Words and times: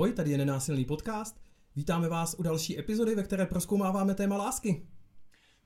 Ahoj, 0.00 0.12
tady 0.12 0.30
je 0.30 0.38
Nenásilný 0.38 0.84
podcast. 0.84 1.40
Vítáme 1.76 2.08
vás 2.08 2.36
u 2.38 2.42
další 2.42 2.78
epizody, 2.78 3.14
ve 3.14 3.22
které 3.22 3.46
proskoumáváme 3.46 4.14
téma 4.14 4.36
lásky. 4.36 4.86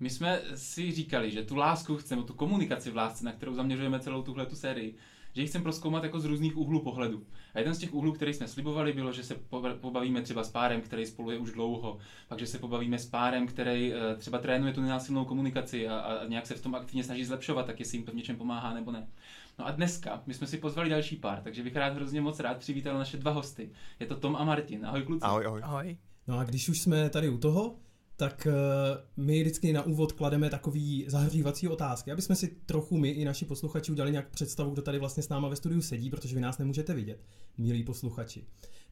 My 0.00 0.10
jsme 0.10 0.42
si 0.54 0.92
říkali, 0.92 1.30
že 1.30 1.42
tu 1.42 1.56
lásku 1.56 1.96
chceme, 1.96 2.22
tu 2.22 2.34
komunikaci 2.34 2.90
v 2.90 2.96
lásce, 2.96 3.24
na 3.24 3.32
kterou 3.32 3.54
zaměřujeme 3.54 4.00
celou 4.00 4.22
tuhle 4.22 4.46
tu 4.46 4.56
sérii, 4.56 4.94
že 5.34 5.40
ji 5.40 5.46
chceme 5.46 5.62
proskoumat 5.62 6.04
jako 6.04 6.20
z 6.20 6.24
různých 6.24 6.56
úhlů 6.56 6.82
pohledu. 6.82 7.26
A 7.54 7.58
jeden 7.58 7.74
z 7.74 7.78
těch 7.78 7.94
úhlů, 7.94 8.12
který 8.12 8.34
jsme 8.34 8.48
slibovali, 8.48 8.92
bylo, 8.92 9.12
že 9.12 9.22
se 9.22 9.34
pobavíme 9.80 10.22
třeba 10.22 10.44
s 10.44 10.50
párem, 10.50 10.80
který 10.80 11.06
spolu 11.06 11.30
je 11.30 11.38
už 11.38 11.52
dlouho, 11.52 11.98
pak, 12.28 12.38
že 12.38 12.46
se 12.46 12.58
pobavíme 12.58 12.98
s 12.98 13.06
párem, 13.06 13.46
který 13.46 13.92
eh, 13.94 14.16
třeba 14.16 14.38
trénuje 14.38 14.72
tu 14.72 14.80
nenásilnou 14.80 15.24
komunikaci 15.24 15.88
a, 15.88 15.98
a 15.98 16.26
nějak 16.26 16.46
se 16.46 16.54
v 16.54 16.62
tom 16.62 16.74
aktivně 16.74 17.04
snaží 17.04 17.24
zlepšovat, 17.24 17.66
tak 17.66 17.80
jestli 17.80 17.98
jim 17.98 18.06
to 18.06 18.12
v 18.12 18.16
něčem 18.16 18.36
pomáhá 18.36 18.74
nebo 18.74 18.92
ne. 18.92 19.08
No 19.58 19.66
a 19.66 19.70
dneska 19.70 20.22
my 20.26 20.34
jsme 20.34 20.46
si 20.46 20.58
pozvali 20.58 20.90
další 20.90 21.16
pár, 21.16 21.40
takže 21.42 21.62
bych 21.62 21.76
rád 21.76 21.94
hrozně 21.94 22.20
moc 22.20 22.40
rád 22.40 22.56
přivítal 22.56 22.98
naše 22.98 23.16
dva 23.16 23.30
hosty. 23.30 23.70
Je 24.00 24.06
to 24.06 24.16
Tom 24.16 24.36
a 24.36 24.44
Martin. 24.44 24.86
Ahoj 24.86 25.02
kluci. 25.02 25.22
Ahoj, 25.22 25.46
ahoj. 25.46 25.60
Ahoj. 25.64 25.96
No 26.26 26.38
a 26.38 26.44
když 26.44 26.68
už 26.68 26.80
jsme 26.80 27.10
tady 27.10 27.28
u 27.28 27.38
toho, 27.38 27.76
tak 28.16 28.46
uh, 28.46 29.24
my 29.24 29.40
vždycky 29.40 29.72
na 29.72 29.82
úvod 29.82 30.12
klademe 30.12 30.50
takový 30.50 31.04
zahřívací 31.08 31.68
otázky, 31.68 32.12
aby 32.12 32.22
jsme 32.22 32.36
si 32.36 32.48
trochu 32.48 32.98
my 32.98 33.08
i 33.08 33.24
naši 33.24 33.44
posluchači 33.44 33.92
udělali 33.92 34.12
nějak 34.12 34.28
představu, 34.28 34.70
kdo 34.70 34.82
tady 34.82 34.98
vlastně 34.98 35.22
s 35.22 35.28
náma 35.28 35.48
ve 35.48 35.56
studiu 35.56 35.82
sedí, 35.82 36.10
protože 36.10 36.34
vy 36.34 36.40
nás 36.40 36.58
nemůžete 36.58 36.94
vidět, 36.94 37.24
milí 37.58 37.84
posluchači. 37.84 38.44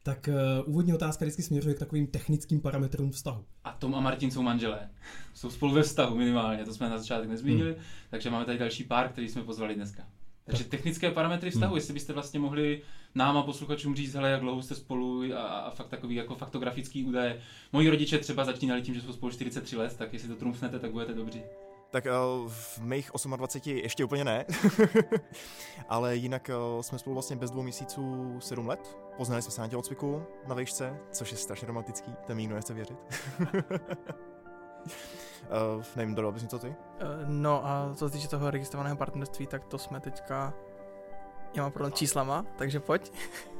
Tak 0.03 0.29
uh, 0.63 0.69
úvodní 0.69 0.93
otázka 0.93 1.25
vždycky 1.25 1.43
směřuje 1.43 1.75
k 1.75 1.79
takovým 1.79 2.07
technickým 2.07 2.61
parametrům 2.61 3.11
vztahu. 3.11 3.45
A 3.63 3.71
Tom 3.71 3.95
a 3.95 3.99
Martin 3.99 4.31
jsou 4.31 4.41
manželé. 4.41 4.89
Jsou 5.33 5.49
spolu 5.49 5.73
ve 5.73 5.83
vztahu 5.83 6.17
minimálně, 6.17 6.65
to 6.65 6.73
jsme 6.73 6.89
na 6.89 6.97
začátek 6.97 7.29
nezmínili, 7.29 7.73
hmm. 7.73 7.81
takže 8.09 8.29
máme 8.29 8.45
tady 8.45 8.57
další 8.57 8.83
pár, 8.83 9.09
který 9.09 9.29
jsme 9.29 9.43
pozvali 9.43 9.75
dneska. 9.75 10.07
Takže 10.45 10.63
technické 10.63 11.11
parametry 11.11 11.51
vztahu, 11.51 11.71
hmm. 11.71 11.77
jestli 11.77 11.93
byste 11.93 12.13
vlastně 12.13 12.39
mohli 12.39 12.81
nám 13.15 13.37
a 13.37 13.43
posluchačům 13.43 13.95
říct, 13.95 14.13
hele, 14.13 14.29
jak 14.29 14.41
dlouho 14.41 14.61
jste 14.61 14.75
spolu 14.75 15.23
a, 15.35 15.41
a 15.41 15.69
fakt 15.69 15.87
takový 15.87 16.15
jako 16.15 16.35
faktografický 16.35 17.03
údaje. 17.03 17.41
Moji 17.73 17.89
rodiče 17.89 18.17
třeba 18.17 18.45
začínali 18.45 18.81
tím, 18.81 18.95
že 18.95 19.01
jsou 19.01 19.13
spolu 19.13 19.31
43 19.31 19.77
let, 19.77 19.97
tak 19.97 20.13
jestli 20.13 20.29
to 20.29 20.35
trumfnete, 20.35 20.79
tak 20.79 20.91
budete 20.91 21.13
dobří. 21.13 21.41
Tak 21.91 22.05
uh, 22.05 22.49
v 22.49 22.79
mých 22.79 23.11
28 23.35 23.77
ještě 23.77 24.05
úplně 24.05 24.23
ne, 24.23 24.45
ale 25.89 26.15
jinak 26.15 26.49
uh, 26.75 26.81
jsme 26.81 26.99
spolu 26.99 27.13
vlastně 27.13 27.35
bez 27.35 27.51
dvou 27.51 27.63
měsíců 27.63 28.35
7 28.39 28.67
let. 28.67 28.97
Poznali 29.17 29.41
jsme 29.41 29.51
se 29.51 29.61
na 29.61 29.67
tělocviku 29.67 30.23
na 30.47 30.55
vejšce, 30.55 30.97
což 31.11 31.31
je 31.31 31.37
strašně 31.37 31.67
romantický, 31.67 32.11
to 32.27 32.35
mi 32.35 32.47
nechce 32.47 32.73
věřit. 32.73 32.97
Uh, 35.77 35.83
nevím, 35.95 36.15
dodal 36.15 36.31
bys 36.31 36.43
něco 36.43 36.59
ty? 36.59 36.67
Uh, 36.67 36.75
no 37.27 37.65
a 37.65 37.91
co 37.95 38.09
se 38.09 38.13
týče 38.13 38.27
toho 38.27 38.51
registrovaného 38.51 38.95
partnerství, 38.95 39.47
tak 39.47 39.65
to 39.65 39.77
jsme 39.77 39.99
teďka... 39.99 40.53
Já 41.55 41.63
mám 41.63 41.71
problém 41.71 41.93
číslama, 41.93 42.45
takže 42.57 42.79
pojď. 42.79 43.11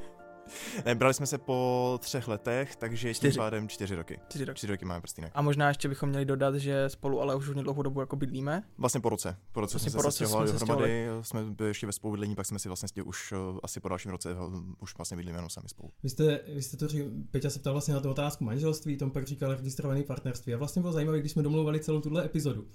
Ne, 0.86 0.96
brali 0.96 1.14
jsme 1.14 1.26
se 1.26 1.38
po 1.38 2.00
třech 2.02 2.28
letech, 2.28 2.76
takže 2.76 3.14
čtyři. 3.14 3.32
tím 3.32 3.38
pádem 3.38 3.70
čtyři 3.70 3.96
roky. 3.96 4.20
Čtyři 4.30 4.46
roky. 4.46 4.58
Čtyři 4.58 4.74
roky 4.74 4.86
máme 4.86 5.02
prstínek. 5.02 5.32
A 5.36 5.42
možná 5.42 5.68
ještě 5.68 5.90
bychom 5.90 6.10
měli 6.10 6.26
dodat, 6.26 6.56
že 6.56 6.90
spolu 6.90 7.22
ale 7.22 7.36
už 7.36 7.50
dlouhou 7.50 7.82
dobu 7.82 8.00
jako 8.00 8.16
bydlíme. 8.16 8.64
Vlastně 8.78 9.02
po 9.02 9.10
roce. 9.10 9.38
Po 9.52 9.62
roce 9.62 9.74
vlastně 9.74 9.92
jsme 9.92 9.98
po 9.98 10.04
se 10.04 10.12
stěhovali 10.12 10.52
dohromady, 10.52 11.08
jsme 11.22 11.44
byli 11.44 11.70
ještě 11.70 11.86
ve 11.88 11.94
spolubydlení, 11.94 12.36
pak 12.36 12.46
jsme 12.46 12.60
si 12.60 12.70
vlastně 12.70 13.04
už 13.04 13.32
uh, 13.32 13.60
asi 13.64 13.80
po 13.80 13.90
dalším 13.90 14.12
roce 14.12 14.34
uh, 14.34 14.54
už 14.80 14.98
vlastně 14.98 15.18
bydlíme 15.18 15.38
jenom 15.38 15.50
sami 15.50 15.70
spolu. 15.70 15.92
Vy 16.04 16.10
jste, 16.10 16.40
vy 16.54 16.62
jste 16.62 16.78
to 16.78 16.88
říkal, 16.88 17.08
Peťa 17.32 17.50
se 17.50 17.60
ptal 17.60 17.74
vlastně 17.74 17.94
na 17.94 18.00
tu 18.00 18.10
otázku 18.10 18.44
manželství, 18.44 18.98
Tom 18.98 19.12
pak 19.12 19.28
říkal 19.28 19.56
registrovaný 19.56 20.04
partnerství. 20.04 20.54
A 20.54 20.58
vlastně 20.58 20.82
bylo 20.82 20.94
zajímavé, 20.94 21.20
když 21.20 21.32
jsme 21.32 21.44
domluvali 21.44 21.80
celou 21.80 22.02
tuhle 22.02 22.26
epizodu 22.26 22.68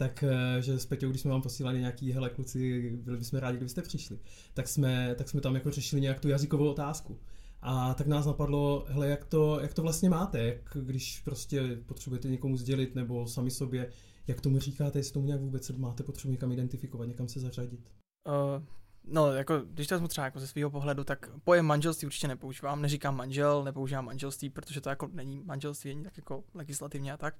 tak 0.00 0.22
eh, 0.22 0.62
že 0.62 0.78
s 0.78 0.86
Peťou, 0.86 1.10
když 1.10 1.20
jsme 1.20 1.30
vám 1.30 1.42
posílali 1.42 1.78
nějaký, 1.78 2.12
hele 2.12 2.30
kluci, 2.30 2.90
byli 2.90 3.18
bychom 3.18 3.38
rádi, 3.38 3.56
kdybyste 3.56 3.82
přišli, 3.82 4.18
tak 4.54 4.68
jsme, 4.68 5.14
tak 5.14 5.28
jsme 5.28 5.40
tam 5.40 5.54
jako 5.54 5.70
řešili 5.70 6.02
nějak 6.02 6.20
tu 6.20 6.28
jazykovou 6.28 6.70
otázku. 6.70 7.18
A 7.62 7.94
tak 7.94 8.06
nás 8.06 8.26
napadlo, 8.26 8.84
hele, 8.88 9.08
jak 9.08 9.24
to, 9.24 9.60
jak 9.60 9.74
to 9.74 9.82
vlastně 9.82 10.10
máte, 10.10 10.38
jak 10.38 10.76
když 10.82 11.20
prostě 11.20 11.78
potřebujete 11.86 12.28
někomu 12.28 12.56
sdělit 12.56 12.94
nebo 12.94 13.26
sami 13.26 13.50
sobě, 13.50 13.90
jak 14.26 14.40
tomu 14.40 14.58
říkáte, 14.58 14.98
jestli 14.98 15.12
tomu 15.12 15.26
nějak 15.26 15.40
vůbec 15.40 15.70
máte 15.70 16.02
potřebu 16.02 16.32
někam 16.32 16.52
identifikovat, 16.52 17.06
někam 17.06 17.28
se 17.28 17.40
zařadit? 17.40 17.80
Uh, 18.26 18.64
no, 19.04 19.32
jako, 19.32 19.58
když 19.58 19.86
to 19.86 19.94
vezmu 19.94 20.08
třeba 20.08 20.24
jako 20.24 20.40
ze 20.40 20.46
svého 20.46 20.70
pohledu, 20.70 21.04
tak 21.04 21.30
pojem 21.44 21.66
manželství 21.66 22.06
určitě 22.06 22.28
nepoužívám, 22.28 22.82
neříkám 22.82 23.16
manžel, 23.16 23.64
nepoužívám 23.64 24.04
manželství, 24.04 24.50
protože 24.50 24.80
to 24.80 24.88
jako 24.88 25.08
není 25.12 25.40
manželství, 25.40 25.90
není 25.90 26.04
tak 26.04 26.16
jako 26.16 26.44
legislativně 26.54 27.12
a 27.12 27.16
tak. 27.16 27.34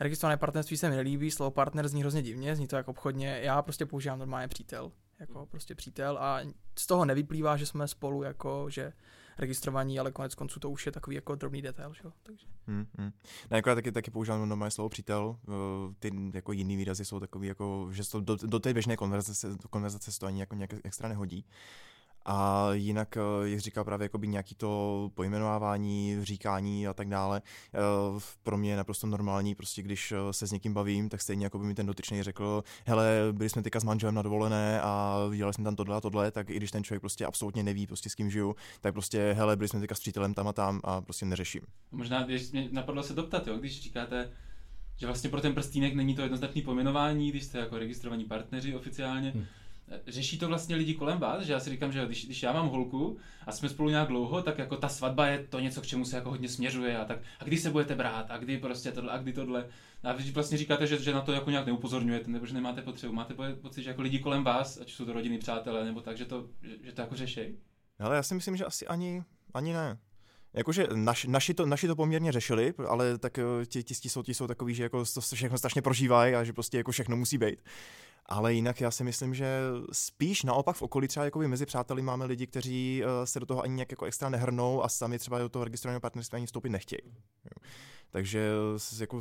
Registrované 0.00 0.36
partnerství 0.36 0.76
se 0.76 0.90
mi 0.90 0.96
nelíbí, 0.96 1.30
slovo 1.30 1.50
partner 1.50 1.88
zní 1.88 2.00
hrozně 2.00 2.22
divně, 2.22 2.56
zní 2.56 2.66
to 2.66 2.76
jako 2.76 2.90
obchodně, 2.90 3.40
já 3.42 3.62
prostě 3.62 3.86
používám 3.86 4.18
normálně 4.18 4.48
přítel, 4.48 4.92
jako 5.18 5.46
prostě 5.46 5.74
přítel 5.74 6.18
a 6.18 6.40
z 6.78 6.86
toho 6.86 7.04
nevyplývá, 7.04 7.56
že 7.56 7.66
jsme 7.66 7.88
spolu 7.88 8.22
jako, 8.22 8.66
že 8.70 8.92
registrovaní, 9.38 10.00
ale 10.00 10.12
konec 10.12 10.34
konců 10.34 10.60
to 10.60 10.70
už 10.70 10.86
je 10.86 10.92
takový 10.92 11.16
jako 11.16 11.34
drobný 11.34 11.62
detail, 11.62 11.94
že 11.94 12.00
jo? 12.04 12.12
Takže. 12.22 12.46
Hmm, 12.66 12.86
hmm. 12.98 13.12
Ne, 13.50 13.56
jako 13.56 13.68
já 13.68 13.74
taky, 13.74 13.92
taky 13.92 14.10
používám 14.10 14.48
normálně 14.48 14.70
slovo 14.70 14.88
přítel, 14.88 15.36
ty 15.98 16.10
jako 16.34 16.52
jiný 16.52 16.76
výrazy 16.76 17.04
jsou 17.04 17.20
takový 17.20 17.48
jako, 17.48 17.88
že 17.92 18.10
to 18.10 18.20
do, 18.20 18.36
do 18.36 18.58
té 18.58 18.74
běžné 18.74 18.96
konverzace, 18.96 19.48
konverzace 19.70 20.18
to 20.20 20.26
ani 20.26 20.40
jako 20.40 20.54
nějak 20.54 20.70
extra 20.84 21.08
nehodí. 21.08 21.44
A 22.32 22.68
jinak, 22.72 23.16
eh, 23.16 23.48
jak 23.48 23.60
říkal 23.60 23.84
právě 23.84 24.04
jakoby 24.04 24.28
nějaký 24.28 24.54
to 24.54 25.10
pojmenovávání, 25.14 26.18
říkání 26.22 26.86
a 26.86 26.94
tak 26.94 27.08
dále, 27.08 27.42
eh, 27.74 27.78
pro 28.42 28.56
mě 28.56 28.70
je 28.70 28.76
naprosto 28.76 29.06
normální, 29.06 29.54
prostě 29.54 29.82
když 29.82 30.12
eh, 30.12 30.32
se 30.32 30.46
s 30.46 30.52
někým 30.52 30.74
bavím, 30.74 31.08
tak 31.08 31.20
stejně 31.20 31.46
jako 31.46 31.58
by 31.58 31.64
mi 31.64 31.74
ten 31.74 31.86
dotyčný 31.86 32.22
řekl, 32.22 32.64
hele, 32.86 33.28
byli 33.32 33.50
jsme 33.50 33.62
teďka 33.62 33.80
s 33.80 33.84
manželem 33.84 34.14
na 34.14 34.22
dovolené 34.22 34.80
a 34.80 35.16
dělali 35.36 35.54
jsme 35.54 35.64
tam 35.64 35.76
tohle 35.76 35.96
a 35.96 36.00
tohle, 36.00 36.30
tak 36.30 36.50
i 36.50 36.56
když 36.56 36.70
ten 36.70 36.84
člověk 36.84 37.00
prostě 37.00 37.26
absolutně 37.26 37.62
neví, 37.62 37.86
prostě 37.86 38.10
s 38.10 38.14
kým 38.14 38.30
žiju, 38.30 38.56
tak 38.80 38.92
prostě, 38.92 39.32
hele, 39.38 39.56
byli 39.56 39.68
jsme 39.68 39.80
teďka 39.80 39.94
s 39.94 40.00
přítelem 40.00 40.34
tam 40.34 40.48
a 40.48 40.52
tam 40.52 40.80
a 40.84 41.00
prostě 41.00 41.26
neřeším. 41.26 41.62
Možná, 41.92 42.22
když 42.22 42.52
mě 42.52 42.68
napadlo 42.72 43.02
se 43.02 43.14
doptat, 43.14 43.46
jo, 43.46 43.56
když 43.56 43.82
říkáte, 43.82 44.30
že 44.96 45.06
vlastně 45.06 45.30
pro 45.30 45.40
ten 45.40 45.54
prstínek 45.54 45.94
není 45.94 46.14
to 46.14 46.22
jednoznačné 46.22 46.62
pojmenování, 46.62 47.30
když 47.30 47.44
jste 47.44 47.58
jako 47.58 47.78
registrovaní 47.78 48.24
partneři 48.24 48.74
oficiálně, 48.74 49.30
hmm 49.30 49.44
řeší 50.06 50.38
to 50.38 50.48
vlastně 50.48 50.76
lidi 50.76 50.94
kolem 50.94 51.18
vás, 51.18 51.42
že 51.42 51.52
já 51.52 51.60
si 51.60 51.70
říkám, 51.70 51.92
že 51.92 52.06
když, 52.06 52.26
když 52.26 52.42
já 52.42 52.52
mám 52.52 52.68
holku 52.68 53.18
a 53.46 53.52
jsme 53.52 53.68
spolu 53.68 53.88
nějak 53.88 54.08
dlouho, 54.08 54.42
tak 54.42 54.58
jako 54.58 54.76
ta 54.76 54.88
svatba 54.88 55.26
je 55.26 55.38
to 55.38 55.60
něco, 55.60 55.80
k 55.80 55.86
čemu 55.86 56.04
se 56.04 56.16
jako 56.16 56.30
hodně 56.30 56.48
směřuje 56.48 56.98
a 56.98 57.04
tak 57.04 57.18
a 57.40 57.44
kdy 57.44 57.58
se 57.58 57.70
budete 57.70 57.94
brát 57.94 58.30
a 58.30 58.38
kdy 58.38 58.58
prostě 58.58 58.92
tohle 58.92 59.12
a 59.12 59.18
kdy 59.18 59.32
tohle. 59.32 59.66
A 60.02 60.12
vy 60.12 60.30
vlastně 60.30 60.58
říkáte, 60.58 60.86
že, 60.86 61.02
že 61.02 61.12
na 61.12 61.20
to 61.20 61.32
jako 61.32 61.50
nějak 61.50 61.66
neupozorňujete 61.66 62.30
nebo 62.30 62.46
že 62.46 62.54
nemáte 62.54 62.82
potřebu. 62.82 63.12
Máte 63.12 63.34
pocit, 63.62 63.82
že 63.82 63.90
jako 63.90 64.02
lidi 64.02 64.18
kolem 64.18 64.44
vás, 64.44 64.80
ať 64.80 64.92
jsou 64.92 65.04
to 65.04 65.12
rodiny, 65.12 65.38
přátelé 65.38 65.84
nebo 65.84 66.00
tak, 66.00 66.16
že 66.16 66.24
to, 66.24 66.46
že, 66.62 66.74
že 66.82 66.92
to 66.92 67.00
jako 67.00 67.16
řeší? 67.16 67.40
Ale 67.98 68.16
já 68.16 68.22
si 68.22 68.34
myslím, 68.34 68.56
že 68.56 68.64
asi 68.64 68.86
ani, 68.86 69.22
ani 69.54 69.72
ne. 69.72 69.98
Jakože 70.52 70.86
naš, 70.94 71.24
naši, 71.24 71.54
to, 71.54 71.66
naši 71.66 71.86
to 71.86 71.96
poměrně 71.96 72.32
řešili, 72.32 72.74
ale 72.88 73.18
tak 73.18 73.38
eh, 73.38 73.66
ti, 73.66 73.82
ti, 73.82 74.08
jsou, 74.08 74.22
ti 74.22 74.34
jsou 74.34 74.46
takový, 74.46 74.74
že 74.74 74.82
jako 74.82 75.04
to 75.14 75.20
všechno 75.20 75.58
strašně 75.58 75.82
prožívají 75.82 76.34
a 76.34 76.44
že 76.44 76.52
prostě 76.52 76.76
jako 76.76 76.92
všechno 76.92 77.16
musí 77.16 77.38
být. 77.38 77.62
Ale 78.30 78.54
jinak 78.54 78.80
já 78.80 78.90
si 78.90 79.04
myslím, 79.04 79.34
že 79.34 79.60
spíš 79.92 80.42
naopak 80.42 80.76
v 80.76 80.82
okolí 80.82 81.08
třeba 81.08 81.24
jakoby 81.24 81.48
mezi 81.48 81.66
přáteli 81.66 82.02
máme 82.02 82.24
lidi, 82.24 82.46
kteří 82.46 83.02
uh, 83.04 83.24
se 83.24 83.40
do 83.40 83.46
toho 83.46 83.62
ani 83.62 83.74
nějak 83.74 83.90
jako 83.90 84.04
extra 84.04 84.28
nehrnou 84.28 84.82
a 84.84 84.88
sami 84.88 85.18
třeba 85.18 85.38
do 85.38 85.48
toho 85.48 85.64
registrovaného 85.64 86.00
partnerství 86.00 86.36
ani 86.36 86.46
vstoupit 86.46 86.68
nechtějí. 86.68 87.14
Takže 88.10 88.50
jako 89.00 89.20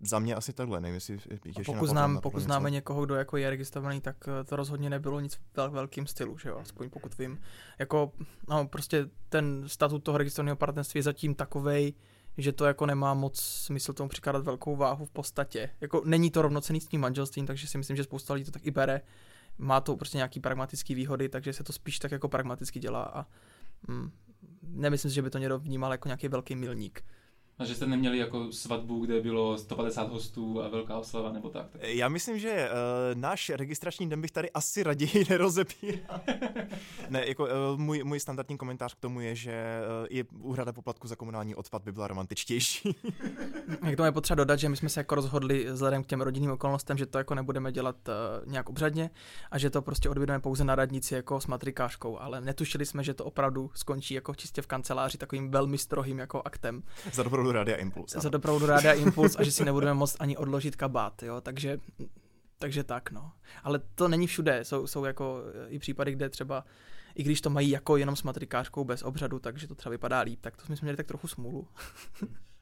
za 0.00 0.18
mě 0.18 0.34
asi 0.34 0.52
takhle, 0.52 0.80
nevím, 0.80 0.94
jestli 0.94 1.18
ještě 1.44 1.62
pokud, 1.64 1.86
znám, 1.86 2.20
pokud 2.20 2.40
známe 2.40 2.70
někoho, 2.70 3.04
kdo 3.04 3.14
jako 3.14 3.36
je 3.36 3.50
registrovaný, 3.50 4.00
tak 4.00 4.16
eh, 4.28 4.44
to 4.44 4.56
rozhodně 4.56 4.90
nebylo 4.90 5.20
nic 5.20 5.40
vel, 5.56 5.70
velkým 5.70 6.06
stylu, 6.06 6.38
že 6.38 6.48
jo, 6.48 6.58
aspoň 6.58 6.90
pokud 6.90 7.18
vím. 7.18 7.40
Jako, 7.78 8.12
no, 8.48 8.68
prostě 8.68 9.08
ten 9.28 9.64
statut 9.66 9.98
toho 9.98 10.18
registrovaného 10.18 10.56
partnerství 10.56 10.98
je 10.98 11.02
zatím 11.02 11.34
takovej, 11.34 11.94
že 12.38 12.52
to 12.52 12.64
jako 12.64 12.86
nemá 12.86 13.14
moc 13.14 13.40
smysl 13.40 13.92
tomu 13.92 14.08
přikládat 14.08 14.44
velkou 14.44 14.76
váhu 14.76 15.06
v 15.06 15.10
podstatě. 15.10 15.70
Jako 15.80 16.02
není 16.04 16.30
to 16.30 16.42
rovnocený 16.42 16.80
s 16.80 16.86
tím 16.86 17.00
manželstvím, 17.00 17.46
takže 17.46 17.66
si 17.66 17.78
myslím, 17.78 17.96
že 17.96 18.04
spousta 18.04 18.34
lidí 18.34 18.44
to 18.44 18.50
tak 18.50 18.66
i 18.66 18.70
bere. 18.70 19.00
Má 19.58 19.80
to 19.80 19.96
prostě 19.96 20.16
nějaký 20.18 20.40
pragmatický 20.40 20.94
výhody, 20.94 21.28
takže 21.28 21.52
se 21.52 21.64
to 21.64 21.72
spíš 21.72 21.98
tak 21.98 22.12
jako 22.12 22.28
pragmaticky 22.28 22.80
dělá 22.80 23.02
a 23.02 23.26
mm, 23.88 24.10
nemyslím 24.62 25.10
si, 25.10 25.14
že 25.14 25.22
by 25.22 25.30
to 25.30 25.38
někdo 25.38 25.58
vnímal 25.58 25.92
jako 25.92 26.08
nějaký 26.08 26.28
velký 26.28 26.56
milník. 26.56 27.04
A 27.58 27.64
že 27.64 27.74
jste 27.74 27.86
neměli 27.86 28.18
jako 28.18 28.52
svatbu, 28.52 29.04
kde 29.04 29.20
bylo 29.20 29.58
150 29.58 30.12
hostů 30.12 30.62
a 30.62 30.68
velká 30.68 30.98
oslava 30.98 31.32
nebo 31.32 31.48
tak? 31.48 31.70
tak. 31.70 31.80
Já 31.82 32.08
myslím, 32.08 32.38
že 32.38 32.68
uh, 32.70 33.20
náš 33.20 33.48
registrační 33.48 34.08
den 34.08 34.20
bych 34.20 34.30
tady 34.30 34.50
asi 34.50 34.82
raději 34.82 35.26
nerozepíral. 35.30 36.20
ne, 37.08 37.28
jako 37.28 37.44
uh, 37.44 37.50
můj, 37.76 38.04
můj 38.04 38.20
standardní 38.20 38.58
komentář 38.58 38.94
k 38.94 39.00
tomu 39.00 39.20
je, 39.20 39.34
že 39.34 39.80
uh, 40.00 40.06
je 40.10 40.24
úhrada 40.40 40.72
poplatku 40.72 41.08
za 41.08 41.16
komunální 41.16 41.54
odpad 41.54 41.82
by 41.82 41.92
byla 41.92 42.06
romantičtější. 42.06 42.96
Jak 43.84 43.96
to 43.96 44.04
je 44.04 44.12
potřeba 44.12 44.36
dodat, 44.36 44.58
že 44.58 44.68
my 44.68 44.76
jsme 44.76 44.88
se 44.88 45.00
jako 45.00 45.14
rozhodli 45.14 45.64
vzhledem 45.72 46.04
k 46.04 46.06
těm 46.06 46.20
rodinným 46.20 46.50
okolnostem, 46.50 46.98
že 46.98 47.06
to 47.06 47.18
jako 47.18 47.34
nebudeme 47.34 47.72
dělat 47.72 47.96
uh, 48.08 48.50
nějak 48.52 48.68
obřadně 48.68 49.10
a 49.50 49.58
že 49.58 49.70
to 49.70 49.82
prostě 49.82 50.08
odvedeme 50.08 50.40
pouze 50.40 50.64
na 50.64 50.74
radnici 50.74 51.14
jako 51.14 51.40
s 51.40 51.46
matrikářkou, 51.46 52.18
ale 52.18 52.40
netušili 52.40 52.86
jsme, 52.86 53.04
že 53.04 53.14
to 53.14 53.24
opravdu 53.24 53.70
skončí 53.74 54.14
jako 54.14 54.34
čistě 54.34 54.62
v 54.62 54.66
kanceláři 54.66 55.18
takovým 55.18 55.50
velmi 55.50 55.78
strohým 55.78 56.18
jako 56.18 56.42
aktem. 56.44 56.82
Za 57.12 57.22
dobrou 57.22 57.45
doprovodu 57.46 57.58
Rádia 57.58 57.76
Impuls. 57.76 58.12
Za 58.12 58.28
doprovodu 58.28 58.66
Rádia 58.66 58.92
Impuls 58.92 59.36
a 59.38 59.42
že 59.42 59.52
si 59.52 59.64
nebudeme 59.64 59.94
moct 59.94 60.16
ani 60.20 60.36
odložit 60.36 60.76
kabát, 60.76 61.22
jo, 61.22 61.40
takže, 61.40 61.78
takže 62.58 62.84
tak, 62.84 63.10
no. 63.10 63.32
Ale 63.62 63.80
to 63.94 64.08
není 64.08 64.26
všude, 64.26 64.64
jsou, 64.64 64.86
jsou 64.86 65.04
jako 65.04 65.42
i 65.68 65.78
případy, 65.78 66.12
kde 66.12 66.28
třeba 66.28 66.64
i 67.14 67.22
když 67.22 67.40
to 67.40 67.50
mají 67.50 67.70
jako 67.70 67.96
jenom 67.96 68.16
s 68.16 68.22
matrikářkou 68.22 68.84
bez 68.84 69.02
obřadu, 69.02 69.38
takže 69.38 69.68
to 69.68 69.74
třeba 69.74 69.90
vypadá 69.90 70.20
líp, 70.20 70.40
tak 70.40 70.56
to 70.56 70.66
jsme 70.66 70.76
měli 70.82 70.96
tak 70.96 71.06
trochu 71.06 71.28
smůlu. 71.28 71.68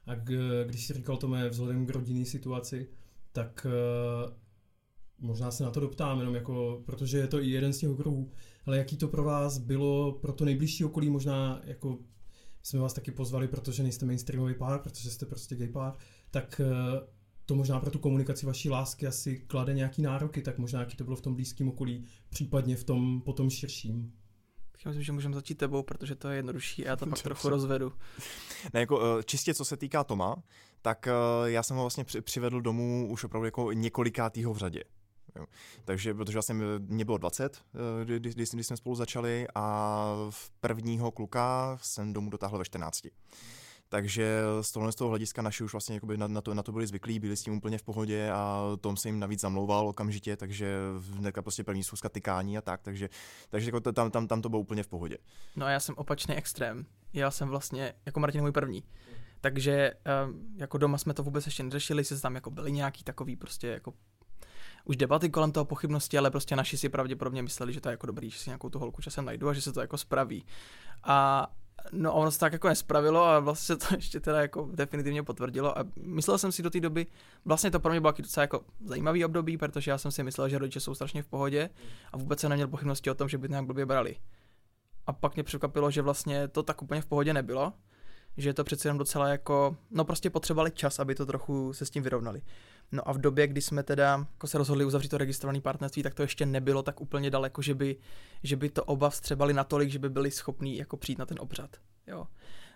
A 0.07 0.15
k, 0.15 0.31
když 0.67 0.87
jsi 0.87 0.93
říkal 0.93 1.17
to 1.17 1.29
vzhledem 1.49 1.87
k 1.87 1.91
rodinné 1.91 2.25
situaci, 2.25 2.89
tak 3.33 3.67
uh, 3.67 4.33
možná 5.19 5.51
se 5.51 5.65
na 5.65 5.71
to 5.71 5.81
doptám, 5.81 6.19
jenom 6.19 6.35
jako, 6.35 6.83
protože 6.87 7.19
je 7.19 7.27
to 7.27 7.43
i 7.43 7.51
jeden 7.51 7.73
z 7.73 7.79
těch 7.79 7.91
okruhů, 7.91 8.31
ale 8.67 8.79
jaký 8.79 8.97
to 8.97 9.09
pro 9.09 9.25
vás 9.25 9.59
bylo 9.59 10.13
pro 10.13 10.33
to 10.33 10.45
nejbližší 10.45 10.85
okolí, 10.85 11.11
možná 11.11 11.61
jako 11.65 11.99
jsme 12.65 12.81
vás 12.81 12.93
taky 12.93 13.11
pozvali, 13.11 13.49
protože 13.49 13.83
nejste 13.83 14.07
mainstreamový 14.07 14.55
pár, 14.55 14.81
protože 14.81 15.11
jste 15.11 15.27
prostě 15.27 15.57
gay 15.57 15.69
pár, 15.69 15.95
tak 16.31 16.61
uh, 16.65 17.09
to 17.47 17.55
možná 17.55 17.81
pro 17.81 17.91
tu 17.91 17.99
komunikaci 17.99 18.47
vaší 18.47 18.71
lásky 18.71 19.07
asi 19.07 19.39
klade 19.39 19.75
nějaký 19.75 20.03
nároky, 20.03 20.43
tak 20.43 20.59
možná 20.59 20.81
jaký 20.81 20.97
to 20.97 21.05
bylo 21.05 21.17
v 21.17 21.21
tom 21.21 21.35
blízkém 21.35 21.69
okolí, 21.69 22.05
případně 22.29 22.77
v 22.77 22.85
tom 22.85 23.21
potom 23.21 23.51
širším. 23.51 24.13
Já 24.85 24.89
myslím, 24.89 25.05
že 25.05 25.13
můžeme 25.13 25.35
začít 25.35 25.59
tebou, 25.59 25.83
protože 25.83 26.15
to 26.15 26.29
je 26.29 26.37
jednodušší 26.37 26.87
a 26.87 26.89
já 26.89 26.97
to 26.97 27.07
pak 27.07 27.23
trochu 27.23 27.49
rozvedu. 27.49 27.93
Ne, 28.75 28.81
jako 28.81 29.19
eh, 29.19 29.23
čistě 29.23 29.55
co 29.55 29.65
se 29.65 29.77
týká 29.77 30.05
Toma, 30.05 30.37
tak 30.83 31.09
eh, 31.09 31.13
já 31.45 31.63
jsem 31.63 31.77
ho 31.77 31.83
vlastně 31.83 32.05
přivedl 32.21 32.61
domů 32.61 33.09
už 33.11 33.25
opravdu 33.25 33.45
jako 33.45 33.73
několikátýho 33.73 34.55
v 34.55 34.59
řadě. 34.59 34.85
Jo. 35.37 35.47
Takže, 35.85 36.15
protože 36.15 36.37
vlastně 36.37 36.55
mě 36.79 37.05
bylo 37.05 37.19
20, 37.19 37.65
eh, 37.75 38.05
když, 38.05 38.35
když, 38.35 38.51
když 38.51 38.67
jsme 38.67 38.77
spolu 38.77 38.95
začali 38.95 39.47
a 39.55 40.07
v 40.31 40.51
prvního 40.51 41.11
kluka 41.11 41.79
jsem 41.83 42.13
domů 42.13 42.31
dotáhl 42.31 42.59
ve 42.59 42.65
14. 42.65 43.07
Takže 43.89 44.43
z 44.61 44.73
tohohle 44.73 44.93
z 44.93 44.95
toho 44.95 45.09
hlediska 45.09 45.43
naši 45.43 45.65
už 45.65 45.73
vlastně 45.73 46.01
na, 46.17 46.27
na, 46.27 46.41
to, 46.41 46.55
na 46.55 46.63
to 46.63 46.73
byli 46.73 46.87
zvyklí, 46.87 47.19
byli 47.19 47.37
s 47.37 47.43
tím 47.43 47.55
úplně 47.55 47.79
v 47.79 47.83
pohodě 47.83 48.31
a 48.31 48.63
Tom 48.81 48.97
se 48.97 49.09
jim 49.09 49.21
navíc 49.21 49.41
zamlouval 49.41 49.89
okamžitě, 49.89 50.37
takže 50.37 50.77
hnedka 51.13 51.43
prostě 51.43 51.65
první 51.65 51.85
schůzka 51.85 52.09
tykání 52.09 52.59
a 52.59 52.61
tak, 52.61 52.83
takže, 52.83 53.09
takže 53.49 53.69
jako 53.69 53.81
tam, 53.81 54.11
tam, 54.11 54.27
tam 54.27 54.43
to 54.43 54.49
bylo 54.49 54.61
úplně 54.61 54.83
v 54.83 54.89
pohodě. 54.89 55.19
No 55.57 55.67
a 55.67 55.71
já 55.71 55.81
jsem 55.81 55.95
opačný 55.99 56.35
extrém. 56.35 56.87
Já 57.13 57.31
jsem 57.31 57.49
vlastně, 57.49 57.95
jako 58.07 58.21
Martin 58.21 58.41
můj 58.41 58.53
první. 58.53 58.85
Takže 59.41 59.93
jako 60.57 60.79
doma 60.79 60.99
jsme 60.99 61.15
to 61.15 61.23
vůbec 61.23 61.47
ještě 61.47 61.63
neřešili, 61.63 62.05
se 62.05 62.21
tam 62.21 62.35
jako 62.35 62.51
byly 62.51 62.73
nějaký 62.73 63.05
takový 63.05 63.37
prostě 63.37 63.67
jako 63.67 63.95
už 64.85 64.97
debaty 64.97 65.31
kolem 65.31 65.53
toho 65.53 65.65
pochybnosti, 65.65 66.19
ale 66.19 66.31
prostě 66.31 66.57
naši 66.57 66.79
si 66.79 66.89
pravděpodobně 66.89 67.43
mysleli, 67.43 67.73
že 67.73 67.81
to 67.81 67.89
je 67.89 67.93
jako 67.93 68.07
dobrý, 68.07 68.31
že 68.31 68.39
si 68.39 68.51
nějakou 68.51 68.69
tu 68.69 68.79
holku 68.79 69.03
časem 69.03 69.25
najdu 69.25 69.49
a 69.49 69.53
že 69.53 69.63
se 69.63 69.73
to 69.73 69.81
jako 69.81 69.99
spraví. 69.99 70.45
A 71.05 71.49
No 71.93 72.15
ono 72.15 72.31
se 72.31 72.39
tak 72.39 72.53
jako 72.53 72.69
nespravilo 72.69 73.25
a 73.25 73.41
vlastně 73.41 73.77
se 73.77 73.89
to 73.89 73.95
ještě 73.97 74.21
teda 74.21 74.41
jako 74.41 74.69
definitivně 74.73 75.23
potvrdilo 75.23 75.79
a 75.79 75.85
myslel 76.03 76.39
jsem 76.39 76.53
si 76.53 76.63
do 76.63 76.71
té 76.71 76.81
doby, 76.81 77.07
vlastně 77.45 77.71
to 77.71 77.81
pro 77.81 77.91
mě 77.91 78.01
bylo 78.01 78.13
docela 78.19 78.43
jako 78.43 78.65
zajímavý 78.85 79.25
období, 79.25 79.57
protože 79.57 79.91
já 79.91 79.99
jsem 79.99 80.11
si 80.11 80.23
myslel, 80.23 80.49
že 80.49 80.59
rodiče 80.59 80.81
jsou 80.81 80.95
strašně 80.95 81.23
v 81.23 81.27
pohodě 81.27 81.71
a 82.13 82.17
vůbec 82.17 82.41
jsem 82.41 82.51
neměl 82.51 82.69
pochybnosti 82.69 83.11
o 83.11 83.15
tom, 83.15 83.29
že 83.29 83.39
by 83.39 83.49
nějak 83.49 83.65
blbě 83.65 83.87
brali. 83.87 84.17
A 85.07 85.13
pak 85.13 85.35
mě 85.35 85.43
překvapilo, 85.43 85.91
že 85.91 86.03
vlastně 86.03 86.49
to 86.49 86.63
tak 86.63 86.83
úplně 86.83 87.01
v 87.01 87.07
pohodě 87.07 87.33
nebylo, 87.33 87.73
že 88.37 88.55
to 88.55 88.65
přece 88.65 88.89
jenom 88.89 88.99
docela 88.99 89.29
jako, 89.29 89.77
no 89.91 90.05
prostě 90.05 90.31
potřebovali 90.31 90.71
čas, 90.71 90.99
aby 90.99 91.15
to 91.15 91.27
trochu 91.27 91.73
se 91.73 91.87
s 91.87 91.91
tím 91.91 92.03
vyrovnali. 92.03 92.43
No 92.93 93.09
a 93.09 93.13
v 93.13 93.19
době, 93.19 93.47
kdy 93.47 93.61
jsme 93.61 93.83
teda 93.83 94.27
jako 94.33 94.47
se 94.47 94.59
rozhodli 94.59 94.85
uzavřít 94.85 95.09
to 95.09 95.19
registrované 95.19 95.61
partnerství, 95.61 96.03
tak 96.03 96.15
to 96.15 96.23
ještě 96.23 96.47
nebylo 96.47 96.83
tak 96.83 97.01
úplně 97.01 97.31
daleko, 97.31 97.63
že 97.63 97.75
by, 97.75 97.97
že 98.43 98.57
by 98.57 98.69
to 98.71 98.85
oba 98.85 99.11
vstřebali 99.11 99.55
natolik, 99.55 99.91
že 99.91 99.99
by 99.99 100.11
byli 100.11 100.31
schopní 100.31 100.77
jako 100.77 100.97
přijít 100.97 101.19
na 101.19 101.27
ten 101.27 101.37
obřad. 101.41 101.77
Jo. 102.07 102.27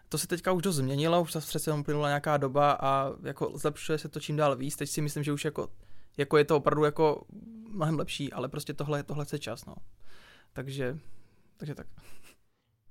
To 0.09 0.19
se 0.19 0.27
teďka 0.27 0.53
už 0.53 0.63
dost 0.63 0.77
změnilo, 0.77 1.23
už 1.23 1.33
se 1.33 1.41
přece 1.41 1.73
uplynula 1.73 2.09
nějaká 2.09 2.37
doba 2.37 2.73
a 2.81 3.13
jako 3.23 3.53
zlepšuje 3.55 3.99
se 3.99 4.09
to 4.09 4.21
čím 4.21 4.37
dál 4.37 4.57
víc. 4.57 4.77
Teď 4.77 4.91
si 4.91 5.01
myslím, 5.01 5.25
že 5.25 5.33
už 5.33 5.45
jako, 5.45 5.69
jako 6.17 6.37
je 6.37 6.45
to 6.45 6.57
opravdu 6.57 6.85
jako 6.85 7.25
mnohem 7.71 7.99
lepší, 7.99 8.33
ale 8.33 8.49
prostě 8.49 8.75
tohle, 8.75 9.03
tohle 9.03 9.25
chce 9.25 9.39
čas, 9.39 9.65
no. 9.67 9.75
Takže, 10.53 10.99
takže 11.57 11.75
tak. 11.75 11.87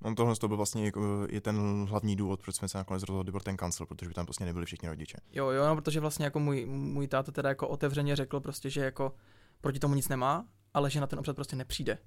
On 0.03 0.15
tohle 0.15 0.35
to 0.35 0.47
byl 0.47 0.57
vlastně 0.57 0.85
jako, 0.85 1.27
je 1.29 1.41
ten 1.41 1.85
hlavní 1.89 2.15
důvod, 2.15 2.41
proč 2.41 2.55
jsme 2.55 2.67
se 2.67 2.77
nakonec 2.77 3.03
rozhodli 3.03 3.31
pro 3.31 3.44
ten 3.44 3.57
kancel, 3.57 3.85
protože 3.85 4.07
by 4.07 4.13
tam 4.13 4.25
prostě 4.25 4.45
nebyli 4.45 4.65
všichni 4.65 4.89
rodiče. 4.89 5.17
Jo, 5.33 5.49
jo, 5.49 5.67
no, 5.67 5.75
protože 5.75 5.99
vlastně 5.99 6.25
jako 6.25 6.39
můj, 6.39 6.65
můj 6.65 7.07
táta 7.07 7.31
teda 7.31 7.49
jako 7.49 7.67
otevřeně 7.67 8.15
řekl 8.15 8.39
prostě, 8.39 8.69
že 8.69 8.81
jako 8.81 9.15
proti 9.61 9.79
tomu 9.79 9.95
nic 9.95 10.07
nemá, 10.07 10.45
ale 10.73 10.89
že 10.89 11.01
na 11.01 11.07
ten 11.07 11.19
obřad 11.19 11.35
prostě 11.35 11.55
nepřijde. 11.55 11.97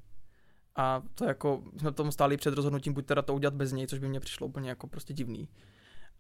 A 0.77 1.03
to 1.15 1.25
jako, 1.25 1.63
jsme 1.77 1.93
tomu 1.93 2.13
stáli 2.13 2.37
před 2.37 2.55
rozhodnutím, 2.55 2.93
buď 2.93 3.07
teda 3.07 3.23
to 3.23 3.35
udělat 3.35 3.55
bez 3.55 3.73
něj, 3.73 3.87
což 3.87 3.99
by 3.99 4.09
mě 4.09 4.21
přišlo 4.21 4.47
úplně 4.47 4.69
jako 4.69 4.87
prostě 4.87 5.13
divný 5.13 5.49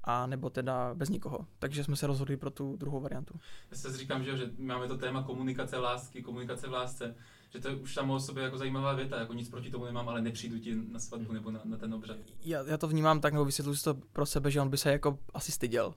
a 0.04 0.26
nebo 0.26 0.50
teda 0.50 0.94
bez 0.94 1.08
nikoho. 1.08 1.46
Takže 1.58 1.84
jsme 1.84 1.96
se 1.96 2.06
rozhodli 2.06 2.36
pro 2.36 2.50
tu 2.50 2.76
druhou 2.76 3.00
variantu. 3.00 3.34
Já 3.70 3.76
se 3.76 3.98
říkám, 3.98 4.24
že, 4.24 4.36
že 4.36 4.50
máme 4.58 4.88
to 4.88 4.98
téma 4.98 5.22
komunikace 5.22 5.78
lásky, 5.78 6.22
komunikace 6.22 6.68
v 6.68 6.72
lásce, 6.72 7.14
že 7.50 7.60
to 7.60 7.68
je 7.68 7.74
už 7.74 7.94
samo 7.94 8.14
o 8.14 8.20
sobě 8.20 8.44
jako 8.44 8.58
zajímavá 8.58 8.92
věta, 8.92 9.18
jako 9.18 9.34
nic 9.34 9.48
proti 9.48 9.70
tomu 9.70 9.84
nemám, 9.84 10.08
ale 10.08 10.22
nepřijdu 10.22 10.58
ti 10.58 10.74
na 10.74 10.98
svatbu 10.98 11.32
nebo 11.32 11.50
na, 11.50 11.60
na 11.64 11.76
ten 11.76 11.94
obřad. 11.94 12.16
Já, 12.44 12.62
já 12.66 12.78
to 12.78 12.88
vnímám 12.88 13.20
tak, 13.20 13.32
nebo 13.32 13.44
vysvětluji 13.44 13.76
si 13.76 13.84
to 13.84 13.94
pro 13.94 14.26
sebe, 14.26 14.50
že 14.50 14.60
on 14.60 14.70
by 14.70 14.78
se 14.78 14.92
jako 14.92 15.18
asi 15.34 15.52
styděl. 15.52 15.94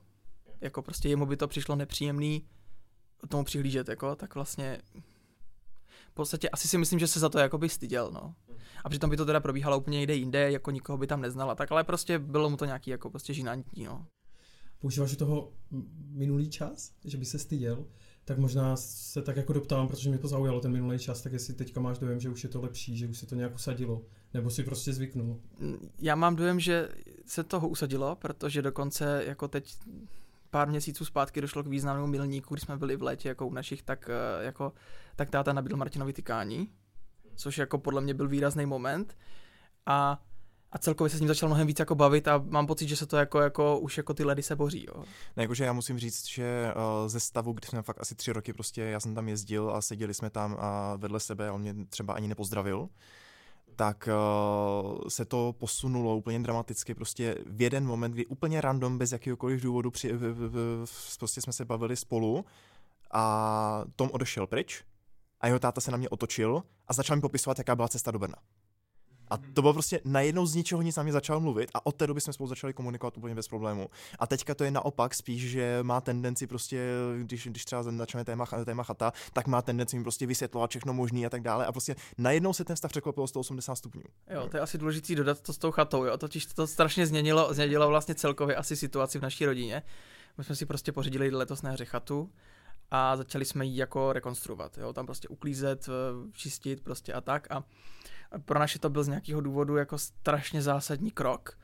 Jako 0.62 0.82
prostě 0.82 1.10
jemu 1.10 1.26
by 1.26 1.38
to 1.38 1.48
přišlo 1.48 1.76
nepříjemný 1.76 2.48
tomu 3.28 3.44
přihlížet, 3.44 3.90
jako, 3.90 4.16
tak 4.16 4.36
vlastně 4.36 4.82
v 6.10 6.14
podstatě 6.14 6.50
asi 6.50 6.68
si 6.68 6.78
myslím, 6.78 7.00
že 7.00 7.08
se 7.08 7.20
za 7.20 7.30
to 7.30 7.40
jako 7.40 7.58
by 7.58 7.70
styděl, 7.70 8.12
no. 8.14 8.36
A 8.84 8.90
přitom 8.90 9.10
by 9.10 9.18
to 9.18 9.26
teda 9.26 9.40
probíhalo 9.40 9.78
úplně 9.78 9.98
někde 9.98 10.16
jinde, 10.16 10.52
jako 10.52 10.72
nikoho 10.72 10.98
by 10.98 11.08
tam 11.08 11.22
neznala, 11.22 11.56
tak 11.56 11.72
ale 11.72 11.84
prostě 11.84 12.20
bylo 12.20 12.50
mu 12.50 12.58
to 12.58 12.66
nějaký 12.66 12.90
jako 12.90 13.10
prostě 13.10 13.34
žinantní, 13.34 13.84
no. 13.84 14.08
Používáš 14.80 15.16
toho 15.16 15.54
minulý 16.10 16.50
čas, 16.50 16.92
že 17.06 17.18
by 17.18 17.26
se 17.26 17.40
styděl, 17.40 17.86
tak 18.25 18.38
možná 18.38 18.75
se 18.75 19.22
tak 19.22 19.38
jako 19.38 19.54
doptám, 19.54 19.88
protože 19.88 20.10
mě 20.10 20.18
to 20.18 20.28
zaujalo 20.28 20.62
ten 20.62 20.72
minulý 20.72 21.00
čas, 21.00 21.22
tak 21.22 21.34
jestli 21.34 21.54
teďka 21.54 21.80
máš 21.80 22.00
dojem, 22.00 22.20
že 22.20 22.30
už 22.30 22.44
je 22.44 22.50
to 22.50 22.62
lepší, 22.62 22.98
že 22.98 23.08
už 23.08 23.18
se 23.18 23.25
to 23.25 23.36
nějak 23.36 23.56
usadilo, 23.56 24.02
nebo 24.34 24.50
si 24.50 24.64
prostě 24.64 24.94
zvyknul. 24.94 25.40
Já 26.00 26.16
mám 26.16 26.36
dojem, 26.36 26.60
že 26.60 26.90
se 27.25 27.44
toho 27.44 27.68
usadilo, 27.68 28.16
protože 28.16 28.62
dokonce 28.62 29.24
jako 29.28 29.48
teď 29.48 29.78
pár 30.50 30.70
měsíců 30.70 31.06
zpátky 31.06 31.42
došlo 31.42 31.64
k 31.64 31.68
významnému 31.68 32.08
milníku, 32.08 32.54
když 32.54 32.64
jsme 32.64 32.78
byli 32.78 32.96
v 32.96 33.04
létě 33.04 33.30
jako 33.30 33.48
u 33.48 33.54
našich, 33.54 33.84
tak, 33.84 34.10
eh, 34.10 34.44
jako, 34.44 34.74
tak 35.16 35.30
táta 35.30 35.54
nabídl 35.54 35.78
Martinovi 35.78 36.14
tykání, 36.14 36.70
což 37.36 37.58
jako 37.58 37.78
podle 37.78 38.02
mě 38.02 38.14
byl 38.14 38.28
výrazný 38.28 38.66
moment. 38.66 39.18
A 39.86 40.24
a 40.74 40.78
celkově 40.78 41.10
se 41.10 41.18
s 41.18 41.20
ním 41.20 41.28
začal 41.28 41.50
mnohem 41.50 41.68
víc 41.68 41.80
jako 41.80 41.96
bavit 41.96 42.28
a 42.28 42.38
mám 42.38 42.68
pocit, 42.68 42.88
že 42.88 42.96
se 42.96 43.06
to 43.06 43.18
jako, 43.18 43.40
jako 43.40 43.80
už 43.80 43.98
jako 43.98 44.14
ty 44.14 44.24
ledy 44.24 44.44
se 44.44 44.56
boří. 44.56 44.86
Jo. 44.88 45.04
Ne, 45.38 45.44
jakože 45.44 45.64
já 45.64 45.74
musím 45.74 46.00
říct, 46.00 46.28
že 46.28 46.74
uh, 46.75 47.08
ze 47.08 47.20
stavu, 47.20 47.54
kdy 47.54 47.68
jsme 47.68 47.81
fakt 47.81 48.02
asi 48.02 48.16
tři 48.16 48.34
roky 48.34 48.54
prostě, 48.54 48.81
já 48.81 49.00
jsem 49.00 49.16
tam 49.16 49.28
jezdil 49.28 49.72
a 49.75 49.81
seděli 49.81 50.14
jsme 50.14 50.30
tam 50.30 50.58
a 50.60 50.96
vedle 50.96 51.20
sebe 51.20 51.51
on 51.51 51.62
mě 51.62 51.75
třeba 51.89 52.13
ani 52.13 52.27
nepozdravil, 52.27 52.89
tak 53.75 54.10
uh, 54.12 55.01
se 55.08 55.25
to 55.25 55.56
posunulo 55.58 56.18
úplně 56.18 56.39
dramaticky 56.39 56.94
prostě 56.94 57.38
v 57.46 57.62
jeden 57.62 57.86
moment, 57.86 58.12
kdy 58.12 58.25
úplně 58.25 58.62
random, 58.62 58.98
bez 58.98 59.12
jakýhokoliv 59.12 59.62
důvodu 59.62 59.92
při, 59.92 60.13
v, 60.13 60.34
v, 60.34 60.86
v, 60.86 61.18
prostě 61.18 61.42
jsme 61.42 61.53
se 61.53 61.65
bavili 61.65 61.96
spolu 61.96 62.46
a 63.12 63.84
Tom 63.96 64.10
odešel 64.13 64.48
pryč 64.48 64.84
a 65.42 65.48
jeho 65.48 65.60
táta 65.60 65.82
se 65.82 65.92
na 65.92 65.98
mě 65.98 66.10
otočil 66.10 66.63
a 66.88 66.94
začal 66.94 67.15
mi 67.15 67.22
popisovat, 67.22 67.58
jaká 67.58 67.75
byla 67.75 67.88
cesta 67.88 68.12
do 68.12 68.20
Brna. 68.20 68.36
A 69.30 69.38
to 69.38 69.62
bylo 69.62 69.74
prostě 69.74 70.01
najednou 70.06 70.46
z 70.46 70.56
ničeho 70.56 70.82
nic 70.82 70.96
na 70.96 71.03
mě 71.03 71.12
začal 71.12 71.39
mluvit 71.39 71.72
a 71.74 71.86
od 71.86 71.96
té 71.96 72.08
doby 72.08 72.22
jsme 72.22 72.34
spolu 72.34 72.48
začali 72.48 72.74
komunikovat 72.74 73.18
úplně 73.18 73.36
bez 73.36 73.48
problému. 73.48 73.89
A 74.20 74.27
teďka 74.27 74.56
to 74.56 74.63
je 74.63 74.72
naopak 74.72 75.13
spíš, 75.13 75.50
že 75.50 75.80
má 75.82 76.01
tendenci 76.01 76.48
prostě, 76.48 76.89
když, 77.22 77.48
když 77.48 77.65
třeba 77.65 77.84
začne 77.84 78.25
téma, 78.25 78.46
téma 78.65 78.84
chata, 78.84 79.13
tak 79.34 79.48
má 79.48 79.62
tendenci 79.62 79.98
mi 79.98 80.03
prostě 80.03 80.25
vysvětlovat 80.25 80.70
všechno 80.70 80.94
možné 80.94 81.25
a 81.25 81.30
tak 81.30 81.42
dále. 81.42 81.65
A 81.65 81.72
prostě 81.72 81.96
najednou 82.18 82.53
se 82.53 82.65
ten 82.65 82.75
stav 82.75 82.92
překlopil 82.92 83.27
180 83.27 83.75
stupňů. 83.75 84.03
Jo, 84.30 84.48
to 84.50 84.58
je 84.58 84.62
asi 84.62 84.77
důležité 84.77 85.15
dodat 85.15 85.42
to 85.42 85.53
s 85.53 85.58
tou 85.58 85.72
chatou, 85.72 86.03
jo. 86.03 86.18
Totiž 86.18 86.46
to 86.46 86.68
strašně 86.68 87.08
změnilo, 87.08 87.53
změnilo 87.53 87.88
vlastně 87.88 88.15
celkově 88.15 88.56
asi 88.56 88.75
situaci 88.75 89.20
v 89.20 89.22
naší 89.22 89.46
rodině. 89.46 89.84
My 90.38 90.44
jsme 90.44 90.56
si 90.56 90.65
prostě 90.65 90.92
pořídili 90.92 91.30
letos 91.30 91.62
na 91.62 91.72
hře 91.72 91.86
chatu 91.86 92.30
a 92.92 93.18
začali 93.18 93.46
jsme 93.46 93.65
ji 93.65 93.77
jako 93.77 94.13
rekonstruovat, 94.13 94.77
jo, 94.77 94.94
tam 94.94 95.06
prostě 95.06 95.27
uklízet, 95.27 95.89
eh, 95.89 96.32
čistit 96.32 96.84
prostě 96.84 97.13
a 97.13 97.22
tak 97.22 97.51
a 97.51 97.63
pro 98.46 98.60
naše 98.60 98.80
to 98.80 98.90
byl 98.90 99.04
z 99.04 99.08
nějakého 99.08 99.42
důvodu 99.42 99.78
jako 99.78 99.98
strašně 99.98 100.62
zásadní 100.62 101.12
krok, 101.12 101.58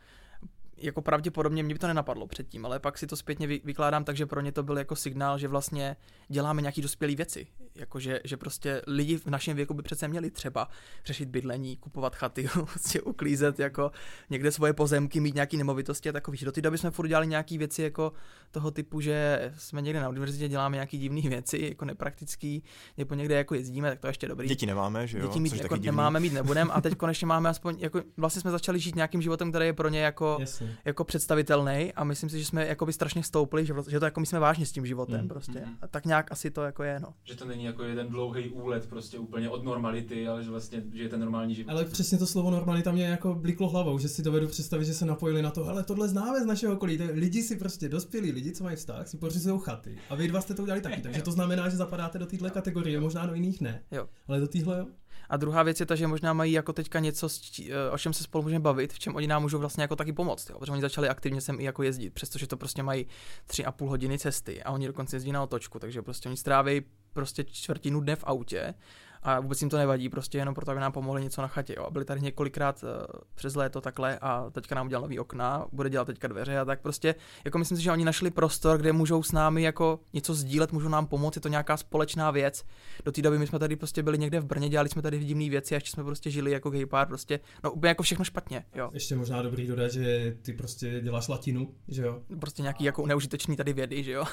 jako 0.77 1.01
pravděpodobně 1.01 1.63
mě 1.63 1.73
by 1.73 1.79
to 1.79 1.87
nenapadlo 1.87 2.27
předtím, 2.27 2.65
ale 2.65 2.79
pak 2.79 2.97
si 2.97 3.07
to 3.07 3.15
zpětně 3.15 3.47
vykládám 3.47 4.03
tak, 4.03 4.17
že 4.17 4.25
pro 4.25 4.41
ně 4.41 4.51
to 4.51 4.63
byl 4.63 4.77
jako 4.77 4.95
signál, 4.95 5.37
že 5.37 5.47
vlastně 5.47 5.95
děláme 6.27 6.61
nějaký 6.61 6.81
dospělé 6.81 7.15
věci. 7.15 7.47
Jako 7.79 7.99
že, 7.99 8.19
že 8.23 8.37
prostě 8.37 8.81
lidi 8.87 9.17
v 9.17 9.25
našem 9.25 9.55
věku 9.55 9.73
by 9.73 9.83
přece 9.83 10.07
měli 10.07 10.31
třeba 10.31 10.67
řešit 11.05 11.29
bydlení, 11.29 11.77
kupovat 11.77 12.15
chaty, 12.15 12.49
prostě 12.65 13.01
uklízet 13.01 13.59
jako 13.59 13.91
někde 14.29 14.51
svoje 14.51 14.73
pozemky, 14.73 15.19
mít 15.19 15.35
nějaké 15.35 15.57
nemovitosti 15.57 16.09
a 16.09 16.11
takový. 16.11 16.37
Do 16.41 16.51
té 16.51 16.61
doby 16.61 16.77
jsme 16.77 16.91
furt 16.91 17.07
dělali 17.07 17.27
nějaké 17.27 17.57
věci 17.57 17.81
jako 17.81 18.13
toho 18.51 18.71
typu, 18.71 19.01
že 19.01 19.51
jsme 19.57 19.81
někde 19.81 19.99
na 19.99 20.09
univerzitě 20.09 20.47
děláme 20.47 20.75
nějaké 20.75 20.97
divné 20.97 21.21
věci, 21.21 21.67
jako 21.69 21.85
nepraktický, 21.85 22.63
nebo 22.97 23.15
někde 23.15 23.35
jako 23.35 23.55
jezdíme, 23.55 23.89
tak 23.89 23.99
to 23.99 24.07
ještě 24.07 24.27
dobrý. 24.27 24.47
Děti 24.47 24.65
nemáme, 24.65 25.07
že 25.07 25.19
jo? 25.19 25.27
Děti 25.27 25.39
mít 25.39 25.55
jako 25.55 25.75
nemáme, 25.75 26.19
mít 26.19 26.33
nebudeme 26.33 26.71
a 26.73 26.81
teď 26.89 26.95
konečně 26.95 27.27
máme 27.27 27.49
aspoň, 27.49 27.75
jako 27.79 28.01
vlastně 28.17 28.41
jsme 28.41 28.51
začali 28.51 28.79
žít 28.79 28.95
nějakým 28.95 29.21
životem, 29.21 29.51
který 29.51 29.65
je 29.65 29.73
pro 29.73 29.89
ně 29.89 29.99
jako 29.99 30.37
Jasně 30.39 30.77
jako 30.85 31.03
představitelný 31.03 31.93
a 31.95 32.03
myslím 32.03 32.29
si, 32.29 32.39
že 32.39 32.45
jsme 32.45 32.67
jako 32.67 32.85
by 32.85 32.93
strašně 32.93 33.23
stoupli, 33.23 33.65
že, 33.65 33.73
že 33.89 33.99
to 33.99 34.05
jako 34.05 34.19
my 34.19 34.25
jsme 34.25 34.39
vážně 34.39 34.65
s 34.65 34.71
tím 34.71 34.85
životem 34.85 35.21
mm, 35.21 35.27
prostě. 35.27 35.59
Mm. 35.65 35.77
A 35.81 35.87
tak 35.87 36.05
nějak 36.05 36.31
asi 36.31 36.51
to 36.51 36.63
jako 36.63 36.83
je, 36.83 36.99
no. 36.99 37.13
Že 37.23 37.35
to 37.35 37.45
není 37.45 37.65
jako 37.69 37.83
jeden 37.83 38.07
dlouhý 38.07 38.49
úlet 38.49 38.87
prostě 38.89 39.17
úplně 39.17 39.49
od 39.49 39.63
normality, 39.63 40.27
ale 40.27 40.43
že 40.43 40.49
vlastně 40.49 40.83
že 40.93 41.03
je 41.03 41.09
ten 41.09 41.19
normální 41.19 41.55
život. 41.55 41.71
Ale 41.71 41.85
přesně 41.85 42.17
to 42.17 42.27
slovo 42.27 42.51
normalita 42.51 42.91
mě 42.91 43.05
jako 43.05 43.35
bliklo 43.35 43.69
hlavou, 43.69 43.99
že 43.99 44.07
si 44.09 44.23
dovedu 44.23 44.47
představit, 44.47 44.85
že 44.85 44.93
se 44.93 45.05
napojili 45.05 45.41
na 45.41 45.51
to, 45.51 45.67
ale 45.67 45.83
tohle 45.83 46.07
známe 46.07 46.43
z 46.43 46.45
našeho 46.45 46.73
okolí. 46.73 46.97
Lidi 47.13 47.43
si 47.43 47.55
prostě 47.55 47.89
dospělí, 47.89 48.31
lidi, 48.31 48.51
co 48.51 48.63
mají 48.63 48.75
vztah, 48.75 49.07
si 49.07 49.17
pořizují 49.17 49.59
chaty. 49.63 49.97
A 50.09 50.15
vy 50.15 50.27
dva 50.27 50.41
jste 50.41 50.53
to 50.53 50.61
udělali 50.61 50.81
taky, 50.81 51.01
takže 51.01 51.21
to 51.21 51.31
znamená, 51.31 51.69
že 51.69 51.77
zapadáte 51.77 52.19
do 52.19 52.25
téhle 52.25 52.49
kategorie, 52.49 52.99
možná 52.99 53.25
do 53.25 53.33
jiných 53.33 53.61
ne. 53.61 53.83
Jo. 53.91 54.07
Ale 54.27 54.39
do 54.39 54.47
téhle 54.47 54.79
jo. 54.79 54.85
A 55.29 55.37
druhá 55.37 55.63
věc 55.63 55.79
je 55.79 55.85
ta, 55.85 55.95
že 55.95 56.07
možná 56.07 56.33
mají 56.33 56.51
jako 56.51 56.73
teďka 56.73 56.99
něco, 56.99 57.27
eh, 57.69 57.89
o 57.91 57.97
čem 57.97 58.13
se 58.13 58.23
spolu 58.23 58.43
můžeme 58.43 58.63
bavit, 58.63 58.93
v 58.93 58.99
čem 58.99 59.15
oni 59.15 59.27
nám 59.27 59.41
můžou 59.41 59.59
vlastně 59.59 59.81
jako 59.81 59.95
taky 59.95 60.13
pomoct. 60.13 60.49
Jo? 60.49 60.59
Protože 60.59 60.71
oni 60.71 60.81
začali 60.81 61.09
aktivně 61.09 61.41
sem 61.41 61.59
i 61.59 61.63
jako 61.63 61.83
jezdit, 61.83 62.13
přestože 62.13 62.47
to 62.47 62.57
prostě 62.57 62.83
mají 62.83 63.07
tři 63.45 63.65
a 63.65 63.71
půl 63.71 63.89
hodiny 63.89 64.19
cesty 64.19 64.63
a 64.63 64.71
oni 64.71 64.87
dokonce 64.87 65.15
jezdí 65.15 65.31
na 65.31 65.43
otočku, 65.43 65.79
takže 65.79 66.01
prostě 66.01 66.29
oni 66.29 66.37
stráví 66.37 66.81
prostě 67.13 67.43
čtvrtinu 67.43 68.01
dne 68.01 68.15
v 68.15 68.23
autě 68.23 68.73
a 69.23 69.39
vůbec 69.39 69.61
jim 69.61 69.69
to 69.69 69.77
nevadí, 69.77 70.09
prostě 70.09 70.37
jenom 70.37 70.55
proto, 70.55 70.71
aby 70.71 70.79
nám 70.79 70.91
pomohli 70.91 71.23
něco 71.23 71.41
na 71.41 71.47
chatě. 71.47 71.73
Jo. 71.77 71.83
A 71.85 71.91
byli 71.91 72.05
tady 72.05 72.21
několikrát 72.21 72.83
uh, 72.83 72.89
přes 73.35 73.55
léto 73.55 73.81
takhle 73.81 74.19
a 74.19 74.49
teďka 74.51 74.75
nám 74.75 74.85
udělal 74.85 75.01
nový 75.01 75.19
okna, 75.19 75.65
bude 75.71 75.89
dělat 75.89 76.05
teďka 76.05 76.27
dveře 76.27 76.59
a 76.59 76.65
tak 76.65 76.81
prostě, 76.81 77.15
jako 77.45 77.57
myslím 77.57 77.77
si, 77.77 77.83
že 77.83 77.91
oni 77.91 78.05
našli 78.05 78.31
prostor, 78.31 78.77
kde 78.77 78.93
můžou 78.93 79.23
s 79.23 79.31
námi 79.31 79.63
jako 79.63 79.99
něco 80.13 80.33
sdílet, 80.33 80.71
můžou 80.71 80.89
nám 80.89 81.07
pomoct, 81.07 81.35
je 81.35 81.41
to 81.41 81.47
nějaká 81.47 81.77
společná 81.77 82.31
věc. 82.31 82.65
Do 83.05 83.11
té 83.11 83.21
doby 83.21 83.39
my 83.39 83.47
jsme 83.47 83.59
tady 83.59 83.75
prostě 83.75 84.03
byli 84.03 84.17
někde 84.17 84.39
v 84.39 84.45
Brně, 84.45 84.69
dělali 84.69 84.89
jsme 84.89 85.01
tady 85.01 85.19
divné 85.19 85.49
věci 85.49 85.75
a 85.75 85.77
ještě 85.77 85.91
jsme 85.91 86.03
prostě 86.03 86.29
žili 86.31 86.51
jako 86.51 86.69
gay 86.69 86.85
pár, 86.85 87.07
prostě, 87.07 87.39
no 87.63 87.71
úplně 87.71 87.89
jako 87.89 88.03
všechno 88.03 88.25
špatně, 88.25 88.65
jo. 88.75 88.89
Ještě 88.93 89.15
možná 89.15 89.41
dobrý 89.41 89.67
dodat, 89.67 89.91
že 89.91 90.37
ty 90.41 90.53
prostě 90.53 91.01
děláš 91.01 91.27
latinu, 91.27 91.75
že 91.87 92.01
jo. 92.01 92.21
Prostě 92.39 92.61
nějaký 92.61 92.83
jako 92.83 93.05
neužitečný 93.05 93.55
tady 93.55 93.73
vědy, 93.73 94.03
že 94.03 94.11
jo. 94.11 94.23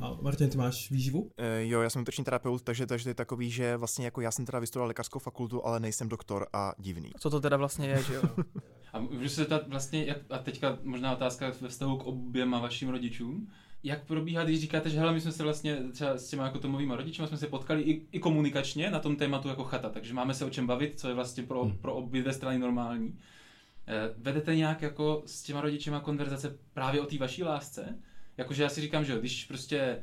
A 0.00 0.18
Martin, 0.20 0.50
ty 0.50 0.58
máš 0.58 0.90
výživu? 0.90 1.30
E, 1.36 1.66
jo, 1.66 1.80
já 1.80 1.90
jsem 1.90 2.00
nutriční 2.00 2.24
terapeut, 2.24 2.62
takže, 2.62 2.86
takže 2.86 3.04
to 3.04 3.10
je 3.10 3.14
takový, 3.14 3.50
že 3.50 3.76
vlastně 3.76 4.04
jako 4.04 4.20
já 4.20 4.30
jsem 4.34 4.46
teda 4.46 4.58
vystudoval 4.58 4.88
lékařskou 4.88 5.18
fakultu, 5.18 5.66
ale 5.66 5.80
nejsem 5.80 6.08
doktor 6.08 6.46
a 6.52 6.72
divný. 6.78 7.12
Co 7.18 7.30
to 7.30 7.40
teda 7.40 7.56
vlastně 7.56 7.88
je, 7.88 8.02
že 8.02 8.14
jo. 8.14 8.22
A 8.92 8.98
můžu 9.00 9.28
se 9.28 9.34
zeptat 9.40 9.68
vlastně, 9.68 10.04
jak, 10.04 10.18
a 10.30 10.38
teďka 10.38 10.78
možná 10.82 11.12
otázka 11.12 11.52
ve 11.60 11.68
vztahu 11.68 11.96
k 11.96 12.04
oběma 12.04 12.58
vašim 12.58 12.88
rodičům, 12.88 13.48
jak 13.82 14.04
probíhá, 14.04 14.44
když 14.44 14.60
říkáte, 14.60 14.90
že 14.90 14.98
hele, 14.98 15.12
my 15.12 15.20
jsme 15.20 15.32
se 15.32 15.42
vlastně 15.42 15.76
třeba 15.92 16.16
s 16.18 16.28
těma 16.28 16.44
jako 16.44 16.58
tomovými 16.58 16.96
rodiči 16.96 17.22
jsme 17.26 17.36
se 17.36 17.46
potkali 17.46 17.82
i, 17.82 18.06
i 18.12 18.18
komunikačně 18.18 18.90
na 18.90 18.98
tom 18.98 19.16
tématu 19.16 19.48
jako 19.48 19.64
chata, 19.64 19.88
takže 19.90 20.14
máme 20.14 20.34
se 20.34 20.44
o 20.44 20.50
čem 20.50 20.66
bavit, 20.66 21.00
co 21.00 21.08
je 21.08 21.14
vlastně 21.14 21.42
pro, 21.42 21.64
Hmm. 21.64 21.78
pro 21.78 21.94
obě 21.94 22.20
dvě 22.20 22.32
strany 22.32 22.58
normální. 22.58 23.18
Eh, 23.86 24.14
Vedete 24.16 24.56
nějak 24.56 24.82
jako 24.82 25.22
s 25.26 25.42
těma 25.42 25.60
rodičema 25.60 26.00
konverzace 26.00 26.58
právě 26.74 27.00
o 27.00 27.06
té 27.06 27.18
vaší 27.18 27.42
lásce? 27.44 27.98
Jakože 28.36 28.62
já 28.62 28.68
si 28.68 28.80
říkám, 28.80 29.04
že 29.04 29.12
jo, 29.12 29.18
když 29.18 29.44
prostě 29.44 30.02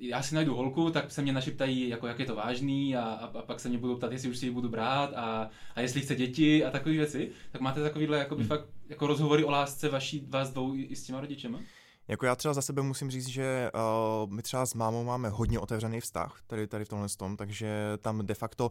já 0.00 0.22
si 0.22 0.34
najdu 0.34 0.54
holku, 0.54 0.90
tak 0.90 1.10
se 1.10 1.22
mě 1.22 1.32
naši 1.32 1.50
ptají, 1.50 1.88
jako 1.88 2.06
jak 2.06 2.18
je 2.18 2.26
to 2.26 2.34
vážný 2.34 2.96
a, 2.96 3.02
a, 3.02 3.24
a 3.26 3.42
pak 3.42 3.60
se 3.60 3.68
mě 3.68 3.78
budou 3.78 3.96
ptát, 3.96 4.12
jestli 4.12 4.30
už 4.30 4.38
si 4.38 4.46
ji 4.46 4.52
budu 4.52 4.68
brát 4.68 5.12
a, 5.16 5.50
a 5.74 5.80
jestli 5.80 6.00
chce 6.00 6.14
děti 6.14 6.64
a 6.64 6.70
takové 6.70 6.94
věci. 6.94 7.30
Tak 7.52 7.60
máte 7.60 7.82
takovýhle 7.82 8.18
jakoby 8.18 8.42
Hmm. 8.42 8.48
fakt 8.48 8.68
jako 8.88 9.06
rozhovory 9.06 9.44
o 9.44 9.50
lásce 9.50 9.88
vaší, 9.88 10.26
vás 10.28 10.50
dvou 10.50 10.74
i, 10.74 10.82
i 10.82 10.96
s 10.96 11.04
těma 11.04 11.20
rodičema? 11.20 11.60
Jako 12.08 12.26
já 12.26 12.36
třeba 12.36 12.54
za 12.54 12.62
sebe 12.62 12.82
musím 12.82 13.10
říct, 13.10 13.28
že 13.28 13.70
uh, 13.74 14.32
my 14.32 14.42
třeba 14.42 14.66
s 14.66 14.74
mámou 14.74 15.04
máme 15.04 15.28
hodně 15.28 15.58
otevřený 15.58 16.00
vztah 16.00 16.40
tady, 16.46 16.66
tady 16.66 16.84
v 16.84 16.88
tomhle 16.88 17.08
tom, 17.18 17.36
takže 17.36 17.98
tam 18.00 18.26
de 18.26 18.34
facto 18.34 18.66
uh, 18.66 18.70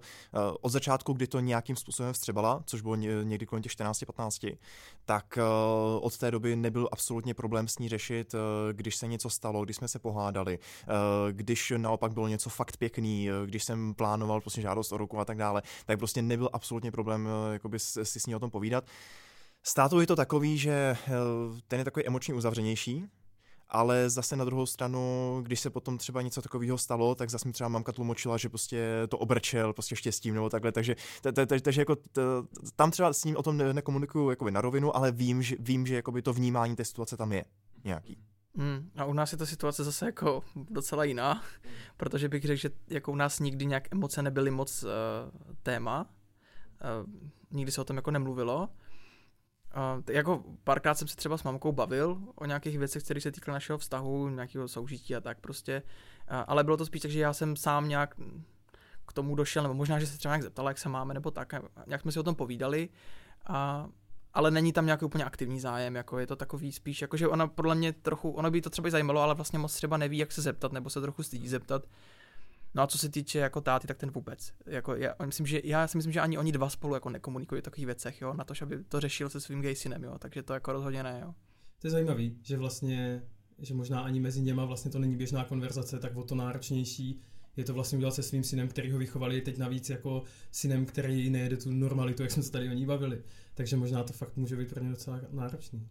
od 0.62 0.70
začátku, 0.70 1.14
kdy 1.14 1.28
to 1.28 1.40
nějakým 1.40 1.76
způsobem 1.76 2.14
vstřebala, 2.14 2.64
což 2.66 2.82
bylo 2.82 2.96
ně, 2.96 3.10
někdy 3.24 3.46
kolem 3.46 3.64
těch 3.64 3.72
14-15, 3.72 4.58
tak 5.06 5.38
uh, 5.38 6.06
od 6.06 6.18
té 6.18 6.32
doby 6.32 6.56
nebyl 6.56 6.90
absolutně 6.92 7.34
problém 7.34 7.68
s 7.68 7.80
ní 7.80 7.90
řešit, 7.90 8.34
uh, 8.34 8.40
když 8.72 8.96
se 8.96 9.08
něco 9.08 9.30
stalo, 9.30 9.64
když 9.64 9.78
jsme 9.78 9.88
se 9.88 10.00
pohádali, 10.00 10.60
uh, 10.60 10.94
když 11.32 11.74
naopak 11.78 12.14
bylo 12.14 12.28
něco 12.28 12.50
fakt 12.50 12.78
pěkný, 12.78 13.30
uh, 13.30 13.48
když 13.48 13.64
jsem 13.64 13.94
plánoval 13.94 14.42
prostě 14.42 14.62
žádost 14.62 14.92
o 14.92 14.98
ruku 14.98 15.20
a 15.20 15.26
tak 15.26 15.38
dále, 15.38 15.62
tak 15.86 15.98
prostě 15.98 16.22
nebyl 16.22 16.50
absolutně 16.54 16.92
problém 16.92 17.28
uh, 17.66 17.78
si, 17.78 18.20
s 18.20 18.26
ní 18.26 18.36
o 18.36 18.40
tom 18.40 18.52
povídat. 18.52 18.86
S 19.68 19.74
tátou 19.74 20.00
je 20.00 20.08
to 20.08 20.16
takový, 20.16 20.58
že 20.58 20.98
ten 21.68 21.80
je 21.80 21.86
takový 21.86 22.08
emočně 22.08 22.34
uzavřenější, 22.34 23.06
ale 23.70 24.10
zase 24.10 24.36
na 24.36 24.46
druhou 24.46 24.66
stranu, 24.66 25.40
když 25.44 25.60
se 25.60 25.70
potom 25.70 25.98
třeba 25.98 26.22
něco 26.22 26.42
takového 26.42 26.78
stalo, 26.78 27.16
tak 27.16 27.30
zase 27.30 27.48
mi 27.48 27.54
třeba 27.54 27.68
mamka 27.70 27.92
tlumočila, 27.92 28.38
že 28.38 28.50
prostě 28.50 28.88
to 29.10 29.18
obrčel 29.18 29.74
prostě 29.74 29.96
štěstím 29.96 30.34
nebo 30.34 30.50
takhle, 30.50 30.72
takže, 30.72 30.96
jako 31.78 31.96
tam 32.76 32.92
třeba 32.92 33.14
s 33.14 33.24
ním 33.24 33.38
o 33.38 33.44
tom 33.44 33.58
ne- 33.58 33.74
nekomunikuju 33.74 34.30
jakoby 34.30 34.52
na 34.52 34.62
rovinu, 34.62 34.96
ale 34.96 35.12
vím, 35.12 35.42
že, 35.42 35.56
vím, 35.60 35.88
že 35.88 35.96
jakoby 35.96 36.22
to 36.22 36.34
vnímání 36.34 36.76
té 36.76 36.86
situace 36.86 37.18
tam 37.18 37.32
je 37.32 37.46
nějaký. 37.84 38.18
Hmm. 38.58 38.90
A 38.98 39.06
u 39.06 39.14
nás 39.14 39.32
je 39.32 39.38
ta 39.38 39.46
situace 39.46 39.84
zase 39.84 40.06
jako 40.06 40.44
docela 40.56 41.04
jiná, 41.04 41.44
protože 41.98 42.30
bych 42.30 42.44
řekl, 42.44 42.60
že 42.60 42.70
jako 42.88 43.12
u 43.12 43.16
nás 43.16 43.40
nikdy 43.40 43.66
nějak 43.66 43.88
emoce 43.92 44.22
nebyly 44.22 44.52
moc 44.52 44.84
uh, 44.84 44.90
téma, 45.64 46.10
uh, 47.02 47.12
nikdy 47.52 47.72
se 47.72 47.82
o 47.82 47.84
tom 47.84 47.96
jako 47.96 48.12
nemluvilo. 48.12 48.70
Uh, 49.76 50.04
jako 50.10 50.44
párkrát 50.64 50.96
jsem 50.96 51.08
se 51.08 51.16
třeba 51.16 51.38
s 51.38 51.44
mamkou 51.44 51.72
bavil 51.72 52.18
o 52.36 52.46
nějakých 52.46 52.80
věcech, 52.80 53.04
které 53.04 53.22
se 53.22 53.32
týkaly 53.32 53.54
našeho 53.54 53.78
vztahu, 53.78 54.30
nějakého 54.30 54.68
soužití 54.68 55.16
a 55.16 55.22
tak 55.22 55.40
prostě, 55.40 55.82
uh, 56.32 56.38
ale 56.48 56.64
bylo 56.64 56.78
to 56.78 56.86
spíš 56.86 57.02
tak, 57.02 57.12
že 57.12 57.20
já 57.20 57.34
jsem 57.34 57.56
sám 57.56 57.90
nějak 57.90 58.16
k 59.08 59.14
tomu 59.14 59.36
došel, 59.36 59.64
nebo 59.64 59.74
možná, 59.74 60.00
že 60.00 60.08
se 60.08 60.18
třeba 60.18 60.32
nějak 60.32 60.44
zeptala, 60.44 60.70
jak 60.70 60.78
se 60.78 60.90
máme, 60.90 61.14
nebo 61.14 61.32
tak, 61.32 61.54
nějak 61.88 62.02
jsme 62.02 62.12
si 62.12 62.20
o 62.20 62.24
tom 62.24 62.36
povídali, 62.36 62.90
a, 63.46 63.88
ale 64.34 64.52
není 64.52 64.74
tam 64.74 64.86
nějaký 64.86 65.06
úplně 65.06 65.26
aktivní 65.26 65.60
zájem, 65.60 65.96
jako 65.96 66.20
je 66.20 66.28
to 66.28 66.36
takový 66.36 66.72
spíš, 66.72 67.02
jako 67.02 67.18
že 67.18 67.28
ona 67.28 67.48
podle 67.48 67.76
mě 67.76 67.94
trochu, 67.94 68.32
ono 68.32 68.52
by 68.52 68.62
to 68.62 68.70
třeba 68.70 68.90
zajímalo, 68.90 69.22
ale 69.22 69.36
vlastně 69.36 69.60
moc 69.60 69.76
třeba 69.76 69.98
neví, 69.98 70.18
jak 70.18 70.32
se 70.32 70.42
zeptat, 70.42 70.72
nebo 70.72 70.90
se 70.90 71.02
trochu 71.02 71.24
stydí 71.24 71.48
zeptat. 71.48 71.84
No 72.76 72.82
a 72.82 72.88
co 72.88 72.98
se 72.98 73.10
týče 73.10 73.40
jako 73.40 73.62
táty, 73.62 73.88
tak 73.88 73.98
ten 73.98 74.12
vůbec. 74.12 74.54
Jako 74.66 74.96
já, 74.96 75.16
myslím, 75.26 75.46
že, 75.46 75.62
já 75.64 75.88
si 75.88 75.98
myslím, 75.98 76.14
že 76.14 76.20
ani 76.20 76.38
oni 76.38 76.52
dva 76.52 76.70
spolu 76.70 76.94
jako 76.94 77.10
nekomunikují 77.10 77.60
o 77.60 77.62
takových 77.62 77.86
věcech, 77.86 78.22
jo, 78.22 78.34
na 78.34 78.44
to, 78.44 78.54
aby 78.62 78.84
to 78.84 79.00
řešil 79.00 79.30
se 79.30 79.42
svým 79.42 79.62
gay 79.62 79.76
synem, 79.76 80.04
jo, 80.04 80.18
takže 80.20 80.44
to 80.44 80.54
jako 80.54 80.74
rozhodně 80.74 81.04
ne, 81.04 81.20
jo. 81.26 81.34
To 81.80 81.88
je 81.88 81.92
zajímavý, 81.92 82.40
že 82.42 82.58
vlastně, 82.58 83.24
že 83.60 83.74
možná 83.74 84.00
ani 84.00 84.20
mezi 84.20 84.42
něma 84.42 84.66
vlastně 84.66 84.92
to 84.92 85.00
není 85.00 85.16
běžná 85.16 85.44
konverzace, 85.44 86.00
tak 86.00 86.16
o 86.16 86.24
to 86.24 86.36
náročnější 86.36 87.22
je 87.58 87.64
to 87.64 87.74
vlastně 87.74 87.98
udělat 87.98 88.16
se 88.16 88.24
svým 88.24 88.44
synem, 88.44 88.68
který 88.68 88.92
ho 88.92 88.98
vychovali 88.98 89.42
teď 89.42 89.58
navíc 89.58 89.90
jako 89.90 90.24
synem, 90.52 90.86
který 90.86 91.30
nejede 91.30 91.58
tu 91.58 91.72
normalitu, 91.72 92.24
jak 92.24 92.32
jsme 92.32 92.44
se 92.44 92.52
tady 92.52 92.70
o 92.70 92.74
ní 92.74 92.86
bavili. 92.86 93.24
Takže 93.54 93.78
možná 93.78 94.04
to 94.04 94.14
fakt 94.14 94.38
může 94.38 94.56
být 94.56 94.70
pro 94.70 94.84
ně 94.84 94.90
docela 94.90 95.22
náročný. 95.32 95.88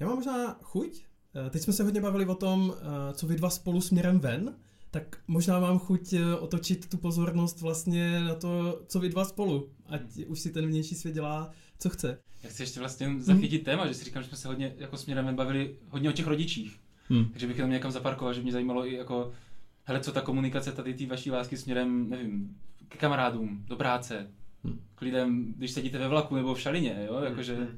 Já 0.00 0.06
mám 0.06 0.16
možná 0.16 0.58
chuť. 0.62 1.04
Eh, 1.46 1.50
Teď 1.50 1.62
jsme 1.62 1.72
se 1.72 1.84
hodně 1.84 2.00
bavili 2.00 2.26
o 2.26 2.34
tom, 2.34 2.74
eh, 2.76 3.14
co 3.14 3.26
vy 3.26 3.36
dva 3.36 3.50
spolu 3.50 3.80
směrem 3.80 4.20
ven, 4.20 4.56
tak 4.90 5.16
možná 5.28 5.60
mám 5.60 5.78
chuť 5.78 6.12
eh, 6.12 6.34
otočit 6.34 6.90
tu 6.90 6.96
pozornost 6.96 7.60
vlastně 7.60 8.20
na 8.20 8.34
to, 8.34 8.82
co 8.86 9.00
vy 9.00 9.08
dva 9.08 9.24
spolu. 9.24 9.68
Ať 9.86 10.00
už 10.26 10.40
si 10.40 10.50
ten 10.50 10.66
vnější 10.66 10.94
svět 10.94 11.14
dělá, 11.14 11.50
co 11.78 11.90
chce. 11.90 12.18
Já 12.42 12.50
chci 12.50 12.62
ještě 12.62 12.80
vlastně 12.80 13.14
zachytit 13.18 13.64
téma, 13.64 13.86
že 13.86 13.94
si 13.94 14.04
říkám, 14.04 14.22
že 14.22 14.28
jsme 14.28 14.38
se 14.38 14.48
hodně 14.48 14.74
jako 14.78 14.96
směrem 14.96 15.36
bavili 15.36 15.76
hodně 15.88 16.08
o 16.08 16.12
těch 16.12 16.26
rodičích. 16.26 16.80
Hmm. 17.08 17.24
Takže 17.24 17.46
bych 17.46 17.56
jenom 17.56 17.72
někam 17.72 17.90
zaparkoval, 17.90 18.34
že 18.34 18.42
mě 18.42 18.52
zajímalo 18.52 18.86
i 18.86 18.94
jako, 18.94 19.32
hele, 19.84 20.00
co 20.00 20.12
ta 20.12 20.20
komunikace 20.20 20.72
tady 20.72 20.94
té 20.94 21.06
vaší 21.06 21.30
lásky 21.30 21.56
směrem, 21.56 22.10
nevím, 22.10 22.56
k 22.88 22.96
kamarádům, 22.96 23.64
do 23.68 23.76
práce, 23.76 24.28
Hmm. 24.64 24.80
k 24.94 25.02
lidem, 25.02 25.54
když 25.56 25.70
sedíte 25.70 25.98
ve 25.98 26.08
vlaku 26.08 26.36
nebo 26.36 26.54
v 26.54 26.60
šalině, 26.60 27.06
jo, 27.06 27.20
jakože... 27.20 27.68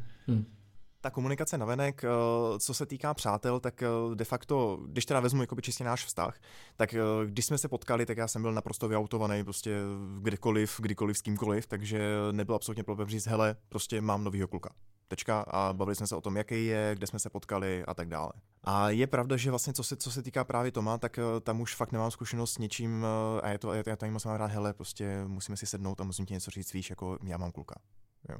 Ta 1.01 1.11
komunikace 1.11 1.59
navenek, 1.59 2.05
eh, 2.05 2.09
co 2.59 2.75
se 2.75 2.87
týká 2.87 3.15
přátel, 3.15 3.61
tak 3.61 3.83
eh, 3.83 4.15
de 4.15 4.25
facto, 4.25 4.79
když 4.87 5.07
teda 5.07 5.21
vezmu 5.21 5.41
jakoby 5.41 5.63
čistě 5.63 5.85
náš 5.85 6.05
vztah, 6.05 6.41
tak 6.77 6.95
eh, 6.95 7.01
když 7.27 7.45
jsme 7.45 7.59
se 7.59 7.69
potkali, 7.69 8.07
tak 8.07 8.19
já 8.19 8.29
jsem 8.29 8.43
byl 8.43 8.53
naprosto 8.53 8.89
vyautovaný 8.89 9.45
prostě 9.45 9.77
kdekoliv, 10.19 10.81
kdykoliv 10.81 11.19
s 11.19 11.23
kýmkoliv, 11.23 11.67
takže 11.67 12.01
nebyl 12.33 12.55
absolutně 12.55 12.83
problém 12.83 13.09
říct, 13.09 13.27
hele, 13.27 13.57
prostě 13.69 14.01
mám 14.01 14.25
novýho 14.25 14.49
kluka. 14.49 14.71
Tečka 15.09 15.41
a 15.41 15.73
bavili 15.73 15.95
jsme 15.95 16.07
se 16.07 16.17
o 16.17 16.21
tom, 16.21 16.37
jaký 16.37 16.67
je, 16.67 16.91
kde 16.95 17.07
jsme 17.07 17.19
se 17.19 17.31
potkali 17.31 17.85
a 17.85 17.95
tak 17.95 18.09
dále. 18.09 18.33
A 18.65 18.91
je 18.91 19.07
pravda, 19.07 19.37
že 19.37 19.51
vlastně 19.51 19.73
co 19.73 19.83
se, 19.83 19.97
co 19.97 20.11
se 20.11 20.23
týká 20.23 20.45
právě 20.45 20.73
Toma, 20.73 20.99
tak 20.99 21.19
tam 21.43 21.61
už 21.61 21.75
fakt 21.75 21.93
nemám 21.93 22.11
zkušenost 22.11 22.53
s 22.53 22.59
něčím 22.59 23.07
eh, 23.39 23.41
a 23.41 23.49
je 23.49 23.59
to, 23.59 23.73
já 23.73 23.97
tam 23.97 24.11
moc 24.11 24.25
mám 24.25 24.37
rád, 24.37 24.51
hele, 24.51 24.73
prostě 24.73 25.25
musíme 25.27 25.57
si 25.57 25.67
sednout 25.67 26.01
a 26.01 26.05
musím 26.05 26.27
ti 26.27 26.35
něco 26.35 26.51
říct, 26.51 26.73
víš, 26.73 26.91
jako 26.91 27.19
já 27.25 27.37
mám 27.37 27.53
kluka. 27.53 27.75
Jo. 28.29 28.39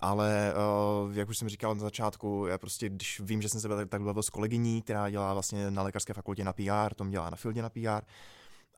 Ale 0.00 0.54
uh, 1.04 1.16
jak 1.16 1.28
už 1.28 1.38
jsem 1.38 1.48
říkal 1.48 1.74
na 1.74 1.80
začátku, 1.80 2.46
já 2.48 2.58
prostě, 2.58 2.88
když 2.88 3.20
vím, 3.20 3.42
že 3.42 3.48
jsem 3.48 3.60
se 3.60 3.68
tak, 3.68 3.88
tak 3.88 4.02
bavil 4.02 4.22
s 4.22 4.30
kolegyní, 4.30 4.82
která 4.82 5.10
dělá 5.10 5.32
vlastně 5.32 5.70
na 5.70 5.82
lékařské 5.82 6.14
fakultě 6.14 6.44
na 6.44 6.52
PR, 6.52 6.94
Tom 6.94 7.10
dělá 7.10 7.30
na 7.30 7.36
fieldě 7.36 7.62
na 7.62 7.70
PR, 7.70 8.04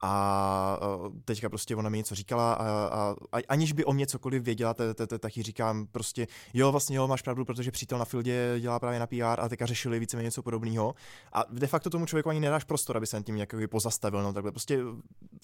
a 0.02 0.78
teďka 1.24 1.48
prostě 1.48 1.76
ona 1.76 1.88
mi 1.88 1.96
něco 1.96 2.14
říkala 2.14 2.52
a, 2.52 2.66
a, 2.86 3.14
a 3.32 3.38
aniž 3.48 3.72
by 3.72 3.84
o 3.84 3.92
mě 3.92 4.06
cokoliv 4.06 4.42
věděla, 4.42 4.74
te- 4.74 4.94
te- 4.94 5.06
te- 5.06 5.18
tak 5.18 5.36
jí 5.36 5.42
říkám 5.42 5.86
prostě, 5.86 6.26
jo, 6.54 6.70
vlastně 6.70 6.96
jo, 6.96 7.08
máš 7.08 7.22
pravdu, 7.22 7.44
protože 7.44 7.70
přítel 7.70 7.98
na 7.98 8.04
fieldě 8.04 8.60
dělá 8.60 8.78
právě 8.78 8.98
na 9.00 9.06
PR 9.06 9.40
a 9.40 9.48
teďka 9.48 9.66
řešili 9.66 9.98
víceméně 9.98 10.26
něco 10.26 10.42
podobného. 10.42 10.94
A 11.32 11.44
de 11.50 11.66
facto 11.66 11.90
tomu 11.90 12.06
člověku 12.06 12.28
ani 12.28 12.40
nedáš 12.40 12.64
prostor, 12.64 12.96
aby 12.96 13.06
se 13.06 13.22
tím 13.22 13.34
nějak 13.34 13.54
pozastavil, 13.70 14.22
no 14.22 14.32
takhle 14.32 14.52
prostě 14.52 14.78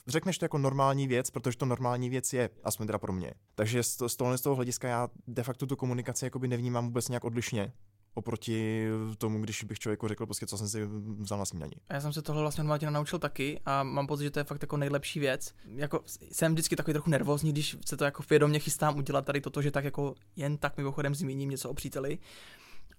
řekneš 0.06 0.38
to 0.38 0.44
jako 0.44 0.58
normální 0.58 1.08
věc, 1.08 1.30
protože 1.30 1.58
to 1.58 1.66
normální 1.66 2.10
věc 2.10 2.32
je, 2.32 2.50
aspoň 2.64 2.86
teda 2.86 2.98
pro 2.98 3.12
mě. 3.12 3.32
Takže 3.54 3.82
z, 3.82 3.96
z 4.06 4.16
z 4.36 4.40
toho 4.40 4.56
hlediska 4.56 4.88
já 4.88 5.08
de 5.26 5.42
facto 5.42 5.66
tu 5.66 5.76
komunikaci 5.76 6.24
jakoby 6.24 6.48
nevnímám 6.48 6.84
vůbec 6.84 7.08
nějak 7.08 7.24
odlišně 7.24 7.72
oproti 8.16 8.86
tomu, 9.18 9.40
když 9.40 9.64
bych 9.64 9.78
člověku 9.78 10.08
řekl, 10.08 10.26
prostě, 10.26 10.46
co 10.46 10.58
jsem 10.58 10.68
si 10.68 10.88
vzal 11.18 11.38
na 11.38 11.44
snídaní. 11.44 11.72
Já 11.90 12.00
jsem 12.00 12.12
se 12.12 12.22
tohle 12.22 12.42
vlastně 12.42 12.64
od 12.64 12.66
Martina 12.66 12.90
naučil 12.90 13.18
taky 13.18 13.60
a 13.64 13.82
mám 13.82 14.06
pocit, 14.06 14.24
že 14.24 14.30
to 14.30 14.40
je 14.40 14.44
fakt 14.44 14.62
jako 14.62 14.76
nejlepší 14.76 15.20
věc. 15.20 15.54
Jako 15.74 16.00
jsem 16.32 16.52
vždycky 16.52 16.76
takový 16.76 16.92
trochu 16.92 17.10
nervózní, 17.10 17.52
když 17.52 17.76
se 17.86 17.96
to 17.96 18.04
jako 18.04 18.22
vědomě 18.30 18.58
chystám 18.58 18.98
udělat 18.98 19.24
tady 19.24 19.40
toto, 19.40 19.62
že 19.62 19.70
tak 19.70 19.84
jako 19.84 20.14
jen 20.36 20.58
tak 20.58 20.76
mimochodem 20.76 21.14
zmíním 21.14 21.50
něco 21.50 21.70
o 21.70 21.74
příteli 21.74 22.18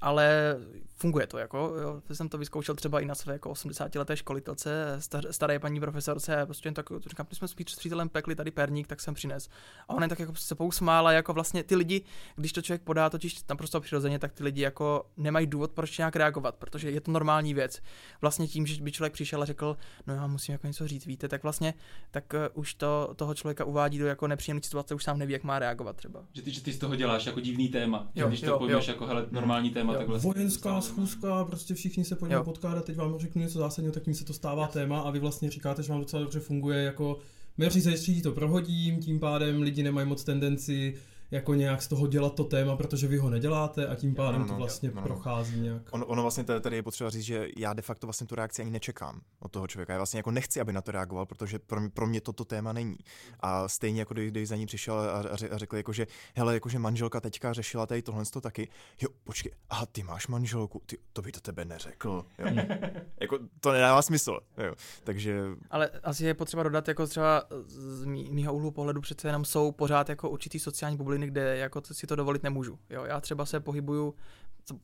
ale 0.01 0.55
funguje 0.97 1.27
to, 1.27 1.37
jako, 1.37 1.57
jo. 1.57 2.01
jsem 2.13 2.29
to 2.29 2.37
vyzkoušel 2.37 2.75
třeba 2.75 2.99
i 2.99 3.05
na 3.05 3.15
své 3.15 3.33
jako 3.33 3.49
80 3.49 3.95
leté 3.95 4.17
školitelce, 4.17 4.99
staré 5.31 5.59
paní 5.59 5.79
profesorce, 5.79 6.45
prostě 6.45 6.67
jen 6.67 6.73
tak, 6.73 6.89
to 6.89 7.09
říkám, 7.09 7.25
když 7.25 7.37
jsme 7.37 7.47
s 7.47 7.53
přítelem 7.53 8.09
pekli 8.09 8.35
tady 8.35 8.51
perník, 8.51 8.87
tak 8.87 9.01
jsem 9.01 9.13
přines. 9.13 9.49
A 9.87 9.93
ona 9.93 10.07
tak 10.07 10.19
jako 10.19 10.35
se 10.35 10.55
pousmála, 10.55 11.11
jako 11.11 11.33
vlastně 11.33 11.63
ty 11.63 11.75
lidi, 11.75 12.01
když 12.35 12.53
to 12.53 12.61
člověk 12.61 12.81
podá 12.81 13.09
totiž 13.09 13.43
naprosto 13.49 13.81
přirozeně, 13.81 14.19
tak 14.19 14.33
ty 14.33 14.43
lidi 14.43 14.61
jako 14.61 15.05
nemají 15.17 15.47
důvod, 15.47 15.71
proč 15.71 15.97
nějak 15.97 16.15
reagovat, 16.15 16.55
protože 16.55 16.91
je 16.91 17.01
to 17.01 17.11
normální 17.11 17.53
věc. 17.53 17.81
Vlastně 18.21 18.47
tím, 18.47 18.65
že 18.67 18.81
by 18.81 18.91
člověk 18.91 19.13
přišel 19.13 19.41
a 19.41 19.45
řekl, 19.45 19.77
no 20.07 20.13
já 20.13 20.27
musím 20.27 20.51
jako 20.51 20.67
něco 20.67 20.87
říct, 20.87 21.05
víte, 21.05 21.27
tak 21.27 21.43
vlastně 21.43 21.73
tak 22.11 22.33
uh, 22.33 22.61
už 22.61 22.73
to 22.73 23.13
toho 23.15 23.33
člověka 23.33 23.65
uvádí 23.65 23.99
do 23.99 24.07
jako 24.07 24.27
nepříjemné 24.27 24.63
situace, 24.63 24.95
už 24.95 25.03
sám 25.03 25.17
neví, 25.17 25.33
jak 25.33 25.43
má 25.43 25.59
reagovat 25.59 25.95
třeba. 25.95 26.23
Že 26.33 26.41
ty, 26.41 26.51
že 26.51 26.61
ty 26.61 26.73
z 26.73 26.79
toho 26.79 26.95
děláš 26.95 27.25
jako 27.25 27.39
divný 27.39 27.69
téma, 27.69 28.07
jo, 28.15 28.27
když 28.27 28.41
to 28.41 28.45
jo, 28.45 28.57
pojmeš 28.57 28.87
jako 28.87 29.05
hele, 29.05 29.25
normální 29.31 29.69
téma, 29.69 29.86
jo, 29.93 29.99
tak 29.99 30.07
vlastně 30.07 30.33
Vojenská 30.33 30.81
schůzka, 30.81 31.45
prostě 31.45 31.73
všichni 31.73 32.05
se 32.05 32.15
po 32.15 32.27
něm 32.27 32.43
potkáte, 32.43 32.81
teď 32.81 32.97
vám 32.97 33.19
řeknu 33.19 33.41
něco 33.41 33.59
zásadního, 33.59 33.93
tak 33.93 34.03
tím 34.03 34.13
se 34.13 34.25
to 34.25 34.33
stává 34.33 34.63
yes. 34.63 34.73
téma 34.73 34.99
a 34.99 35.11
vy 35.11 35.19
vlastně 35.19 35.49
říkáte, 35.49 35.83
že 35.83 35.91
vám 35.91 36.01
docela 36.01 36.21
dobře 36.21 36.39
funguje 36.39 36.83
jako 36.83 37.19
Měří 37.57 37.81
se 37.81 38.21
to 38.23 38.31
prohodím, 38.31 38.99
tím 38.99 39.19
pádem 39.19 39.61
lidi 39.61 39.83
nemají 39.83 40.07
moc 40.07 40.23
tendenci 40.23 40.93
jako 41.31 41.53
nějak 41.53 41.81
z 41.81 41.87
toho 41.87 42.07
dělat 42.07 42.35
to 42.35 42.43
téma, 42.43 42.75
protože 42.75 43.07
vy 43.07 43.17
ho 43.17 43.29
neděláte 43.29 43.87
a 43.87 43.95
tím 43.95 44.15
pádem 44.15 44.41
no, 44.41 44.47
no, 44.47 44.53
to 44.53 44.59
vlastně 44.59 44.89
no, 44.89 44.95
no. 44.95 45.01
prochází 45.01 45.59
nějak. 45.59 45.81
Ono, 45.91 46.05
ono 46.05 46.21
vlastně 46.21 46.43
tady 46.43 46.75
je 46.75 46.83
potřeba 46.83 47.09
říct, 47.09 47.23
že 47.23 47.47
já 47.57 47.73
de 47.73 47.81
facto 47.81 48.07
vlastně 48.07 48.27
tu 48.27 48.35
reakci 48.35 48.61
ani 48.61 48.71
nečekám 48.71 49.21
od 49.39 49.51
toho 49.51 49.67
člověka. 49.67 49.93
Já 49.93 49.99
vlastně 49.99 50.19
jako 50.19 50.31
nechci, 50.31 50.61
aby 50.61 50.73
na 50.73 50.81
to 50.81 50.91
reagoval, 50.91 51.25
protože 51.25 51.59
pro 51.59 51.79
mě, 51.79 51.89
pro 51.89 52.07
mě 52.07 52.21
toto 52.21 52.45
téma 52.45 52.73
není. 52.73 52.97
A 53.39 53.67
stejně 53.67 54.01
jako 54.01 54.13
když, 54.13 54.31
když 54.31 54.47
za 54.47 54.55
ní 54.55 54.65
přišel 54.65 54.95
a, 54.99 55.19
a 55.51 55.57
řekl, 55.57 55.77
jako, 55.77 55.93
že 55.93 56.07
hele, 56.35 56.53
jako, 56.53 56.69
že 56.69 56.79
manželka 56.79 57.19
teďka 57.19 57.53
řešila 57.53 57.85
tady 57.85 58.01
tohle 58.01 58.25
to 58.25 58.41
taky. 58.41 58.69
Jo, 59.01 59.09
počkej, 59.23 59.51
aha, 59.69 59.85
ty 59.85 60.03
máš 60.03 60.27
manželku, 60.27 60.81
ty, 60.85 60.97
to 61.13 61.21
by 61.21 61.31
to 61.31 61.39
tebe 61.39 61.65
neřekl. 61.65 62.25
Jo. 62.39 62.47
jako, 63.19 63.39
to 63.59 63.71
nedává 63.71 64.01
smysl. 64.01 64.39
Jo. 64.57 64.73
Takže... 65.03 65.41
Ale 65.69 65.89
asi 66.03 66.25
je 66.25 66.33
potřeba 66.33 66.63
dodat, 66.63 66.87
jako 66.87 67.07
třeba 67.07 67.43
z 67.65 68.05
mýho 68.05 68.53
úhlu 68.53 68.71
pohledu 68.71 69.01
přece 69.01 69.27
jenom 69.27 69.45
jsou 69.45 69.71
pořád 69.71 70.09
jako 70.09 70.29
určitý 70.29 70.59
sociální 70.59 70.97
bubliny 70.97 71.16
bubliny, 71.17 71.31
kde 71.31 71.57
jako 71.57 71.81
si 71.91 72.07
to 72.07 72.15
dovolit 72.15 72.43
nemůžu. 72.43 72.79
Jo? 72.89 73.03
Já 73.03 73.21
třeba 73.21 73.45
se 73.45 73.59
pohybuju, 73.59 74.15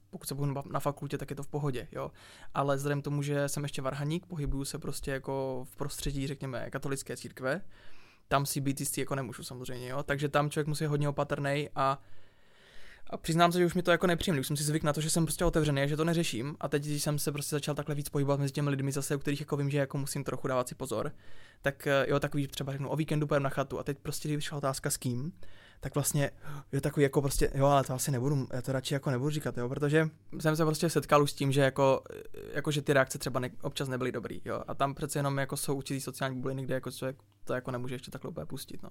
pokud 0.09 0.27
se 0.27 0.35
pohybuju 0.35 0.63
na 0.71 0.79
fakultě, 0.79 1.17
tak 1.17 1.29
je 1.29 1.35
to 1.35 1.43
v 1.43 1.47
pohodě, 1.47 1.87
jo. 1.91 2.11
Ale 2.53 2.75
vzhledem 2.75 3.01
tomu, 3.01 3.21
že 3.21 3.49
jsem 3.49 3.63
ještě 3.63 3.81
varhaník, 3.81 4.25
pohybuju 4.25 4.65
se 4.65 4.79
prostě 4.79 5.11
jako 5.11 5.65
v 5.69 5.75
prostředí, 5.75 6.27
řekněme, 6.27 6.69
katolické 6.69 7.17
církve, 7.17 7.61
tam 8.27 8.45
si 8.45 8.61
být 8.61 8.79
jistý 8.79 9.01
jako 9.01 9.15
nemůžu 9.15 9.43
samozřejmě, 9.43 9.89
jo. 9.89 10.03
Takže 10.03 10.29
tam 10.29 10.49
člověk 10.49 10.67
musí 10.67 10.85
hodně 10.85 11.09
opatrný 11.09 11.69
a 11.75 12.01
a 13.09 13.17
přiznám 13.17 13.51
se, 13.51 13.59
že 13.59 13.65
už 13.65 13.73
mi 13.73 13.83
to 13.83 13.91
jako 13.91 14.07
nepříjemný, 14.07 14.39
už 14.39 14.47
jsem 14.47 14.57
si 14.57 14.63
zvyk 14.63 14.83
na 14.83 14.93
to, 14.93 15.01
že 15.01 15.09
jsem 15.09 15.25
prostě 15.25 15.45
otevřený, 15.45 15.87
že 15.87 15.97
to 15.97 16.03
neřeším. 16.03 16.55
A 16.59 16.67
teď, 16.67 16.83
když 16.83 17.03
jsem 17.03 17.19
se 17.19 17.31
prostě 17.31 17.55
začal 17.55 17.75
takhle 17.75 17.95
víc 17.95 18.09
pohybovat 18.09 18.39
mezi 18.39 18.53
těmi 18.53 18.69
lidmi 18.69 18.91
zase, 18.91 19.15
u 19.15 19.19
kterých 19.19 19.39
jako 19.39 19.57
vím, 19.57 19.69
že 19.69 19.77
jako 19.77 19.97
musím 19.97 20.23
trochu 20.23 20.47
dávat 20.47 20.67
si 20.67 20.75
pozor, 20.75 21.11
tak 21.61 21.87
jo, 22.07 22.19
takový 22.19 22.47
třeba 22.47 22.71
řeknu, 22.71 22.89
o 22.89 22.95
víkendu 22.95 23.27
pojem 23.27 23.43
na 23.43 23.49
chatu 23.49 23.79
a 23.79 23.83
teď 23.83 23.97
prostě, 23.99 24.29
když 24.29 24.51
otázka 24.51 24.89
s 24.89 24.97
kým, 24.97 25.31
tak 25.83 25.95
vlastně 25.95 26.31
je 26.71 26.81
takový 26.81 27.03
jako 27.03 27.21
prostě, 27.21 27.51
jo, 27.55 27.65
ale 27.65 27.83
to 27.83 27.93
asi 27.93 28.11
nebudu, 28.11 28.47
já 28.53 28.61
to 28.61 28.71
radši 28.71 28.93
jako 28.93 29.11
nebudu 29.11 29.29
říkat, 29.29 29.57
jo, 29.57 29.69
protože 29.69 30.09
jsem 30.39 30.55
se 30.55 30.65
prostě 30.65 30.89
setkal 30.89 31.23
už 31.23 31.31
s 31.31 31.33
tím, 31.33 31.51
že 31.51 31.61
jako, 31.61 32.03
jako 32.53 32.71
že 32.71 32.81
ty 32.81 32.93
reakce 32.93 33.19
třeba 33.19 33.39
ne, 33.39 33.49
občas 33.61 33.87
nebyly 33.87 34.11
dobrý, 34.11 34.41
jo, 34.45 34.63
a 34.67 34.73
tam 34.73 34.95
přece 34.95 35.19
jenom 35.19 35.37
jako 35.37 35.57
jsou 35.57 35.75
určitý 35.75 36.01
sociální 36.01 36.35
bubliny, 36.35 36.63
kde 36.63 36.73
jako 36.73 36.91
člověk 36.91 37.17
to 37.43 37.53
jako 37.53 37.71
nemůže 37.71 37.95
ještě 37.95 38.11
takhle 38.11 38.31
úplně 38.31 38.45
pustit, 38.45 38.83
no. 38.83 38.89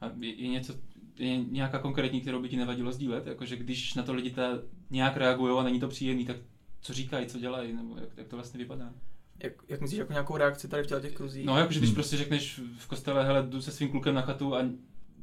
A 0.00 0.10
je, 0.20 0.42
je 0.42 0.48
něco, 0.48 0.74
je 1.18 1.36
nějaká 1.36 1.78
konkrétní, 1.78 2.20
kterou 2.20 2.42
by 2.42 2.48
ti 2.48 2.56
nevadilo 2.56 2.92
sdílet? 2.92 3.26
Jakože 3.26 3.56
když 3.56 3.94
na 3.94 4.02
to 4.02 4.14
lidi 4.14 4.30
ta 4.30 4.48
nějak 4.90 5.16
reagují 5.16 5.58
a 5.58 5.62
není 5.62 5.80
to 5.80 5.88
příjemný, 5.88 6.26
tak 6.26 6.36
co 6.80 6.92
říkají, 6.92 7.26
co 7.26 7.38
dělají, 7.38 7.72
nebo 7.72 7.96
jak, 7.96 8.08
jak 8.16 8.28
to 8.28 8.36
vlastně 8.36 8.58
vypadá? 8.58 8.92
Jak, 9.42 9.52
jak 9.68 9.80
myslíš, 9.80 9.98
jako 9.98 10.12
nějakou 10.12 10.36
reakci 10.36 10.68
tady 10.68 10.82
v 10.82 11.00
těch 11.00 11.14
kruzích? 11.14 11.46
No, 11.46 11.58
jakože 11.58 11.78
když 11.80 11.90
hmm. 11.90 11.94
prostě 11.94 12.16
řekneš 12.16 12.60
v 12.78 12.86
kostele, 12.86 13.24
hele, 13.24 13.42
jdu 13.42 13.62
se 13.62 13.72
svým 13.72 13.90
klukem 13.90 14.14
na 14.14 14.22
chatu 14.22 14.54
a 14.54 14.62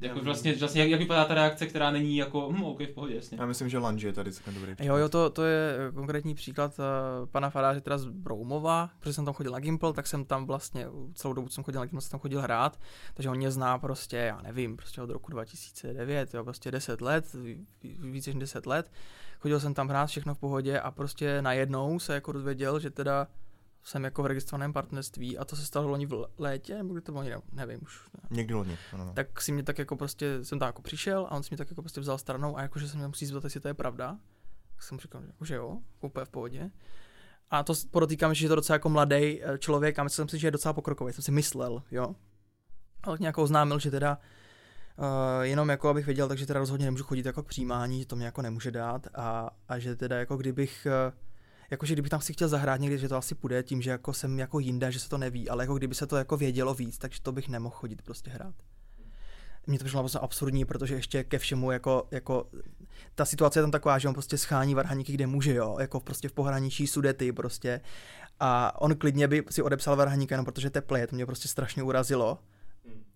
jako 0.02 0.20
vlastně, 0.20 0.56
vlastně 0.56 0.82
jak, 0.82 0.90
jak, 0.90 1.00
vypadá 1.00 1.26
ta 1.26 1.34
reakce, 1.34 1.68
která 1.68 1.92
není 1.92 2.18
jako, 2.18 2.50
hm, 2.52 2.64
OK, 2.64 2.80
v 2.80 2.94
pohodě, 2.94 3.16
jasně. 3.16 3.38
Já 3.40 3.46
myslím, 3.46 3.70
že 3.70 3.78
Lange 3.78 4.08
je 4.08 4.14
tady 4.14 4.32
celkem 4.32 4.54
dobrý 4.54 4.76
příklad. 4.76 4.96
Jo, 4.96 5.02
jo, 5.02 5.10
to, 5.10 5.30
to 5.30 5.44
je 5.44 5.78
konkrétní 5.96 6.36
příklad 6.36 6.80
uh, 6.80 6.86
pana 7.30 7.50
Faráře 7.50 7.82
teda 7.82 7.98
z 7.98 8.06
Broumova, 8.06 8.90
protože 9.00 9.14
jsem 9.14 9.26
tam 9.26 9.34
chodil 9.34 9.52
na 9.52 9.60
Gimple, 9.60 9.94
tak 9.94 10.08
jsem 10.08 10.26
tam 10.26 10.46
vlastně 10.46 10.88
celou 11.14 11.34
dobu, 11.34 11.50
jsem 11.50 11.64
chodil 11.64 11.82
na 11.82 11.86
Gimple, 11.86 12.02
jsem 12.02 12.12
tam 12.12 12.20
chodil 12.20 12.42
hrát, 12.42 12.80
takže 13.14 13.30
on 13.30 13.38
mě 13.38 13.52
zná 13.52 13.78
prostě, 13.78 14.18
já 14.18 14.42
nevím, 14.42 14.78
prostě 14.78 15.02
od 15.02 15.10
roku 15.10 15.32
2009, 15.32 16.34
jo, 16.34 16.44
prostě 16.44 16.72
10 16.72 17.02
let, 17.02 17.36
více 17.84 18.30
než 18.30 18.40
10 18.40 18.66
let. 18.66 18.92
Chodil 19.40 19.60
jsem 19.60 19.74
tam 19.74 19.88
hrát, 19.88 20.06
všechno 20.06 20.36
v 20.36 20.38
pohodě 20.38 20.80
a 20.80 20.92
prostě 20.92 21.42
najednou 21.42 22.00
se 22.00 22.14
jako 22.14 22.32
dozvěděl, 22.32 22.80
že 22.80 22.90
teda 22.90 23.28
jsem 23.88 24.04
jako 24.04 24.24
v 24.24 24.26
registrovaném 24.26 24.74
partnerství 24.74 25.38
a 25.38 25.46
to 25.46 25.56
se 25.56 25.66
stalo 25.66 25.88
loni 25.88 26.06
v 26.06 26.28
létě, 26.38 26.78
nebo 26.78 26.94
kdy 26.94 27.02
to 27.02 27.12
bylo, 27.12 27.24
nevím 27.52 27.80
už. 27.82 28.10
Ne. 28.24 28.38
Někdy 28.38 28.54
loni. 28.54 28.78
Ano, 28.94 29.04
ano. 29.04 29.14
Tak 29.14 29.42
si 29.42 29.52
mě 29.52 29.64
tak 29.64 29.80
jako 29.80 29.96
prostě, 29.96 30.46
jsem 30.46 30.60
tam 30.60 30.68
jako 30.68 30.82
přišel 30.82 31.28
a 31.30 31.32
on 31.32 31.44
si 31.44 31.48
mě 31.52 31.58
tak 31.58 31.70
jako 31.70 31.82
prostě 31.82 32.02
vzal 32.02 32.18
stranou 32.18 32.58
a 32.58 32.62
jakože 32.62 32.90
jsem 32.90 33.00
mě 33.00 33.08
musí 33.08 33.26
zeptat, 33.26 33.44
jestli 33.44 33.60
to 33.60 33.68
je 33.68 33.74
pravda. 33.74 34.18
Tak 34.76 34.84
jsem 34.84 35.00
říkal, 35.00 35.22
že, 35.22 35.28
jako, 35.28 35.46
že 35.46 35.56
jo, 35.56 35.78
úplně 36.02 36.26
v 36.26 36.30
pohodě. 36.30 36.72
A 37.50 37.64
to 37.64 37.74
podotýkám, 37.92 38.34
že 38.34 38.46
je 38.46 38.50
to 38.50 38.56
docela 38.56 38.76
jako 38.76 38.90
mladý 38.90 39.44
eh, 39.44 39.58
člověk 39.58 40.00
a 40.00 40.04
myslel 40.04 40.24
jsem 40.24 40.30
si, 40.30 40.40
že 40.40 40.48
je 40.48 40.52
docela 40.52 40.74
pokrokový, 40.74 41.14
jsem 41.14 41.24
si 41.24 41.32
myslel, 41.32 41.84
jo. 41.92 42.16
Ale 43.04 43.18
nějakou 43.20 43.44
oznámil, 43.44 43.80
že 43.80 43.92
teda 43.92 44.18
Uh, 45.00 45.42
jenom 45.42 45.70
jako 45.70 45.90
abych 45.90 46.06
věděl, 46.06 46.28
takže 46.28 46.46
teda 46.46 46.60
rozhodně 46.60 46.86
nemůžu 46.86 47.04
chodit 47.04 47.26
jako 47.26 47.44
k 47.44 47.48
přijímání, 47.48 48.00
že 48.00 48.06
to 48.06 48.16
mě 48.16 48.26
jako 48.26 48.42
nemůže 48.42 48.72
dát 48.72 49.08
a, 49.16 49.50
a 49.68 49.80
že 49.80 49.96
teda 49.96 50.18
jako 50.18 50.38
kdybych 50.38 50.88
uh, 51.10 51.14
jakože 51.72 51.94
kdybych 51.94 52.10
tam 52.10 52.22
si 52.22 52.34
chtěl 52.34 52.48
zahrát 52.48 52.82
někdy, 52.82 52.98
že 52.98 53.10
to 53.10 53.18
asi 53.18 53.36
půjde 53.36 53.64
tím, 53.64 53.82
že 53.82 53.90
jako 53.90 54.14
jsem 54.14 54.40
jako 54.40 54.60
jinde, 54.60 54.92
že 54.92 55.00
se 55.00 55.10
to 55.10 55.18
neví, 55.18 55.50
ale 55.50 55.64
jako 55.64 55.76
kdyby 55.76 55.96
se 55.96 56.08
to 56.08 56.18
jako 56.18 56.38
vědělo 56.38 56.74
víc, 56.74 56.98
takže 56.98 57.22
to 57.22 57.32
bych 57.32 57.50
nemohl 57.50 57.76
chodit 57.76 58.02
prostě 58.02 58.30
hrát. 58.30 58.56
Mně 59.68 59.80
to 59.80 59.86
přišlo 59.86 60.02
prostě 60.02 60.20
absurdní, 60.20 60.66
protože 60.66 60.96
ještě 60.96 61.24
ke 61.24 61.40
všemu 61.40 61.72
jako, 61.72 62.08
jako 62.12 62.48
ta 63.16 63.26
situace 63.26 63.60
je 63.60 63.64
tam 63.64 63.72
taková, 63.72 64.00
že 64.00 64.08
on 64.08 64.14
prostě 64.14 64.38
schání 64.38 64.76
varhaníky, 64.76 65.14
kde 65.14 65.28
může, 65.28 65.54
jo, 65.54 65.78
jako 65.80 66.00
prostě 66.00 66.30
v 66.30 66.34
pohraničí 66.34 66.88
sudety 66.88 67.32
prostě. 67.32 67.82
A 68.40 68.82
on 68.82 68.96
klidně 68.96 69.28
by 69.28 69.44
si 69.50 69.62
odepsal 69.62 69.96
varhaníka, 69.96 70.34
jenom 70.34 70.46
protože 70.46 70.70
teple, 70.70 71.08
to 71.08 71.16
mě 71.16 71.26
prostě 71.26 71.48
strašně 71.48 71.84
urazilo 71.84 72.40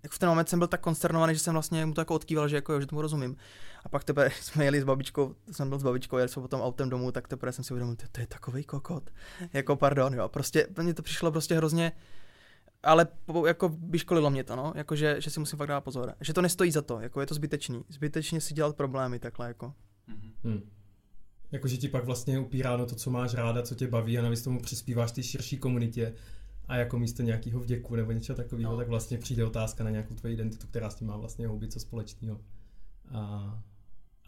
jako 0.03 0.15
v 0.15 0.19
ten 0.19 0.29
moment 0.29 0.49
jsem 0.49 0.59
byl 0.59 0.67
tak 0.67 0.81
konsternovaný, 0.81 1.33
že 1.33 1.39
jsem 1.39 1.53
vlastně 1.53 1.85
mu 1.85 1.93
to 1.93 2.01
jako 2.01 2.15
odkýval, 2.15 2.47
že, 2.47 2.55
jako, 2.55 2.81
že 2.81 2.87
tomu 2.87 3.01
rozumím. 3.01 3.37
A 3.85 3.89
pak 3.89 4.03
teprve 4.03 4.29
jsme 4.41 4.65
jeli 4.65 4.81
s 4.81 4.83
babičkou, 4.83 5.35
jsem 5.51 5.69
byl 5.69 5.79
s 5.79 5.83
babičkou, 5.83 6.17
jeli 6.17 6.29
jsme 6.29 6.41
potom 6.41 6.61
autem 6.61 6.89
domů, 6.89 7.11
tak 7.11 7.27
teprve 7.27 7.51
jsem 7.51 7.63
si 7.63 7.73
uvědomil, 7.73 7.95
to 8.11 8.21
je 8.21 8.27
takový 8.27 8.63
kokot. 8.63 9.09
jako 9.53 9.75
pardon, 9.75 10.13
jo. 10.13 10.29
Prostě 10.29 10.67
mně 10.81 10.93
to 10.93 11.01
přišlo 11.01 11.31
prostě 11.31 11.55
hrozně, 11.55 11.91
ale 12.83 13.07
jako 13.47 13.77
vyškolilo 13.89 14.29
mě 14.29 14.43
to, 14.43 14.55
no, 14.55 14.73
jako 14.75 14.95
že, 14.95 15.21
že 15.21 15.29
si 15.29 15.39
musím 15.39 15.57
fakt 15.57 15.67
dát 15.67 15.81
pozor. 15.81 16.13
Že 16.21 16.33
to 16.33 16.41
nestojí 16.41 16.71
za 16.71 16.81
to, 16.81 16.99
jako 16.99 17.21
je 17.21 17.27
to 17.27 17.35
zbytečný. 17.35 17.83
Zbytečně 17.89 18.41
si 18.41 18.53
dělat 18.53 18.75
problémy 18.75 19.19
takhle, 19.19 19.47
jako. 19.47 19.73
Hmm. 20.43 20.61
Jakože 21.51 21.77
ti 21.77 21.87
pak 21.87 22.05
vlastně 22.05 22.39
upíráno 22.39 22.85
to, 22.85 22.95
co 22.95 23.11
máš 23.11 23.33
ráda, 23.33 23.61
co 23.61 23.75
tě 23.75 23.87
baví 23.87 24.17
a 24.17 24.21
navíc 24.21 24.41
tomu 24.41 24.59
přispíváš 24.59 25.11
ty 25.11 25.23
širší 25.23 25.57
komunitě 25.57 26.13
a 26.67 26.75
jako 26.75 26.99
místo 26.99 27.23
nějakého 27.23 27.59
vděku 27.59 27.95
nebo 27.95 28.11
něčeho 28.11 28.35
takového, 28.35 28.71
no. 28.71 28.77
tak 28.77 28.87
vlastně 28.87 29.17
přijde 29.17 29.45
otázka 29.45 29.83
na 29.83 29.89
nějakou 29.89 30.15
tvoji 30.15 30.33
identitu, 30.33 30.67
která 30.67 30.89
s 30.89 30.95
tím 30.95 31.07
má 31.07 31.17
vlastně 31.17 31.47
houby 31.47 31.67
co 31.67 31.79
společného. 31.79 32.39
A, 33.13 33.63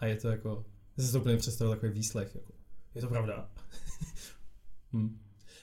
a 0.04 0.06
je 0.06 0.18
to 0.18 0.28
jako, 0.28 0.66
zase 0.98 1.12
to 1.12 1.20
úplně 1.20 1.38
představil 1.38 1.74
takový 1.74 1.92
výslech, 1.92 2.36
jako, 2.36 2.54
je 2.96 3.02
to 3.02 3.08
pravda. 3.08 3.50
hm. 4.94 5.20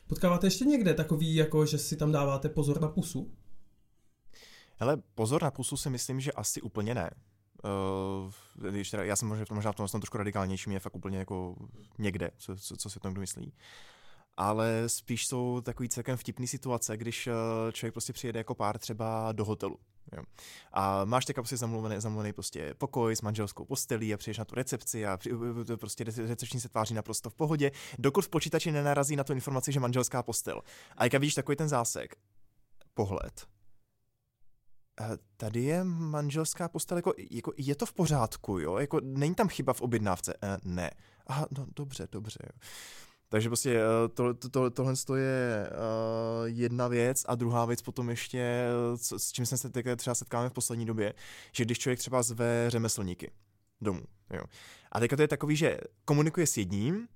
Potkáváte 0.06 0.46
ještě 0.46 0.64
někde 0.64 0.94
takový, 0.94 1.34
jako, 1.34 1.66
že 1.66 1.78
si 1.78 1.96
tam 1.96 2.12
dáváte 2.12 2.48
pozor 2.48 2.80
na 2.80 2.88
pusu? 2.88 3.34
Hele, 4.76 4.96
pozor 5.14 5.42
na 5.42 5.50
pusu 5.50 5.76
si 5.76 5.90
myslím, 5.90 6.20
že 6.20 6.32
asi 6.32 6.62
úplně 6.62 6.94
ne. 6.94 7.10
Uh, 7.64 8.70
když 8.70 8.90
teda, 8.90 9.04
já 9.04 9.16
jsem 9.16 9.28
možná, 9.28 9.44
možná 9.50 9.72
v 9.72 9.76
tom 9.76 9.86
trošku 9.86 10.18
radikálnější, 10.18 10.70
mě 10.70 10.80
fakt 10.80 10.96
úplně 10.96 11.18
jako 11.18 11.56
někde, 11.98 12.30
co, 12.36 12.56
co, 12.56 12.76
co 12.76 12.90
si 12.90 12.96
o 12.96 13.00
tom 13.00 13.12
kdo 13.12 13.20
myslí. 13.20 13.52
Ale 14.36 14.84
spíš 14.86 15.26
jsou 15.26 15.60
takový 15.60 15.88
celkem 15.88 16.16
vtipný 16.16 16.46
situace, 16.46 16.96
když 16.96 17.26
eh, 17.26 17.32
člověk 17.72 17.94
prostě 17.94 18.12
přijede 18.12 18.40
jako 18.40 18.54
pár 18.54 18.78
třeba 18.78 19.32
do 19.32 19.44
hotelu. 19.44 19.78
Jo. 20.16 20.22
A 20.72 21.04
máš 21.04 21.24
teďka 21.24 21.42
prostě 21.42 21.56
zamluvený, 21.56 22.00
zamluvený 22.00 22.32
prostě 22.32 22.74
pokoj 22.78 23.16
s 23.16 23.22
manželskou 23.22 23.64
postelí 23.64 24.14
a 24.14 24.16
přijdeš 24.16 24.38
na 24.38 24.44
tu 24.44 24.54
recepci 24.54 25.06
a 25.06 25.16
při, 25.16 25.30
prostě 25.76 26.04
recepční 26.04 26.60
se 26.60 26.68
tváří 26.68 26.94
naprosto 26.94 27.30
v 27.30 27.34
pohodě, 27.34 27.70
dokud 27.98 28.24
v 28.24 28.28
počítači 28.28 28.72
nenarazí 28.72 29.16
na 29.16 29.24
tu 29.24 29.32
informaci, 29.32 29.72
že 29.72 29.80
manželská 29.80 30.22
postel. 30.22 30.62
A 30.96 31.04
jak 31.04 31.14
vidíš 31.14 31.34
takový 31.34 31.56
ten 31.56 31.68
zásek, 31.68 32.14
pohled, 32.94 33.46
tady 35.36 35.62
je 35.62 35.84
manželská 35.84 36.68
postel, 36.68 36.98
jako, 36.98 37.12
jako 37.30 37.52
je 37.56 37.74
to 37.74 37.86
v 37.86 37.92
pořádku, 37.92 38.58
jo? 38.58 38.76
Jako 38.78 39.00
není 39.02 39.34
tam 39.34 39.48
chyba 39.48 39.72
v 39.72 39.80
objednávce? 39.80 40.34
E, 40.42 40.58
ne. 40.64 40.90
Aha, 41.26 41.46
no 41.58 41.66
dobře, 41.76 42.08
dobře, 42.12 42.38
jo. 42.44 42.60
Takže 43.32 43.48
prostě 43.48 43.80
to, 44.14 44.34
to, 44.34 44.48
to, 44.50 44.70
tohle 44.70 44.94
je 45.16 45.70
uh, 45.70 46.46
jedna 46.46 46.88
věc 46.88 47.24
a 47.28 47.34
druhá 47.34 47.64
věc 47.64 47.82
potom 47.82 48.10
ještě, 48.10 48.66
co, 48.98 49.18
s 49.18 49.32
čím 49.32 49.46
jsme 49.46 49.56
se 49.56 49.70
teď 49.70 49.86
třeba 49.96 50.14
setkáme 50.14 50.48
v 50.48 50.52
poslední 50.52 50.86
době, 50.86 51.14
že 51.52 51.64
když 51.64 51.78
člověk 51.78 51.98
třeba 51.98 52.22
zve 52.22 52.64
řemeslníky 52.68 53.30
domů, 53.80 54.02
jo. 54.30 54.42
A 54.92 55.00
teďka 55.00 55.16
to 55.16 55.22
je 55.22 55.28
takový, 55.28 55.56
že 55.56 55.78
komunikuje 56.04 56.46
s 56.46 56.56
jedním, 56.56 57.08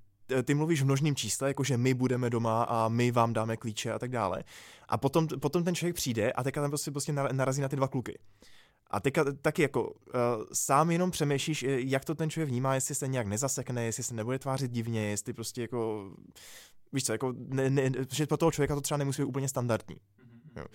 ty 0.44 0.54
mluvíš 0.54 0.82
v 0.82 0.84
množným 0.84 1.16
čísle, 1.16 1.48
jakože 1.48 1.76
my 1.76 1.94
budeme 1.94 2.30
doma 2.30 2.62
a 2.62 2.88
my 2.88 3.10
vám 3.10 3.32
dáme 3.32 3.56
klíče 3.56 3.92
a 3.92 3.98
tak 3.98 4.10
dále. 4.10 4.44
A 4.88 4.98
potom, 4.98 5.28
potom 5.28 5.64
ten 5.64 5.74
člověk 5.74 5.96
přijde 5.96 6.32
a 6.32 6.42
teďka 6.42 6.60
tam 6.60 6.70
prostě, 6.70 6.90
prostě 6.90 7.12
narazí 7.12 7.62
na 7.62 7.68
ty 7.68 7.76
dva 7.76 7.88
kluky. 7.88 8.18
A 8.94 9.00
teďka 9.00 9.24
taky 9.42 9.62
jako 9.62 9.90
uh, 9.90 9.92
sám 10.52 10.90
jenom 10.90 11.10
přemýšlíš, 11.10 11.62
eh, 11.62 11.80
jak 11.80 12.04
to 12.04 12.14
ten 12.14 12.30
člověk 12.30 12.48
vnímá, 12.48 12.74
jestli 12.74 12.94
se 12.94 13.08
nějak 13.08 13.26
nezasekne, 13.26 13.84
jestli 13.84 14.02
se 14.02 14.14
nebude 14.14 14.38
tvářit 14.38 14.70
divně, 14.70 15.10
jestli 15.10 15.32
prostě 15.32 15.62
jako, 15.62 16.10
víš 16.92 17.04
co, 17.04 17.12
jako, 17.12 17.34
ne, 17.36 17.70
ne, 17.70 17.90
že 18.12 18.26
pro 18.26 18.36
toho 18.36 18.52
člověka 18.52 18.74
to 18.74 18.80
třeba 18.80 18.98
nemusí 18.98 19.22
být 19.22 19.28
úplně 19.28 19.48
standardní. 19.48 19.96
Mm-hmm. 19.96 20.60
Jo. 20.60 20.66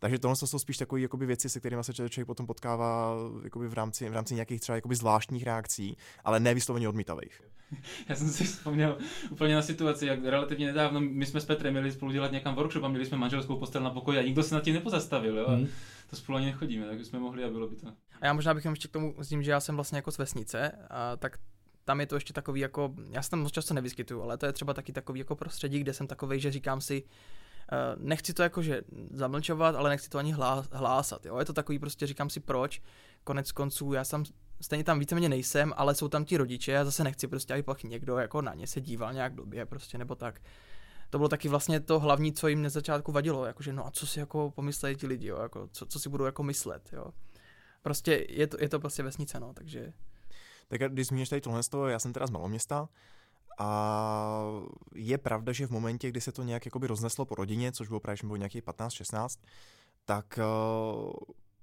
Takže 0.00 0.18
tohle 0.18 0.36
jsou 0.36 0.58
spíš 0.58 0.76
takové 0.76 1.00
jakoby, 1.00 1.26
věci, 1.26 1.48
se 1.48 1.60
kterými 1.60 1.84
se 1.84 1.92
člověk 1.94 2.26
potom 2.26 2.46
potkává 2.46 3.14
jakoby, 3.44 3.68
v, 3.68 3.74
rámci, 3.74 4.08
v 4.08 4.12
rámci 4.12 4.34
nějakých 4.34 4.60
třeba 4.60 4.76
jakoby, 4.76 4.96
zvláštních 4.96 5.44
reakcí, 5.44 5.96
ale 6.24 6.40
ne 6.40 6.54
vysloveně 6.54 6.88
odmítavých. 6.88 7.40
Já 8.08 8.16
jsem 8.16 8.28
si 8.28 8.44
vzpomněl 8.44 8.98
úplně 9.30 9.54
na 9.54 9.62
situaci, 9.62 10.06
jak 10.06 10.24
relativně 10.24 10.66
nedávno 10.66 11.00
my 11.00 11.26
jsme 11.26 11.40
s 11.40 11.44
Petrem 11.44 11.72
měli 11.72 11.92
spolu 11.92 12.12
dělat 12.12 12.32
někam 12.32 12.54
workshop 12.54 12.84
a 12.84 12.88
měli 12.88 13.06
jsme 13.06 13.18
manželskou 13.18 13.56
postel 13.56 13.82
na 13.82 13.90
pokoji 13.90 14.18
a 14.18 14.22
nikdo 14.22 14.42
se 14.42 14.54
nad 14.54 14.64
tím 14.64 14.74
nepozastavil. 14.74 15.38
Jo? 15.38 15.48
Hmm. 15.48 15.68
To 16.10 16.16
spolu 16.16 16.38
ani 16.38 16.46
nechodíme, 16.46 16.86
tak 16.86 17.04
jsme 17.04 17.18
mohli 17.18 17.44
a 17.44 17.50
bylo 17.50 17.68
by 17.68 17.76
to. 17.76 17.88
A 18.20 18.26
já 18.26 18.32
možná 18.32 18.54
bych 18.54 18.64
ještě 18.64 18.88
k 18.88 18.92
tomu 18.92 19.14
s 19.18 19.28
tím, 19.28 19.42
že 19.42 19.50
já 19.50 19.60
jsem 19.60 19.74
vlastně 19.74 19.98
jako 19.98 20.12
z 20.12 20.18
vesnice, 20.18 20.72
a 20.90 21.16
tak 21.16 21.38
tam 21.84 22.00
je 22.00 22.06
to 22.06 22.14
ještě 22.14 22.32
takový 22.32 22.60
jako, 22.60 22.94
já 23.10 23.22
se 23.22 23.30
tam 23.30 23.40
moc 23.40 23.52
často 23.52 23.74
nevyskytuju, 23.74 24.22
ale 24.22 24.38
to 24.38 24.46
je 24.46 24.52
třeba 24.52 24.74
taky 24.74 24.92
takový 24.92 25.18
jako 25.18 25.36
prostředí, 25.36 25.78
kde 25.80 25.92
jsem 25.92 26.06
takový, 26.06 26.40
že 26.40 26.50
říkám 26.50 26.80
si, 26.80 27.02
nechci 27.96 28.34
to 28.34 28.42
jakože 28.42 28.82
zamlčovat, 29.14 29.74
ale 29.74 29.90
nechci 29.90 30.08
to 30.08 30.18
ani 30.18 30.34
hlásat. 30.72 31.26
Jo? 31.26 31.38
Je 31.38 31.44
to 31.44 31.52
takový, 31.52 31.78
prostě 31.78 32.06
říkám 32.06 32.30
si 32.30 32.40
proč. 32.40 32.82
Konec 33.24 33.52
konců, 33.52 33.92
já 33.92 34.04
jsem 34.04 34.24
stejně 34.60 34.84
tam 34.84 34.98
víceméně 34.98 35.28
nejsem, 35.28 35.72
ale 35.76 35.94
jsou 35.94 36.08
tam 36.08 36.24
ti 36.24 36.36
rodiče 36.36 36.78
a 36.78 36.84
zase 36.84 37.04
nechci 37.04 37.28
prostě, 37.28 37.52
aby 37.52 37.62
pak 37.62 37.82
někdo 37.82 38.18
jako 38.18 38.42
na 38.42 38.54
ně 38.54 38.66
se 38.66 38.80
díval 38.80 39.12
nějak 39.12 39.32
blbě, 39.32 39.66
prostě 39.66 39.98
nebo 39.98 40.14
tak. 40.14 40.40
To 41.10 41.18
bylo 41.18 41.28
taky 41.28 41.48
vlastně 41.48 41.80
to 41.80 42.00
hlavní, 42.00 42.32
co 42.32 42.48
jim 42.48 42.62
na 42.62 42.68
začátku 42.68 43.12
vadilo, 43.12 43.44
jakože 43.46 43.72
no 43.72 43.86
a 43.86 43.90
co 43.90 44.06
si 44.06 44.20
jako 44.20 44.50
pomyslejí 44.50 44.96
ti 44.96 45.06
lidi, 45.06 45.26
jo? 45.26 45.38
Jako, 45.42 45.68
co, 45.72 45.86
co 45.86 46.00
si 46.00 46.08
budou 46.08 46.24
jako 46.24 46.42
myslet, 46.42 46.88
jo. 46.92 47.06
Prostě 47.82 48.26
je 48.28 48.46
to, 48.46 48.56
je 48.60 48.68
to 48.68 48.80
prostě 48.80 49.02
vesnice, 49.02 49.40
no, 49.40 49.52
takže... 49.54 49.92
Tak 50.68 50.80
když 50.92 51.06
zmíníš 51.06 51.28
tady 51.28 51.40
tohle, 51.40 51.62
já 51.88 51.98
jsem 51.98 52.12
teda 52.12 52.26
z 52.26 52.30
maloměsta, 52.30 52.88
a 53.60 54.52
je 54.94 55.18
pravda, 55.18 55.52
že 55.52 55.66
v 55.66 55.70
momentě, 55.70 56.08
kdy 56.08 56.20
se 56.20 56.32
to 56.32 56.42
nějak 56.42 56.64
jakoby 56.64 56.86
rozneslo 56.86 57.24
po 57.24 57.34
rodině, 57.34 57.72
což 57.72 57.88
bylo 57.88 58.00
právě, 58.00 58.16
že 58.16 58.26
bylo 58.26 58.36
nějakých 58.36 58.62
15-16, 58.62 59.38
tak 60.04 60.38
uh, 60.38 61.12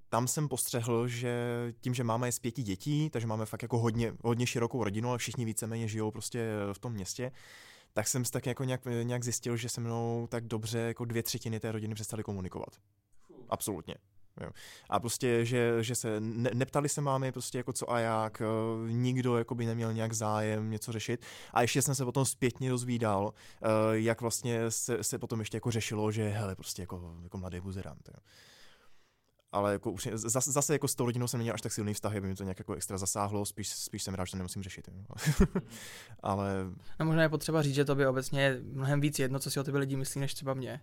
tam 0.09 0.27
jsem 0.27 0.47
postřehl, 0.47 1.07
že 1.07 1.33
tím, 1.81 1.93
že 1.93 2.03
máme 2.03 2.31
z 2.31 2.39
pěti 2.39 2.63
dětí, 2.63 3.09
takže 3.09 3.27
máme 3.27 3.45
fakt 3.45 3.61
jako 3.61 3.77
hodně, 3.79 4.13
hodně 4.23 4.47
širokou 4.47 4.83
rodinu, 4.83 5.09
ale 5.09 5.17
všichni 5.17 5.45
víceméně 5.45 5.87
žijou 5.87 6.11
prostě 6.11 6.49
v 6.73 6.79
tom 6.79 6.93
městě, 6.93 7.31
tak 7.93 8.07
jsem 8.07 8.25
si 8.25 8.31
tak 8.31 8.45
jako 8.45 8.63
nějak, 8.63 8.81
nějak 9.03 9.23
zjistil, 9.23 9.57
že 9.57 9.69
se 9.69 9.81
mnou 9.81 10.27
tak 10.29 10.45
dobře 10.45 10.79
jako 10.79 11.05
dvě 11.05 11.23
třetiny 11.23 11.59
té 11.59 11.71
rodiny 11.71 11.95
přestali 11.95 12.23
komunikovat. 12.23 12.69
Absolutně. 13.49 13.95
Jo. 14.41 14.49
A 14.89 14.99
prostě, 14.99 15.45
že, 15.45 15.83
že 15.83 15.95
se 15.95 16.19
ne, 16.19 16.49
neptali 16.53 16.89
se 16.89 17.01
mámy 17.01 17.31
prostě 17.31 17.57
jako 17.57 17.73
co 17.73 17.91
a 17.91 17.99
jak, 17.99 18.41
eh, 18.41 18.45
nikdo 18.91 19.37
jako 19.37 19.55
by 19.55 19.65
neměl 19.65 19.93
nějak 19.93 20.13
zájem 20.13 20.69
něco 20.69 20.91
řešit. 20.91 21.25
A 21.53 21.61
ještě 21.61 21.81
jsem 21.81 21.95
se 21.95 22.05
potom 22.05 22.25
zpětně 22.25 22.69
dozvídal, 22.69 23.33
eh, 23.33 23.67
jak 23.91 24.21
vlastně 24.21 24.71
se, 24.71 25.03
se 25.03 25.19
potom 25.19 25.39
ještě 25.39 25.57
jako 25.57 25.71
řešilo, 25.71 26.11
že 26.11 26.29
hele, 26.29 26.55
prostě 26.55 26.81
jako, 26.81 27.15
jako 27.23 27.37
mladý 27.37 27.59
buzerant. 27.59 28.09
Jo. 28.13 28.19
Ale 29.51 29.71
jako 29.71 29.91
už, 29.91 30.07
zase, 30.13 30.51
zase 30.51 30.73
jako 30.73 30.87
s 30.87 30.95
tou 30.95 31.05
rodinou 31.05 31.27
jsem 31.27 31.37
neměl 31.37 31.53
až 31.53 31.61
tak 31.61 31.71
silný 31.71 31.93
vztah, 31.93 32.15
aby 32.15 32.27
mi 32.27 32.35
to 32.35 32.43
nějak 32.43 32.59
jako 32.59 32.73
extra 32.73 32.97
zasáhlo, 32.97 33.45
spíš, 33.45 33.69
spíš 33.69 34.03
jsem 34.03 34.13
rád, 34.13 34.25
že 34.25 34.31
to 34.31 34.37
nemusím 34.37 34.63
řešit. 34.63 34.89
Ale... 36.23 36.65
No 36.99 37.05
možná 37.05 37.21
je 37.21 37.29
potřeba 37.29 37.61
říct, 37.61 37.75
že 37.75 37.85
to 37.85 37.95
by 37.95 38.07
obecně 38.07 38.41
je 38.41 38.61
mnohem 38.63 39.01
víc 39.01 39.19
jedno, 39.19 39.39
co 39.39 39.51
si 39.51 39.59
o 39.59 39.63
tebe 39.63 39.79
lidi 39.79 39.95
myslí, 39.95 40.21
než 40.21 40.33
třeba 40.33 40.53
mě. 40.53 40.81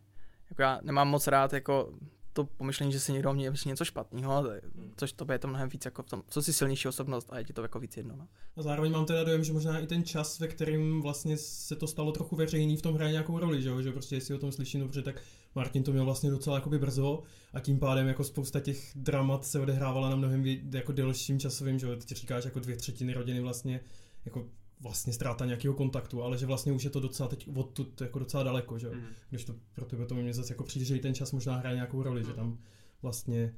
Jako 0.51 0.62
já 0.62 0.81
nemám 0.83 1.09
moc 1.09 1.27
rád 1.27 1.53
jako 1.53 1.93
to 2.35 2.44
pomyšlení, 2.44 2.92
že 2.92 3.01
si 3.01 3.12
někdo 3.12 3.33
mě 3.33 3.51
myslí 3.51 3.68
něco 3.68 3.85
špatného, 3.85 4.42
hmm. 4.42 4.92
což 4.97 5.12
to 5.12 5.33
je 5.33 5.38
to 5.38 5.49
mnohem 5.49 5.68
víc 5.68 5.85
jako 5.85 6.03
v 6.03 6.07
tom, 6.07 6.23
co 6.29 6.42
si 6.42 6.53
silnější 6.53 6.88
osobnost 6.88 7.29
a 7.31 7.38
je 7.38 7.44
ti 7.44 7.53
to 7.53 7.62
jako 7.62 7.81
víc 7.81 7.97
jedno. 7.97 8.16
No. 8.16 8.29
A 8.57 8.62
zároveň 8.62 8.92
mám 8.92 9.07
teda 9.07 9.25
dojem, 9.25 9.44
že 9.44 9.53
možná 9.53 9.79
i 9.79 9.87
ten 9.87 10.05
čas, 10.05 10.38
ve 10.38 10.49
kterým 10.49 11.03
vlastně 11.03 11.37
se 11.37 11.77
to 11.77 11.87
stalo 11.87 12.12
trochu 12.12 12.37
veřejný, 12.37 12.77
v 12.77 12.83
tom 12.83 12.94
hraje 12.94 13.12
nějakou 13.12 13.38
roli, 13.38 13.62
že, 13.62 13.68
jo? 13.68 13.83
že 13.83 13.92
prostě 13.92 14.16
jestli 14.16 14.35
o 14.35 14.38
tom 14.38 14.53
slyším 14.53 14.81
dobře, 14.81 15.03
tak 15.03 15.23
Martin 15.55 15.83
to 15.83 15.92
měl 15.92 16.05
vlastně 16.05 16.31
docela 16.31 16.57
jakoby 16.57 16.79
brzo 16.79 17.23
a 17.53 17.61
tím 17.61 17.79
pádem 17.79 18.07
jako 18.07 18.25
spousta 18.25 18.61
těch 18.61 18.92
dramat 18.94 19.44
se 19.44 19.61
odehrávala 19.61 20.11
na 20.11 20.16
mnohem 20.16 20.47
jako 20.73 20.92
delším 20.92 21.40
časovým, 21.40 21.79
že 21.79 21.87
jo? 21.87 21.97
Teď 21.97 22.18
říkáš 22.18 22.44
jako 22.44 22.61
dvě 22.61 22.77
třetiny 22.77 23.14
rodiny 23.14 23.40
vlastně 23.40 23.81
jako 24.25 24.49
vlastně 24.81 25.13
ztráta 25.13 25.45
nějakého 25.45 25.75
kontaktu, 25.75 26.23
ale 26.23 26.39
že 26.39 26.47
vlastně 26.47 26.73
už 26.73 26.85
je 26.85 26.91
to 26.91 27.01
docela 27.01 27.29
teď 27.29 27.49
odtud 27.57 28.01
jako 28.01 28.19
docela 28.19 28.43
daleko, 28.43 28.79
že? 28.79 28.91
Mm. 28.91 29.07
Když 29.31 29.45
to 29.45 29.55
pro 29.73 29.85
tebe 29.85 30.07
to 30.07 30.15
mě 30.15 30.35
zase 30.35 30.53
jako 30.53 30.65
přijde, 30.65 30.85
že 30.85 30.97
i 30.97 31.01
ten 31.01 31.15
čas 31.15 31.33
možná 31.33 31.57
hraje 31.57 31.75
nějakou 31.75 32.03
roli, 32.03 32.21
mm. 32.21 32.27
že 32.27 32.33
tam 32.33 32.59
vlastně 33.03 33.55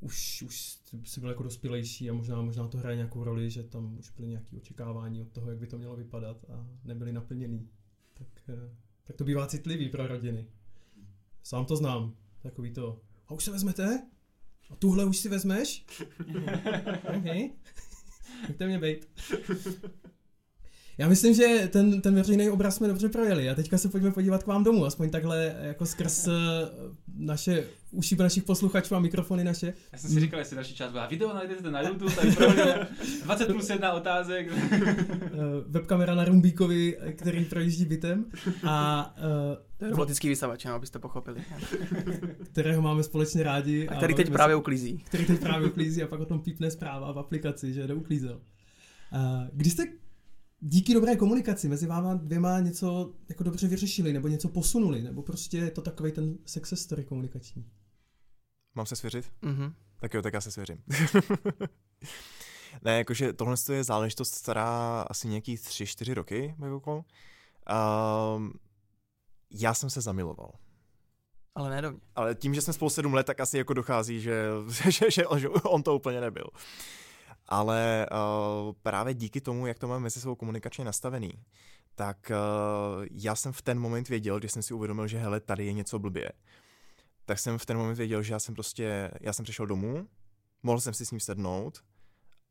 už, 0.00 0.42
už 0.42 0.78
si 1.04 1.20
byl 1.20 1.28
jako 1.28 1.42
dospělejší 1.42 2.10
a 2.10 2.12
možná, 2.12 2.42
možná 2.42 2.68
to 2.68 2.78
hraje 2.78 2.96
nějakou 2.96 3.24
roli, 3.24 3.50
že 3.50 3.62
tam 3.62 3.98
už 3.98 4.10
byly 4.10 4.28
nějaké 4.28 4.56
očekávání 4.56 5.22
od 5.22 5.28
toho, 5.28 5.50
jak 5.50 5.58
by 5.58 5.66
to 5.66 5.78
mělo 5.78 5.96
vypadat 5.96 6.44
a 6.50 6.66
nebyly 6.84 7.12
naplněný. 7.12 7.68
Tak, 8.14 8.28
eh, 8.48 8.70
tak 9.04 9.16
to 9.16 9.24
bývá 9.24 9.46
citlivý 9.46 9.88
pro 9.88 10.06
rodiny. 10.06 10.46
Sám 11.42 11.66
to 11.66 11.76
znám. 11.76 12.14
Takový 12.42 12.72
to, 12.72 13.00
a 13.28 13.34
už 13.34 13.44
se 13.44 13.50
vezmete? 13.50 14.06
A 14.70 14.76
tuhle 14.76 15.04
už 15.04 15.16
si 15.16 15.28
vezmeš? 15.28 15.86
OK. 17.16 17.52
Nechte 18.48 18.66
mě 18.66 18.78
být. 18.78 19.08
Já 21.00 21.08
myslím, 21.08 21.34
že 21.34 21.68
ten, 21.72 22.00
ten 22.00 22.14
veřejný 22.14 22.50
obraz 22.50 22.76
jsme 22.76 22.88
dobře 22.88 23.08
projeli 23.08 23.50
a 23.50 23.54
teďka 23.54 23.78
se 23.78 23.88
pojďme 23.88 24.10
podívat 24.10 24.42
k 24.42 24.46
vám 24.46 24.64
domů, 24.64 24.84
aspoň 24.84 25.10
takhle 25.10 25.56
jako 25.60 25.86
skrz 25.86 26.28
eh, 26.28 26.32
naše 27.18 27.64
uši 27.90 28.16
našich 28.16 28.42
posluchačů 28.42 28.94
a 28.94 29.00
mikrofony 29.00 29.44
naše. 29.44 29.74
Já 29.92 29.98
jsem 29.98 30.10
si 30.10 30.20
říkal, 30.20 30.38
jestli 30.38 30.54
další 30.54 30.74
část 30.74 30.92
byla 30.92 31.06
video, 31.06 31.34
najdete 31.34 31.70
na 31.70 31.82
YouTube, 31.82 32.14
tady 32.14 32.32
projeli 32.32 32.86
20 33.24 33.46
plus 33.46 33.70
1 33.70 33.92
otázek. 33.92 34.48
Eh, 34.52 35.28
webkamera 35.66 36.14
na 36.14 36.24
Rumbíkovi, 36.24 36.98
který 37.16 37.44
projíždí 37.44 37.84
bytem 37.84 38.24
a 38.66 39.14
uh, 39.80 39.90
robotický 39.90 40.28
vysavač, 40.28 40.64
no, 40.64 40.74
abyste 40.74 40.98
pochopili. 40.98 41.40
kterého 42.52 42.82
máme 42.82 43.02
společně 43.02 43.42
rádi. 43.42 43.88
A 43.88 43.96
který 43.96 44.14
a 44.14 44.16
teď 44.16 44.30
právě 44.30 44.56
uklízí. 44.56 44.98
Který 44.98 45.24
teď 45.24 45.40
právě 45.40 45.68
uklízí 45.68 46.02
a 46.02 46.06
pak 46.06 46.20
o 46.20 46.26
tom 46.26 46.40
pípne 46.40 46.70
zpráva 46.70 47.12
v 47.12 47.18
aplikaci, 47.18 47.72
že 47.72 47.86
neuklízel. 47.86 48.40
Uh, 49.12 49.48
když 49.52 49.72
jste 49.72 49.86
díky 50.60 50.94
dobré 50.94 51.16
komunikaci 51.16 51.68
mezi 51.68 51.86
váma 51.86 52.14
dvěma 52.14 52.60
něco 52.60 53.14
jako 53.28 53.42
dobře 53.42 53.68
vyřešili, 53.68 54.12
nebo 54.12 54.28
něco 54.28 54.48
posunuli, 54.48 55.02
nebo 55.02 55.22
prostě 55.22 55.58
je 55.58 55.70
to 55.70 55.82
takový 55.82 56.12
ten 56.12 56.38
success 56.46 56.82
story 56.82 57.04
komunikační. 57.04 57.70
Mám 58.74 58.86
se 58.86 58.96
svěřit? 58.96 59.32
Mm-hmm. 59.42 59.74
Tak 60.00 60.14
jo, 60.14 60.22
tak 60.22 60.34
já 60.34 60.40
se 60.40 60.50
svěřím. 60.50 60.78
ne, 62.82 62.98
jakože 62.98 63.32
tohle 63.32 63.56
je 63.72 63.84
záležitost 63.84 64.34
stará 64.34 65.02
asi 65.10 65.28
nějaký 65.28 65.56
tři, 65.56 65.86
čtyři 65.86 66.14
roky, 66.14 66.54
um, 66.58 68.52
já 69.50 69.74
jsem 69.74 69.90
se 69.90 70.00
zamiloval. 70.00 70.52
Ale 71.54 71.70
ne 71.70 71.82
do 71.82 71.90
mě. 71.90 72.00
Ale 72.14 72.34
tím, 72.34 72.54
že 72.54 72.62
jsme 72.62 72.72
spolu 72.72 72.90
sedm 72.90 73.14
let, 73.14 73.26
tak 73.26 73.40
asi 73.40 73.58
jako 73.58 73.74
dochází, 73.74 74.20
že, 74.20 74.44
že, 74.90 75.10
že, 75.10 75.22
že 75.36 75.48
on 75.48 75.82
to 75.82 75.96
úplně 75.96 76.20
nebyl 76.20 76.46
ale 77.50 78.06
uh, 78.10 78.72
právě 78.82 79.14
díky 79.14 79.40
tomu, 79.40 79.66
jak 79.66 79.78
to 79.78 79.88
máme 79.88 80.00
mezi 80.00 80.20
svou 80.20 80.34
komunikačně 80.34 80.84
nastavený, 80.84 81.32
tak 81.94 82.30
uh, 82.30 83.06
já 83.10 83.34
jsem 83.34 83.52
v 83.52 83.62
ten 83.62 83.78
moment 83.78 84.08
věděl, 84.08 84.38
když 84.38 84.52
jsem 84.52 84.62
si 84.62 84.74
uvědomil, 84.74 85.06
že 85.06 85.18
hele, 85.18 85.40
tady 85.40 85.66
je 85.66 85.72
něco 85.72 85.98
blbě, 85.98 86.32
tak 87.24 87.38
jsem 87.38 87.58
v 87.58 87.66
ten 87.66 87.76
moment 87.76 87.94
věděl, 87.94 88.22
že 88.22 88.32
já 88.32 88.38
jsem 88.38 88.54
prostě, 88.54 89.10
já 89.20 89.32
jsem 89.32 89.42
přišel 89.42 89.66
domů, 89.66 90.08
mohl 90.62 90.80
jsem 90.80 90.94
si 90.94 91.06
s 91.06 91.10
ním 91.10 91.20
sednout 91.20 91.84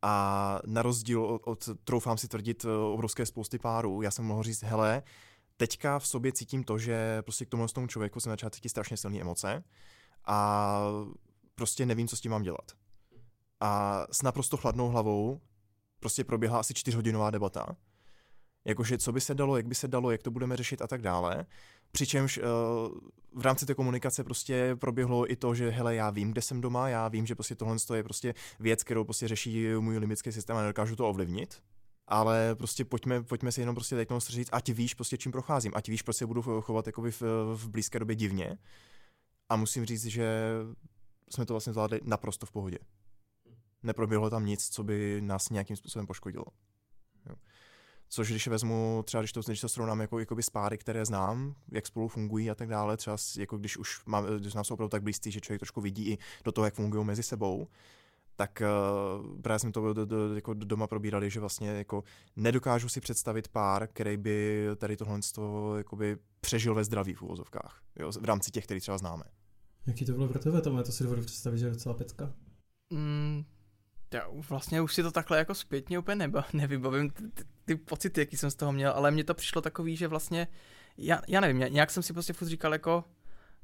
a 0.02 0.60
na 0.66 0.82
rozdíl 0.82 1.26
od, 1.26 1.42
od 1.46 1.70
troufám 1.84 2.18
si 2.18 2.28
tvrdit, 2.28 2.66
eh, 2.66 2.78
obrovské 2.78 3.26
spousty 3.26 3.60
párů, 3.60 4.02
já 4.02 4.12
jsem 4.12 4.26
mohl 4.26 4.44
říct, 4.44 4.64
hele, 4.64 5.04
teďka 5.58 6.00
v 6.00 6.08
sobě 6.08 6.32
cítím 6.32 6.64
to, 6.64 6.78
že 6.78 7.22
prostě 7.22 7.46
k 7.46 7.50
tomu, 7.50 7.68
tomu 7.68 7.88
člověku 7.88 8.20
jsem 8.20 8.32
začal 8.32 8.50
cítit 8.50 8.70
strašně 8.70 8.98
silné 8.98 9.22
emoce 9.22 9.64
a 10.26 10.80
prostě 11.56 11.86
nevím, 11.86 12.08
co 12.08 12.18
s 12.18 12.22
tím 12.22 12.32
mám 12.32 12.44
dělat 12.44 12.72
a 13.60 14.04
s 14.12 14.22
naprosto 14.22 14.58
chladnou 14.58 14.90
hlavou 14.90 15.42
prostě 16.00 16.24
proběhla 16.24 16.60
asi 16.60 16.74
čtyřhodinová 16.74 17.30
debata. 17.30 17.76
Jakože 18.66 18.98
co 18.98 19.12
by 19.12 19.22
se 19.22 19.36
dalo, 19.36 19.58
jak 19.58 19.68
by 19.68 19.76
se 19.76 19.88
dalo, 19.88 20.12
jak 20.12 20.24
to 20.24 20.32
budeme 20.32 20.58
řešit 20.58 20.82
a 20.82 20.88
tak 20.88 21.02
dále. 21.02 21.46
Přičemž 21.92 22.38
uh, 22.38 22.44
v 23.34 23.42
rámci 23.42 23.66
té 23.66 23.76
komunikace 23.76 24.24
prostě 24.24 24.76
proběhlo 24.76 25.32
i 25.32 25.36
to, 25.36 25.56
že 25.56 25.70
hele, 25.70 25.96
já 25.96 26.10
vím, 26.10 26.32
kde 26.32 26.42
jsem 26.42 26.62
doma, 26.62 26.90
já 26.90 27.08
vím, 27.08 27.26
že 27.26 27.36
prostě 27.36 27.56
tohle 27.56 27.78
je 27.96 28.04
prostě 28.04 28.34
věc, 28.60 28.84
kterou 28.84 29.04
prostě 29.04 29.28
řeší 29.28 29.68
můj 29.80 29.98
limbický 29.98 30.32
systém 30.32 30.58
a 30.58 30.62
nedokážu 30.62 30.96
to 30.96 31.10
ovlivnit. 31.10 31.64
Ale 32.08 32.56
prostě 32.56 32.86
pojďme, 32.86 33.24
pojďme 33.24 33.52
si 33.52 33.62
jenom 33.62 33.76
prostě 33.76 33.96
teď 33.96 34.10
říct, 34.28 34.50
ať 34.52 34.70
víš 34.70 34.94
prostě 34.94 35.18
čím 35.18 35.32
procházím, 35.32 35.72
ať 35.76 35.90
víš, 35.90 36.02
prostě 36.02 36.26
budu 36.26 36.42
chovat 36.42 36.88
jakoby 36.88 37.12
v, 37.12 37.22
v 37.56 37.70
blízké 37.70 38.00
době 38.00 38.16
divně. 38.16 38.58
A 39.50 39.56
musím 39.56 39.86
říct, 39.86 40.06
že 40.06 40.54
jsme 41.30 41.46
to 41.46 41.54
vlastně 41.54 41.74
zvládli 41.74 42.00
naprosto 42.04 42.46
v 42.46 42.52
pohodě. 42.52 42.78
Neproběhlo 43.84 44.30
tam 44.30 44.46
nic, 44.46 44.70
co 44.70 44.84
by 44.84 45.22
nás 45.22 45.50
nějakým 45.50 45.76
způsobem 45.76 46.08
poškodilo. 46.08 46.46
Jo. 47.30 47.36
Což 48.10 48.30
když 48.30 48.48
vezmu, 48.48 49.04
třeba 49.06 49.22
když 49.22 49.32
to, 49.32 49.42
když 49.42 49.62
to 49.62 49.70
srovnám 49.70 50.02
jako, 50.02 50.20
jako 50.20 50.42
s 50.42 50.50
páry, 50.50 50.78
které 50.78 51.06
znám, 51.06 51.56
jak 51.72 51.88
spolu 51.88 52.08
fungují 52.08 52.50
a 52.50 52.56
tak 52.56 52.70
dále, 52.70 52.98
třeba 52.98 53.18
jako 53.38 53.58
když 53.58 53.78
už 53.78 54.06
mám, 54.06 54.26
když 54.26 54.54
nám 54.54 54.64
jsou 54.64 54.74
opravdu 54.74 54.90
tak 54.90 55.04
blízcí, 55.04 55.32
že 55.32 55.42
člověk 55.42 55.60
trošku 55.60 55.82
vidí 55.82 56.10
i 56.10 56.18
do 56.44 56.52
toho, 56.52 56.66
jak 56.66 56.74
fungují 56.74 57.06
mezi 57.06 57.24
sebou, 57.24 57.68
tak 58.36 58.62
uh, 58.62 59.42
právě 59.42 59.60
jsme 59.60 59.72
to 59.72 59.94
do, 59.94 60.06
do, 60.06 60.36
jako 60.36 60.54
doma 60.54 60.88
probírali, 60.88 61.30
že 61.30 61.40
vlastně 61.40 61.70
jako 61.70 62.04
nedokážu 62.36 62.90
si 62.90 63.02
představit 63.02 63.48
pár, 63.48 63.88
který 63.88 64.18
by 64.18 64.68
tady 64.78 64.98
tohle 64.98 65.20
jakoby 65.78 66.18
přežil 66.42 66.76
ve 66.76 66.84
zdraví 66.84 67.14
v 67.14 67.22
úvozovkách, 67.22 67.82
jo, 68.00 68.12
v 68.12 68.26
rámci 68.26 68.52
těch, 68.52 68.64
který 68.64 68.80
třeba 68.80 68.98
známe. 68.98 69.24
Jaký 69.88 70.06
to 70.06 70.12
bylo 70.12 70.28
pro 70.28 70.40
tebe, 70.40 70.62
Tome? 70.62 70.84
To 70.84 70.92
si 70.92 71.04
dovedu 71.04 71.22
představit, 71.22 71.58
že 71.58 71.66
je 71.66 71.72
docela 71.72 71.96
pecka. 71.96 72.34
Mm, 72.90 73.44
já 74.14 74.28
vlastně 74.50 74.82
už 74.82 74.94
si 74.94 75.04
to 75.04 75.12
takhle 75.12 75.38
jako 75.38 75.56
zpětně 75.56 76.00
úplně 76.00 76.16
neba, 76.16 76.46
nevybavím 76.54 77.10
ty, 77.10 77.24
ty, 77.30 77.44
ty 77.66 77.76
pocity, 77.76 78.20
jaký 78.22 78.38
jsem 78.38 78.52
z 78.52 78.56
toho 78.56 78.72
měl, 78.72 78.92
ale 78.92 79.12
mně 79.12 79.24
to 79.24 79.34
přišlo 79.34 79.62
takový, 79.62 79.96
že 79.96 80.08
vlastně, 80.08 80.48
já, 80.98 81.22
já 81.28 81.40
nevím, 81.40 81.74
nějak 81.74 81.92
jsem 81.92 82.04
si 82.04 82.14
prostě 82.14 82.34
furt 82.34 82.48
říkal 82.48 82.74
jako, 82.74 83.04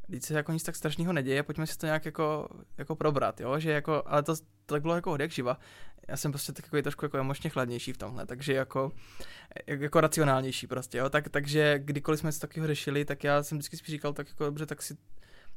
když 0.07 0.23
se 0.23 0.33
jako 0.33 0.51
nic 0.51 0.63
tak 0.63 0.75
strašného 0.75 1.13
neděje, 1.13 1.43
pojďme 1.43 1.67
si 1.67 1.77
to 1.77 1.85
nějak 1.85 2.05
jako, 2.05 2.47
jako 2.77 2.95
probrat, 2.95 3.41
jo, 3.41 3.59
že 3.59 3.71
jako, 3.71 4.03
ale 4.05 4.23
to, 4.23 4.35
to 4.35 4.43
tak 4.65 4.81
bylo 4.81 4.95
jako 4.95 5.09
hodek 5.09 5.31
živa. 5.31 5.59
Já 6.07 6.17
jsem 6.17 6.31
prostě 6.31 6.53
takový 6.53 6.81
trošku 6.81 7.05
jako 7.05 7.17
emočně 7.17 7.49
chladnější 7.49 7.93
v 7.93 7.97
tomhle, 7.97 8.25
takže 8.25 8.53
jako, 8.53 8.91
jako 9.67 10.01
racionálnější 10.01 10.67
prostě, 10.67 10.97
jo, 10.97 11.09
tak, 11.09 11.29
takže 11.29 11.79
kdykoliv 11.79 12.19
jsme 12.19 12.31
se 12.31 12.39
takového 12.39 12.67
řešili, 12.67 13.05
tak 13.05 13.23
já 13.23 13.43
jsem 13.43 13.57
vždycky 13.57 13.77
spíš 13.77 13.91
říkal, 13.91 14.13
tak 14.13 14.27
jako 14.27 14.45
dobře, 14.45 14.65
tak 14.65 14.81
si 14.81 14.97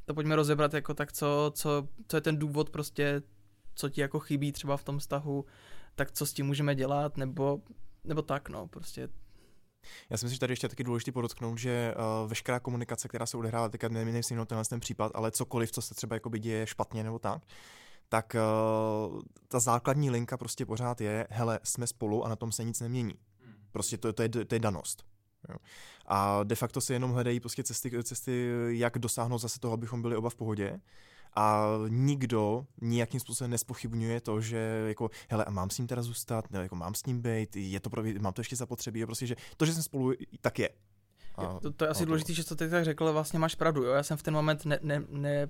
to 0.04 0.14
pojďme 0.14 0.36
rozebrat 0.36 0.74
jako 0.74 0.94
tak, 0.94 1.12
co, 1.12 1.52
co, 1.54 1.88
co 2.08 2.16
je 2.16 2.20
ten 2.20 2.38
důvod 2.38 2.70
prostě, 2.70 3.22
co 3.78 3.88
ti 3.88 4.00
jako 4.00 4.18
chybí 4.20 4.52
třeba 4.52 4.76
v 4.76 4.84
tom 4.84 4.98
vztahu, 4.98 5.44
tak 5.94 6.12
co 6.12 6.26
s 6.26 6.32
tím 6.32 6.46
můžeme 6.46 6.74
dělat, 6.74 7.16
nebo, 7.16 7.62
nebo 8.04 8.22
tak, 8.22 8.48
no, 8.48 8.66
prostě 8.66 9.08
já 10.10 10.16
si 10.16 10.24
myslím, 10.24 10.34
že 10.34 10.40
tady 10.40 10.52
ještě 10.52 10.68
taky 10.68 10.84
důležité 10.84 11.12
podotknout, 11.12 11.58
že 11.58 11.94
uh, 11.94 12.28
veškerá 12.28 12.60
komunikace, 12.60 13.08
která 13.08 13.26
se 13.26 13.36
odehrává, 13.36 13.68
teďka 13.68 13.88
nemyslím 13.88 14.34
jenom 14.34 14.46
tenhle 14.46 14.64
ten 14.64 14.80
případ, 14.80 15.12
ale 15.14 15.30
cokoliv, 15.30 15.72
co 15.72 15.82
se 15.82 15.94
třeba 15.94 16.16
jako 16.16 16.28
děje 16.28 16.66
špatně 16.66 17.04
nebo 17.04 17.18
tak, 17.18 17.42
tak 18.08 18.36
uh, 19.10 19.20
ta 19.48 19.60
základní 19.60 20.10
linka 20.10 20.36
prostě 20.36 20.66
pořád 20.66 21.00
je, 21.00 21.26
hele, 21.30 21.60
jsme 21.62 21.86
spolu 21.86 22.24
a 22.24 22.28
na 22.28 22.36
tom 22.36 22.52
se 22.52 22.64
nic 22.64 22.80
nemění. 22.80 23.14
Prostě 23.72 23.98
to, 23.98 24.12
to, 24.12 24.22
je, 24.22 24.28
to 24.28 24.54
je 24.54 24.58
danost. 24.58 25.04
Jo. 25.48 25.56
A 26.06 26.44
de 26.44 26.54
facto 26.54 26.80
se 26.80 26.92
jenom 26.92 27.10
hledají 27.10 27.40
prostě 27.40 27.62
cesty, 27.62 28.04
cesty, 28.04 28.50
jak 28.68 28.98
dosáhnout 28.98 29.38
zase 29.38 29.60
toho, 29.60 29.74
abychom 29.74 30.02
byli 30.02 30.16
oba 30.16 30.30
v 30.30 30.34
pohodě. 30.34 30.80
A 31.34 31.66
nikdo 31.88 32.66
nijakým 32.80 33.20
způsobem 33.20 33.50
nespochybňuje 33.50 34.20
to, 34.20 34.40
že 34.40 34.84
jako, 34.86 35.10
hele, 35.28 35.44
a 35.44 35.50
mám 35.50 35.70
s 35.70 35.78
ním 35.78 35.86
teda 35.86 36.02
zůstat, 36.02 36.50
ne, 36.50 36.60
jako 36.60 36.76
mám 36.76 36.94
s 36.94 37.06
ním 37.06 37.20
být, 37.20 37.56
je 37.56 37.80
to 37.80 37.90
pro, 37.90 38.02
mám 38.20 38.32
to 38.32 38.40
ještě 38.40 38.56
zapotřebí, 38.56 39.06
prostě, 39.06 39.26
že 39.26 39.36
to, 39.56 39.66
že 39.66 39.74
jsme 39.74 39.82
spolu, 39.82 40.12
tak 40.40 40.58
je. 40.58 40.68
A, 41.38 41.58
to, 41.60 41.72
to 41.72 41.84
je 41.84 41.88
asi 41.88 42.06
důležité, 42.06 42.32
že 42.32 42.44
co 42.44 42.56
ty 42.56 42.68
tak 42.68 42.84
řekl, 42.84 43.12
vlastně 43.12 43.38
máš 43.38 43.54
pravdu, 43.54 43.84
jo? 43.84 43.92
Já 43.92 44.02
jsem 44.02 44.16
v 44.16 44.22
ten 44.22 44.34
moment 44.34 44.64
ne, 44.64 44.78
ne, 44.82 45.02
ne, 45.08 45.48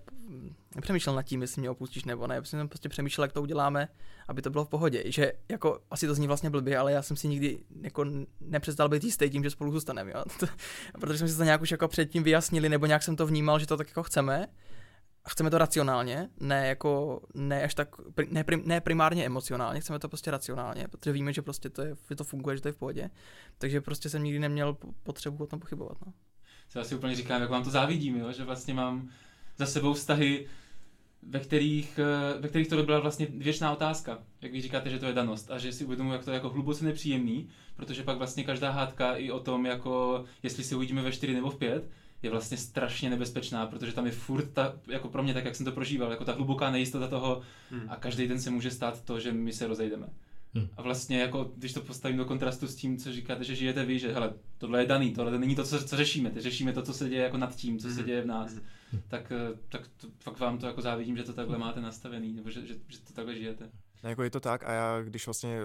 nepřemýšlel 0.75 1.17
nad 1.17 1.23
tím, 1.23 1.43
jestli 1.43 1.61
mě 1.61 1.71
opustíš 1.71 2.05
nebo 2.05 2.27
ne, 2.27 2.35
já 2.35 2.45
jsem 2.45 2.69
prostě 2.69 2.88
přemýšlel, 2.88 3.25
jak 3.25 3.33
to 3.33 3.43
uděláme, 3.43 3.88
aby 4.29 4.43
to 4.43 4.51
bylo 4.51 4.64
v 4.64 4.69
pohodě. 4.69 5.03
Že 5.07 5.33
jako, 5.49 5.81
asi 5.91 6.07
to 6.07 6.14
zní 6.14 6.27
vlastně 6.27 6.51
blbě, 6.51 6.79
ale 6.79 6.93
já 6.93 7.03
jsem 7.03 7.17
si 7.17 7.29
nikdy 7.29 7.59
jako 7.81 8.05
nepřestal 8.41 8.88
být 8.88 9.05
jistý 9.05 9.31
tím, 9.31 9.45
že 9.45 9.51
spolu 9.51 9.73
zůstaneme, 9.73 10.11
jo? 10.11 10.25
Protože 11.01 11.19
jsme 11.19 11.29
si 11.29 11.37
to 11.37 11.45
nějak 11.45 11.62
už 11.62 11.71
jako 11.71 11.88
předtím 11.88 12.23
vyjasnili, 12.23 12.69
nebo 12.69 12.87
nějak 12.87 13.03
jsem 13.03 13.17
to 13.17 13.27
vnímal, 13.27 13.59
že 13.59 13.67
to 13.67 13.77
tak 13.77 13.88
jako 13.88 14.03
chceme 14.03 14.47
a 15.29 15.31
chceme 15.31 15.51
to 15.51 15.59
racionálně, 15.59 16.29
ne 16.41 16.67
jako, 16.67 17.21
ne 17.35 17.62
až 17.62 17.75
tak, 17.75 17.88
ne, 18.31 18.45
prim, 18.45 18.62
ne 18.64 18.81
primárně 18.81 19.27
emocionálně, 19.27 19.81
chceme 19.81 19.99
to 19.99 20.09
prostě 20.09 20.31
racionálně, 20.31 20.88
protože 20.88 21.12
víme, 21.12 21.33
že 21.33 21.43
prostě 21.43 21.71
to, 21.71 21.83
je, 21.83 21.95
že 22.11 22.17
to 22.17 22.25
funguje, 22.25 22.57
že 22.57 22.62
to 22.62 22.69
je 22.69 22.73
v 22.73 22.77
pohodě. 22.77 23.11
Takže 23.59 23.81
prostě 23.81 24.09
jsem 24.09 24.23
nikdy 24.23 24.38
neměl 24.38 24.77
potřebu 25.03 25.45
o 25.45 25.47
tom 25.47 25.61
pochybovat. 25.61 25.99
No. 26.07 26.12
Já 26.75 26.85
si 26.85 26.95
úplně 26.95 27.17
říkám, 27.17 27.41
jak 27.41 27.51
vám 27.51 27.64
to 27.64 27.71
závidím, 27.71 28.17
jo? 28.17 28.33
že 28.33 28.45
vlastně 28.45 28.75
mám 28.75 29.09
za 29.57 29.67
sebou 29.67 29.95
vztahy, 29.95 30.47
ve 31.23 31.41
kterých, 31.41 31.99
eh, 31.99 32.41
ve 32.41 32.49
kterých 32.49 32.69
to 32.69 32.83
byla 32.83 33.01
vlastně 33.01 33.27
věčná 33.31 33.73
otázka. 33.73 34.19
Jak 34.41 34.53
vy 34.53 34.61
říkáte, 34.61 34.91
že 34.91 34.99
to 34.99 35.07
je 35.07 35.12
danost 35.12 35.51
a 35.51 35.59
že 35.59 35.73
si 35.73 35.85
uvědomuji, 35.85 36.12
jak 36.12 36.25
to 36.25 36.31
je 36.31 36.35
jako 36.35 36.49
hluboce 36.49 36.85
nepříjemný, 36.85 37.49
protože 37.77 38.03
pak 38.03 38.19
vlastně 38.19 38.45
každá 38.45 38.71
hádka 38.71 39.17
i 39.17 39.31
o 39.31 39.41
tom, 39.41 39.67
jako 39.67 40.25
jestli 40.43 40.64
si 40.64 40.75
uvidíme 40.75 41.03
ve 41.03 41.12
4 41.12 41.35
nebo 41.35 41.51
v 41.51 41.57
5, 41.57 41.91
je 42.22 42.31
vlastně 42.31 42.57
strašně 42.57 43.11
nebezpečná, 43.11 43.66
protože 43.66 43.92
tam 43.92 44.07
je 44.07 44.12
furt 44.12 44.52
ta, 44.52 44.74
jako 44.88 45.09
pro 45.09 45.22
mě 45.22 45.35
tak, 45.35 45.44
jak 45.44 45.57
jsem 45.57 45.66
to 45.66 45.72
prožíval, 45.72 46.11
jako 46.11 46.24
ta 46.24 46.33
hluboká 46.33 46.70
nejistota 46.70 47.09
toho 47.09 47.42
hmm. 47.70 47.87
a 47.88 47.96
každý 47.96 48.28
den 48.28 48.40
se 48.40 48.50
může 48.50 48.70
stát 48.70 49.04
to, 49.04 49.20
že 49.20 49.33
my 49.33 49.52
se 49.52 49.66
rozejdeme. 49.66 50.09
Hmm. 50.54 50.68
A 50.76 50.83
vlastně 50.83 51.20
jako, 51.20 51.52
když 51.57 51.72
to 51.72 51.81
postavím 51.81 52.18
do 52.18 52.24
kontrastu 52.24 52.66
s 52.66 52.76
tím, 52.76 52.96
co 52.96 53.12
říkáte, 53.12 53.44
že 53.44 53.54
žijete 53.54 53.85
vy, 53.85 53.98
že 53.98 54.12
hele, 54.12 54.33
tohle 54.59 54.83
je 54.83 54.87
daný, 54.87 55.12
tohle 55.12 55.38
není 55.38 55.57
to, 55.57 55.64
co, 55.64 55.85
co 55.85 55.96
řešíme, 55.96 56.31
ty 56.31 56.40
řešíme 56.40 56.72
to, 56.72 56.83
co 56.83 56.92
se 56.92 57.09
děje 57.09 57.22
jako 57.22 57.37
nad 57.37 57.57
tím, 57.57 57.78
co 57.78 57.88
se 57.88 57.94
hmm. 57.94 58.04
děje 58.04 58.22
v 58.22 58.26
nás, 58.26 58.52
hmm. 58.52 59.02
tak, 59.09 59.33
eh, 59.33 59.59
tak 59.68 59.88
to, 59.96 60.07
fakt 60.18 60.38
vám 60.38 60.59
to 60.59 60.66
jako 60.66 60.83
závidím, 60.83 61.16
že 61.16 61.24
to 61.24 61.33
takhle 61.33 61.59
máte 61.59 61.81
nastavený, 61.81 62.33
nebo 62.33 62.50
že, 62.50 62.66
že, 62.66 62.74
že 62.88 62.98
to 63.00 63.12
takhle 63.12 63.35
žijete. 63.35 63.70
Jako 64.03 64.23
je 64.23 64.31
to 64.31 64.41
tak 64.41 64.65
a 64.65 64.73
já, 64.73 65.01
když 65.03 65.27
vlastně 65.27 65.59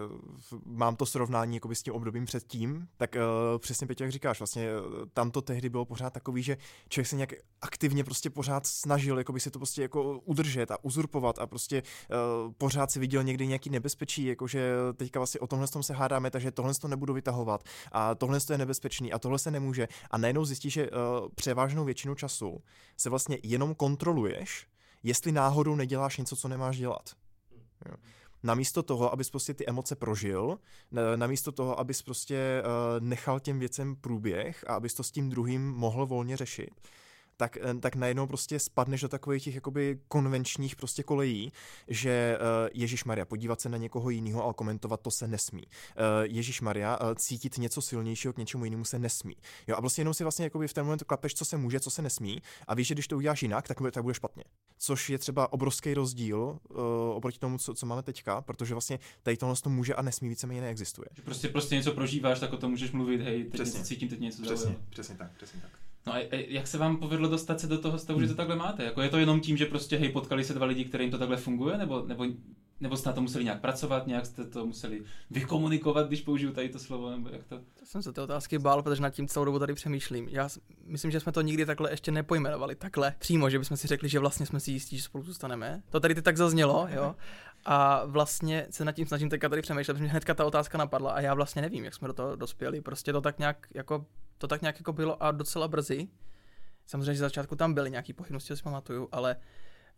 mám 0.66 0.96
to 0.96 1.06
srovnání 1.06 1.56
jako 1.56 1.76
s 1.76 1.84
tím 1.84 1.94
obdobím 1.94 2.26
předtím, 2.26 2.88
tak 2.98 3.16
uh, 3.16 3.60
přesně 3.60 3.88
Peťo, 3.88 4.04
jak 4.04 4.12
říkáš, 4.12 4.40
vlastně 4.40 4.68
eh, 4.68 5.06
tam 5.14 5.32
to 5.32 5.42
tehdy 5.42 5.70
bylo 5.70 5.86
pořád 5.86 6.14
takový, 6.14 6.44
že 6.44 6.58
člověk 6.90 7.08
se 7.08 7.16
nějak 7.16 7.34
aktivně 7.62 8.04
prostě 8.04 8.30
pořád 8.30 8.68
snažil 8.68 9.18
jako 9.18 9.34
by 9.34 9.40
se 9.40 9.52
to 9.52 9.60
prostě 9.60 9.82
jako 9.82 10.20
udržet 10.20 10.72
a 10.72 10.84
uzurpovat 10.84 11.40
a 11.40 11.48
prostě 11.48 11.84
uh, 11.84 12.52
pořád 12.58 12.92
si 12.92 13.00
viděl 13.00 13.24
někdy 13.24 13.48
nějaký 13.48 13.70
nebezpečí, 13.70 14.26
jakože 14.26 14.74
teďka 14.96 15.20
vlastně 15.20 15.40
o 15.40 15.48
tomhle 15.48 15.68
tom 15.68 15.84
se 15.84 15.94
hádáme, 15.94 16.32
takže 16.32 16.52
tohle 16.52 16.74
to 16.74 16.88
nebudu 16.88 17.14
vytahovat 17.14 17.64
a 17.92 18.16
tohle 18.16 18.40
je 18.52 18.58
nebezpečný 18.58 19.14
a 19.14 19.20
tohle 19.20 19.40
se 19.40 19.52
nemůže 19.52 19.88
a 20.12 20.18
najednou 20.18 20.46
zjistíš, 20.46 20.74
že 20.74 20.90
uh, 20.92 20.98
převážnou 21.36 21.86
většinu 21.86 22.16
času 22.16 22.64
se 22.98 23.10
vlastně 23.10 23.38
jenom 23.44 23.76
kontroluješ, 23.76 24.68
jestli 25.04 25.32
náhodou 25.32 25.76
neděláš 25.76 26.18
něco, 26.18 26.36
co 26.36 26.48
nemáš 26.48 26.78
dělat. 26.78 27.10
Jo 27.90 27.96
namísto 28.44 28.84
toho, 28.84 29.14
abys 29.14 29.30
prostě 29.30 29.54
ty 29.54 29.68
emoce 29.68 29.96
prožil, 29.96 30.60
namísto 31.16 31.52
toho, 31.52 31.80
abys 31.80 32.02
prostě 32.02 32.64
uh, 32.66 33.06
nechal 33.06 33.40
těm 33.40 33.60
věcem 33.60 33.96
průběh 33.96 34.66
a 34.68 34.76
abys 34.76 34.94
to 34.94 35.04
s 35.04 35.12
tím 35.12 35.30
druhým 35.30 35.72
mohl 35.72 36.06
volně 36.06 36.38
řešit, 36.38 36.72
tak, 37.38 37.58
eh, 37.58 37.74
tak 37.74 37.96
najednou 37.96 38.28
prostě 38.28 38.60
spadneš 38.60 39.02
do 39.02 39.08
takových 39.08 39.44
těch 39.44 39.56
jakoby 39.56 40.00
konvenčních 40.08 40.76
prostě 40.76 41.04
kolejí, 41.04 41.52
že 41.88 42.38
uh, 42.38 42.70
Ježíš 42.74 43.04
Maria, 43.04 43.26
podívat 43.26 43.62
se 43.62 43.70
na 43.70 43.78
někoho 43.78 44.10
jiného, 44.10 44.44
ale 44.44 44.54
komentovat 44.54 45.02
to 45.02 45.12
se 45.12 45.28
nesmí. 45.28 45.64
Uh, 45.64 46.04
Ježíš 46.24 46.62
Maria, 46.62 47.00
uh, 47.02 47.16
cítit 47.16 47.58
něco 47.58 47.82
silnějšího 47.82 48.34
k 48.34 48.38
něčemu 48.38 48.66
jinému 48.66 48.86
se 48.86 49.00
nesmí. 49.00 49.36
Jo, 49.68 49.76
a 49.76 49.82
prostě 49.82 50.02
jenom 50.02 50.14
si 50.14 50.24
vlastně 50.24 50.44
jakoby 50.44 50.68
v 50.68 50.74
ten 50.74 50.86
moment 50.86 51.04
klapeš, 51.04 51.34
co 51.34 51.46
se 51.46 51.58
může, 51.58 51.80
co 51.80 51.90
se 51.90 52.02
nesmí, 52.02 52.42
a 52.68 52.74
víš, 52.74 52.88
že 52.88 52.94
když 52.94 53.08
to 53.08 53.18
uděláš 53.18 53.42
jinak, 53.42 53.68
tak, 53.68 53.78
tak 53.92 54.04
bude 54.04 54.14
špatně. 54.14 54.44
Což 54.78 55.10
je 55.10 55.18
třeba 55.18 55.54
obrovský 55.54 55.94
rozdíl 55.94 56.38
uh, 56.38 56.78
oproti 57.16 57.40
tomu, 57.40 57.58
co, 57.58 57.74
co 57.74 57.86
máme 57.86 58.04
teďka, 58.04 58.42
protože 58.42 58.74
vlastně 58.74 59.00
tady 59.24 59.38
tohle 59.38 59.56
to 59.64 59.70
může 59.70 59.96
a 59.96 60.02
nesmí 60.02 60.30
víceméně 60.30 60.62
neexistuje. 60.62 61.08
Prostě, 61.24 61.50
prostě 61.50 61.76
něco 61.76 61.92
prožíváš, 61.92 62.40
tak 62.40 62.54
o 62.54 62.58
tom 62.58 62.72
můžeš 62.72 62.92
mluvit, 62.92 63.22
hej, 63.22 63.44
teď 63.44 63.54
přesně. 63.54 63.84
cítím, 63.84 64.10
teď 64.10 64.20
něco 64.20 64.42
Přesně, 64.42 64.76
přesně 64.90 65.16
tak, 65.16 65.32
přesně 65.38 65.62
tak. 65.62 65.72
No 66.08 66.14
a 66.14 66.30
jak 66.32 66.68
se 66.68 66.78
vám 66.78 66.98
povedlo 66.98 67.30
dostat 67.30 67.60
se 67.60 67.68
do 67.68 67.78
toho 67.78 68.00
stavu, 68.00 68.22
že 68.22 68.28
to 68.28 68.32
hmm. 68.32 68.38
takhle 68.38 68.56
máte? 68.56 68.84
Jako 68.84 69.02
je 69.02 69.10
to 69.10 69.18
jenom 69.18 69.40
tím, 69.40 69.58
že 69.58 69.66
prostě 69.66 69.98
hej, 69.98 70.10
potkali 70.10 70.44
se 70.44 70.54
dva 70.54 70.66
lidi, 70.66 70.86
kterým 70.86 71.12
to 71.12 71.18
takhle 71.18 71.38
funguje, 71.38 71.78
nebo, 71.78 72.04
nebo, 72.08 72.26
nebo 72.82 72.98
jste 72.98 73.10
na 73.10 73.14
to 73.14 73.22
museli 73.22 73.44
nějak 73.44 73.62
pracovat, 73.62 74.08
nějak 74.08 74.26
jste 74.26 74.46
to 74.46 74.66
museli 74.66 75.04
vykomunikovat, 75.32 76.08
když 76.08 76.22
použiju 76.22 76.54
tady 76.54 76.70
to 76.70 76.80
slovo, 76.80 77.12
nebo 77.12 77.30
jak 77.30 77.44
to? 77.44 77.58
To 77.58 77.86
jsem 77.86 78.04
se 78.04 78.14
ty 78.14 78.22
otázky 78.22 78.60
bál, 78.60 78.84
protože 78.84 79.02
nad 79.02 79.10
tím 79.10 79.28
celou 79.28 79.46
dobu 79.46 79.60
tady 79.60 79.74
přemýšlím. 79.74 80.28
Já 80.32 80.50
myslím, 80.86 81.12
že 81.12 81.20
jsme 81.20 81.32
to 81.32 81.42
nikdy 81.42 81.66
takhle 81.66 81.92
ještě 81.92 82.12
nepojmenovali, 82.12 82.76
takhle 82.76 83.16
přímo, 83.20 83.50
že 83.50 83.60
bychom 83.60 83.78
si 83.78 83.88
řekli, 83.88 84.10
že 84.10 84.20
vlastně 84.20 84.46
jsme 84.46 84.60
si 84.60 84.72
jistí, 84.72 84.98
že 84.98 85.04
spolu 85.04 85.24
zůstaneme. 85.24 85.82
To 85.90 86.00
tady 86.00 86.16
ty 86.16 86.22
tak 86.22 86.38
zaznělo, 86.38 86.88
jo. 86.92 87.16
A 87.66 88.06
vlastně 88.06 88.68
se 88.70 88.86
nad 88.86 88.92
tím 88.92 89.08
snažím 89.08 89.30
teďka 89.30 89.50
tady 89.50 89.62
přemýšlet, 89.62 89.94
protože 89.94 90.04
mě 90.04 90.12
hnedka 90.12 90.34
ta 90.34 90.46
otázka 90.46 90.78
napadla 90.78 91.12
a 91.12 91.22
já 91.22 91.34
vlastně 91.34 91.62
nevím, 91.62 91.86
jak 91.86 91.94
jsme 91.94 92.08
do 92.08 92.14
toho 92.14 92.36
dospěli. 92.36 92.82
Prostě 92.82 93.14
to 93.14 93.22
tak 93.22 93.40
nějak 93.40 93.68
jako 93.74 94.06
to 94.38 94.48
tak 94.48 94.62
nějak 94.62 94.80
jako 94.80 94.94
bylo 94.94 95.24
a 95.24 95.32
docela 95.32 95.68
brzy. 95.68 96.08
Samozřejmě, 96.86 97.14
že 97.14 97.20
začátku 97.20 97.56
tam 97.56 97.74
byly 97.74 97.92
nějaký 97.92 98.14
pochybnosti, 98.14 98.56
si 98.56 98.64
pamatuju, 98.64 99.10
ale, 99.12 99.36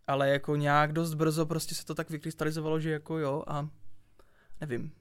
ale 0.08 0.30
jako 0.30 0.56
nějak 0.56 0.94
dost 0.94 1.14
brzo 1.14 1.46
prostě 1.46 1.76
se 1.76 1.86
to 1.86 1.96
tak 1.96 2.10
vykrystalizovalo, 2.10 2.80
že 2.80 2.92
jako 2.92 3.18
jo 3.18 3.44
a 3.48 3.70
nevím. 4.62 4.92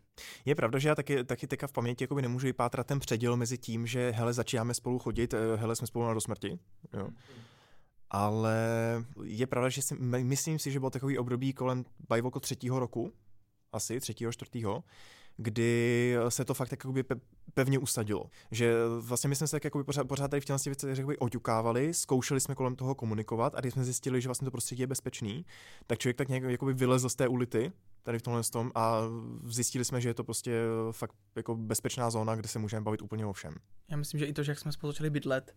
Je 0.44 0.55
pravda, 0.55 0.79
že 0.79 0.88
já 0.88 0.94
taky, 0.94 1.24
taky 1.24 1.46
teďka 1.46 1.66
v 1.66 1.72
paměti 1.72 2.05
jakoby 2.05 2.22
nemůžu 2.22 2.46
vypátrat 2.46 2.87
ten 2.87 3.00
předěl 3.00 3.37
mezi 3.37 3.59
tím, 3.59 3.87
že 3.87 4.11
hele, 4.11 4.33
začínáme 4.33 4.74
spolu 4.74 4.98
chodit, 4.98 5.35
eh, 5.35 5.57
hele, 5.57 5.77
jsme 5.77 5.87
spolu 5.87 6.07
na 6.07 6.14
do 6.14 6.20
smrti. 6.20 6.59
Jo. 6.92 7.09
Ale 8.16 8.57
je 9.22 9.46
pravda, 9.46 9.68
že 9.68 9.83
si, 9.83 9.94
myslím 10.00 10.59
si, 10.59 10.70
že 10.70 10.81
bylo 10.81 10.90
takový 10.90 11.18
období 11.18 11.53
kolem 11.53 11.85
bajvoko 12.09 12.40
třetího 12.40 12.79
roku, 12.79 13.12
asi 13.72 14.00
třetího, 14.00 14.33
čtvrtýho, 14.33 14.85
kdy 15.37 16.16
se 16.29 16.44
to 16.44 16.55
fakt 16.55 16.70
jakoby 16.70 17.05
pevně 17.55 17.79
usadilo. 17.79 18.31
Že 18.50 18.74
vlastně 19.00 19.29
my 19.29 19.37
jsme 19.37 19.46
se 19.46 19.61
jakoby 19.64 19.85
pořád, 19.85 20.09
pořád 20.09 20.29
tady 20.29 20.40
v 20.40 20.44
těchto 20.44 20.70
věcech 20.70 20.98
jakoby 20.98 21.18
oťukávali, 21.18 21.94
zkoušeli 21.94 22.40
jsme 22.40 22.55
kolem 22.55 22.77
toho 22.77 22.94
komunikovat 22.94 23.55
a 23.55 23.61
když 23.61 23.72
jsme 23.72 23.85
zjistili, 23.85 24.20
že 24.20 24.29
vlastně 24.29 24.44
to 24.44 24.50
prostředí 24.50 24.81
je 24.81 24.87
bezpečný, 24.87 25.46
tak 25.87 25.98
člověk 25.98 26.16
tak 26.16 26.29
nějak 26.29 26.42
jakoby 26.42 26.74
vylezl 26.74 27.09
z 27.09 27.14
té 27.14 27.29
ulity 27.29 27.72
tady 28.03 28.18
v 28.18 28.22
tomhle 28.22 28.42
tom 28.42 28.72
a 28.74 29.00
zjistili 29.44 29.85
jsme, 29.85 30.00
že 30.00 30.09
je 30.09 30.14
to 30.14 30.24
prostě 30.24 30.61
fakt 30.90 31.14
jako 31.37 31.55
bezpečná 31.55 32.11
zóna, 32.11 32.35
kde 32.35 32.48
se 32.48 32.59
můžeme 32.59 32.83
bavit 32.83 33.03
úplně 33.03 33.27
o 33.27 33.33
všem. 33.33 33.55
Já 33.90 33.96
myslím, 33.96 34.18
že 34.18 34.27
i 34.27 34.33
to, 34.33 34.42
že 34.42 34.53
jak 34.53 34.59
jsme 34.59 34.72
spolu 34.72 34.92
začali 34.92 35.11
bydlet, 35.11 35.55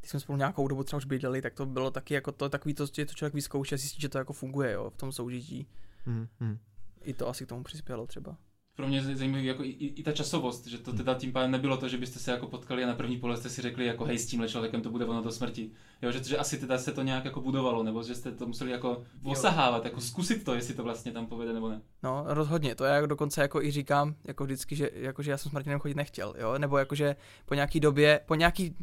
když 0.00 0.10
jsme 0.10 0.20
spolu 0.20 0.38
nějakou 0.38 0.68
dobu 0.68 0.84
třeba 0.84 0.98
už 0.98 1.04
bydleli, 1.04 1.42
tak 1.42 1.54
to 1.54 1.66
bylo 1.66 1.90
taky 1.90 2.14
jako 2.14 2.32
to, 2.32 2.48
takový 2.48 2.74
to, 2.74 2.86
že 2.86 3.06
to 3.06 3.14
člověk 3.14 3.34
vyzkouší 3.34 3.74
a 3.74 3.78
zjistí, 3.78 4.00
že 4.00 4.08
to 4.08 4.18
jako 4.18 4.32
funguje 4.32 4.72
jo, 4.72 4.90
v 4.90 4.96
tom 4.96 5.12
soužití. 5.12 5.66
Mm, 6.06 6.28
mm. 6.40 6.58
I 7.02 7.14
to 7.14 7.28
asi 7.28 7.44
k 7.44 7.48
tomu 7.48 7.64
přispělo 7.64 8.06
třeba 8.06 8.36
pro 8.78 8.88
mě 8.88 9.02
zajímavý 9.02 9.44
jako 9.44 9.64
i, 9.64 9.68
i, 9.68 10.02
ta 10.02 10.12
časovost, 10.12 10.66
že 10.66 10.78
to 10.78 10.92
teda 10.92 11.14
tím 11.14 11.32
pádem 11.32 11.50
nebylo 11.50 11.76
to, 11.76 11.88
že 11.88 11.98
byste 11.98 12.18
se 12.18 12.30
jako 12.30 12.46
potkali 12.46 12.84
a 12.84 12.86
na 12.86 12.94
první 12.94 13.16
pole 13.16 13.36
jste 13.36 13.48
si 13.48 13.62
řekli 13.62 13.86
jako 13.86 14.04
hej 14.04 14.18
s 14.18 14.26
tímhle 14.26 14.48
člověkem 14.48 14.82
to 14.82 14.90
bude 14.90 15.04
ono 15.04 15.22
do 15.22 15.30
smrti. 15.30 15.70
Jo, 16.02 16.12
že, 16.12 16.24
že 16.24 16.38
asi 16.38 16.58
teda 16.58 16.78
se 16.78 16.92
to 16.92 17.02
nějak 17.02 17.24
jako 17.24 17.40
budovalo, 17.40 17.82
nebo 17.82 18.02
že 18.02 18.14
jste 18.14 18.32
to 18.32 18.46
museli 18.46 18.70
jako 18.70 19.04
osahávat, 19.22 19.84
jako 19.84 20.00
zkusit 20.00 20.44
to, 20.44 20.54
jestli 20.54 20.74
to 20.74 20.82
vlastně 20.82 21.12
tam 21.12 21.26
povede 21.26 21.52
nebo 21.52 21.68
ne. 21.68 21.80
No, 22.02 22.24
rozhodně, 22.26 22.74
to 22.74 22.84
já 22.84 23.06
dokonce 23.06 23.40
jako 23.40 23.62
i 23.62 23.70
říkám, 23.70 24.14
jako 24.24 24.44
vždycky, 24.44 24.76
že, 24.76 24.90
jako, 24.94 25.22
že 25.22 25.30
já 25.30 25.38
jsem 25.38 25.50
s 25.50 25.52
Martinem 25.52 25.78
chodit 25.78 25.96
nechtěl, 25.96 26.34
jo, 26.38 26.58
nebo 26.58 26.78
jakože 26.78 27.16
po 27.46 27.54
nějaký 27.54 27.80
době, 27.80 28.20
po 28.26 28.34
nějaký 28.34 28.76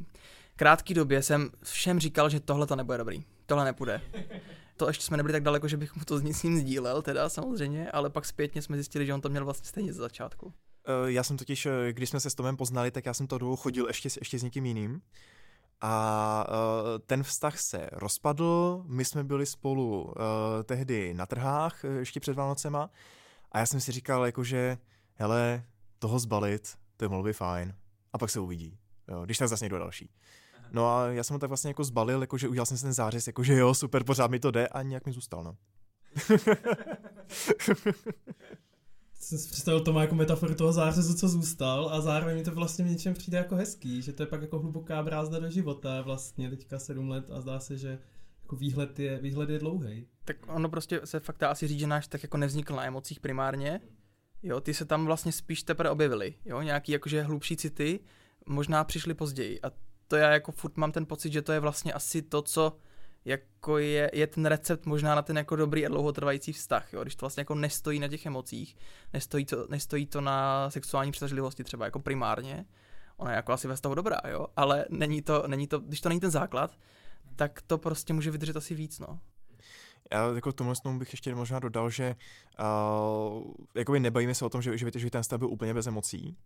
krátký 0.55 0.93
době 0.93 1.21
jsem 1.21 1.49
všem 1.63 1.99
říkal, 1.99 2.29
že 2.29 2.39
tohle 2.39 2.67
to 2.67 2.75
nebude 2.75 2.97
dobrý, 2.97 3.23
tohle 3.45 3.65
nepůjde 3.65 4.01
to 4.77 4.87
ještě 4.87 5.03
jsme 5.03 5.17
nebyli 5.17 5.33
tak 5.33 5.43
daleko, 5.43 5.67
že 5.67 5.77
bych 5.77 5.95
mu 5.95 6.03
to 6.05 6.17
s 6.19 6.43
ním 6.43 6.57
sdílel, 6.57 7.01
teda 7.01 7.29
samozřejmě, 7.29 7.91
ale 7.91 8.09
pak 8.09 8.25
zpětně 8.25 8.61
jsme 8.61 8.77
zjistili, 8.77 9.05
že 9.05 9.13
on 9.13 9.21
to 9.21 9.29
měl 9.29 9.45
vlastně 9.45 9.67
stejně 9.67 9.93
ze 9.93 10.01
začátku. 10.01 10.53
Eh, 10.87 11.11
já 11.11 11.23
jsem 11.23 11.37
totiž, 11.37 11.65
eh, 11.65 11.93
když 11.93 12.09
jsme 12.09 12.19
se 12.19 12.29
s 12.29 12.35
Tomem 12.35 12.57
poznali, 12.57 12.91
tak 12.91 13.05
já 13.05 13.13
jsem 13.13 13.27
to 13.27 13.37
dlouho 13.37 13.55
chodil 13.55 13.87
ještě, 13.87 14.09
ještě 14.19 14.39
s 14.39 14.43
někým 14.43 14.65
jiným. 14.65 15.01
A 15.81 16.47
uh, 16.49 16.99
ten 17.05 17.23
vztah 17.23 17.59
se 17.59 17.89
rozpadl, 17.91 18.83
my 18.87 19.05
jsme 19.05 19.23
byli 19.23 19.45
spolu 19.45 20.13
tehdy 20.63 21.13
na 21.13 21.25
trhách, 21.25 21.83
ještě 21.99 22.19
před 22.19 22.35
Vánocema, 22.35 22.89
a 23.51 23.59
já 23.59 23.65
jsem 23.65 23.79
si 23.79 23.91
říkal, 23.91 24.25
jakože, 24.25 24.77
hele, 25.13 25.63
toho 25.99 26.19
zbalit, 26.19 26.73
to 26.97 27.05
je 27.05 27.23
by 27.23 27.33
fajn. 27.33 27.75
A 28.13 28.17
pak 28.17 28.29
se 28.29 28.39
uvidí, 28.39 28.77
jo, 29.07 29.25
když 29.25 29.37
tak 29.37 29.47
zase 29.47 29.65
někdo 29.65 29.79
další. 29.79 30.09
No 30.71 30.95
a 30.95 31.07
já 31.07 31.23
jsem 31.23 31.33
ho 31.33 31.39
tak 31.39 31.49
vlastně 31.49 31.69
jako 31.69 31.83
zbalil, 31.83 32.21
jakože 32.21 32.47
udělal 32.47 32.65
jsem 32.65 32.77
si 32.77 32.83
ten 32.83 32.93
zářez, 32.93 33.27
jakože 33.27 33.57
jo, 33.57 33.73
super, 33.73 34.03
pořád 34.03 34.31
mi 34.31 34.39
to 34.39 34.51
jde 34.51 34.67
a 34.67 34.81
nějak 34.81 35.05
mi 35.05 35.11
zůstal, 35.11 35.43
no. 35.43 35.55
jsem 39.25 39.37
si 39.37 39.49
představil 39.49 39.79
to 39.79 39.93
má 39.93 40.01
jako 40.01 40.15
metaforu 40.15 40.55
toho 40.55 40.73
zářezu, 40.73 41.13
co 41.13 41.27
zůstal 41.27 41.89
a 41.91 42.01
zároveň 42.01 42.35
mi 42.35 42.43
to 42.43 42.51
vlastně 42.51 42.85
v 42.85 42.87
něčem 42.87 43.13
přijde 43.13 43.37
jako 43.37 43.55
hezký, 43.55 44.01
že 44.01 44.13
to 44.13 44.23
je 44.23 44.27
pak 44.27 44.41
jako 44.41 44.59
hluboká 44.59 45.03
brázda 45.03 45.39
do 45.39 45.49
života 45.49 46.01
vlastně 46.01 46.49
teďka 46.49 46.79
sedm 46.79 47.09
let 47.09 47.31
a 47.31 47.41
zdá 47.41 47.59
se, 47.59 47.77
že 47.77 47.99
jako 48.41 48.55
výhled 48.55 48.99
je, 48.99 49.19
výhled 49.19 49.49
je 49.49 49.59
dlouhý. 49.59 50.07
Tak 50.25 50.37
ono 50.47 50.69
prostě 50.69 51.01
se 51.03 51.19
fakt 51.19 51.37
dá 51.39 51.49
asi 51.49 51.67
říct, 51.67 51.79
že 51.79 51.87
náš 51.87 52.07
tak 52.07 52.23
jako 52.23 52.37
nevznikl 52.37 52.75
na 52.75 52.85
emocích 52.85 53.19
primárně, 53.19 53.81
jo, 54.43 54.61
ty 54.61 54.73
se 54.73 54.85
tam 54.85 55.05
vlastně 55.05 55.31
spíš 55.31 55.63
teprve 55.63 55.89
objevily, 55.89 56.33
jo, 56.45 56.61
nějaký 56.61 56.91
jakože 56.91 57.21
hlubší 57.21 57.57
city 57.57 57.99
možná 58.45 58.83
přišly 58.83 59.13
později 59.13 59.61
a 59.61 59.71
to 60.15 60.19
já 60.19 60.31
jako 60.31 60.51
furt 60.51 60.77
mám 60.77 60.91
ten 60.91 61.05
pocit, 61.05 61.33
že 61.33 61.41
to 61.41 61.51
je 61.51 61.59
vlastně 61.59 61.93
asi 61.93 62.21
to, 62.21 62.41
co 62.41 62.77
jako 63.25 63.77
je, 63.77 64.11
je 64.13 64.27
ten 64.27 64.45
recept 64.45 64.85
možná 64.85 65.15
na 65.15 65.21
ten 65.21 65.37
jako 65.37 65.55
dobrý 65.55 65.85
a 65.85 65.89
dlouhotrvající 65.89 66.53
vztah, 66.53 66.93
jo? 66.93 67.01
když 67.01 67.15
to 67.15 67.23
vlastně 67.23 67.41
jako 67.41 67.55
nestojí 67.55 67.99
na 67.99 68.07
těch 68.07 68.25
emocích, 68.25 68.77
nestojí 69.13 69.45
to, 69.45 69.67
nestojí 69.69 70.05
to 70.05 70.21
na 70.21 70.69
sexuální 70.69 71.11
přitažlivosti 71.11 71.63
třeba 71.63 71.85
jako 71.85 71.99
primárně, 71.99 72.65
ona 73.17 73.31
je 73.31 73.35
jako 73.35 73.51
asi 73.51 73.67
ve 73.67 73.77
stavu 73.77 73.95
dobrá, 73.95 74.21
jo, 74.29 74.47
ale 74.55 74.85
není 74.89 75.21
to, 75.21 75.43
není 75.47 75.67
to, 75.67 75.79
když 75.79 76.01
to 76.01 76.09
není 76.09 76.21
ten 76.21 76.31
základ, 76.31 76.77
tak 77.35 77.61
to 77.61 77.77
prostě 77.77 78.13
může 78.13 78.31
vydržet 78.31 78.57
asi 78.57 78.75
víc, 78.75 78.99
no. 78.99 79.19
Já 80.11 80.35
jako 80.35 80.51
tomhle 80.51 80.75
bych 80.97 81.13
ještě 81.13 81.35
možná 81.35 81.59
dodal, 81.59 81.89
že 81.89 82.15
uh, 82.59 83.53
jakoby 83.75 83.99
nebavíme 83.99 84.35
se 84.35 84.45
o 84.45 84.49
tom, 84.49 84.61
že, 84.61 84.77
že, 84.77 84.91
že 84.95 85.09
ten 85.09 85.23
stav 85.23 85.39
byl 85.39 85.49
úplně 85.49 85.73
bez 85.73 85.87
emocí, 85.87 86.37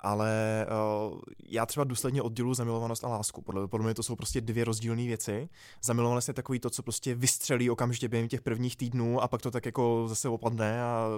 ale 0.00 0.66
uh, 1.10 1.20
já 1.48 1.66
třeba 1.66 1.84
důsledně 1.84 2.22
odděluji 2.22 2.54
zamilovanost 2.54 3.04
a 3.04 3.08
lásku. 3.08 3.42
Podle, 3.42 3.68
podle 3.68 3.84
mě 3.84 3.94
to 3.94 4.02
jsou 4.02 4.16
prostě 4.16 4.40
dvě 4.40 4.64
rozdílné 4.64 5.02
věci. 5.02 5.48
Zamilovanost 5.84 6.28
je 6.28 6.34
takový 6.34 6.60
to, 6.60 6.70
co 6.70 6.82
prostě 6.82 7.14
vystřelí 7.14 7.70
okamžitě 7.70 8.08
během 8.08 8.28
těch 8.28 8.42
prvních 8.42 8.76
týdnů 8.76 9.20
a 9.20 9.28
pak 9.28 9.42
to 9.42 9.50
tak 9.50 9.66
jako 9.66 10.04
zase 10.08 10.28
opadne 10.28 10.82
a, 10.82 11.08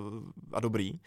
a 0.53 0.61
dobrý. 0.61 1.01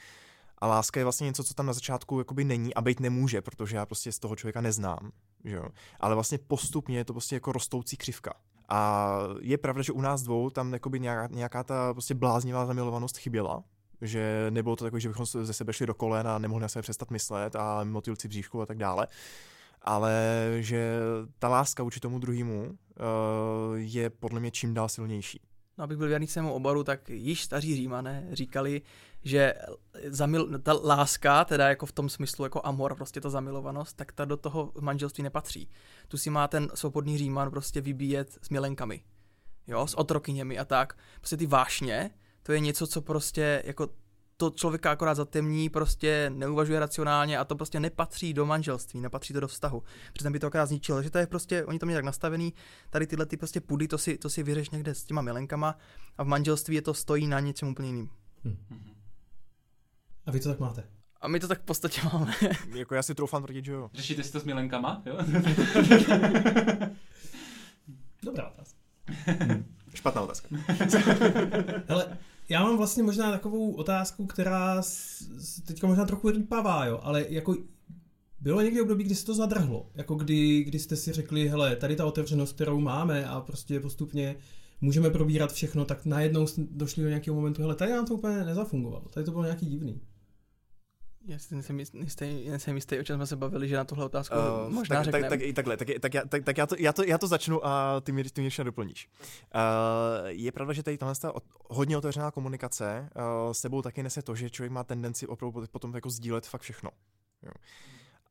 A 0.57 0.67
láska 0.67 0.99
je 0.99 1.03
vlastně 1.03 1.25
něco, 1.25 1.43
co 1.43 1.53
tam 1.53 1.65
na 1.65 1.73
začátku 1.73 2.19
jakoby 2.19 2.43
není 2.43 2.73
a 2.73 2.81
být 2.81 2.99
nemůže, 2.99 3.41
protože 3.41 3.75
já 3.75 3.86
prostě 3.86 4.12
z 4.12 4.19
toho 4.19 4.36
člověka 4.36 4.62
neznám. 4.62 5.12
Že 5.45 5.55
jo? 5.55 5.65
Ale 5.99 6.15
vlastně 6.15 6.38
postupně 6.38 6.97
je 6.97 7.05
to 7.05 7.13
prostě 7.13 7.36
jako 7.36 7.51
rostoucí 7.51 7.97
křivka. 7.97 8.33
A 8.69 9.09
je 9.41 9.57
pravda, 9.57 9.81
že 9.81 9.91
u 9.91 10.01
nás 10.01 10.21
dvou 10.21 10.49
tam 10.49 10.75
nějaká, 10.97 11.27
nějaká 11.36 11.63
ta 11.63 11.93
prostě 11.93 12.13
bláznivá 12.13 12.65
zamilovanost 12.65 13.17
chyběla, 13.17 13.63
že 14.04 14.48
nebylo 14.50 14.76
to 14.76 14.84
takové, 14.86 15.00
že 15.00 15.10
bychom 15.10 15.26
ze 15.26 15.54
sebe 15.54 15.74
šli 15.74 15.86
do 15.86 15.94
kolen 15.94 16.28
a 16.28 16.38
nemohli 16.38 16.62
na 16.62 16.68
sebe 16.68 16.82
přestat 16.82 17.12
myslet 17.12 17.56
a 17.56 17.84
motylci 17.84 18.28
bříšku 18.28 18.62
a 18.62 18.66
tak 18.66 18.78
dále, 18.78 19.08
ale 19.82 20.13
že 20.60 21.00
ta 21.39 21.50
láska 21.50 21.84
vůči 21.84 22.00
tomu 22.00 22.20
druhému 22.20 22.63
uh, 22.63 22.76
je 23.76 24.10
podle 24.10 24.39
mě 24.39 24.52
čím 24.52 24.74
dál 24.74 24.89
silnější. 24.89 25.42
No, 25.78 25.84
abych 25.84 25.98
byl 25.98 26.08
věrný 26.08 26.28
svému 26.28 26.54
oboru, 26.54 26.84
tak 26.84 27.10
již 27.10 27.44
staří 27.44 27.76
římané 27.76 28.28
říkali, 28.32 28.82
že 29.24 29.54
zamil, 30.08 30.60
ta 30.60 30.74
láska, 30.74 31.46
teda 31.46 31.70
jako 31.70 31.86
v 31.86 31.92
tom 31.92 32.10
smyslu 32.10 32.46
jako 32.46 32.62
amor, 32.63 32.96
prostě 32.96 33.22
ta 33.22 33.30
zamilovanost, 33.30 33.98
tak 33.98 34.12
ta 34.12 34.26
do 34.26 34.38
toho 34.38 34.72
manželství 34.82 35.24
nepatří. 35.24 35.70
Tu 36.08 36.18
si 36.18 36.30
má 36.30 36.48
ten 36.48 36.70
svobodný 36.74 37.18
říman 37.18 37.52
prostě 37.52 37.82
vybíjet 37.82 38.38
s 38.42 38.50
milenkami, 38.50 39.04
jo, 39.68 39.88
s 39.88 39.94
otrokyněmi 39.94 40.60
a 40.60 40.66
tak. 40.66 40.98
Prostě 41.20 41.38
ty 41.38 41.46
vášně, 41.46 42.12
to 42.43 42.51
je 42.51 42.60
něco, 42.60 42.88
co 42.88 43.01
prostě 43.01 43.63
jako 43.65 43.89
to 44.38 44.49
člověka 44.49 44.91
akorát 44.91 45.15
zatemní, 45.15 45.69
prostě 45.69 46.32
neuvažuje 46.34 46.79
racionálně 46.79 47.38
a 47.38 47.45
to 47.45 47.56
prostě 47.56 47.79
nepatří 47.79 48.34
do 48.34 48.45
manželství, 48.45 48.99
nepatří 48.99 49.34
to 49.34 49.39
do 49.39 49.47
vztahu. 49.47 49.84
Protože 50.13 50.29
by 50.29 50.39
to 50.39 50.47
akorát 50.47 50.65
zničilo. 50.65 51.03
Že 51.03 51.10
to 51.10 51.17
je 51.17 51.27
prostě, 51.27 51.65
oni 51.65 51.79
to 51.79 51.86
měli 51.86 51.97
tak 51.97 52.06
nastavený, 52.06 52.53
tady 52.89 53.08
tyhle 53.08 53.25
ty 53.25 53.38
prostě 53.38 53.62
pudy, 53.62 53.88
to 53.88 53.97
si, 53.97 54.17
to 54.17 54.29
si 54.29 54.43
vyřeš 54.43 54.69
někde 54.69 54.95
s 54.95 55.03
těma 55.03 55.21
milenkama 55.21 55.77
a 56.17 56.23
v 56.23 56.27
manželství 56.27 56.75
je 56.75 56.82
to 56.82 56.93
stojí 56.93 57.27
na 57.27 57.39
něčem 57.39 57.69
úplně 57.69 57.89
jiným. 57.89 58.10
Hmm. 58.43 58.58
A 60.25 60.32
vy 60.32 60.39
to 60.39 60.49
tak 60.49 60.60
máte? 60.60 60.84
A 61.21 61.27
my 61.27 61.39
to 61.39 61.47
tak 61.47 61.62
v 61.62 61.65
podstatě 61.65 62.01
máme. 62.13 62.34
jako 62.75 62.95
já 62.95 63.03
si 63.03 63.15
troufám 63.15 63.43
tvrdit, 63.43 63.65
že 63.65 63.71
jo. 63.71 63.89
Řešíte 63.93 64.23
si 64.23 64.32
to 64.32 64.39
s 64.39 64.43
milenkama, 64.43 65.01
jo? 65.06 65.17
Dobrá 68.23 68.49
otázka. 68.49 68.79
Špatná 69.93 70.21
otázka. 70.21 70.47
Hele, 71.88 72.17
já 72.49 72.63
mám 72.63 72.77
vlastně 72.77 73.03
možná 73.03 73.32
takovou 73.32 73.71
otázku, 73.71 74.25
která 74.25 74.82
teďka 75.67 75.88
možná 75.88 76.06
trochu 76.06 76.29
rýpavá, 76.29 76.86
jo, 76.86 76.99
ale 77.03 77.25
jako 77.29 77.56
bylo 78.39 78.62
někdy 78.62 78.82
období, 78.82 79.03
kdy 79.03 79.15
se 79.15 79.25
to 79.25 79.34
zadrhlo, 79.34 79.89
jako 79.95 80.15
kdy, 80.15 80.63
kdy 80.63 80.79
jste 80.79 80.95
si 80.95 81.12
řekli, 81.12 81.47
hele, 81.47 81.75
tady 81.75 81.95
ta 81.95 82.06
otevřenost, 82.06 82.56
kterou 82.56 82.79
máme 82.79 83.25
a 83.25 83.41
prostě 83.41 83.79
postupně 83.79 84.36
můžeme 84.82 85.10
probírat 85.10 85.53
všechno, 85.53 85.86
tak 85.86 86.06
najednou 86.06 86.45
došli 86.58 87.03
do 87.03 87.10
nějakého 87.10 87.36
momentu, 87.36 87.62
hele, 87.62 87.75
tady 87.75 87.91
nám 87.91 88.06
to 88.06 88.13
úplně 88.13 88.43
nezafungovalo, 88.43 89.06
tady 89.10 89.25
to 89.25 89.32
bylo 89.32 89.43
nějaký 89.43 89.65
divný. 89.65 90.01
Já 91.25 91.39
si 91.39 91.55
nejsem 91.55 91.79
jistý, 91.79 92.49
nejsem 92.49 92.75
jistý, 92.75 92.99
o 92.99 93.03
čem 93.03 93.17
jsme 93.17 93.27
se 93.27 93.36
bavili, 93.36 93.67
že 93.67 93.77
na 93.77 93.83
tuhle 93.83 94.05
otázku 94.05 94.36
uh, 94.36 94.73
možná 94.73 94.95
tak, 94.95 95.05
řekneme. 95.05 95.29
Tak, 95.29 95.39
tak, 95.39 95.55
takhle, 95.55 95.77
tak, 95.77 95.88
tak, 95.99 96.13
já, 96.13 96.25
tak, 96.25 96.43
tak 96.43 96.57
já, 96.57 96.67
to, 96.67 96.75
já, 96.79 96.93
to, 96.93 97.03
já 97.03 97.17
to 97.17 97.27
začnu 97.27 97.65
a 97.65 98.01
ty 98.01 98.12
mě, 98.12 98.23
ty 98.23 98.41
mě 98.41 98.47
ještě 98.47 98.63
doplníš. 98.63 99.09
Uh, 99.19 100.27
je 100.27 100.51
pravda, 100.51 100.73
že 100.73 100.83
tady 100.83 100.97
tahle 100.97 101.15
hodně 101.69 101.97
otevřená 101.97 102.31
komunikace 102.31 103.09
uh, 103.15 103.51
sebou 103.51 103.81
taky 103.81 104.03
nese 104.03 104.21
to, 104.21 104.36
že 104.36 104.49
člověk 104.49 104.71
má 104.71 104.83
tendenci 104.83 105.27
opravdu 105.27 105.63
potom 105.71 105.95
jako 105.95 106.09
sdílet 106.09 106.47
fakt 106.47 106.62
všechno. 106.62 106.89
Jo. 107.43 107.51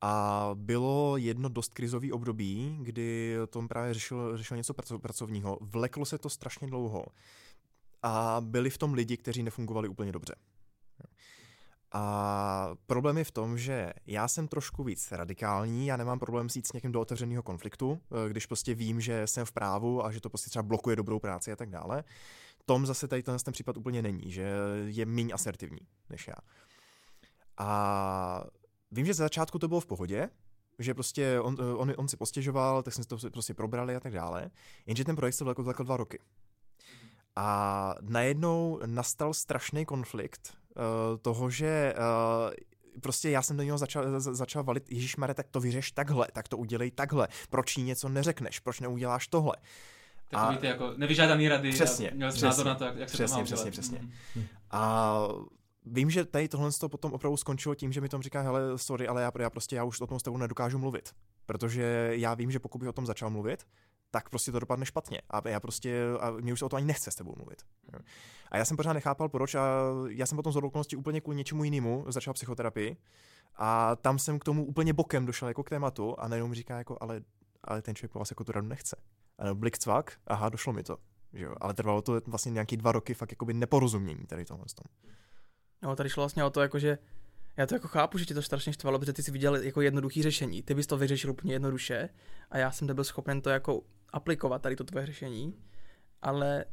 A 0.01 0.51
bylo 0.55 1.17
jedno 1.17 1.49
dost 1.49 1.75
krizový 1.75 2.13
období, 2.13 2.79
kdy 2.81 3.37
Tom 3.51 3.69
právě 3.69 3.95
řešil, 3.95 4.37
řešil 4.37 4.57
něco 4.57 4.75
pracovního. 4.99 5.59
Vleklo 5.61 6.05
se 6.05 6.19
to 6.19 6.31
strašně 6.31 6.67
dlouho. 6.67 7.05
A 8.03 8.37
byli 8.41 8.71
v 8.71 8.79
tom 8.79 8.95
lidi, 8.95 9.17
kteří 9.17 9.43
nefungovali 9.43 9.89
úplně 9.89 10.13
dobře. 10.13 10.35
A 11.95 12.75
problém 12.87 13.19
je 13.19 13.25
v 13.25 13.31
tom, 13.31 13.59
že 13.59 13.93
já 14.07 14.29
jsem 14.29 14.49
trošku 14.49 14.85
víc 14.85 15.13
radikální, 15.13 15.87
já 15.87 15.97
nemám 15.97 16.19
problém 16.19 16.49
jít 16.55 16.67
s 16.67 16.73
někým 16.73 16.93
do 16.93 17.01
otevřeného 17.01 17.43
konfliktu, 17.43 18.01
eh, 18.27 18.31
když 18.31 18.47
prostě 18.47 18.75
vím, 18.75 19.01
že 19.01 19.27
jsem 19.27 19.45
v 19.45 19.53
právu 19.53 20.05
a 20.05 20.13
že 20.13 20.21
to 20.21 20.29
prostě 20.29 20.51
třeba 20.51 20.63
blokuje 20.63 20.97
dobrou 20.97 21.19
práci 21.19 21.53
a 21.53 21.57
tak 21.57 21.71
dále. 21.71 22.05
Tom 22.65 22.87
zase 22.87 23.09
tady 23.09 23.23
ten, 23.23 23.37
ten 23.39 23.53
případ 23.53 23.77
úplně 23.77 24.03
není, 24.03 24.33
že 24.33 24.53
je 24.85 25.07
méně 25.07 25.35
asertivní 25.35 25.87
než 26.11 26.29
já. 26.29 26.35
A 27.59 28.45
vím, 28.91 29.07
že 29.07 29.15
za 29.15 29.25
začátku 29.25 29.59
to 29.59 29.69
bylo 29.69 29.81
v 29.81 29.87
pohodě, 29.87 30.29
že 30.79 30.95
prostě 30.95 31.41
on, 31.41 31.57
on, 31.77 31.93
on 31.97 32.09
si 32.09 32.17
postěžoval, 32.17 32.83
tak 32.83 32.95
jsme 32.95 33.05
to 33.05 33.17
prostě 33.33 33.55
probrali 33.55 33.97
a 33.97 34.01
tak 34.01 34.13
dále, 34.13 34.51
jenže 34.87 35.05
ten 35.05 35.17
projekt 35.17 35.35
se 35.35 35.45
vlekl 35.45 35.85
dva 35.85 35.97
roky. 35.97 36.19
A 37.37 37.95
najednou 38.01 38.81
nastal 38.87 39.35
strašný 39.35 39.85
konflikt 39.85 40.62
toho, 41.23 41.51
že 41.51 41.95
uh, 41.97 43.01
prostě 43.01 43.31
já 43.31 43.43
jsem 43.43 43.57
do 43.57 43.63
něho 43.63 43.79
začal, 43.79 44.21
začal 44.21 44.65
valit, 44.65 44.93
Ježíš 44.93 45.17
Mare, 45.17 45.35
tak 45.35 45.49
to 45.49 45.61
vyřeš 45.61 45.93
takhle, 45.93 46.29
tak 46.33 46.49
to 46.49 46.57
udělej 46.57 46.91
takhle, 46.91 47.29
proč 47.51 47.77
jí 47.77 47.85
něco 47.85 48.09
neřekneš, 48.09 48.61
proč 48.61 48.81
neuděláš 48.81 49.29
tohle. 49.29 49.57
Takový 50.29 50.59
ty 50.59 50.67
jako 50.67 50.93
nevyžádaný 50.97 51.49
rady 51.49 51.71
přesně, 51.71 52.11
a 52.11 52.15
měl 52.15 52.29
přesně, 52.29 52.47
názor 52.47 52.67
na 52.67 52.75
to, 52.75 52.85
jak, 52.85 52.97
jak 52.97 53.09
přesně, 53.09 53.29
se 53.29 53.35
to 53.35 53.39
má 53.39 53.45
přesně, 53.45 53.71
udělat. 53.71 53.73
přesně. 53.73 53.99
Mhm. 54.37 54.47
A 54.71 55.19
vím, 55.87 56.11
že 56.11 56.25
tady 56.25 56.49
tohle 56.49 56.71
to 56.81 56.89
potom 56.89 57.13
opravdu 57.13 57.37
skončilo 57.37 57.75
tím, 57.75 57.93
že 57.93 58.01
mi 58.01 58.09
tom 58.09 58.23
říká, 58.23 58.41
hele, 58.41 58.79
sorry, 58.79 59.09
ale 59.09 59.23
já, 59.23 59.33
já 59.39 59.51
prostě 59.51 59.77
já 59.77 59.85
už 59.85 60.01
o 60.01 60.07
tom 60.07 60.21
s 60.21 60.23
tebou 60.23 60.37
nedokážu 60.37 60.79
mluvit. 60.79 61.11
Protože 61.47 62.11
já 62.13 62.35
vím, 62.35 62.51
že 62.51 62.59
pokud 62.59 62.79
bych 62.79 62.89
o 62.89 62.93
tom 62.93 63.07
začal 63.07 63.31
mluvit, 63.31 63.67
tak 64.13 64.29
prostě 64.31 64.53
to 64.53 64.61
dopadne 64.61 64.87
špatně. 64.87 65.21
A 65.31 65.49
já 65.49 65.61
prostě, 65.61 66.03
a 66.21 66.31
mě 66.31 66.53
už 66.53 66.59
se 66.59 66.65
o 66.65 66.69
to 66.69 66.77
ani 66.77 66.87
nechce 66.87 67.11
s 67.11 67.15
tebou 67.15 67.35
mluvit. 67.37 67.63
A 68.51 68.57
já 68.57 68.65
jsem 68.65 68.77
pořád 68.77 68.93
nechápal, 68.93 69.29
proč 69.29 69.55
a 69.55 69.63
já 70.09 70.27
jsem 70.27 70.37
potom 70.37 70.53
z 70.53 70.57
okolností 70.57 70.97
úplně 70.97 71.21
kvůli 71.21 71.37
něčemu 71.37 71.65
jinému 71.65 72.05
začal 72.09 72.35
psychoterapii 72.35 72.97
a 73.57 73.97
tam 73.97 74.19
jsem 74.19 74.39
k 74.39 74.45
tomu 74.45 74.67
úplně 74.67 74.93
bokem 74.93 75.27
došel 75.27 75.49
jako 75.49 75.63
k 75.63 75.71
tématu 75.71 76.21
a 76.21 76.29
najednou 76.29 76.49
mi 76.49 76.55
říká 76.55 76.79
jako, 76.79 76.99
ale, 77.01 77.21
ale 77.65 77.83
ten 77.83 77.95
člověk 77.95 78.13
po 78.13 78.19
vás 78.19 78.31
jako 78.31 78.45
tu 78.45 78.53
radu 78.53 78.69
nechce. 78.69 78.97
A 79.39 79.55
blik 79.55 79.79
cvak, 79.79 80.13
aha, 80.27 80.49
došlo 80.49 80.73
mi 80.73 80.83
to. 80.83 80.97
Že 81.33 81.45
jo? 81.45 81.55
Ale 81.61 81.75
trvalo 81.75 82.03
to 82.03 82.21
vlastně 82.27 82.53
nějaký 82.53 82.77
dva 82.77 82.93
roky 82.93 83.15
fakt 83.15 83.33
jakoby 83.33 83.55
neporozumění 83.55 84.27
tady 84.27 84.45
tohle. 84.45 84.65
No, 85.83 85.97
tady 85.97 86.11
šlo 86.11 86.21
vlastně 86.21 86.45
o 86.45 86.51
to, 86.51 86.61
jako, 86.61 86.79
že 86.79 86.99
já 87.57 87.67
to 87.67 87.75
jako 87.75 87.89
chápu, 87.89 88.19
že 88.19 88.25
ti 88.25 88.35
to 88.35 88.43
strašně 88.43 88.73
štvalo, 88.73 88.99
protože 88.99 89.13
ty 89.13 89.23
si 89.23 89.31
viděl 89.31 89.57
jako 89.57 89.81
jednoduchý 89.81 90.23
řešení. 90.23 90.63
Ty 90.63 90.75
bys 90.75 90.87
to 90.87 90.97
vyřešil 90.97 91.31
úplně 91.31 91.55
jednoduše 91.55 92.09
a 92.51 92.59
já 92.59 92.71
jsem 92.73 92.89
nebyl 92.89 93.05
schopen 93.05 93.41
to 93.41 93.51
jako 93.51 93.83
aplikovat, 94.13 94.63
tady 94.63 94.77
to 94.77 94.85
tvoje 94.85 95.07
řešení, 95.07 95.55
ale 96.23 96.65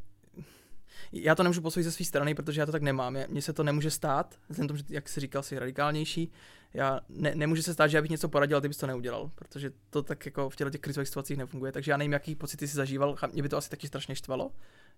já 1.11 1.35
to 1.35 1.43
nemůžu 1.43 1.61
posoudit 1.61 1.83
ze 1.83 1.91
své 1.91 2.05
strany, 2.05 2.35
protože 2.35 2.61
já 2.61 2.65
to 2.65 2.71
tak 2.71 2.81
nemám. 2.81 3.17
Mně 3.27 3.41
se 3.41 3.53
to 3.53 3.63
nemůže 3.63 3.91
stát, 3.91 4.35
vzhledem 4.49 4.67
tomu, 4.67 4.77
že, 4.77 4.83
jak 4.89 5.09
jsi 5.09 5.19
říkal, 5.19 5.43
jsi 5.43 5.59
radikálnější. 5.59 6.31
Já 6.73 6.99
ne, 7.09 7.35
nemůže 7.35 7.63
se 7.63 7.73
stát, 7.73 7.87
že 7.87 7.97
já 7.97 8.01
bych 8.01 8.11
něco 8.11 8.29
poradil 8.29 8.57
a 8.57 8.61
ty 8.61 8.67
bys 8.67 8.77
to 8.77 8.87
neudělal, 8.87 9.31
protože 9.35 9.71
to 9.89 10.03
tak 10.03 10.25
jako 10.25 10.49
v 10.49 10.55
těchto 10.55 10.69
těch 10.69 10.81
krizových 10.81 11.07
situacích 11.07 11.37
nefunguje. 11.37 11.71
Takže 11.71 11.91
já 11.91 11.97
nevím, 11.97 12.11
jaký 12.11 12.35
pocity 12.35 12.67
jsi 12.67 12.75
zažíval. 12.75 13.15
Mě 13.33 13.43
by 13.43 13.49
to 13.49 13.57
asi 13.57 13.69
taky 13.69 13.87
strašně 13.87 14.15
štvalo. 14.15 14.51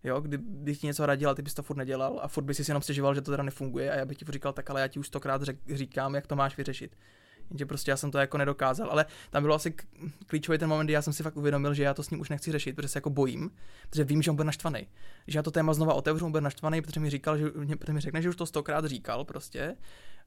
Jo, 0.04 0.22
kdy 0.22 0.38
bych 0.38 0.78
ti 0.78 0.88
něco 0.88 1.06
radil 1.06 1.30
a 1.30 1.36
ty 1.36 1.42
bys 1.42 1.54
to 1.54 1.64
furt 1.64 1.78
nedělal 1.78 2.20
a 2.24 2.28
furt 2.28 2.44
bys 2.44 2.58
si 2.58 2.72
jenom 2.72 2.82
stěžoval, 2.82 3.16
že 3.16 3.22
to 3.22 3.32
teda 3.32 3.44
nefunguje 3.44 3.92
a 3.92 3.96
já 3.96 4.06
bych 4.06 4.18
ti 4.18 4.26
říkal, 4.30 4.54
tak 4.54 4.70
ale 4.70 4.82
já 4.82 4.88
ti 4.88 5.00
už 5.00 5.08
stokrát 5.08 5.42
řek, 5.42 5.58
říkám, 5.74 6.16
jak 6.16 6.28
to 6.28 6.36
máš 6.36 6.58
vyřešit. 6.58 6.96
Jenže 7.52 7.66
prostě 7.66 7.92
já 7.92 7.98
jsem 7.98 8.12
to 8.12 8.18
jako 8.18 8.38
nedokázal, 8.38 8.90
ale 8.92 9.06
tam 9.30 9.44
bylo 9.44 9.56
asi 9.56 9.74
klíčový 10.28 10.58
ten 10.58 10.70
moment, 10.70 10.86
kdy 10.86 10.94
já 10.94 11.02
jsem 11.02 11.14
si 11.14 11.24
fakt 11.24 11.38
uvědomil, 11.38 11.74
že 11.74 11.84
já 11.84 11.94
to 11.94 12.04
s 12.04 12.10
ním 12.10 12.20
už 12.20 12.30
nechci 12.30 12.52
řešit, 12.52 12.76
protože 12.76 12.88
se 12.88 12.98
jako 12.98 13.10
bojím, 13.10 13.52
protože 13.90 14.04
vím, 14.04 14.22
že 14.22 14.32
on 14.32 14.36
bude 14.36 14.46
naštvaný. 14.46 14.88
Že 15.28 15.40
já 15.40 15.44
to 15.44 15.52
téma 15.52 15.74
znova 15.74 15.94
otevřu, 15.94 16.26
on 16.26 16.32
bude 16.32 16.42
naštvaný, 16.42 16.82
protože 16.82 17.00
mi 17.00 17.10
říkal, 17.10 17.38
že 17.38 17.52
protože 17.78 17.94
mi 17.94 18.00
řekne, 18.00 18.22
že 18.22 18.30
už 18.30 18.36
to 18.36 18.46
stokrát 18.46 18.86
říkal 18.86 19.26
prostě. 19.26 19.76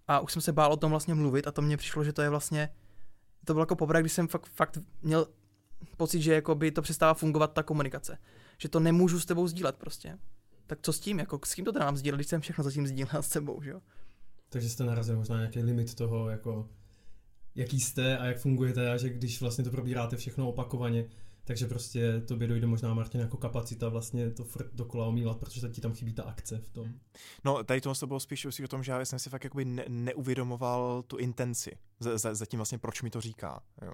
A 0.08 0.20
už 0.20 0.32
jsem 0.32 0.42
se 0.42 0.52
bál 0.52 0.72
o 0.72 0.76
tom 0.76 0.90
vlastně 0.90 1.14
mluvit 1.14 1.46
a 1.46 1.52
to 1.52 1.62
mně 1.62 1.76
přišlo, 1.76 2.04
že 2.04 2.12
to 2.12 2.22
je 2.22 2.28
vlastně, 2.28 2.68
to 3.44 3.52
bylo 3.52 3.62
jako 3.62 3.76
poprvé, 3.76 4.00
když 4.00 4.12
jsem 4.12 4.28
fakt, 4.28 4.46
fakt 4.46 4.78
měl 5.02 5.26
pocit, 5.96 6.22
že 6.22 6.34
jako 6.34 6.54
by 6.54 6.70
to 6.70 6.82
přestává 6.82 7.14
fungovat 7.14 7.52
ta 7.52 7.62
komunikace. 7.62 8.18
Že 8.58 8.68
to 8.68 8.80
nemůžu 8.80 9.20
s 9.20 9.26
tebou 9.26 9.46
sdílet 9.46 9.76
prostě. 9.76 10.18
Tak 10.66 10.78
co 10.82 10.92
s 10.92 11.00
tím, 11.00 11.18
jako 11.18 11.40
s 11.44 11.54
kým 11.54 11.64
to 11.64 11.72
teda 11.72 11.84
mám 11.84 11.96
sdílet, 11.96 12.18
když 12.18 12.26
jsem 12.26 12.40
všechno 12.40 12.64
zatím 12.64 12.86
sdílel 12.86 13.22
s 13.22 13.28
sebou, 13.28 13.62
že 13.62 13.70
jo? 13.70 13.80
Takže 14.48 14.68
jste 14.68 14.84
narazil 14.84 15.16
možná 15.16 15.36
nějaký 15.36 15.62
limit 15.62 15.94
toho, 15.94 16.30
jako 16.30 16.68
jaký 17.54 17.80
jste 17.80 18.18
a 18.18 18.24
jak 18.24 18.38
fungujete 18.38 18.92
a 18.92 18.96
že 18.96 19.08
když 19.08 19.40
vlastně 19.40 19.64
to 19.64 19.70
probíráte 19.70 20.16
všechno 20.16 20.48
opakovaně, 20.48 21.08
takže 21.44 21.66
prostě 21.66 22.20
tobě 22.20 22.48
dojde 22.48 22.66
možná, 22.66 22.94
Martin, 22.94 23.20
jako 23.20 23.36
kapacita 23.36 23.88
vlastně 23.88 24.30
to 24.30 24.44
furt 24.44 24.74
dokola 24.74 25.06
omílat, 25.06 25.38
protože 25.38 25.68
ti 25.68 25.80
tam 25.80 25.94
chybí 25.94 26.12
ta 26.12 26.22
akce 26.22 26.58
v 26.58 26.68
tom. 26.68 26.94
No, 27.44 27.64
tady 27.64 27.80
to 27.80 28.06
bylo 28.06 28.20
spíš 28.20 28.46
o 28.64 28.68
tom, 28.68 28.82
že 28.82 28.92
já 28.92 29.04
jsem 29.04 29.18
si 29.18 29.30
fakt 29.30 29.44
jakoby 29.44 29.64
ne- 29.64 29.84
neuvědomoval 29.88 31.02
tu 31.02 31.16
intenci, 31.16 31.78
za, 32.00 32.34
za, 32.34 32.46
tím 32.46 32.58
vlastně 32.58 32.78
proč 32.78 33.02
mi 33.02 33.10
to 33.10 33.20
říká. 33.20 33.62
Jo. 33.82 33.92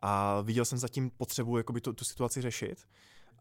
A 0.00 0.40
viděl 0.40 0.64
jsem 0.64 0.78
zatím 0.78 1.10
potřebu 1.10 1.56
jakoby 1.56 1.80
tu, 1.80 1.92
tu 1.92 2.04
situaci 2.04 2.42
řešit. 2.42 2.86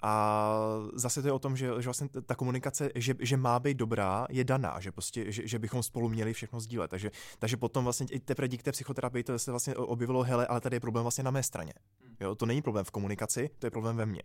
A 0.01 0.53
zase 0.93 1.21
to 1.21 1.27
je 1.27 1.31
o 1.31 1.39
tom, 1.39 1.57
že, 1.57 1.67
že 1.67 1.87
vlastně 1.87 2.09
ta 2.25 2.35
komunikace, 2.35 2.89
že, 2.95 3.15
že 3.19 3.37
má 3.37 3.59
být 3.59 3.77
dobrá, 3.77 4.27
je 4.29 4.43
daná, 4.43 4.79
že 4.79 4.91
prostě, 4.91 5.31
že, 5.31 5.47
že 5.47 5.59
bychom 5.59 5.83
spolu 5.83 6.09
měli 6.09 6.33
všechno 6.33 6.59
sdílet. 6.59 6.91
Takže, 6.91 7.11
takže 7.39 7.57
potom 7.57 7.83
vlastně 7.83 8.07
i 8.11 8.19
teprve 8.19 8.47
díky 8.47 8.63
té 8.63 8.71
psychoterapii 8.71 9.23
to 9.23 9.39
se 9.39 9.51
vlastně 9.51 9.75
objevilo, 9.75 10.23
hele, 10.23 10.47
ale 10.47 10.61
tady 10.61 10.75
je 10.75 10.79
problém 10.79 11.03
vlastně 11.03 11.23
na 11.23 11.31
mé 11.31 11.43
straně. 11.43 11.73
Jo, 12.19 12.35
to 12.35 12.45
není 12.45 12.61
problém 12.61 12.85
v 12.85 12.91
komunikaci, 12.91 13.49
to 13.59 13.67
je 13.67 13.71
problém 13.71 13.97
ve 13.97 14.05
mně. 14.05 14.21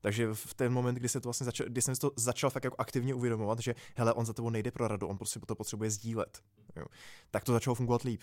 Takže 0.00 0.34
v 0.34 0.54
ten 0.54 0.72
moment, 0.72 0.94
kdy, 0.94 1.08
se 1.08 1.20
to 1.20 1.28
vlastně 1.28 1.44
začal, 1.44 1.66
kdy 1.66 1.82
jsem 1.82 1.94
to 1.94 2.10
začal 2.16 2.50
fakt 2.50 2.64
jako 2.64 2.76
aktivně 2.78 3.14
uvědomovat, 3.14 3.58
že 3.58 3.74
hele, 3.96 4.12
on 4.12 4.26
za 4.26 4.32
tebou 4.32 4.50
nejde 4.50 4.70
pro 4.70 4.88
radu, 4.88 5.06
on 5.06 5.16
prostě 5.16 5.40
to 5.46 5.54
potřebuje 5.54 5.90
sdílet, 5.90 6.42
jo, 6.76 6.86
tak 7.30 7.44
to 7.44 7.52
začalo 7.52 7.74
fungovat 7.74 8.02
líp. 8.02 8.22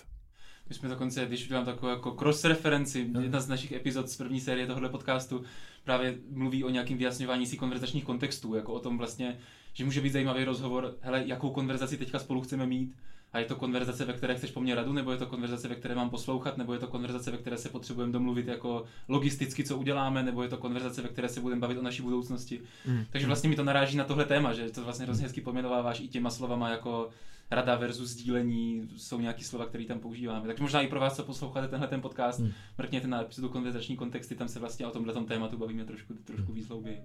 My 0.69 0.75
jsme 0.75 0.89
dokonce, 0.89 1.25
když 1.25 1.45
udělám 1.45 1.65
takovou 1.65 1.91
jako 1.91 2.11
cross-referenci, 2.11 3.09
jedna 3.21 3.39
z 3.39 3.47
našich 3.47 3.71
epizod 3.71 4.09
z 4.09 4.17
první 4.17 4.39
série 4.39 4.67
tohoto 4.67 4.89
podcastu 4.89 5.43
právě 5.83 6.17
mluví 6.31 6.63
o 6.63 6.69
nějakým 6.69 6.97
vyjasňování 6.97 7.45
si 7.45 7.57
konverzačních 7.57 8.03
kontextů, 8.03 8.55
jako 8.55 8.73
o 8.73 8.79
tom 8.79 8.97
vlastně, 8.97 9.39
že 9.73 9.85
může 9.85 10.01
být 10.01 10.13
zajímavý 10.13 10.43
rozhovor, 10.43 10.97
hele, 11.01 11.23
jakou 11.25 11.49
konverzaci 11.49 11.97
teďka 11.97 12.19
spolu 12.19 12.41
chceme 12.41 12.65
mít, 12.65 12.95
a 13.33 13.39
je 13.39 13.45
to 13.45 13.55
konverzace, 13.55 14.05
ve 14.05 14.13
které 14.13 14.35
chceš 14.35 14.51
po 14.51 14.61
mně 14.61 14.75
radu, 14.75 14.93
nebo 14.93 15.11
je 15.11 15.17
to 15.17 15.25
konverzace, 15.25 15.67
ve 15.67 15.75
které 15.75 15.95
mám 15.95 16.09
poslouchat, 16.09 16.57
nebo 16.57 16.73
je 16.73 16.79
to 16.79 16.87
konverzace, 16.87 17.31
ve 17.31 17.37
které 17.37 17.57
se 17.57 17.69
potřebujeme 17.69 18.13
domluvit 18.13 18.47
jako 18.47 18.85
logisticky, 19.07 19.63
co 19.63 19.77
uděláme, 19.77 20.23
nebo 20.23 20.43
je 20.43 20.49
to 20.49 20.57
konverzace, 20.57 21.01
ve 21.01 21.09
které 21.09 21.29
se 21.29 21.41
budeme 21.41 21.61
bavit 21.61 21.77
o 21.77 21.81
naší 21.81 22.01
budoucnosti. 22.01 22.61
Mm. 22.85 23.05
Takže 23.09 23.27
vlastně 23.27 23.49
mi 23.49 23.55
to 23.55 23.63
naráží 23.63 23.97
na 23.97 24.03
tohle 24.03 24.25
téma, 24.25 24.53
že 24.53 24.69
to 24.69 24.83
vlastně 24.83 25.05
hrozně 25.05 25.23
hezky 25.23 25.41
pojmenováváš 25.41 25.99
i 25.99 26.07
těma 26.07 26.29
slovama 26.29 26.69
jako 26.69 27.09
rada 27.55 27.75
versus 27.75 28.09
sdílení, 28.09 28.89
jsou 28.97 29.19
nějaký 29.19 29.43
slova, 29.43 29.65
které 29.65 29.85
tam 29.85 29.99
používáme. 29.99 30.47
Takže 30.47 30.63
možná 30.63 30.81
i 30.81 30.87
pro 30.87 30.99
vás, 30.99 31.15
co 31.15 31.23
posloucháte 31.23 31.67
tenhle 31.67 31.87
ten 31.87 32.01
podcast, 32.01 32.39
hmm. 32.39 32.51
mrkněte 32.77 33.07
na 33.07 33.21
epizodu 33.21 33.49
konverzační 33.49 33.97
kontexty, 33.97 34.35
tam 34.35 34.47
se 34.47 34.59
vlastně 34.59 34.87
o 34.87 34.91
tomhle 34.91 35.13
tématu 35.13 35.57
bavíme 35.57 35.85
trošku, 35.85 36.13
trošku 36.13 36.53
víc 36.53 36.67
hlouběji. 36.67 37.01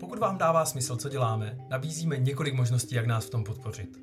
Pokud 0.00 0.18
vám 0.18 0.38
dává 0.38 0.64
smysl, 0.64 0.96
co 0.96 1.08
děláme, 1.08 1.58
nabízíme 1.70 2.18
několik 2.18 2.54
možností, 2.54 2.94
jak 2.94 3.06
nás 3.06 3.26
v 3.26 3.30
tom 3.30 3.44
podpořit. 3.44 3.98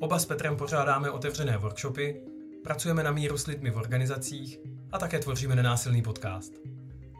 Oba 0.00 0.18
s 0.18 0.26
Petrem 0.26 0.56
pořádáme 0.56 1.10
otevřené 1.10 1.58
workshopy, 1.58 2.24
pracujeme 2.64 3.02
na 3.02 3.10
míru 3.10 3.38
s 3.38 3.46
lidmi 3.46 3.70
v 3.70 3.76
organizacích 3.76 4.58
a 4.92 4.98
také 4.98 5.18
tvoříme 5.18 5.56
nenásilný 5.56 6.02
podcast. 6.02 6.52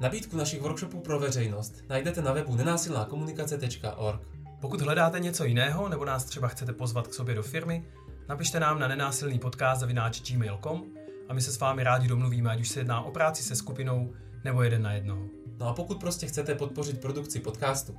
Nabídku 0.00 0.36
našich 0.36 0.60
workshopů 0.60 1.00
pro 1.00 1.18
veřejnost 1.18 1.74
najdete 1.88 2.22
na 2.22 2.32
webu 2.32 2.56
nenásilnákomunikace.org. 2.56 4.41
Pokud 4.62 4.80
hledáte 4.80 5.20
něco 5.20 5.44
jiného 5.44 5.88
nebo 5.88 6.04
nás 6.04 6.24
třeba 6.24 6.48
chcete 6.48 6.72
pozvat 6.72 7.08
k 7.08 7.14
sobě 7.14 7.34
do 7.34 7.42
firmy, 7.42 7.84
napište 8.28 8.60
nám 8.60 8.78
na 8.78 8.88
nenásilný 8.88 9.38
podcast 9.38 9.82
gmail.com 10.28 10.84
a 11.28 11.34
my 11.34 11.40
se 11.40 11.52
s 11.52 11.60
vámi 11.60 11.84
rádi 11.84 12.08
domluvíme, 12.08 12.50
ať 12.50 12.60
už 12.60 12.68
se 12.68 12.80
jedná 12.80 13.00
o 13.00 13.10
práci 13.10 13.42
se 13.42 13.56
skupinou 13.56 14.12
nebo 14.44 14.62
jeden 14.62 14.82
na 14.82 14.92
jednoho. 14.92 15.26
No 15.58 15.68
a 15.68 15.74
pokud 15.74 16.00
prostě 16.00 16.26
chcete 16.26 16.54
podpořit 16.54 17.00
produkci 17.00 17.40
podcastu, 17.40 17.94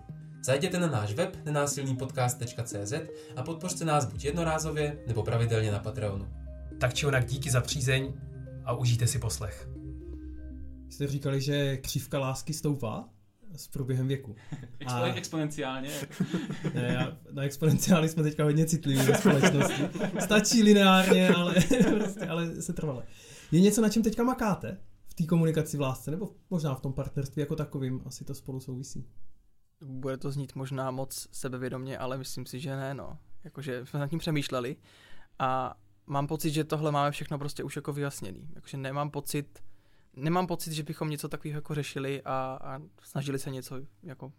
zajděte 0.46 0.80
na 0.80 0.88
náš 0.88 1.14
web 1.14 1.38
nenásilnýpodcast.cz 1.46 2.94
a 3.36 3.44
podpořte 3.44 3.86
nás 3.86 4.06
buď 4.06 4.26
jednorázově 4.26 4.98
nebo 5.08 5.24
pravidelně 5.24 5.72
na 5.72 5.80
Patreonu. 5.80 6.28
Tak 6.80 6.94
či 6.94 7.06
onak 7.06 7.26
díky 7.26 7.52
za 7.52 7.62
přízeň 7.62 8.14
a 8.66 8.74
užijte 8.74 9.08
si 9.08 9.20
poslech. 9.20 9.70
Jste 10.90 11.08
říkali, 11.08 11.42
že 11.42 11.78
křivka 11.78 12.20
lásky 12.20 12.54
stoupá? 12.54 13.13
S 13.56 13.68
průběhem 13.68 14.08
věku. 14.08 14.36
A... 14.86 15.06
Exponenciálně. 15.06 15.90
ne, 16.74 16.94
já, 16.94 17.18
na 17.32 17.44
exponenciály 17.44 18.10
jsme 18.10 18.24
teďka 18.24 18.44
hodně 18.44 18.66
citliví 18.66 19.06
ve 19.06 19.18
společnosti. 19.18 19.84
Stačí 20.20 20.64
lineárně, 20.64 21.30
ale, 21.30 21.56
prostě, 21.98 22.28
ale 22.28 22.62
se 22.62 22.74
trvale. 22.74 23.04
Je 23.52 23.62
něco, 23.62 23.82
na 23.82 23.90
čem 23.90 24.04
teďka 24.04 24.24
makáte? 24.24 24.78
V 25.08 25.14
té 25.14 25.26
komunikaci 25.26 25.78
v 25.78 25.82
lásce, 25.82 26.12
nebo 26.12 26.32
možná 26.50 26.76
v 26.76 26.82
tom 26.82 26.94
partnerství 26.94 27.40
jako 27.40 27.56
takovým, 27.56 28.02
asi 28.06 28.26
to 28.26 28.36
spolu 28.36 28.60
souvisí. 28.60 29.08
Bude 29.86 30.18
to 30.18 30.32
znít 30.32 30.56
možná 30.56 30.92
moc 30.92 31.28
sebevědomně, 31.32 31.98
ale 31.98 32.18
myslím 32.18 32.46
si, 32.46 32.60
že 32.60 32.76
ne, 32.76 32.94
no. 32.94 33.18
Jakože 33.44 33.86
jsme 33.86 34.00
nad 34.00 34.08
tím 34.08 34.20
přemýšleli 34.20 34.76
a 35.40 35.76
mám 36.08 36.28
pocit, 36.28 36.52
že 36.52 36.64
tohle 36.64 36.92
máme 36.92 37.12
všechno 37.12 37.40
prostě 37.40 37.64
už 37.64 37.76
jako 37.76 37.94
vyjasněný. 37.94 38.50
Jakože 38.56 38.78
nemám 38.78 39.10
pocit, 39.12 39.64
nemám 40.16 40.48
pocit, 40.48 40.74
že 40.74 40.84
bychom 40.84 41.10
něco 41.10 41.30
takového 41.30 41.58
jako 41.58 41.76
řešili 41.76 42.22
a, 42.26 42.60
a 42.62 42.80
snažili 43.04 43.40
se 43.40 43.50
něco 43.52 43.76
jako 44.04 44.34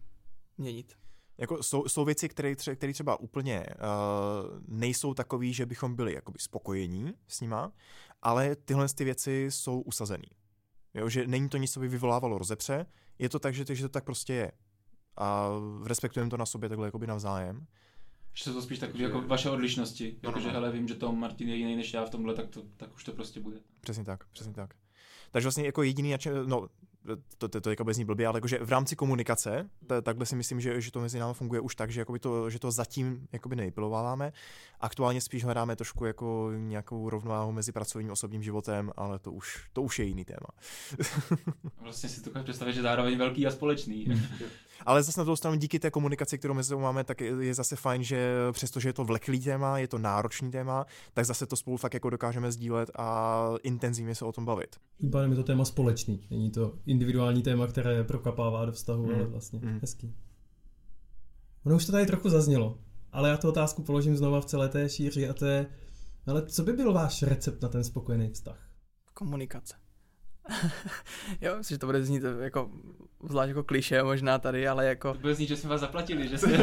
měnit. 0.58 0.96
Jako 1.38 1.62
jsou, 1.62 1.88
jsou 1.88 2.04
věci, 2.04 2.28
které, 2.28 2.56
tře, 2.56 2.76
které 2.76 2.92
třeba 2.92 3.20
úplně 3.20 3.66
uh, 3.66 4.60
nejsou 4.68 5.14
takové, 5.14 5.52
že 5.52 5.66
bychom 5.66 5.96
byli 5.96 6.14
jakoby 6.14 6.38
spokojení 6.38 7.12
s 7.28 7.40
nima, 7.40 7.72
ale 8.22 8.56
tyhle 8.56 8.88
ty 8.88 9.04
věci 9.04 9.46
jsou 9.48 9.80
usazený. 9.80 10.28
Jo, 10.94 11.08
že 11.08 11.26
není 11.26 11.48
to 11.48 11.56
nic, 11.56 11.72
co 11.72 11.80
by 11.80 11.88
vyvolávalo 11.88 12.38
rozepře, 12.38 12.86
je 13.18 13.28
to 13.28 13.38
tak, 13.38 13.54
že, 13.54 13.64
že 13.68 13.82
to 13.82 13.88
tak 13.88 14.04
prostě 14.04 14.32
je. 14.32 14.52
A 15.16 15.48
respektujeme 15.84 16.30
to 16.30 16.36
na 16.36 16.46
sobě 16.46 16.68
takhle 16.68 16.88
jakoby 16.88 17.06
navzájem. 17.06 17.66
Že 18.32 18.44
jsou 18.44 18.52
to 18.52 18.62
spíš 18.62 18.78
takové 18.78 19.02
jako 19.04 19.22
vaše 19.22 19.50
odlišnosti. 19.50 20.18
No, 20.22 20.28
Jako, 20.28 20.38
no, 20.38 20.42
že 20.42 20.48
no. 20.48 20.54
hele, 20.54 20.72
vím, 20.72 20.88
že 20.88 20.94
Tom 20.94 21.20
Martin 21.20 21.48
je 21.48 21.56
jiný 21.56 21.76
než 21.76 21.94
já 21.94 22.04
v 22.04 22.10
tomhle, 22.10 22.34
tak, 22.34 22.48
to, 22.48 22.62
tak 22.76 22.94
už 22.94 23.04
to 23.04 23.12
prostě 23.12 23.40
bude. 23.40 23.56
Přesně 23.80 24.04
tak, 24.04 24.24
přesně 24.26 24.52
tak. 24.52 24.74
Takže 25.34 25.46
vlastně 25.46 25.66
jako 25.66 25.82
jediný, 25.82 26.10
na 26.10 26.18
čem, 26.18 26.48
no, 26.48 26.68
to, 27.38 27.48
to, 27.48 27.60
to 27.60 27.70
jako 27.70 27.84
bez 27.84 27.96
ní 27.96 28.04
blbě, 28.04 28.26
ale 28.26 28.36
jakože 28.36 28.58
v 28.58 28.68
rámci 28.68 28.96
komunikace, 28.96 29.70
t- 29.86 30.02
takhle 30.02 30.26
si 30.26 30.36
myslím, 30.36 30.60
že, 30.60 30.80
že 30.80 30.90
to 30.90 31.00
mezi 31.00 31.18
námi 31.18 31.34
funguje 31.34 31.60
už 31.60 31.74
tak, 31.74 31.90
že, 31.90 32.00
jakoby 32.00 32.18
to, 32.18 32.50
že 32.50 32.58
to 32.58 32.70
zatím 32.70 33.28
jakoby 33.32 33.56
nejpilováváme. 33.56 34.32
Aktuálně 34.80 35.20
spíš 35.20 35.44
hledáme 35.44 35.76
trošku 35.76 36.04
jako 36.04 36.50
nějakou 36.56 37.10
rovnováhu 37.10 37.52
mezi 37.52 37.72
pracovním 37.72 38.10
a 38.10 38.12
osobním 38.12 38.42
životem, 38.42 38.92
ale 38.96 39.18
to 39.18 39.32
už, 39.32 39.68
to 39.72 39.82
už 39.82 39.98
je 39.98 40.04
jiný 40.04 40.24
téma. 40.24 40.48
Vlastně 41.80 42.08
si 42.08 42.22
to 42.22 42.42
představit, 42.42 42.74
že 42.74 42.82
zároveň 42.82 43.18
velký 43.18 43.46
a 43.46 43.50
společný. 43.50 44.06
Ale 44.86 45.02
zase 45.02 45.20
na 45.20 45.24
druhou 45.24 45.36
stranu 45.36 45.56
díky 45.56 45.78
té 45.78 45.90
komunikaci, 45.90 46.38
kterou 46.38 46.54
mezi 46.54 46.68
sebou 46.68 46.80
máme, 46.80 47.04
tak 47.04 47.20
je 47.20 47.34
je 47.40 47.54
zase 47.54 47.76
fajn, 47.76 48.02
že 48.02 48.34
přestože 48.52 48.88
je 48.88 48.92
to 48.92 49.04
vleklý 49.04 49.40
téma, 49.40 49.78
je 49.78 49.88
to 49.88 49.98
náročný 49.98 50.50
téma, 50.50 50.86
tak 51.14 51.24
zase 51.24 51.46
to 51.46 51.56
spolu 51.56 51.76
fakt 51.76 51.94
jako 51.94 52.10
dokážeme 52.10 52.52
sdílet 52.52 52.90
a 52.98 53.48
intenzivně 53.62 54.14
se 54.14 54.24
o 54.24 54.32
tom 54.32 54.44
bavit. 54.44 54.76
Tím 55.00 55.10
pádem 55.10 55.30
je 55.30 55.36
to 55.36 55.42
téma 55.42 55.64
společný. 55.64 56.20
Není 56.30 56.50
to 56.50 56.74
individuální 56.86 57.42
téma, 57.42 57.66
které 57.66 58.04
prokapává 58.04 58.64
do 58.64 58.72
vztahu, 58.72 59.04
Mm, 59.04 59.14
ale 59.14 59.26
vlastně 59.26 59.60
mm. 59.62 59.78
hezký. 59.80 60.14
Ono 61.66 61.76
už 61.76 61.86
to 61.86 61.92
tady 61.92 62.06
trochu 62.06 62.28
zaznělo, 62.28 62.78
ale 63.12 63.28
já 63.28 63.36
tu 63.36 63.48
otázku 63.48 63.82
položím 63.82 64.16
znova 64.16 64.40
v 64.40 64.44
celé 64.44 64.68
té 64.68 64.88
šíři 64.88 65.28
a 65.28 65.32
to 65.32 65.46
je, 65.46 65.66
ale 66.26 66.46
co 66.46 66.62
by 66.62 66.72
byl 66.72 66.92
váš 66.92 67.22
recept 67.22 67.62
na 67.62 67.68
ten 67.68 67.84
spokojený 67.84 68.30
vztah? 68.30 68.68
Komunikace. 69.14 69.83
jo, 71.40 71.56
myslím, 71.58 71.74
že 71.74 71.78
to 71.78 71.86
bude 71.86 72.04
znít 72.04 72.22
jako, 72.40 72.70
zvlášť 73.28 73.48
jako 73.48 73.64
kliše 73.64 74.02
možná 74.02 74.38
tady, 74.38 74.68
ale 74.68 74.86
jako, 74.86 75.12
To 75.12 75.18
bude 75.18 75.34
znít, 75.34 75.46
že 75.46 75.56
jsme 75.56 75.70
vás 75.70 75.80
zaplatili, 75.80 76.28
že 76.28 76.38
jste... 76.38 76.58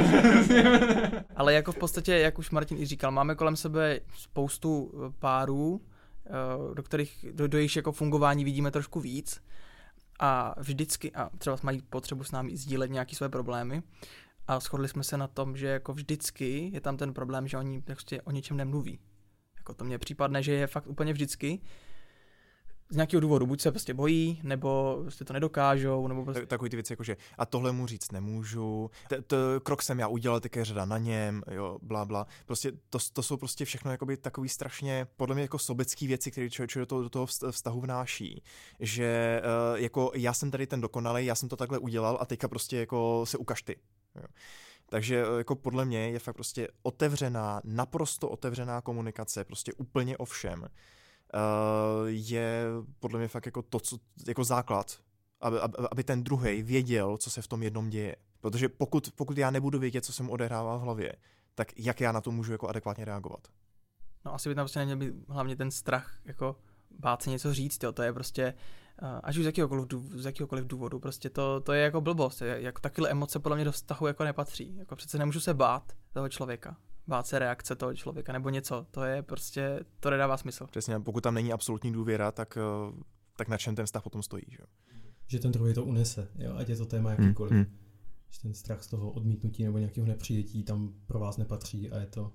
ale 1.35 1.53
jako 1.53 1.71
v 1.71 1.77
podstatě, 1.77 2.13
jak 2.13 2.39
už 2.39 2.51
Martin 2.51 2.77
i 2.77 2.85
říkal, 2.85 3.11
máme 3.11 3.35
kolem 3.35 3.55
sebe 3.55 3.99
spoustu 4.15 4.91
eh, 4.93 5.13
párů, 5.19 5.81
eh, 6.25 6.31
do 6.75 6.83
kterých, 6.83 7.25
do, 7.31 7.47
do 7.47 7.57
jejich 7.57 7.75
jako 7.75 7.91
fungování 7.91 8.43
vidíme 8.43 8.71
trošku 8.71 8.99
víc. 8.99 9.41
A 10.19 10.55
vždycky, 10.57 11.11
a 11.11 11.29
třeba 11.37 11.57
mají 11.63 11.81
potřebu 11.81 12.23
s 12.23 12.31
námi 12.31 12.57
sdílet 12.57 12.91
nějaké 12.91 13.15
své 13.15 13.29
problémy. 13.29 13.83
A 14.47 14.59
shodli 14.59 14.87
jsme 14.87 15.03
se 15.03 15.17
na 15.17 15.27
tom, 15.27 15.57
že 15.57 15.67
jako 15.67 15.93
vždycky 15.93 16.69
je 16.73 16.81
tam 16.81 16.97
ten 16.97 17.13
problém, 17.13 17.47
že 17.47 17.57
oni 17.57 17.81
prostě 17.81 18.21
o 18.21 18.31
něčem 18.31 18.57
nemluví. 18.57 18.99
Jako 19.57 19.73
to 19.73 19.83
mně 19.83 19.97
případne, 19.97 20.43
že 20.43 20.53
je 20.53 20.67
fakt 20.67 20.87
úplně 20.87 21.13
vždycky 21.13 21.61
z 22.91 22.95
nějakého 22.95 23.21
důvodu, 23.21 23.45
buď 23.45 23.61
se 23.61 23.71
prostě 23.71 23.93
bojí, 23.93 24.39
nebo 24.43 24.99
prostě 25.01 25.25
to 25.25 25.33
nedokážou, 25.33 26.07
nebo 26.07 26.23
prostě... 26.23 26.39
Tak, 26.39 26.49
takový 26.49 26.69
ty 26.69 26.75
věci, 26.75 26.93
jako 26.93 27.03
že 27.03 27.17
a 27.37 27.45
tohle 27.45 27.71
mu 27.71 27.87
říct 27.87 28.11
nemůžu, 28.11 28.91
t- 29.09 29.21
t- 29.21 29.35
krok 29.63 29.81
jsem 29.81 29.99
já 29.99 30.07
udělal, 30.07 30.39
tak 30.39 30.55
je 30.55 30.65
řada 30.65 30.85
na 30.85 30.97
něm, 30.97 31.43
jo, 31.51 31.77
bla, 31.81 32.05
bla. 32.05 32.27
Prostě 32.45 32.71
to, 32.89 32.99
to 33.13 33.23
jsou 33.23 33.37
prostě 33.37 33.65
všechno 33.65 33.91
jakoby 33.91 34.17
takový 34.17 34.49
strašně, 34.49 35.07
podle 35.17 35.35
mě 35.35 35.41
jako 35.41 35.59
sobecký 35.59 36.07
věci, 36.07 36.31
které 36.31 36.49
člověk 36.49 36.75
do 36.75 36.85
toho, 36.85 37.01
do 37.01 37.09
toho 37.09 37.25
vztahu 37.51 37.81
vnáší. 37.81 38.43
Že 38.79 39.41
uh, 39.73 39.79
jako 39.79 40.11
já 40.15 40.33
jsem 40.33 40.51
tady 40.51 40.67
ten 40.67 40.81
dokonalý, 40.81 41.25
já 41.25 41.35
jsem 41.35 41.49
to 41.49 41.55
takhle 41.55 41.79
udělal 41.79 42.17
a 42.21 42.25
teďka 42.25 42.47
prostě 42.47 42.77
jako 42.77 43.25
se 43.25 43.37
ukaž 43.37 43.63
ty. 43.63 43.75
Jo. 44.15 44.23
Takže 44.91 45.23
eh, 45.23 45.37
jako 45.37 45.55
podle 45.55 45.85
mě 45.85 46.09
je 46.09 46.19
fakt 46.19 46.35
prostě 46.35 46.67
otevřená, 46.83 47.61
naprosto 47.63 48.29
otevřená 48.29 48.81
komunikace, 48.81 49.43
prostě 49.43 49.73
úplně 49.73 50.17
o 50.17 50.25
všem. 50.25 50.67
Uh, 51.33 52.07
je 52.07 52.65
podle 52.99 53.19
mě 53.19 53.27
fakt 53.27 53.45
jako 53.45 53.61
to, 53.61 53.79
co, 53.79 53.97
jako 54.27 54.43
základ, 54.43 54.99
aby, 55.41 55.59
aby, 55.91 56.03
ten 56.03 56.23
druhý 56.23 56.63
věděl, 56.63 57.17
co 57.17 57.29
se 57.29 57.41
v 57.41 57.47
tom 57.47 57.63
jednom 57.63 57.89
děje. 57.89 58.15
Protože 58.41 58.69
pokud, 58.69 59.11
pokud 59.15 59.37
já 59.37 59.51
nebudu 59.51 59.79
vědět, 59.79 60.05
co 60.05 60.13
se 60.13 60.23
mu 60.23 60.31
odehrává 60.31 60.77
v 60.77 60.81
hlavě, 60.81 61.15
tak 61.55 61.79
jak 61.79 62.01
já 62.01 62.11
na 62.11 62.21
to 62.21 62.31
můžu 62.31 62.51
jako 62.51 62.67
adekvátně 62.67 63.05
reagovat? 63.05 63.47
No 64.25 64.33
asi 64.33 64.49
by 64.49 64.55
tam 64.55 64.65
prostě 64.65 64.79
neměl 64.79 64.97
být 64.97 65.13
hlavně 65.29 65.55
ten 65.55 65.71
strach, 65.71 66.19
jako 66.25 66.55
bát 66.99 67.21
se 67.21 67.29
něco 67.29 67.53
říct, 67.53 67.83
jo, 67.83 67.91
to 67.91 68.03
je 68.03 68.13
prostě, 68.13 68.53
uh, 69.01 69.09
až 69.23 69.37
už 69.37 69.43
z 69.43 69.45
jakéhokoliv, 69.45 69.85
dův- 69.85 70.17
z 70.17 70.25
jakéhokoliv 70.25 70.65
důvodu, 70.65 70.99
prostě 70.99 71.29
to, 71.29 71.61
to 71.61 71.73
je 71.73 71.83
jako 71.83 72.01
blbost, 72.01 72.41
jako 72.41 72.79
takové 72.81 73.09
emoce 73.09 73.39
podle 73.39 73.55
mě 73.55 73.65
do 73.65 73.71
vztahu 73.71 74.07
jako 74.07 74.23
nepatří, 74.23 74.75
jako 74.77 74.95
přece 74.95 75.17
nemůžu 75.17 75.39
se 75.39 75.53
bát 75.53 75.93
toho 76.13 76.29
člověka, 76.29 76.77
bát 77.07 77.27
se 77.27 77.39
reakce 77.39 77.75
toho 77.75 77.93
člověka 77.93 78.33
nebo 78.33 78.49
něco, 78.49 78.85
to 78.91 79.03
je 79.03 79.21
prostě, 79.21 79.79
to 79.99 80.09
nedává 80.09 80.37
smysl. 80.37 80.67
Přesně, 80.67 80.99
pokud 80.99 81.21
tam 81.21 81.33
není 81.33 81.53
absolutní 81.53 81.91
důvěra, 81.91 82.31
tak, 82.31 82.57
eh, 82.57 83.01
tak 83.35 83.47
na 83.47 83.57
čem 83.57 83.75
ten 83.75 83.85
vztah 83.85 84.03
potom 84.03 84.23
stojí. 84.23 84.43
Že? 84.47 84.63
Že 85.27 85.39
ten 85.39 85.51
druhý 85.51 85.73
to 85.73 85.83
unese, 85.83 86.27
jo, 86.35 86.55
ať 86.55 86.69
je 86.69 86.75
to 86.75 86.85
téma 86.85 87.09
Hmm, 87.09 87.23
jakýkoliv. 87.23 87.53
Že 88.29 88.41
ten 88.41 88.53
strach 88.53 88.83
z 88.83 88.87
toho 88.87 89.11
odmítnutí 89.11 89.63
nebo 89.63 89.77
nějakého 89.77 90.07
nepřijetí 90.07 90.63
tam 90.63 90.93
pro 91.07 91.19
vás 91.19 91.37
nepatří 91.37 91.91
a 91.91 91.99
je 91.99 92.05
to 92.05 92.33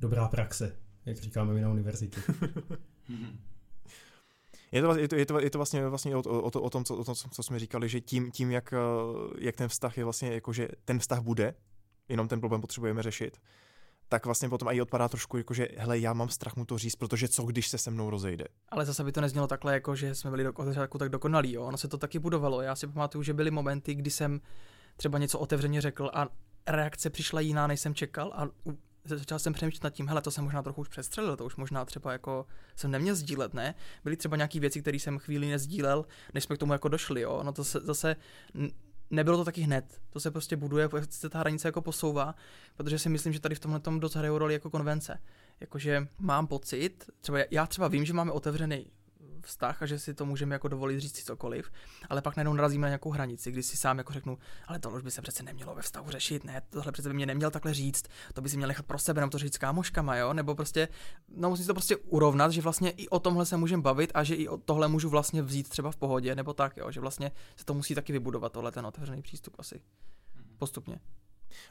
dobrá 0.00 0.28
praxe, 0.28 0.76
jak 1.06 1.16
říkáme 1.16 1.54
my 1.54 1.60
na 1.60 1.70
univerzitě. 1.70 2.20
Je 4.72 4.82
to, 4.82 4.96
je 4.96 5.08
to, 5.08 5.16
je 5.16 5.26
to, 5.26 5.40
je 5.40 5.50
to 5.50 5.58
vlastně, 5.58 5.88
vlastně 5.88 6.16
o, 6.16 6.20
o, 6.20 6.42
o, 6.42 6.60
o, 6.60 6.70
tom, 6.70 6.84
co, 6.84 6.96
o 6.96 7.04
tom, 7.04 7.14
co 7.14 7.42
jsme 7.42 7.58
říkali, 7.58 7.88
že 7.88 8.00
tím, 8.00 8.30
tím 8.30 8.50
jak, 8.50 8.72
eh, 8.72 8.76
jak 9.38 9.56
ten 9.56 9.68
vztah 9.68 9.98
je 9.98 10.04
vlastně, 10.04 10.32
jako, 10.32 10.52
že 10.52 10.68
ten 10.84 10.98
vztah 10.98 11.20
bude, 11.20 11.54
jenom 12.08 12.28
ten 12.28 12.40
problém 12.40 12.60
potřebujeme 12.60 13.02
řešit, 13.02 13.40
tak 14.08 14.26
vlastně 14.26 14.48
potom 14.48 14.68
i 14.68 14.80
odpadá 14.80 15.08
trošku, 15.08 15.38
jako, 15.38 15.54
že 15.54 15.68
hele, 15.76 15.98
já 15.98 16.12
mám 16.12 16.28
strach 16.28 16.56
mu 16.56 16.64
to 16.64 16.78
říct, 16.78 16.96
protože 16.96 17.28
co 17.28 17.42
když 17.42 17.68
se 17.68 17.78
se 17.78 17.90
mnou 17.90 18.10
rozejde. 18.10 18.44
Ale 18.68 18.86
zase 18.86 19.04
by 19.04 19.12
to 19.12 19.20
neznělo 19.20 19.46
takhle, 19.46 19.72
jako 19.74 19.96
že 19.96 20.14
jsme 20.14 20.30
byli 20.30 20.44
do 20.44 20.52
začátku 20.58 20.98
tak 20.98 21.08
dokonalí, 21.08 21.52
jo. 21.52 21.62
Ono 21.62 21.78
se 21.78 21.88
to 21.88 21.98
taky 21.98 22.18
budovalo. 22.18 22.62
Já 22.62 22.76
si 22.76 22.86
pamatuju, 22.86 23.22
že 23.22 23.34
byly 23.34 23.50
momenty, 23.50 23.94
kdy 23.94 24.10
jsem 24.10 24.40
třeba 24.96 25.18
něco 25.18 25.38
otevřeně 25.38 25.80
řekl 25.80 26.10
a 26.14 26.28
reakce 26.66 27.10
přišla 27.10 27.40
jiná, 27.40 27.66
než 27.66 27.80
jsem 27.80 27.94
čekal 27.94 28.32
a 28.34 28.48
začal 29.04 29.38
jsem 29.38 29.52
přemýšlet 29.52 29.84
nad 29.84 29.90
tím, 29.90 30.08
hele, 30.08 30.22
to 30.22 30.30
jsem 30.30 30.44
možná 30.44 30.62
trochu 30.62 30.80
už 30.80 30.88
přestřelil, 30.88 31.36
to 31.36 31.44
už 31.44 31.56
možná 31.56 31.84
třeba 31.84 32.12
jako 32.12 32.46
jsem 32.76 32.90
neměl 32.90 33.14
sdílet, 33.14 33.54
ne? 33.54 33.74
Byly 34.04 34.16
třeba 34.16 34.36
nějaké 34.36 34.60
věci, 34.60 34.80
které 34.80 34.96
jsem 34.96 35.18
chvíli 35.18 35.50
nezdílel, 35.50 36.04
než 36.34 36.44
jsme 36.44 36.56
k 36.56 36.58
tomu 36.58 36.72
jako 36.72 36.88
došli, 36.88 37.20
jo. 37.20 37.42
No 37.42 37.52
to 37.52 37.64
se 37.64 37.80
zase 37.80 38.16
nebylo 39.10 39.36
to 39.36 39.44
taky 39.44 39.60
hned. 39.60 40.00
To 40.10 40.20
se 40.20 40.30
prostě 40.30 40.56
buduje, 40.56 40.88
jak 40.94 41.12
se 41.12 41.28
ta 41.28 41.38
hranice 41.38 41.68
jako 41.68 41.82
posouvá, 41.82 42.34
protože 42.76 42.98
si 42.98 43.08
myslím, 43.08 43.32
že 43.32 43.40
tady 43.40 43.54
v 43.54 43.60
tomhle 43.60 43.80
tom 43.80 44.00
dost 44.00 44.14
hrajou 44.14 44.38
roli 44.38 44.54
jako 44.54 44.70
konvence. 44.70 45.20
Jakože 45.60 46.08
mám 46.18 46.46
pocit, 46.46 47.10
třeba 47.20 47.38
já 47.50 47.66
třeba 47.66 47.88
vím, 47.88 48.04
že 48.04 48.12
máme 48.12 48.32
otevřený 48.32 48.90
vztah 49.46 49.82
a 49.82 49.86
že 49.86 49.98
si 49.98 50.14
to 50.14 50.26
můžeme 50.26 50.54
jako 50.54 50.68
dovolit 50.68 51.00
říct 51.00 51.16
si 51.16 51.24
cokoliv, 51.24 51.70
ale 52.08 52.22
pak 52.22 52.36
najednou 52.36 52.52
narazíme 52.52 52.82
na 52.82 52.88
nějakou 52.88 53.10
hranici, 53.10 53.52
kdy 53.52 53.62
si 53.62 53.76
sám 53.76 53.98
jako 53.98 54.12
řeknu, 54.12 54.38
ale 54.66 54.78
tohle 54.78 54.98
už 54.98 55.02
by 55.02 55.10
se 55.10 55.22
přece 55.22 55.42
nemělo 55.42 55.74
ve 55.74 55.82
vztahu 55.82 56.10
řešit, 56.10 56.44
ne, 56.44 56.62
tohle 56.70 56.92
přece 56.92 57.08
by 57.08 57.14
mě 57.14 57.26
neměl 57.26 57.50
takhle 57.50 57.74
říct, 57.74 58.04
to 58.34 58.42
by 58.42 58.48
si 58.48 58.56
měl 58.56 58.68
nechat 58.68 58.86
pro 58.86 58.98
sebe, 58.98 59.20
nebo 59.20 59.30
to 59.30 59.38
říct 59.38 59.54
s 59.54 59.58
kámoškama, 59.58 60.16
jo, 60.16 60.32
nebo 60.32 60.54
prostě, 60.54 60.88
no 61.36 61.50
musím 61.50 61.62
si 61.62 61.66
to 61.66 61.74
prostě 61.74 61.96
urovnat, 61.96 62.52
že 62.52 62.62
vlastně 62.62 62.90
i 62.90 63.08
o 63.08 63.18
tomhle 63.18 63.46
se 63.46 63.56
můžeme 63.56 63.82
bavit 63.82 64.12
a 64.14 64.24
že 64.24 64.34
i 64.34 64.48
o 64.48 64.56
tohle 64.56 64.88
můžu 64.88 65.08
vlastně 65.08 65.42
vzít 65.42 65.68
třeba 65.68 65.90
v 65.90 65.96
pohodě, 65.96 66.34
nebo 66.34 66.52
tak, 66.52 66.76
jo, 66.76 66.90
že 66.90 67.00
vlastně 67.00 67.32
se 67.56 67.64
to 67.64 67.74
musí 67.74 67.94
taky 67.94 68.12
vybudovat, 68.12 68.52
tohle 68.52 68.72
ten 68.72 68.86
otevřený 68.86 69.22
přístup 69.22 69.54
asi. 69.58 69.80
Postupně. 70.58 71.00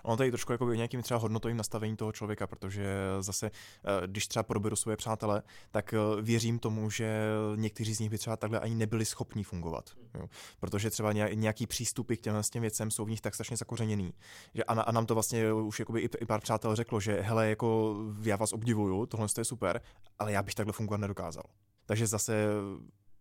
Ono 0.04 0.18
tady 0.18 0.32
trošku 0.32 0.52
jako 0.52 0.74
nějakým 0.74 1.02
třeba 1.02 1.20
hodnotovým 1.20 1.58
nastavení 1.58 1.96
toho 1.96 2.12
člověka, 2.12 2.48
protože 2.48 2.86
zase, 3.20 3.46
eh, 3.46 4.08
když 4.08 4.28
třeba 4.28 4.44
proberu 4.44 4.76
svoje 4.76 4.98
přátele, 4.98 5.44
tak 5.72 5.94
eh, 5.94 6.22
věřím 6.22 6.60
tomu, 6.60 6.90
že 6.90 7.22
někteří 7.56 7.94
z 7.94 8.00
nich 8.00 8.10
by 8.10 8.18
třeba 8.18 8.38
takhle 8.38 8.60
ani 8.60 8.76
nebyli 8.76 9.06
schopni 9.06 9.44
fungovat. 9.44 9.90
Jo? 10.14 10.30
Protože 10.60 10.90
třeba 10.90 11.12
ně- 11.12 11.30
nějaký 11.34 11.68
přístupy 11.68 12.16
k 12.16 12.22
těmhle 12.22 12.44
těm 12.52 12.62
věcem 12.62 12.92
jsou 12.92 13.06
v 13.06 13.10
nich 13.10 13.22
tak 13.22 13.34
strašně 13.34 13.58
zakořeněný. 13.58 14.14
Že 14.54 14.64
a, 14.64 14.82
a 14.82 14.92
nám 14.92 15.06
to 15.06 15.14
vlastně 15.14 15.54
už 15.54 15.80
jakoby 15.80 16.02
i, 16.02 16.10
i 16.20 16.26
pár 16.26 16.42
přátel 16.42 16.76
řeklo, 16.76 17.00
že 17.00 17.22
hele, 17.22 17.50
jako 17.50 17.96
já 18.22 18.36
vás 18.36 18.54
obdivuju, 18.54 19.06
tohle 19.06 19.28
je 19.38 19.46
super, 19.46 19.82
ale 20.20 20.32
já 20.32 20.44
bych 20.44 20.56
takhle 20.56 20.74
fungovat 20.74 20.98
nedokázal. 20.98 21.44
Takže 21.86 22.08
zase 22.08 22.46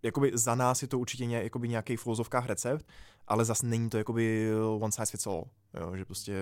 jakoby 0.05 0.31
za 0.35 0.55
nás 0.55 0.83
je 0.83 0.89
to 0.89 0.99
určitě 0.99 1.27
ně, 1.27 1.43
jakoby 1.43 1.69
nějaký 1.69 1.97
v 1.97 2.07
uvozovkách 2.07 2.47
recept, 2.47 2.87
ale 3.27 3.45
zase 3.45 3.67
není 3.67 3.91
to 3.91 3.99
jakoby 3.99 4.51
one 4.81 4.93
size 4.93 5.11
fits 5.11 5.27
all. 5.27 5.45
Jo, 5.81 5.97
že 5.97 6.05
prostě 6.05 6.35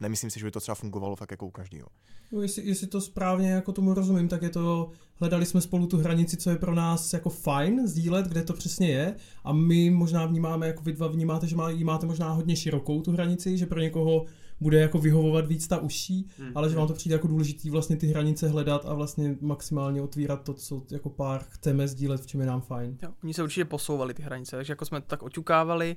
nemyslím 0.00 0.30
si, 0.30 0.40
že 0.40 0.44
by 0.44 0.50
to 0.50 0.60
třeba 0.60 0.74
fungovalo 0.74 1.16
fakt 1.16 1.30
jako 1.30 1.46
u 1.46 1.50
každého. 1.50 1.88
No, 2.32 2.42
jestli, 2.42 2.66
jestli 2.66 2.86
to 2.86 3.00
správně 3.00 3.50
jako 3.50 3.72
tomu 3.72 3.94
rozumím, 3.94 4.28
tak 4.28 4.42
je 4.42 4.50
to, 4.50 4.90
hledali 5.14 5.46
jsme 5.46 5.60
spolu 5.60 5.86
tu 5.86 5.98
hranici, 5.98 6.36
co 6.36 6.50
je 6.50 6.56
pro 6.56 6.74
nás 6.74 7.12
jako 7.12 7.30
fajn 7.30 7.86
sdílet, 7.88 8.26
kde 8.26 8.42
to 8.42 8.52
přesně 8.52 8.88
je 8.88 9.16
a 9.44 9.52
my 9.52 9.90
možná 9.90 10.26
vnímáme, 10.26 10.66
jako 10.66 10.82
vy 10.82 10.92
dva 10.92 11.08
vnímáte, 11.08 11.46
že 11.46 11.56
má, 11.56 11.70
máte 11.84 12.06
možná 12.06 12.32
hodně 12.32 12.56
širokou 12.56 13.02
tu 13.02 13.12
hranici, 13.12 13.58
že 13.58 13.66
pro 13.66 13.80
někoho 13.80 14.26
bude 14.60 14.80
jako 14.80 14.98
vyhovovat 14.98 15.46
víc 15.46 15.68
ta 15.68 15.78
užší, 15.78 16.28
Hmm. 16.38 16.52
ale 16.54 16.70
že 16.70 16.76
vám 16.76 16.88
to 16.88 16.94
přijde 16.94 17.14
jako 17.14 17.28
důležitý 17.28 17.70
vlastně 17.70 17.96
ty 17.96 18.06
hranice 18.06 18.48
hledat 18.48 18.86
a 18.86 18.94
vlastně 18.94 19.36
maximálně 19.40 20.02
otvírat 20.02 20.42
to, 20.44 20.54
co 20.54 20.82
jako 20.90 21.10
pár 21.10 21.42
chceme 21.48 21.88
sdílet, 21.88 22.20
v 22.20 22.26
čem 22.26 22.40
je 22.40 22.46
nám 22.46 22.60
fajn. 22.60 22.98
Jo, 23.02 23.10
oni 23.24 23.34
se 23.34 23.42
určitě 23.42 23.64
posouvali 23.64 24.14
ty 24.14 24.22
hranice, 24.22 24.56
takže 24.56 24.72
jako 24.72 24.84
jsme 24.84 25.00
to 25.00 25.06
tak 25.06 25.22
oťukávali 25.22 25.96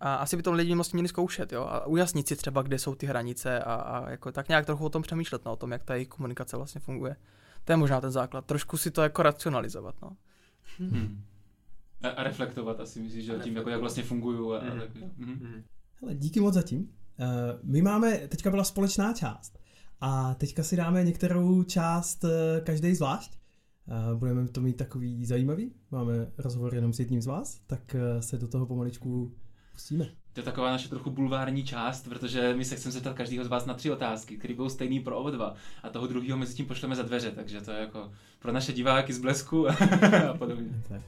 a 0.00 0.14
asi 0.14 0.36
by 0.36 0.42
to 0.42 0.52
lidi 0.52 0.74
vlastně 0.74 0.96
měli 0.96 1.08
zkoušet, 1.08 1.52
jo, 1.52 1.62
a 1.62 1.86
ujasnit 1.86 2.28
si 2.28 2.36
třeba, 2.36 2.62
kde 2.62 2.78
jsou 2.78 2.94
ty 2.94 3.06
hranice 3.06 3.60
a, 3.60 3.74
a 3.74 4.10
jako 4.10 4.32
tak 4.32 4.48
nějak 4.48 4.66
trochu 4.66 4.84
o 4.84 4.88
tom 4.88 5.02
přemýšlet, 5.02 5.44
no, 5.44 5.52
o 5.52 5.56
tom, 5.56 5.72
jak 5.72 5.84
ta 5.84 5.94
jejich 5.94 6.08
komunikace 6.08 6.56
vlastně 6.56 6.80
funguje. 6.80 7.16
To 7.64 7.72
je 7.72 7.76
možná 7.76 8.00
ten 8.00 8.10
základ, 8.10 8.44
trošku 8.46 8.76
si 8.76 8.90
to 8.90 9.02
jako 9.02 9.22
racionalizovat, 9.22 9.94
no. 10.02 10.16
Hmm. 10.78 11.22
A, 12.02 12.08
a 12.08 12.22
reflektovat 12.22 12.80
asi 12.80 13.00
myslíš, 13.00 13.24
že 13.24 13.32
tím, 13.42 13.56
jako 13.56 13.70
jak 13.70 13.80
vlastně 13.80 14.02
fungují. 14.02 14.56
A, 14.56 14.58
a 14.60 14.64
Mhm. 14.74 14.80
tak, 14.80 14.88
mhm. 15.16 15.62
Hele, 16.00 16.14
díky 16.14 16.40
moc 16.40 16.54
zatím. 16.54 16.90
Uh, 17.18 17.26
my 17.62 17.82
máme, 17.82 18.16
teďka 18.16 18.50
byla 18.50 18.64
společná 18.64 19.12
část 19.12 19.58
A 20.00 20.34
teďka 20.34 20.62
si 20.62 20.76
dáme 20.76 21.04
některou 21.04 21.62
část 21.62 22.24
eh, 22.24 22.60
každý 22.60 22.94
zvlášť. 22.94 23.32
Eh, 23.88 24.14
budeme 24.14 24.48
to 24.48 24.60
mít 24.60 24.76
takový 24.76 25.24
zajímavý. 25.24 25.72
Máme 25.90 26.32
rozhovor 26.38 26.74
jenom 26.74 26.92
s 26.92 26.98
jedním 26.98 27.22
z 27.22 27.26
vás, 27.26 27.60
tak 27.66 27.94
eh, 27.94 28.22
se 28.22 28.38
do 28.38 28.48
toho 28.48 28.66
pomaličku 28.66 29.34
pustíme. 29.72 30.06
To 30.32 30.40
je 30.40 30.44
taková 30.44 30.70
naše 30.70 30.88
trochu 30.88 31.10
bulvární 31.10 31.64
část, 31.64 32.08
protože 32.08 32.54
my 32.54 32.64
se 32.64 32.76
chceme 32.76 32.92
zeptat 32.92 33.16
každého 33.16 33.44
z 33.44 33.48
vás 33.48 33.66
na 33.66 33.74
tři 33.74 33.90
otázky, 33.90 34.36
které 34.36 34.54
budou 34.54 34.68
stejný 34.68 35.00
pro 35.00 35.18
oba 35.18 35.30
dva. 35.30 35.54
A 35.82 35.90
toho 35.90 36.06
druhého 36.06 36.38
mezi 36.38 36.54
tím 36.54 36.66
pošleme 36.66 36.96
za 36.96 37.02
dveře, 37.02 37.30
takže 37.30 37.60
to 37.60 37.70
je 37.70 37.78
jako 37.78 38.10
pro 38.38 38.52
naše 38.52 38.72
diváky 38.72 39.12
z 39.12 39.18
blesku 39.18 39.68
a 40.30 40.34
podobně. 40.38 40.82
Tak. 40.88 41.02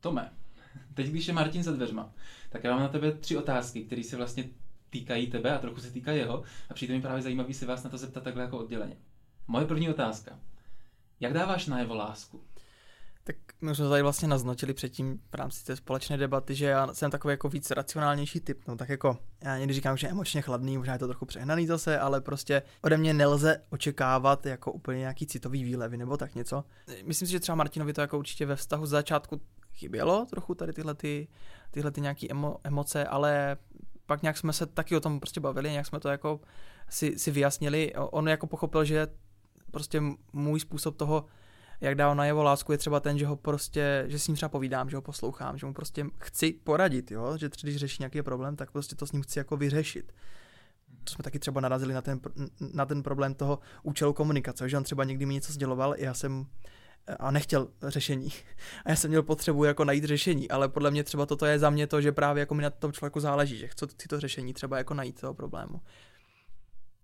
Tome, 0.00 0.30
teď 0.98 1.06
když 1.06 1.28
je 1.28 1.34
Martin 1.34 1.62
za 1.62 1.72
dveřma, 1.72 2.12
tak 2.50 2.64
já 2.64 2.70
mám 2.70 2.80
na 2.80 2.88
tebe 2.88 3.12
tři 3.12 3.36
otázky, 3.36 3.84
které 3.84 4.04
se 4.04 4.16
vlastně 4.16 4.44
týkají 4.90 5.30
tebe 5.30 5.54
a 5.54 5.58
trochu 5.58 5.80
se 5.80 5.90
týkají 5.90 6.18
jeho 6.18 6.42
a 6.70 6.74
přijde 6.74 6.94
mi 6.94 7.02
právě 7.02 7.22
zajímavý 7.22 7.54
se 7.54 7.66
vás 7.66 7.84
na 7.84 7.90
to 7.90 7.98
zeptat 7.98 8.24
takhle 8.24 8.42
jako 8.42 8.58
odděleně. 8.58 8.96
Moje 9.48 9.66
první 9.66 9.90
otázka. 9.90 10.38
Jak 11.20 11.32
dáváš 11.32 11.66
najevo 11.66 11.94
lásku? 11.94 12.40
Tak 13.24 13.36
my 13.60 13.74
jsme 13.74 13.88
tady 13.88 14.02
vlastně 14.02 14.28
naznačili 14.28 14.74
předtím 14.74 15.20
v 15.30 15.34
rámci 15.34 15.64
té 15.64 15.76
společné 15.76 16.16
debaty, 16.16 16.54
že 16.54 16.66
já 16.66 16.94
jsem 16.94 17.10
takový 17.10 17.32
jako 17.32 17.48
víc 17.48 17.70
racionálnější 17.70 18.40
typ. 18.40 18.60
No 18.68 18.76
tak 18.76 18.88
jako, 18.88 19.18
já 19.44 19.58
někdy 19.58 19.74
říkám, 19.74 19.96
že 19.96 20.08
emočně 20.08 20.42
chladný, 20.42 20.78
možná 20.78 20.92
je 20.92 20.98
to 20.98 21.08
trochu 21.08 21.26
přehnaný 21.26 21.66
zase, 21.66 21.98
ale 21.98 22.20
prostě 22.20 22.62
ode 22.82 22.96
mě 22.96 23.14
nelze 23.14 23.62
očekávat 23.70 24.46
jako 24.46 24.72
úplně 24.72 24.98
nějaký 24.98 25.26
citový 25.26 25.64
výlevy 25.64 25.96
nebo 25.96 26.16
tak 26.16 26.34
něco. 26.34 26.64
Myslím 27.04 27.26
si, 27.26 27.32
že 27.32 27.40
třeba 27.40 27.56
Martinovi 27.56 27.92
to 27.92 28.00
jako 28.00 28.18
určitě 28.18 28.46
ve 28.46 28.56
vztahu 28.56 28.86
z 28.86 28.90
začátku 28.90 29.40
chybělo 29.78 30.26
trochu 30.30 30.54
tady 30.54 30.72
tyhle, 30.72 30.94
ty, 30.94 31.28
tyhle 31.70 31.90
ty 31.90 32.00
nějaký 32.00 32.30
emo, 32.30 32.56
emoce, 32.64 33.04
ale 33.04 33.56
pak 34.06 34.22
nějak 34.22 34.36
jsme 34.36 34.52
se 34.52 34.66
taky 34.66 34.96
o 34.96 35.00
tom 35.00 35.20
prostě 35.20 35.40
bavili, 35.40 35.70
nějak 35.70 35.86
jsme 35.86 36.00
to 36.00 36.08
jako 36.08 36.40
si, 36.88 37.18
si 37.18 37.30
vyjasnili. 37.30 37.92
On 37.94 38.28
jako 38.28 38.46
pochopil, 38.46 38.84
že 38.84 39.06
prostě 39.70 40.02
můj 40.32 40.60
způsob 40.60 40.96
toho, 40.96 41.24
jak 41.80 41.94
dávám 41.94 42.16
na 42.16 42.24
jeho 42.24 42.42
lásku, 42.42 42.72
je 42.72 42.78
třeba 42.78 43.00
ten, 43.00 43.18
že 43.18 43.26
ho 43.26 43.36
prostě, 43.36 44.04
že 44.06 44.18
s 44.18 44.28
ním 44.28 44.36
třeba 44.36 44.48
povídám, 44.48 44.90
že 44.90 44.96
ho 44.96 45.02
poslouchám, 45.02 45.58
že 45.58 45.66
mu 45.66 45.74
prostě 45.74 46.06
chci 46.20 46.52
poradit, 46.52 47.10
jo? 47.10 47.36
že 47.38 47.50
když 47.62 47.76
řeší 47.76 47.96
nějaký 48.00 48.22
problém, 48.22 48.56
tak 48.56 48.70
prostě 48.70 48.96
to 48.96 49.06
s 49.06 49.12
ním 49.12 49.22
chci 49.22 49.38
jako 49.38 49.56
vyřešit. 49.56 50.12
To 51.04 51.12
jsme 51.12 51.22
taky 51.22 51.38
třeba 51.38 51.60
narazili 51.60 51.94
na 51.94 52.02
ten, 52.02 52.20
na 52.74 52.86
ten 52.86 53.02
problém 53.02 53.34
toho 53.34 53.58
účelu 53.82 54.12
komunikace, 54.12 54.68
že 54.68 54.76
on 54.76 54.84
třeba 54.84 55.04
někdy 55.04 55.26
mi 55.26 55.34
něco 55.34 55.52
sděloval, 55.52 55.94
já 55.98 56.14
jsem 56.14 56.46
a 57.18 57.30
nechtěl 57.30 57.68
řešení. 57.82 58.28
A 58.84 58.90
já 58.90 58.96
jsem 58.96 59.10
měl 59.10 59.22
potřebu 59.22 59.64
jako 59.64 59.84
najít 59.84 60.04
řešení, 60.04 60.50
ale 60.50 60.68
podle 60.68 60.90
mě 60.90 61.04
třeba 61.04 61.26
toto 61.26 61.46
je 61.46 61.58
za 61.58 61.70
mě 61.70 61.86
to, 61.86 62.00
že 62.00 62.12
právě 62.12 62.40
jako 62.40 62.54
mi 62.54 62.62
na 62.62 62.70
tom 62.70 62.92
člověku 62.92 63.20
záleží, 63.20 63.56
že 63.56 63.68
chci 63.68 64.08
to 64.08 64.20
řešení 64.20 64.54
třeba 64.54 64.78
jako 64.78 64.94
najít 64.94 65.20
toho 65.20 65.34
problému. 65.34 65.80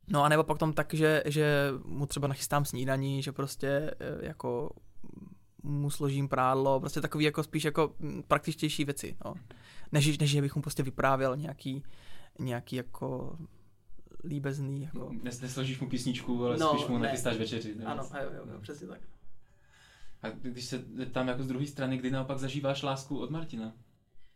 No 0.09 0.25
a 0.25 0.29
nebo 0.29 0.45
pak 0.45 0.59
tom 0.59 0.73
tak, 0.73 0.95
že, 0.95 1.23
že 1.27 1.71
mu 1.85 2.07
třeba 2.07 2.29
nachystám 2.29 2.65
snídaní, 2.65 3.23
že 3.23 3.33
prostě 3.33 3.69
e, 3.69 4.27
jako 4.27 4.71
mu 5.63 5.91
složím 5.91 6.29
prádlo, 6.29 6.81
prostě 6.81 7.01
takový 7.01 7.25
jako 7.25 7.43
spíš 7.43 7.65
jako 7.65 7.95
praktičtější 8.29 8.85
věci, 8.85 9.17
no. 9.25 9.35
Než, 9.93 10.19
než 10.19 10.41
bych 10.41 10.57
mu 10.57 10.63
prostě 10.63 10.83
vyprávěl 10.83 11.37
nějaký, 11.37 11.83
nějaký 12.39 12.77
jako 12.77 13.39
líbezný. 14.25 14.83
Jako... 14.83 15.11
Nes, 15.23 15.41
nesložíš 15.41 15.81
mu 15.81 15.89
písničku, 15.89 16.45
ale 16.45 16.57
no, 16.57 16.69
spíš 16.69 16.87
mu 16.87 16.99
ne. 16.99 17.03
nachystáš 17.03 17.37
večeři. 17.37 17.75
Ano, 17.85 18.03
jo, 18.23 18.31
jo, 18.37 18.43
jo, 18.53 18.61
přesně 18.61 18.87
tak. 18.87 19.01
A 20.25 20.29
když 20.31 20.64
se 20.64 20.79
tam 21.12 21.29
jako 21.29 21.43
z 21.43 21.47
druhé 21.47 21.66
strany, 21.66 21.99
kdy 21.99 22.11
naopak 22.11 22.39
zažíváš 22.39 22.83
lásku 22.83 23.18
od 23.18 23.31
Martina? 23.31 23.72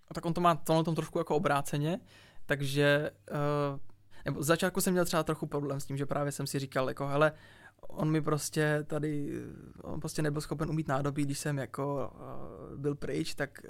A 0.08 0.14
tak 0.14 0.26
on 0.26 0.34
to 0.34 0.40
má 0.40 0.54
tohle 0.54 0.84
tom 0.84 0.94
trošku 0.94 1.18
jako 1.18 1.36
obráceně, 1.36 2.00
takže 2.46 3.10
uh, 3.30 3.78
nebo 4.24 4.42
z 4.42 4.46
začátku 4.46 4.80
jsem 4.80 4.92
měl 4.92 5.04
třeba 5.04 5.22
trochu 5.22 5.46
problém 5.46 5.80
s 5.80 5.86
tím, 5.86 5.96
že 5.96 6.06
právě 6.06 6.32
jsem 6.32 6.46
si 6.46 6.58
říkal, 6.58 6.88
jako 6.88 7.06
hele, 7.06 7.32
on 7.80 8.10
mi 8.10 8.20
prostě 8.20 8.84
tady, 8.86 9.42
on 9.82 10.00
prostě 10.00 10.22
nebyl 10.22 10.40
schopen 10.40 10.70
umít 10.70 10.88
nádobí, 10.88 11.24
když 11.24 11.38
jsem 11.38 11.58
jako 11.58 12.12
uh, 12.14 12.78
byl 12.78 12.94
pryč, 12.94 13.34
tak 13.34 13.60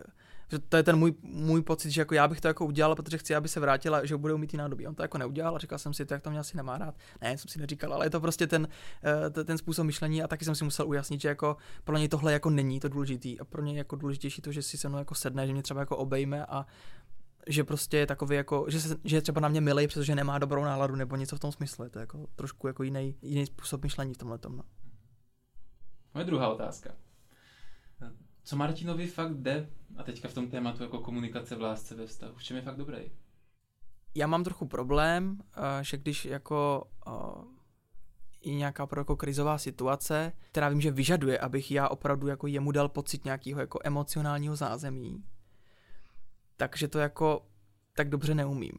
že 0.52 0.58
to 0.58 0.76
je 0.76 0.82
ten 0.82 0.96
můj, 0.96 1.14
můj 1.22 1.62
pocit, 1.62 1.90
že 1.90 2.00
jako 2.00 2.14
já 2.14 2.28
bych 2.28 2.40
to 2.40 2.48
jako 2.48 2.66
udělal, 2.66 2.94
protože 2.94 3.18
chci, 3.18 3.34
aby 3.34 3.48
se 3.48 3.60
vrátila, 3.60 4.04
že 4.04 4.16
bude 4.16 4.34
umít 4.34 4.54
nádobí. 4.54 4.86
On 4.86 4.94
to 4.94 5.02
jako 5.02 5.18
neudělal 5.18 5.56
a 5.56 5.58
říkal 5.58 5.78
jsem 5.78 5.94
si, 5.94 6.06
to 6.06 6.14
jak 6.14 6.22
to 6.22 6.30
mě 6.30 6.38
asi 6.38 6.56
nemá 6.56 6.78
rád. 6.78 6.94
Ne, 7.20 7.38
jsem 7.38 7.48
si 7.48 7.58
neříkal, 7.58 7.94
ale 7.94 8.06
je 8.06 8.10
to 8.10 8.20
prostě 8.20 8.46
ten, 8.46 8.68
uh, 9.36 9.44
ten 9.44 9.58
způsob 9.58 9.86
myšlení 9.86 10.22
a 10.22 10.28
taky 10.28 10.44
jsem 10.44 10.54
si 10.54 10.64
musel 10.64 10.88
ujasnit, 10.88 11.20
že 11.20 11.28
jako 11.28 11.56
pro 11.84 11.96
něj 11.96 12.08
tohle 12.08 12.32
jako 12.32 12.50
není 12.50 12.80
to 12.80 12.88
důležitý 12.88 13.40
a 13.40 13.44
pro 13.44 13.62
něj 13.62 13.76
jako 13.76 13.96
důležitější 13.96 14.42
to, 14.42 14.52
že 14.52 14.62
si 14.62 14.78
se 14.78 14.88
mnou 14.88 14.98
jako 14.98 15.14
sedne, 15.14 15.46
že 15.46 15.52
mě 15.52 15.62
třeba 15.62 15.80
jako 15.80 15.96
obejme 15.96 16.46
a 16.46 16.66
že 17.46 17.64
prostě 17.64 17.96
je 17.96 18.06
takový 18.06 18.36
jako, 18.36 18.64
že, 18.68 18.80
se, 18.80 18.96
že 19.04 19.16
je 19.16 19.22
třeba 19.22 19.40
na 19.40 19.48
mě 19.48 19.60
milej, 19.60 19.88
protože 19.88 20.14
nemá 20.14 20.38
dobrou 20.38 20.64
náladu 20.64 20.96
nebo 20.96 21.16
něco 21.16 21.36
v 21.36 21.40
tom 21.40 21.52
smyslu. 21.52 21.88
To 21.88 21.98
je 21.98 22.00
jako 22.00 22.26
trošku 22.36 22.66
jako 22.66 22.82
jiný, 22.82 23.14
jiný 23.22 23.46
způsob 23.46 23.82
myšlení 23.82 24.14
v 24.14 24.18
tomhle 24.18 24.38
tom. 24.38 24.56
No. 24.56 24.62
Moje 26.14 26.24
druhá 26.24 26.48
otázka. 26.48 26.90
Co 28.48 28.56
Martinovi 28.56 29.06
fakt 29.06 29.36
jde, 29.36 29.68
a 29.96 30.02
teďka 30.02 30.28
v 30.28 30.34
tom 30.34 30.50
tématu 30.50 30.82
jako 30.82 30.98
komunikace 30.98 31.56
v 31.56 31.60
lásce 31.60 31.94
ve 31.94 32.06
vztahu, 32.06 32.34
v 32.36 32.42
čem 32.42 32.56
je 32.56 32.62
fakt 32.62 32.76
dobrý? 32.76 32.98
Já 34.14 34.26
mám 34.26 34.44
trochu 34.44 34.66
problém, 34.66 35.38
eh, 35.56 35.84
že 35.84 35.96
když 35.96 36.24
jako 36.24 36.88
i 38.40 38.54
nějaká 38.54 38.86
pro 38.86 39.00
jako 39.00 39.16
krizová 39.16 39.58
situace, 39.58 40.32
která 40.50 40.68
vím, 40.68 40.80
že 40.80 40.90
vyžaduje, 40.90 41.38
abych 41.38 41.70
já 41.70 41.88
opravdu 41.88 42.26
jako 42.26 42.46
jemu 42.46 42.72
dal 42.72 42.88
pocit 42.88 43.24
nějakého 43.24 43.60
jako 43.60 43.78
emocionálního 43.84 44.56
zázemí, 44.56 45.24
takže 46.56 46.88
to 46.88 46.98
jako 46.98 47.46
tak 47.94 48.08
dobře 48.08 48.34
neumím. 48.34 48.72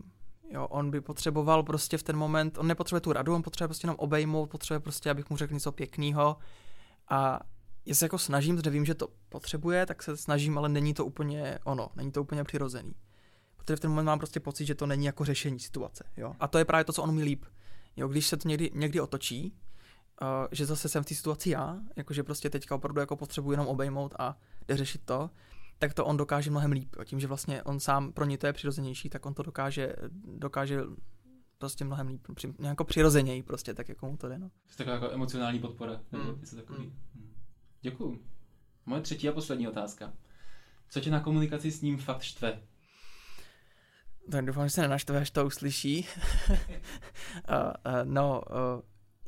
Jo, 0.50 0.68
on 0.68 0.92
by 0.92 1.02
potřeboval 1.02 1.64
prostě 1.64 1.98
v 1.98 2.04
ten 2.04 2.18
moment, 2.18 2.58
on 2.58 2.68
nepotřebuje 2.68 3.02
tu 3.02 3.14
radu, 3.14 3.36
on 3.36 3.44
potřebuje 3.44 3.68
prostě 3.68 3.86
jenom 3.86 3.98
obejmout, 4.00 4.50
potřebuje 4.50 4.80
prostě, 4.80 5.10
abych 5.10 5.30
mu 5.30 5.38
řekl 5.38 5.54
něco 5.54 5.72
pěkného 5.72 6.38
a 7.10 7.40
já 7.90 7.96
se 7.96 8.06
jako 8.06 8.18
snažím, 8.18 8.56
protože 8.56 8.70
vím, 8.70 8.86
že 8.86 8.96
to 8.96 9.08
potřebuje, 9.30 9.86
tak 9.86 10.04
se 10.04 10.18
snažím, 10.18 10.58
ale 10.58 10.70
není 10.70 10.94
to 10.94 11.06
úplně 11.06 11.60
ono, 11.64 11.90
není 11.96 12.12
to 12.12 12.22
úplně 12.22 12.44
přirozený. 12.44 12.96
Protože 13.58 13.76
v 13.76 13.80
ten 13.80 13.90
moment 13.90 14.06
mám 14.06 14.20
prostě 14.20 14.40
pocit, 14.40 14.66
že 14.66 14.76
to 14.76 14.86
není 14.86 15.06
jako 15.06 15.26
řešení 15.26 15.60
situace. 15.60 16.04
Jo? 16.18 16.34
A 16.40 16.48
to 16.48 16.58
je 16.58 16.66
právě 16.66 16.84
to, 16.84 16.94
co 16.94 17.04
on 17.04 17.16
mi 17.16 17.24
líp. 17.24 17.46
Jo, 17.96 18.08
když 18.08 18.28
se 18.28 18.38
to 18.38 18.48
někdy, 18.48 18.72
někdy 18.74 19.02
otočí, 19.02 19.54
uh, 20.22 20.28
že 20.52 20.66
zase 20.66 20.90
jsem 20.90 21.04
v 21.04 21.06
té 21.06 21.16
situaci 21.16 21.50
já, 21.50 21.78
jakože 21.96 22.24
prostě 22.24 22.50
teďka 22.50 22.76
opravdu 22.76 23.00
jako 23.00 23.16
potřebuji 23.16 23.52
jenom 23.52 23.68
obejmout 23.68 24.16
a 24.20 24.38
jde 24.68 24.78
řešit 24.78 25.02
to, 25.06 25.30
tak 25.80 25.94
to 25.94 26.06
on 26.06 26.18
dokáže 26.18 26.52
mnohem 26.52 26.72
líp. 26.72 26.96
Tím, 27.06 27.20
že 27.20 27.28
vlastně 27.28 27.64
on 27.64 27.80
sám 27.80 28.12
pro 28.12 28.26
ně 28.26 28.38
to 28.38 28.48
je 28.48 28.54
přirozenější, 28.54 29.10
tak 29.10 29.26
on 29.26 29.34
to 29.34 29.44
dokáže, 29.44 29.96
dokáže 30.38 30.82
prostě 31.58 31.86
mnohem 31.86 32.08
líp, 32.08 32.28
při, 32.36 32.54
jako 32.60 32.84
přirozeněji 32.84 33.44
prostě, 33.44 33.74
tak 33.74 33.90
jako 33.90 34.10
mu 34.10 34.18
to 34.18 34.30
jde. 34.30 34.40
No. 34.40 34.50
To 34.50 34.76
taková 34.78 34.96
jako 34.96 35.12
emocionální 35.12 35.60
podpora, 35.60 36.02
nebo 36.12 36.24
mm. 36.24 36.40
něco 36.42 36.56
takový. 36.56 36.86
Mm. 36.86 37.29
Děkuju. 37.82 38.20
Moje 38.86 39.02
třetí 39.02 39.30
a 39.30 39.32
poslední 39.32 39.68
otázka. 39.68 40.14
Co 40.90 41.00
tě 41.00 41.12
na 41.12 41.20
komunikaci 41.20 41.72
s 41.72 41.82
ním 41.82 41.98
fakt 41.98 42.22
štve? 42.22 42.62
Tak 44.32 44.46
doufám, 44.46 44.68
že 44.68 44.70
se 44.70 44.82
nenaštve, 44.82 45.20
až 45.20 45.32
to 45.32 45.46
uslyší. 45.46 46.08
uh, 46.50 46.56
uh, 46.56 46.64
no, 48.04 48.42
uh, 48.50 48.82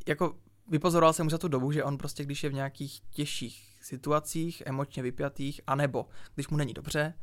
jako 0.08 0.38
vypozoroval 0.68 1.14
jsem 1.14 1.26
už 1.26 1.32
za 1.32 1.38
tu 1.38 1.48
dobu, 1.48 1.72
že 1.72 1.84
on 1.84 1.98
prostě, 1.98 2.24
když 2.24 2.44
je 2.44 2.50
v 2.50 2.54
nějakých 2.54 3.02
těžších 3.10 3.78
situacích, 3.82 4.64
emočně 4.66 5.04
vypjatých, 5.04 5.62
anebo 5.68 6.06
když 6.36 6.48
mu 6.48 6.58
není 6.58 6.74
dobře, 6.74 7.14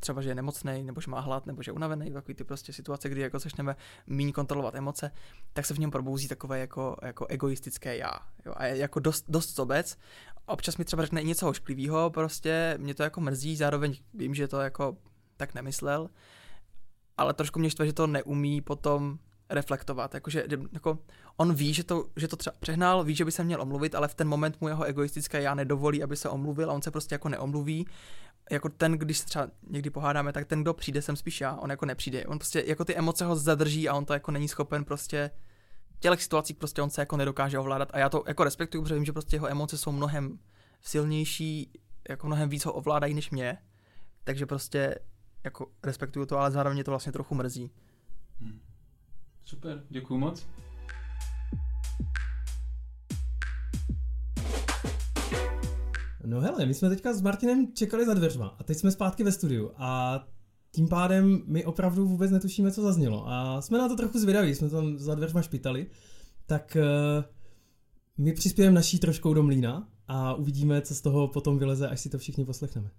třeba, 0.00 0.22
že 0.22 0.28
je 0.28 0.34
nemocný, 0.34 0.82
nebo 0.82 1.00
že 1.00 1.10
má 1.10 1.20
hlad, 1.20 1.46
nebo 1.46 1.62
že 1.62 1.68
je 1.68 1.72
unavený, 1.72 2.12
takový 2.12 2.34
ty 2.34 2.44
prostě 2.44 2.72
situace, 2.72 3.08
kdy 3.08 3.20
jako 3.20 3.38
začneme 3.38 3.76
méně 4.06 4.32
kontrolovat 4.32 4.74
emoce, 4.74 5.10
tak 5.52 5.66
se 5.66 5.74
v 5.74 5.78
něm 5.78 5.90
probouzí 5.90 6.28
takové 6.28 6.58
jako, 6.58 6.96
jako 7.02 7.26
egoistické 7.26 7.96
já. 7.96 8.12
Jo? 8.46 8.52
A 8.56 8.66
je 8.66 8.76
jako 8.76 9.00
dost, 9.00 9.24
dost 9.28 9.54
sobec. 9.54 9.98
Občas 10.46 10.76
mi 10.76 10.84
třeba 10.84 11.02
řekne 11.02 11.22
něco 11.22 11.48
ošklivého, 11.48 12.10
prostě 12.10 12.74
mě 12.78 12.94
to 12.94 13.02
jako 13.02 13.20
mrzí, 13.20 13.56
zároveň 13.56 13.94
vím, 14.14 14.34
že 14.34 14.48
to 14.48 14.60
jako 14.60 14.96
tak 15.36 15.54
nemyslel, 15.54 16.10
ale 17.16 17.34
trošku 17.34 17.58
mě 17.58 17.70
štve, 17.70 17.86
že 17.86 17.92
to 17.92 18.06
neumí 18.06 18.60
potom 18.60 19.18
reflektovat. 19.50 20.14
Jakože, 20.14 20.44
jako, 20.72 20.98
on 21.36 21.54
ví, 21.54 21.74
že 21.74 21.84
to, 21.84 22.06
že 22.16 22.28
to 22.28 22.36
třeba 22.36 22.56
přehnal, 22.60 23.04
ví, 23.04 23.14
že 23.14 23.24
by 23.24 23.32
se 23.32 23.44
měl 23.44 23.62
omluvit, 23.62 23.94
ale 23.94 24.08
v 24.08 24.14
ten 24.14 24.28
moment 24.28 24.60
mu 24.60 24.68
jeho 24.68 24.84
egoistické 24.84 25.42
já 25.42 25.54
nedovolí, 25.54 26.02
aby 26.02 26.16
se 26.16 26.28
omluvil 26.28 26.70
a 26.70 26.74
on 26.74 26.82
se 26.82 26.90
prostě 26.90 27.14
jako 27.14 27.28
neomluví. 27.28 27.86
Jako 28.50 28.68
ten, 28.68 28.92
když 28.92 29.18
se 29.18 29.26
třeba 29.26 29.48
někdy 29.70 29.90
pohádáme, 29.90 30.32
tak 30.32 30.46
ten, 30.46 30.62
kdo 30.62 30.74
přijde, 30.74 31.02
jsem 31.02 31.16
spíš 31.16 31.40
já, 31.40 31.56
on 31.56 31.70
jako 31.70 31.86
nepřijde. 31.86 32.26
On 32.26 32.38
prostě 32.38 32.64
jako 32.66 32.84
ty 32.84 32.96
emoce 32.96 33.24
ho 33.24 33.36
zadrží 33.36 33.88
a 33.88 33.94
on 33.94 34.04
to 34.04 34.12
jako 34.12 34.30
není 34.30 34.48
schopen 34.48 34.84
prostě 34.84 35.30
v 35.98 36.00
těch 36.00 36.22
situacích 36.22 36.56
prostě 36.56 36.82
on 36.82 36.90
se 36.90 37.02
jako 37.02 37.16
nedokáže 37.16 37.58
ovládat 37.58 37.88
a 37.92 37.98
já 37.98 38.08
to 38.08 38.24
jako 38.26 38.44
respektuju, 38.44 38.82
protože 38.82 38.94
vím, 38.94 39.04
že 39.04 39.12
prostě 39.12 39.36
jeho 39.36 39.50
emoce 39.50 39.78
jsou 39.78 39.92
mnohem 39.92 40.38
silnější, 40.82 41.72
jako 42.08 42.26
mnohem 42.26 42.48
víc 42.48 42.64
ho 42.64 42.72
ovládají 42.72 43.14
než 43.14 43.30
mě, 43.30 43.58
takže 44.24 44.46
prostě 44.46 44.98
jako 45.44 45.66
respektuju 45.82 46.26
to, 46.26 46.38
ale 46.38 46.50
zároveň 46.50 46.84
to 46.84 46.90
vlastně 46.90 47.12
trochu 47.12 47.34
mrzí. 47.34 47.70
Hmm. 48.40 48.60
Super, 49.44 49.84
děkuju 49.88 50.20
moc. 50.20 50.46
No 56.28 56.40
hele, 56.40 56.66
my 56.66 56.74
jsme 56.74 56.88
teďka 56.88 57.12
s 57.12 57.20
Martinem 57.20 57.72
čekali 57.74 58.06
za 58.06 58.14
dveřma 58.14 58.46
a 58.46 58.64
teď 58.64 58.78
jsme 58.78 58.90
zpátky 58.90 59.24
ve 59.24 59.32
studiu 59.32 59.70
a 59.76 60.20
tím 60.70 60.88
pádem 60.88 61.42
my 61.46 61.64
opravdu 61.64 62.08
vůbec 62.08 62.30
netušíme, 62.30 62.72
co 62.72 62.82
zaznělo. 62.82 63.28
A 63.28 63.62
jsme 63.62 63.78
na 63.78 63.88
to 63.88 63.96
trochu 63.96 64.18
zvědaví, 64.18 64.54
jsme 64.54 64.70
tam 64.70 64.98
za 64.98 65.14
dveřma 65.14 65.42
špitali. 65.42 65.90
Tak 66.46 66.76
uh, 66.76 67.24
my 68.24 68.32
přispějeme 68.32 68.74
naší 68.74 68.98
troškou 68.98 69.34
do 69.34 69.42
mlína 69.42 69.88
a 70.08 70.34
uvidíme, 70.34 70.82
co 70.82 70.94
z 70.94 71.00
toho 71.00 71.28
potom 71.28 71.58
vyleze, 71.58 71.88
až 71.88 72.00
si 72.00 72.10
to 72.10 72.18
všichni 72.18 72.44
poslechneme. 72.44 72.90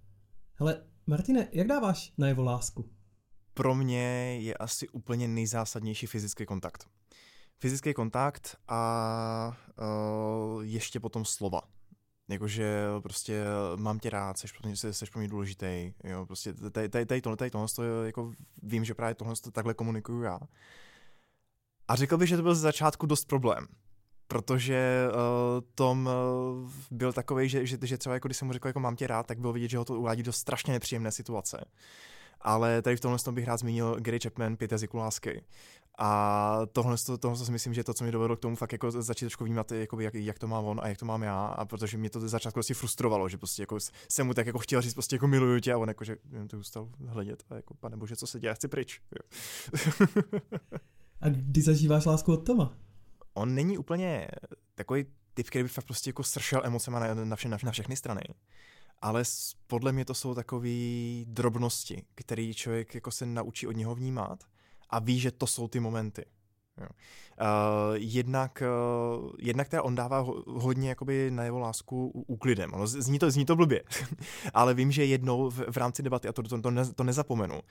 Hele, 0.53 0.81
Martine, 1.07 1.47
jak 1.51 1.67
dáváš 1.67 2.13
na 2.17 2.27
jeho 2.27 2.43
lásku? 2.43 2.89
Pro 3.53 3.75
mě 3.75 4.37
je 4.41 4.53
asi 4.53 4.89
úplně 4.89 5.27
nejzásadnější 5.27 6.07
fyzický 6.07 6.45
kontakt. 6.45 6.87
Fyzický 7.59 7.93
kontakt 7.93 8.57
a 8.67 9.57
uh, 9.81 10.63
ještě 10.63 10.99
potom 10.99 11.25
slova. 11.25 11.61
Jakože 12.29 12.85
prostě 13.03 13.43
mám 13.75 13.99
tě 13.99 14.09
rád, 14.09 14.37
seš, 14.37 14.53
seš, 14.73 14.97
seš 14.97 15.09
pro 15.09 15.19
mě 15.19 15.27
důležitý, 15.27 15.93
jo, 16.03 16.25
prostě 16.25 16.53
tady, 16.53 16.89
tady, 16.89 17.05
tady 17.05 17.21
tohle, 17.21 17.37
tady 17.37 17.51
tohle, 17.51 17.67
tohle, 17.75 18.05
jako 18.05 18.33
vím, 18.63 18.85
že 18.85 18.93
právě 18.93 19.15
tohle 19.15 19.33
takhle 19.51 19.73
komunikuju 19.73 20.21
já. 20.21 20.39
A 21.87 21.95
řekl 21.95 22.17
bych, 22.17 22.29
že 22.29 22.37
to 22.37 22.43
byl 22.43 22.55
z 22.55 22.59
začátku 22.59 23.05
dost 23.05 23.25
problém, 23.25 23.67
protože 24.27 25.07
uh, 25.07 25.17
Tom 25.75 26.09
uh, 26.63 26.71
byl 26.91 27.13
takový, 27.13 27.49
že, 27.49 27.65
že, 27.65 27.77
že 27.83 27.97
třeba 27.97 28.13
jako 28.13 28.27
když 28.27 28.37
jsem 28.37 28.45
mu 28.45 28.53
řekl, 28.53 28.67
jako 28.67 28.79
mám 28.79 28.95
tě 28.95 29.07
rád, 29.07 29.27
tak 29.27 29.39
bylo 29.39 29.53
vidět, 29.53 29.69
že 29.69 29.77
ho 29.77 29.85
to 29.85 29.99
uvádí 29.99 30.23
do 30.23 30.33
strašně 30.33 30.73
nepříjemné 30.73 31.11
situace. 31.11 31.65
Ale 32.41 32.81
tady 32.81 32.95
v 32.95 32.99
tomhle 32.99 33.19
bych 33.31 33.45
rád 33.47 33.57
zmínil 33.57 33.97
Gary 33.99 34.19
Chapman, 34.19 34.57
Pět 34.57 34.71
jazyků 34.71 34.97
lásky. 34.97 35.43
A 36.01 36.61
tohle, 36.71 36.95
tohle 37.19 37.37
si 37.37 37.51
myslím, 37.51 37.73
že 37.73 37.79
je 37.79 37.83
to, 37.83 37.93
co 37.93 38.03
mi 38.03 38.11
dovedlo 38.11 38.37
k 38.37 38.39
tomu 38.39 38.55
fakt 38.55 38.71
jako 38.71 38.91
začít 38.91 39.25
trošku 39.25 39.43
vnímat, 39.43 39.71
jakoby, 39.71 40.03
jak, 40.03 40.15
jak, 40.15 40.39
to 40.39 40.47
má 40.47 40.59
on 40.59 40.79
a 40.83 40.87
jak 40.87 40.97
to 40.97 41.05
mám 41.05 41.23
já. 41.23 41.45
A 41.45 41.65
protože 41.65 41.97
mě 41.97 42.09
to 42.09 42.27
začátku 42.27 42.53
prostě 42.53 42.73
frustrovalo, 42.73 43.29
že 43.29 43.37
prostě 43.37 43.61
jako 43.61 43.77
jsem 44.11 44.27
mu 44.27 44.33
tak 44.33 44.47
jako 44.47 44.59
chtěl 44.59 44.81
říct, 44.81 44.93
prostě 44.93 45.15
jako 45.15 45.27
miluju 45.27 45.59
tě 45.59 45.73
a 45.73 45.77
on 45.77 45.87
jako, 45.87 46.03
že 46.03 46.17
jen 46.31 46.47
to 46.47 46.57
zůstal 46.57 46.89
hledět 47.07 47.43
a 47.49 47.55
jako, 47.55 47.73
pane 47.73 47.97
bože, 47.97 48.15
co 48.15 48.27
se 48.27 48.39
děje, 48.39 48.53
chci 48.53 48.67
pryč. 48.67 49.01
a 51.21 51.29
kdy 51.29 51.61
zažíváš 51.61 52.05
lásku 52.05 52.33
od 52.33 52.45
Toma? 52.45 52.73
On 53.33 53.55
není 53.55 53.77
úplně 53.77 54.27
takový 54.75 55.05
typ, 55.33 55.49
který 55.49 55.63
by 55.63 55.69
fakt 55.69 55.85
prostě 55.85 56.09
jako 56.09 56.23
sršel 56.23 56.61
emocema 56.63 56.99
na, 56.99 57.13
na, 57.13 57.35
vše, 57.35 57.49
na, 57.49 57.57
na 57.63 57.71
všechny 57.71 57.95
strany 57.95 58.21
ale 59.01 59.23
podle 59.67 59.91
mě 59.91 60.05
to 60.05 60.13
jsou 60.13 60.35
takové 60.35 60.69
drobnosti, 61.25 62.05
které 62.15 62.53
člověk 62.53 62.95
jako 62.95 63.11
se 63.11 63.25
naučí 63.25 63.67
od 63.67 63.75
něho 63.75 63.95
vnímat 63.95 64.43
a 64.89 64.99
ví, 64.99 65.19
že 65.19 65.31
to 65.31 65.47
jsou 65.47 65.67
ty 65.67 65.79
momenty. 65.79 66.25
Jo. 66.81 66.87
Uh, 67.41 67.95
jednak, 67.95 68.63
uh, 69.19 69.31
jednak 69.39 69.69
teda 69.69 69.83
on 69.83 69.95
dává 69.95 70.19
ho, 70.19 70.43
hodně 70.47 70.89
jakoby 70.89 71.31
na 71.31 71.43
jeho 71.43 71.59
lásku 71.59 72.07
úklidem. 72.07 72.71
No, 72.71 72.87
zní, 72.87 73.19
to, 73.19 73.31
zní 73.31 73.45
to 73.45 73.55
blbě, 73.55 73.83
ale 74.53 74.73
vím, 74.73 74.91
že 74.91 75.05
jednou 75.05 75.49
v, 75.49 75.59
v 75.71 75.77
rámci 75.77 76.03
debaty, 76.03 76.27
a 76.27 76.33
to, 76.33 76.43
to, 76.43 76.61
to, 76.61 76.71
ne, 76.71 76.85
to 76.85 77.03
nezapomenu, 77.03 77.55
uh, 77.55 77.61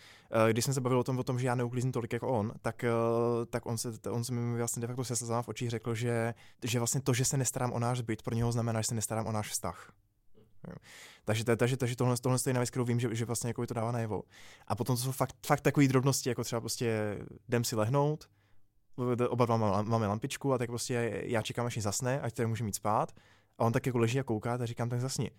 když 0.50 0.64
jsem 0.64 0.74
se 0.74 0.80
bavil 0.80 0.98
o 0.98 1.04
tom, 1.04 1.18
o 1.18 1.22
tom, 1.22 1.38
že 1.38 1.46
já 1.46 1.54
neuklízím 1.54 1.92
tolik 1.92 2.12
jako 2.12 2.28
on, 2.28 2.52
tak, 2.62 2.84
uh, 2.84 3.44
tak 3.44 3.66
on, 3.66 3.78
se, 3.78 3.88
on 4.10 4.24
se 4.24 4.32
mi 4.32 4.58
vlastně 4.58 4.80
de 4.80 4.86
facto 4.86 5.04
se 5.04 5.42
v 5.42 5.48
očích 5.48 5.70
řekl, 5.70 5.94
že, 5.94 6.34
že 6.64 6.78
vlastně 6.78 7.00
to, 7.00 7.14
že 7.14 7.24
se 7.24 7.36
nestarám 7.36 7.72
o 7.72 7.78
náš 7.78 8.00
byt, 8.00 8.22
pro 8.22 8.34
něho 8.34 8.52
znamená, 8.52 8.80
že 8.80 8.88
se 8.88 8.94
nestarám 8.94 9.26
o 9.26 9.32
náš 9.32 9.48
vztah. 9.48 9.92
Takže, 11.24 11.44
takže, 11.44 11.76
takže 11.76 11.96
tohle, 11.96 12.16
tohle 12.16 12.38
je 12.46 12.52
věc, 12.52 12.70
kterou 12.70 12.84
vím, 12.84 13.00
že, 13.00 13.14
že 13.14 13.24
vlastně 13.24 13.50
jako 13.50 13.66
to 13.66 13.74
dává 13.74 13.92
najevo. 13.92 14.22
A 14.66 14.74
potom 14.74 14.96
to 14.96 15.02
jsou 15.02 15.12
fakt, 15.12 15.36
fakt 15.46 15.60
takové 15.60 15.88
drobnosti, 15.88 16.28
jako 16.28 16.44
třeba 16.44 16.60
prostě 16.60 17.18
jdem 17.48 17.64
si 17.64 17.76
lehnout, 17.76 18.28
oba 19.28 19.46
dva 19.46 19.82
máme 19.82 20.06
lampičku 20.06 20.52
a 20.52 20.58
tak 20.58 20.68
prostě 20.68 21.22
já 21.24 21.42
čekám, 21.42 21.66
až 21.66 21.78
zasne, 21.78 22.20
ať 22.20 22.34
tady 22.34 22.46
může 22.46 22.64
mít 22.64 22.74
spát. 22.74 23.12
A 23.58 23.64
on 23.64 23.72
tak 23.72 23.86
jako 23.86 23.98
leží 23.98 24.20
a 24.20 24.22
kouká 24.22 24.54
a 24.54 24.66
říkám, 24.66 24.88
tak 24.88 25.00
zasni. 25.00 25.30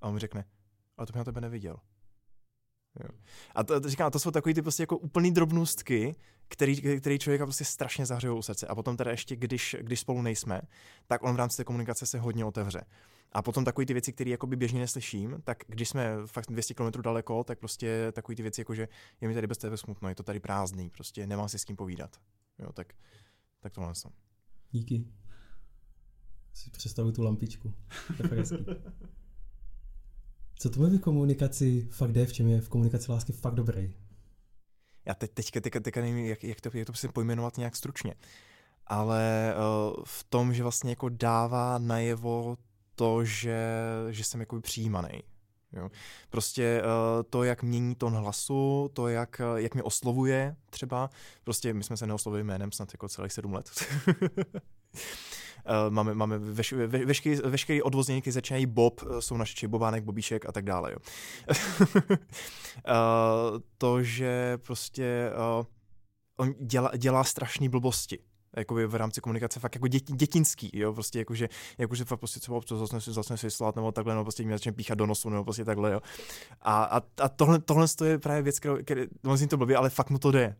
A 0.00 0.08
on 0.08 0.14
mi 0.14 0.20
řekne, 0.20 0.44
ale 0.96 1.06
to 1.06 1.12
bych 1.12 1.18
na 1.18 1.24
tebe 1.24 1.40
neviděl. 1.40 1.76
Jo. 3.00 3.08
A 3.54 3.64
to, 3.64 3.80
to, 3.80 3.88
říkám, 3.88 4.10
to 4.10 4.18
jsou 4.18 4.30
takový 4.30 4.54
ty 4.54 4.62
prostě 4.62 4.82
jako 4.82 4.98
úplný 4.98 5.30
drobnostky, 5.30 6.14
který, 6.48 7.00
který 7.00 7.18
člověka 7.18 7.46
prostě 7.46 7.64
strašně 7.64 8.06
zahřejou 8.06 8.38
u 8.38 8.42
srdce. 8.42 8.66
A 8.66 8.74
potom 8.74 8.96
teda 8.96 9.10
ještě, 9.10 9.36
když, 9.36 9.76
když 9.80 10.00
spolu 10.00 10.22
nejsme, 10.22 10.60
tak 11.06 11.22
on 11.22 11.34
v 11.34 11.36
rámci 11.36 11.56
té 11.56 11.64
komunikace 11.64 12.06
se 12.06 12.18
hodně 12.18 12.44
otevře. 12.44 12.80
A 13.32 13.42
potom 13.42 13.64
takové 13.64 13.86
ty 13.86 13.92
věci, 13.92 14.12
které 14.12 14.30
jakoby 14.30 14.56
běžně 14.56 14.80
neslyším, 14.80 15.40
tak 15.44 15.64
když 15.66 15.88
jsme 15.88 16.12
fakt 16.26 16.46
200 16.50 16.74
km 16.74 17.02
daleko, 17.02 17.44
tak 17.44 17.58
prostě 17.58 18.12
takové 18.12 18.36
ty 18.36 18.42
věci, 18.42 18.60
jako 18.60 18.74
že 18.74 18.88
je 19.20 19.28
mi 19.28 19.34
tady 19.34 19.46
bez 19.46 19.58
tebe 19.58 19.76
smutno, 19.76 20.08
je 20.08 20.14
to 20.14 20.22
tady 20.22 20.40
prázdný, 20.40 20.90
prostě 20.90 21.26
nemám 21.26 21.48
si 21.48 21.58
s 21.58 21.64
kým 21.64 21.76
povídat. 21.76 22.16
Jo, 22.58 22.72
tak, 22.72 22.92
tak 23.60 23.72
tohle 23.72 23.94
jsem. 23.94 24.10
Díky. 24.70 25.04
Si 26.52 26.70
představuji 26.70 27.12
tu 27.12 27.22
lampičku. 27.22 27.74
To 28.28 28.34
je 28.34 28.44
Co 30.60 30.70
to 30.70 30.80
v 30.80 30.98
komunikaci 30.98 31.88
fakt 31.90 32.12
jde, 32.12 32.26
v 32.26 32.32
čem 32.32 32.48
je 32.48 32.60
v 32.60 32.68
komunikaci 32.68 33.12
lásky 33.12 33.32
fakt 33.32 33.54
dobrý? 33.54 33.94
Já 35.06 35.14
teď, 35.14 35.30
teďka, 35.34 35.60
teďka, 35.60 35.80
teďka 35.80 36.00
nevím, 36.00 36.26
jak, 36.26 36.44
jak, 36.44 36.60
to, 36.60 36.70
jak 36.74 36.86
to 36.86 36.92
si 36.92 37.08
pojmenovat 37.08 37.56
nějak 37.56 37.76
stručně, 37.76 38.14
ale 38.86 39.54
uh, 39.54 40.04
v 40.04 40.24
tom, 40.24 40.54
že 40.54 40.62
vlastně 40.62 40.90
jako 40.90 41.08
dává 41.08 41.78
najevo 41.78 42.56
to, 42.94 43.24
že, 43.24 43.58
že 44.10 44.24
jsem 44.24 44.40
jako 44.40 44.60
přijímaný. 44.60 45.22
Jo. 45.72 45.90
Prostě 46.30 46.82
uh, 46.82 47.22
to, 47.30 47.44
jak 47.44 47.62
mění 47.62 47.94
tón 47.94 48.12
hlasu, 48.12 48.90
to, 48.92 49.08
jak, 49.08 49.40
uh, 49.52 49.58
jak 49.58 49.74
mě 49.74 49.82
oslovuje 49.82 50.56
třeba, 50.70 51.10
prostě 51.44 51.74
my 51.74 51.84
jsme 51.84 51.96
se 51.96 52.06
neoslovili 52.06 52.44
jménem 52.44 52.72
snad 52.72 52.94
jako 52.94 53.08
celých 53.08 53.32
sedm 53.32 53.54
let. 53.54 53.70
Uh, 55.68 55.94
máme, 55.94 56.14
máme 56.14 56.38
veš, 56.38 56.72
ve, 56.72 56.86
veškerý, 56.86 57.36
veškerý 57.44 57.82
odvozněníky 57.82 58.32
začínají 58.32 58.66
Bob, 58.66 59.00
jsou 59.20 59.36
naši 59.36 59.68
Bobánek, 59.68 60.04
Bobíšek 60.04 60.48
a 60.48 60.52
tak 60.52 60.64
dále. 60.64 60.92
Jo. 60.92 60.98
uh, 61.48 61.54
to, 63.78 64.02
že 64.02 64.58
prostě 64.66 65.30
on 66.36 66.54
dělá, 66.60 66.90
dělá 66.96 67.24
strašné 67.24 67.68
blbosti 67.68 68.18
jakoby 68.56 68.86
v 68.86 68.94
rámci 68.94 69.20
komunikace 69.20 69.60
fakt 69.60 69.74
jako 69.74 69.88
děti, 69.88 70.12
dětinský, 70.12 70.70
jo, 70.74 70.92
prostě 70.92 71.18
jakože, 71.18 71.48
jakože 71.78 72.04
fakt 72.04 72.18
prostě 72.18 72.40
třeba 72.40 72.56
občas 72.58 72.78
začne, 72.78 73.12
začne 73.12 73.36
svislovat 73.36 73.76
nebo 73.76 73.92
takhle, 73.92 74.14
nebo 74.14 74.24
prostě 74.24 74.42
mě 74.42 74.54
začne 74.54 74.72
píchat 74.72 74.98
do 74.98 75.06
nosu, 75.06 75.28
nebo 75.28 75.44
prostě 75.44 75.64
takhle, 75.64 75.92
jo. 75.92 76.00
A, 76.62 76.84
a, 76.84 77.02
a 77.22 77.28
tohle, 77.28 77.58
tohle 77.58 77.86
je 78.04 78.18
právě 78.18 78.42
věc, 78.42 78.58
kterou, 78.58 78.76
které, 78.82 79.06
no, 79.24 79.36
to 79.48 79.56
blbě, 79.56 79.76
ale 79.76 79.90
fakt 79.90 80.10
mu 80.10 80.18
to 80.18 80.30
jde. 80.30 80.56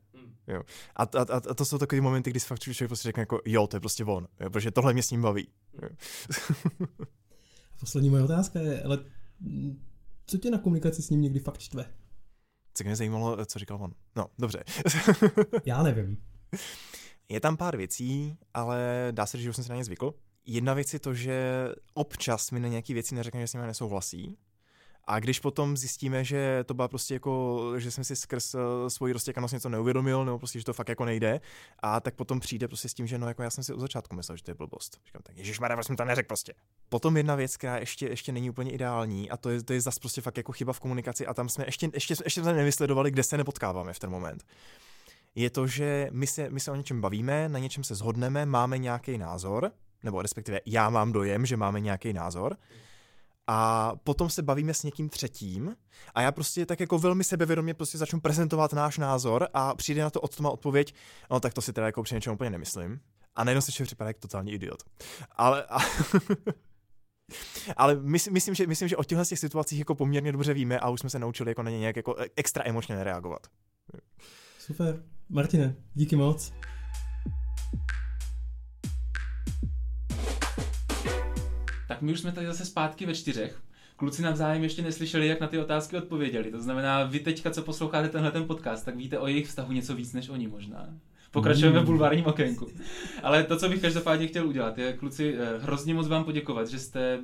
Jo. 0.48 0.62
A, 0.96 1.02
a, 1.02 1.36
a, 1.50 1.54
to 1.54 1.64
jsou 1.64 1.78
takové 1.78 2.00
momenty, 2.00 2.30
kdy 2.30 2.40
fakt 2.40 2.60
člověk 2.60 2.88
prostě 2.88 3.08
řekne 3.08 3.20
jako, 3.20 3.40
jo, 3.44 3.66
to 3.66 3.76
je 3.76 3.80
prostě 3.80 4.04
on, 4.04 4.28
jo, 4.40 4.50
protože 4.50 4.70
tohle 4.70 4.92
mě 4.92 5.02
s 5.02 5.10
ním 5.10 5.22
baví. 5.22 5.48
Jo. 5.82 5.88
Poslední 7.80 8.10
moje 8.10 8.22
otázka 8.22 8.60
je, 8.60 8.82
ale 8.82 8.98
co 10.26 10.38
tě 10.38 10.50
na 10.50 10.58
komunikaci 10.58 11.02
s 11.02 11.10
ním 11.10 11.20
někdy 11.20 11.40
fakt 11.40 11.60
štve? 11.60 11.94
Co 12.74 12.84
mě 12.84 12.96
zajímalo, 12.96 13.44
co 13.46 13.58
říkal 13.58 13.78
on. 13.80 13.92
No, 14.16 14.26
dobře. 14.38 14.64
Já 15.66 15.82
nevím. 15.82 16.22
Je 17.28 17.40
tam 17.40 17.56
pár 17.56 17.76
věcí, 17.76 18.36
ale 18.54 19.08
dá 19.10 19.26
se 19.26 19.36
říct, 19.36 19.44
že 19.44 19.50
už 19.50 19.56
jsem 19.56 19.64
si 19.64 19.70
na 19.70 19.76
ně 19.76 19.84
zvykl. 19.84 20.14
Jedna 20.46 20.74
věc 20.74 20.92
je 20.92 20.98
to, 20.98 21.14
že 21.14 21.68
občas 21.94 22.50
mi 22.50 22.60
na 22.60 22.68
nějaké 22.68 22.94
věci 22.94 23.14
neřekne, 23.14 23.40
že 23.40 23.46
s 23.46 23.52
nimi 23.52 23.66
nesouhlasí. 23.66 24.36
A 25.10 25.20
když 25.20 25.40
potom 25.40 25.76
zjistíme, 25.76 26.24
že 26.24 26.64
to 26.64 26.74
byla 26.74 26.88
prostě 26.88 27.14
jako, 27.14 27.72
že 27.76 27.90
jsem 27.90 28.04
si 28.04 28.16
skrz 28.16 28.54
uh, 28.54 28.60
svoji 28.88 29.12
roztěkanost 29.12 29.54
něco 29.54 29.68
neuvědomil, 29.68 30.24
nebo 30.24 30.38
prostě, 30.38 30.58
že 30.58 30.64
to 30.64 30.72
fakt 30.72 30.88
jako 30.88 31.04
nejde, 31.04 31.40
a 31.78 32.00
tak 32.00 32.14
potom 32.14 32.40
přijde 32.40 32.68
prostě 32.68 32.88
s 32.88 32.94
tím, 32.94 33.06
že 33.06 33.18
no 33.18 33.28
jako 33.28 33.42
já 33.42 33.50
jsem 33.50 33.64
si 33.64 33.72
od 33.72 33.80
začátku 33.80 34.16
myslel, 34.16 34.36
že 34.36 34.42
to 34.42 34.50
je 34.50 34.54
blbost. 34.54 35.00
Říkám 35.06 35.22
tak, 35.22 35.36
Ježíš 35.36 35.60
Maria, 35.60 35.82
jsem 35.82 35.96
to 35.96 36.04
neřekl 36.04 36.26
prostě. 36.26 36.54
Potom 36.88 37.16
jedna 37.16 37.34
věc, 37.34 37.56
která 37.56 37.78
ještě, 37.78 38.08
ještě 38.08 38.32
není 38.32 38.50
úplně 38.50 38.70
ideální, 38.70 39.30
a 39.30 39.36
to 39.36 39.50
je, 39.50 39.62
to 39.62 39.72
je 39.72 39.80
zase 39.80 40.00
prostě 40.00 40.20
fakt 40.20 40.36
jako 40.36 40.52
chyba 40.52 40.72
v 40.72 40.80
komunikaci, 40.80 41.26
a 41.26 41.34
tam 41.34 41.48
jsme 41.48 41.64
ještě, 41.66 41.90
ještě, 41.94 42.14
ještě 42.24 42.42
jsme 42.42 42.52
nevysledovali, 42.52 43.10
kde 43.10 43.22
se 43.22 43.36
nepotkáváme 43.36 43.92
v 43.92 43.98
ten 43.98 44.10
moment 44.10 44.44
je 45.34 45.50
to, 45.50 45.66
že 45.66 46.08
my 46.12 46.26
se, 46.26 46.50
my 46.50 46.60
se 46.60 46.70
o 46.70 46.74
něčem 46.74 47.00
bavíme, 47.00 47.48
na 47.48 47.58
něčem 47.58 47.84
se 47.84 47.94
zhodneme, 47.94 48.46
máme 48.46 48.78
nějaký 48.78 49.18
názor, 49.18 49.72
nebo 50.02 50.22
respektive 50.22 50.60
já 50.66 50.90
mám 50.90 51.12
dojem, 51.12 51.46
že 51.46 51.56
máme 51.56 51.80
nějaký 51.80 52.12
názor, 52.12 52.56
a 53.50 53.92
potom 54.04 54.30
se 54.30 54.42
bavíme 54.42 54.74
s 54.74 54.82
někým 54.82 55.08
třetím 55.08 55.76
a 56.14 56.22
já 56.22 56.32
prostě 56.32 56.66
tak 56.66 56.80
jako 56.80 56.98
velmi 56.98 57.24
sebevědomě 57.24 57.74
prostě 57.74 57.98
začnu 57.98 58.20
prezentovat 58.20 58.72
náš 58.72 58.98
názor 58.98 59.48
a 59.54 59.74
přijde 59.74 60.02
na 60.02 60.10
to 60.10 60.20
od 60.20 60.36
Toma 60.36 60.50
odpověď, 60.50 60.94
no 61.30 61.40
tak 61.40 61.54
to 61.54 61.62
si 61.62 61.72
teda 61.72 61.86
jako 61.86 62.02
při 62.02 62.14
něčem 62.14 62.32
úplně 62.32 62.50
nemyslím. 62.50 63.00
A 63.34 63.44
najednou 63.44 63.60
se 63.60 63.72
člověk 63.72 63.88
připadá 63.88 64.08
jako 64.08 64.20
totální 64.20 64.52
idiot. 64.52 64.82
Ale, 65.30 65.64
a, 65.64 65.78
ale 67.76 67.94
mys, 67.94 68.28
myslím, 68.28 68.54
že, 68.54 68.66
myslím, 68.66 68.88
že 68.88 68.96
o 68.96 69.04
těchto 69.04 69.24
těch 69.24 69.38
situacích 69.38 69.78
jako 69.78 69.94
poměrně 69.94 70.32
dobře 70.32 70.54
víme 70.54 70.78
a 70.78 70.88
už 70.88 71.00
jsme 71.00 71.10
se 71.10 71.18
naučili 71.18 71.50
jako 71.50 71.62
na 71.62 71.70
ně 71.70 71.78
nějak 71.78 71.96
jako 71.96 72.16
extra 72.36 72.64
emočně 72.66 72.96
nereagovat. 72.96 73.46
Super. 74.58 75.02
Martine, 75.28 75.76
díky 75.94 76.16
moc. 76.16 76.52
Tak 81.98 82.02
my 82.02 82.12
už 82.12 82.20
jsme 82.20 82.32
tady 82.32 82.46
zase 82.46 82.64
zpátky 82.64 83.06
ve 83.06 83.14
čtyřech. 83.14 83.60
Kluci 83.96 84.22
navzájem 84.22 84.62
ještě 84.62 84.82
neslyšeli, 84.82 85.26
jak 85.26 85.40
na 85.40 85.46
ty 85.46 85.58
otázky 85.58 85.96
odpověděli. 85.96 86.50
To 86.50 86.60
znamená, 86.60 87.04
vy 87.04 87.20
teďka, 87.20 87.50
co 87.50 87.62
posloucháte 87.62 88.08
tenhle 88.08 88.30
ten 88.30 88.44
podcast, 88.44 88.84
tak 88.84 88.96
víte 88.96 89.18
o 89.18 89.26
jejich 89.26 89.46
vztahu 89.46 89.72
něco 89.72 89.94
víc 89.94 90.12
než 90.12 90.28
oni 90.28 90.48
možná. 90.48 90.88
Pokračujeme 91.30 91.80
v 91.80 91.84
bulvárním 91.84 92.26
okénku. 92.26 92.68
Ale 93.22 93.44
to, 93.44 93.56
co 93.56 93.68
bych 93.68 93.80
každopádně 93.82 94.26
chtěl 94.26 94.48
udělat, 94.48 94.78
je, 94.78 94.92
kluci, 94.92 95.34
eh, 95.38 95.58
hrozně 95.58 95.94
moc 95.94 96.08
vám 96.08 96.24
poděkovat, 96.24 96.68
že 96.68 96.78
jste 96.78 97.18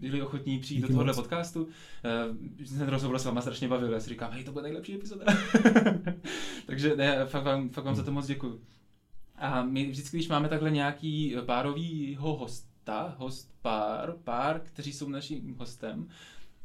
byli 0.00 0.22
ochotní 0.22 0.58
přijít 0.58 0.76
Díky 0.76 0.88
do 0.88 0.94
tohohle 0.94 1.12
moc. 1.12 1.16
podcastu. 1.16 1.68
Eh, 2.04 2.78
Ten 2.78 2.88
rozhovor 2.88 3.18
s 3.18 3.24
váma 3.24 3.40
strašně 3.40 3.68
bavil, 3.68 3.92
já 3.92 4.00
si 4.00 4.08
říkám, 4.08 4.32
hej, 4.32 4.44
to 4.44 4.52
bude 4.52 4.62
nejlepší 4.62 4.94
epizoda. 4.94 5.24
Takže 6.66 6.96
ne, 6.96 7.26
fakt 7.26 7.44
vám, 7.44 7.68
fakt 7.68 7.84
vám 7.84 7.94
za 7.96 8.02
to 8.02 8.12
moc 8.12 8.26
děkuju. 8.26 8.60
A 9.36 9.62
my 9.62 9.90
vždycky, 9.90 10.16
když 10.16 10.28
máme 10.28 10.48
takhle 10.48 10.70
nějaký 10.70 11.36
párovýho 11.46 12.36
hosta, 12.80 13.14
host 13.18 13.54
pár, 13.62 14.14
pár, 14.24 14.60
kteří 14.60 14.92
jsou 14.92 15.08
naším 15.08 15.56
hostem, 15.58 16.08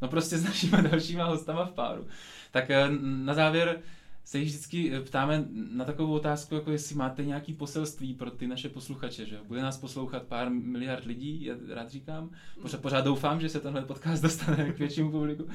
no 0.02 0.08
prostě 0.08 0.38
s 0.38 0.44
našimi 0.44 0.82
dalšíma 0.82 1.26
hostama 1.26 1.66
v 1.66 1.74
páru, 1.74 2.08
tak 2.52 2.70
eh, 2.70 2.88
na 3.02 3.34
závěr 3.34 3.82
se 4.24 4.40
jich 4.40 4.48
vždycky 4.50 4.94
eh, 4.94 5.02
ptáme 5.02 5.46
na 5.52 5.86
takovou 5.86 6.14
otázku, 6.14 6.56
jako 6.56 6.72
jestli 6.72 6.96
máte 6.96 7.26
nějaký 7.26 7.54
poselství 7.54 8.14
pro 8.14 8.32
ty 8.32 8.48
naše 8.48 8.70
posluchače, 8.70 9.26
že? 9.26 9.40
Bude 9.48 9.62
nás 9.62 9.78
poslouchat 9.78 10.24
pár 10.24 10.50
miliard 10.50 11.06
lidí, 11.06 11.46
já 11.46 11.56
rád 11.70 11.90
říkám. 11.90 12.30
Pořád, 12.62 12.82
pořád 12.82 13.02
doufám, 13.02 13.42
že 13.42 13.50
se 13.50 13.60
tenhle 13.60 13.82
podcast 13.82 14.24
dostane 14.24 14.72
k 14.72 14.80
většímu 14.80 15.12
publiku. 15.12 15.48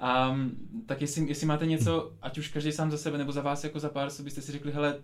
A 0.00 0.36
tak 0.86 1.00
jestli, 1.00 1.28
jestli 1.28 1.46
máte 1.46 1.66
něco, 1.66 2.12
ať 2.22 2.38
už 2.38 2.48
každý 2.48 2.72
sám 2.72 2.90
za 2.90 2.98
sebe, 2.98 3.18
nebo 3.18 3.32
za 3.32 3.42
vás 3.42 3.64
jako 3.64 3.80
za 3.80 3.88
pár, 3.88 4.10
co 4.10 4.22
byste 4.22 4.42
si 4.42 4.52
řekli, 4.52 4.72
hele, 4.72 5.02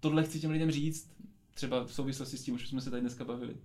tohle 0.00 0.24
chci 0.24 0.40
těm 0.40 0.50
lidem 0.50 0.70
říct, 0.70 1.10
třeba 1.54 1.84
v 1.84 1.92
souvislosti 1.92 2.36
s 2.36 2.42
tím, 2.42 2.54
už 2.54 2.68
jsme 2.68 2.80
se 2.80 2.90
tady 2.90 3.00
dneska 3.00 3.24
bavili. 3.24 3.56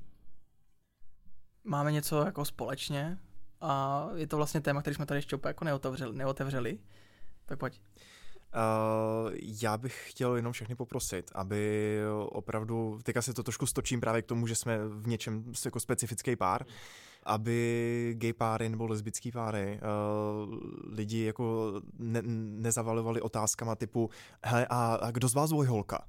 Máme 1.64 1.92
něco 1.92 2.26
jako 2.26 2.46
společně 2.46 3.18
a 3.62 4.08
je 4.16 4.28
to 4.28 4.38
vlastně 4.38 4.62
téma, 4.62 4.82
který 4.82 4.96
jsme 4.96 5.06
tady 5.06 5.18
ještě 5.18 5.40
jako 5.46 5.66
neotevřeli. 5.66 6.18
neotevřeli. 6.18 6.80
Tak 7.46 7.60
pojď. 7.60 7.82
Uh, 8.54 9.32
já 9.62 9.78
bych 9.78 10.10
chtěl 10.10 10.36
jenom 10.36 10.54
všechny 10.54 10.76
poprosit, 10.76 11.32
aby 11.36 12.00
opravdu, 12.20 13.00
teďka 13.04 13.22
se 13.22 13.34
to 13.34 13.44
trošku 13.44 13.66
stočím 13.66 14.02
právě 14.02 14.22
k 14.22 14.26
tomu, 14.26 14.48
že 14.48 14.56
jsme 14.56 14.78
v 14.88 15.08
něčem 15.08 15.44
jako 15.66 15.80
specifický 15.80 16.36
pár, 16.36 16.66
aby 17.24 18.14
gay 18.18 18.34
páry 18.34 18.70
nebo 18.70 18.88
lesbický 18.88 19.32
páry 19.32 19.80
uh, 19.80 20.54
lidi 20.96 21.24
jako 21.24 21.74
ne, 22.00 22.22
nezavalovali 22.62 23.22
otázkama 23.22 23.76
typu 23.76 24.10
hele, 24.44 24.68
a, 24.70 24.96
a 25.02 25.12
kdo 25.12 25.30
z 25.30 25.34
vás 25.34 25.50
dvojholka? 25.50 26.06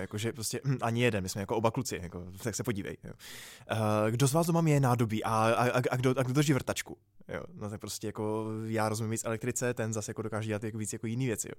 Jakože 0.00 0.32
prostě 0.32 0.60
hm, 0.64 0.78
ani 0.80 1.02
jeden, 1.02 1.22
my 1.22 1.28
jsme 1.28 1.40
jako 1.40 1.56
oba 1.56 1.70
kluci, 1.70 1.98
jako, 2.02 2.24
tak 2.42 2.54
se 2.54 2.62
podívej. 2.62 2.96
Jo. 3.04 3.12
Uh, 3.72 4.10
kdo 4.10 4.28
z 4.28 4.32
vás 4.32 4.46
doma 4.46 4.62
je 4.68 4.80
nádobí 4.80 5.24
a, 5.24 5.30
a, 5.30 5.68
a, 5.68 5.82
a, 5.90 5.96
kdo, 5.96 6.10
a 6.10 6.22
kdo 6.22 6.32
drží 6.32 6.52
vrtačku? 6.52 6.98
Jo, 7.28 7.42
no 7.54 7.70
tak 7.70 7.80
prostě 7.80 8.06
jako 8.06 8.46
já 8.64 8.88
rozumím 8.88 9.10
víc 9.10 9.24
elektrice, 9.24 9.74
ten 9.74 9.92
zase 9.92 10.10
jako 10.10 10.22
dokáže 10.22 10.46
dělat 10.46 10.64
jako 10.64 10.78
víc 10.78 10.92
jako 10.92 11.06
jiný 11.06 11.26
věci. 11.26 11.48
Jo. 11.48 11.54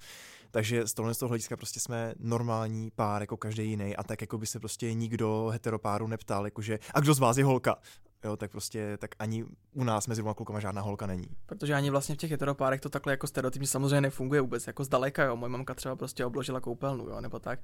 Takže 0.52 0.88
z 0.88 0.94
tohle 0.94 1.14
z 1.14 1.18
toho 1.18 1.28
hlediska 1.28 1.58
prostě 1.58 1.80
jsme 1.80 2.14
normální 2.20 2.92
pár 2.92 3.22
jako 3.22 3.38
každý 3.38 3.70
jiný 3.70 3.96
a 3.96 4.04
tak 4.04 4.22
jako 4.22 4.38
by 4.38 4.46
se 4.46 4.60
prostě 4.60 4.94
nikdo 4.94 5.50
heteropáru 5.54 6.08
neptal, 6.08 6.46
jakože 6.46 6.80
a 6.94 7.00
kdo 7.00 7.14
z 7.14 7.20
vás 7.20 7.38
je 7.38 7.44
holka? 7.44 7.76
Jo, 8.24 8.38
tak 8.38 8.52
prostě, 8.52 8.98
tak 8.98 9.12
ani 9.20 9.46
u 9.74 9.84
nás 9.84 10.08
mezi 10.08 10.22
dvěma 10.22 10.34
klukama 10.34 10.60
žádná 10.60 10.82
holka 10.82 11.06
není. 11.08 11.28
Protože 11.46 11.74
ani 11.74 11.90
vlastně 11.90 12.16
v 12.16 12.18
těch 12.18 12.32
heteropárech 12.32 12.82
to 12.82 12.90
takhle 12.90 13.14
jako 13.14 13.28
stereotypně 13.28 13.68
samozřejmě 13.68 14.02
nefunguje 14.02 14.42
vůbec, 14.42 14.68
jako 14.68 14.84
zdaleka, 14.84 15.24
jo. 15.24 15.36
Moje 15.36 15.50
mamka 15.50 15.74
třeba 15.74 15.96
prostě 15.96 16.26
obložila 16.26 16.60
koupelnu, 16.60 17.10
jo, 17.10 17.22
nebo 17.22 17.40
tak. 17.40 17.60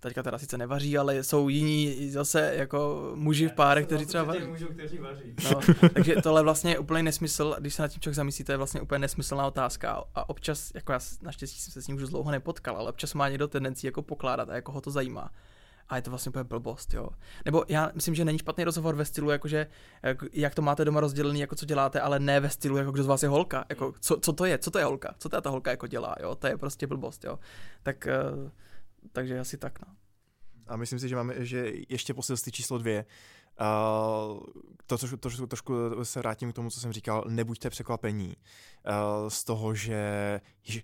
Teďka 0.00 0.22
teda 0.22 0.38
sice 0.38 0.58
nevaří, 0.58 0.98
ale 0.98 1.22
jsou 1.22 1.48
jiní 1.48 2.10
zase 2.10 2.54
jako 2.54 3.12
muži 3.14 3.48
v 3.48 3.52
párech, 3.52 3.86
kteří 3.86 4.06
třeba 4.06 4.24
vaří. 4.24 4.46
Mužů, 4.46 4.68
kteří 4.68 4.98
vaří. 4.98 5.34
No, 5.44 5.60
takže 5.94 6.14
tohle 6.22 6.42
vlastně 6.42 6.70
je 6.70 6.78
úplně 6.78 7.02
nesmysl, 7.02 7.56
když 7.60 7.74
se 7.74 7.82
nad 7.82 7.88
tím 7.88 8.00
člověk 8.00 8.16
zamyslí, 8.16 8.44
to 8.44 8.52
je 8.52 8.58
vlastně 8.58 8.80
úplně 8.80 8.98
nesmyslná 8.98 9.46
otázka. 9.46 10.04
A 10.14 10.28
občas, 10.28 10.72
jako 10.74 10.92
já 10.92 10.98
naštěstí 11.22 11.60
jsem 11.60 11.72
se 11.72 11.82
s 11.82 11.86
ním 11.86 11.96
už 11.96 12.08
dlouho 12.08 12.30
nepotkal, 12.30 12.76
ale 12.76 12.90
občas 12.90 13.14
má 13.14 13.28
někdo 13.28 13.48
tendenci 13.48 13.86
jako 13.86 14.02
pokládat 14.02 14.50
a 14.50 14.54
jako 14.54 14.72
ho 14.72 14.80
to 14.80 14.90
zajímá. 14.90 15.30
A 15.92 15.96
je 15.96 16.02
to 16.02 16.10
vlastně 16.10 16.30
úplně 16.30 16.44
blbost, 16.44 16.94
jo. 16.94 17.08
Nebo 17.44 17.64
já 17.68 17.90
myslím, 17.94 18.14
že 18.14 18.24
není 18.24 18.38
špatný 18.38 18.64
rozhovor 18.64 18.94
ve 18.94 19.04
stylu, 19.04 19.30
jakože 19.30 19.66
jak, 20.32 20.54
to 20.54 20.62
máte 20.62 20.84
doma 20.84 21.00
rozdělený, 21.00 21.40
jako 21.40 21.56
co 21.56 21.66
děláte, 21.66 22.00
ale 22.00 22.20
ne 22.20 22.40
ve 22.40 22.50
stylu, 22.50 22.76
jako 22.76 22.90
kdo 22.90 23.02
z 23.02 23.06
vás 23.06 23.22
je 23.22 23.28
holka. 23.28 23.64
Jako, 23.68 23.94
co, 24.00 24.16
co 24.16 24.32
to 24.32 24.44
je, 24.44 24.58
co 24.58 24.70
to 24.70 24.78
je 24.78 24.84
holka, 24.84 25.14
co 25.18 25.28
ta, 25.28 25.40
ta 25.40 25.50
holka 25.50 25.70
jako 25.70 25.86
dělá, 25.86 26.14
jo. 26.20 26.34
To 26.34 26.46
je 26.46 26.56
prostě 26.56 26.86
blbost, 26.86 27.24
jo. 27.24 27.38
Tak, 27.82 28.08
uh, 28.34 28.50
takže 29.12 29.40
asi 29.40 29.56
tak, 29.58 29.80
no. 29.80 29.94
A 30.68 30.76
myslím 30.76 30.98
si, 30.98 31.08
že 31.08 31.16
máme, 31.16 31.44
že 31.44 31.72
ještě 31.88 32.14
posilství 32.14 32.52
číslo 32.52 32.78
dvě, 32.78 33.04
Uh, 33.60 34.40
to, 34.86 34.98
trošku, 34.98 35.16
trošku, 35.16 35.46
trošku 35.46 35.74
se 36.02 36.18
vrátím 36.18 36.52
k 36.52 36.54
tomu, 36.54 36.70
co 36.70 36.80
jsem 36.80 36.92
říkal, 36.92 37.24
nebuďte 37.28 37.70
překvapení 37.70 38.26
uh, 38.26 39.28
z 39.28 39.44
toho, 39.44 39.74
že, 39.74 40.40
že 40.62 40.80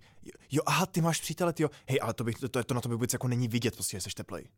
jo, 0.50 0.62
aha, 0.66 0.86
ty 0.86 1.00
máš 1.00 1.20
přítele, 1.20 1.52
ty 1.52 1.62
jo, 1.62 1.70
hej, 1.88 1.98
ale 2.02 2.14
to, 2.14 2.24
bych, 2.24 2.38
to, 2.38 2.64
to 2.64 2.74
na 2.74 2.80
to 2.80 2.88
vůbec 2.88 3.12
jako 3.12 3.28
není 3.28 3.48
vidět, 3.48 3.74
prostě, 3.74 3.96
že 3.96 4.00
jsi 4.00 4.11
teplej. 4.11 4.48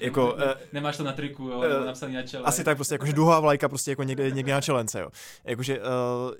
Jako, 0.00 0.36
ne, 0.38 0.54
Nemáš 0.72 0.96
to 0.96 1.04
na 1.04 1.12
triku, 1.12 1.42
jo, 1.42 1.60
nebo 1.60 1.84
napsaný 1.84 2.14
na 2.14 2.22
čele. 2.22 2.44
Asi 2.44 2.64
tak 2.64 2.76
prostě, 2.76 2.94
jakože 2.94 3.12
duhová 3.12 3.40
vlajka 3.40 3.68
prostě 3.68 3.90
jako 3.90 4.02
někde, 4.02 4.30
někde 4.30 4.52
na 4.52 4.60
čelence, 4.60 5.00
jo. 5.00 5.08
Jakože 5.44 5.78
uh, 5.78 5.86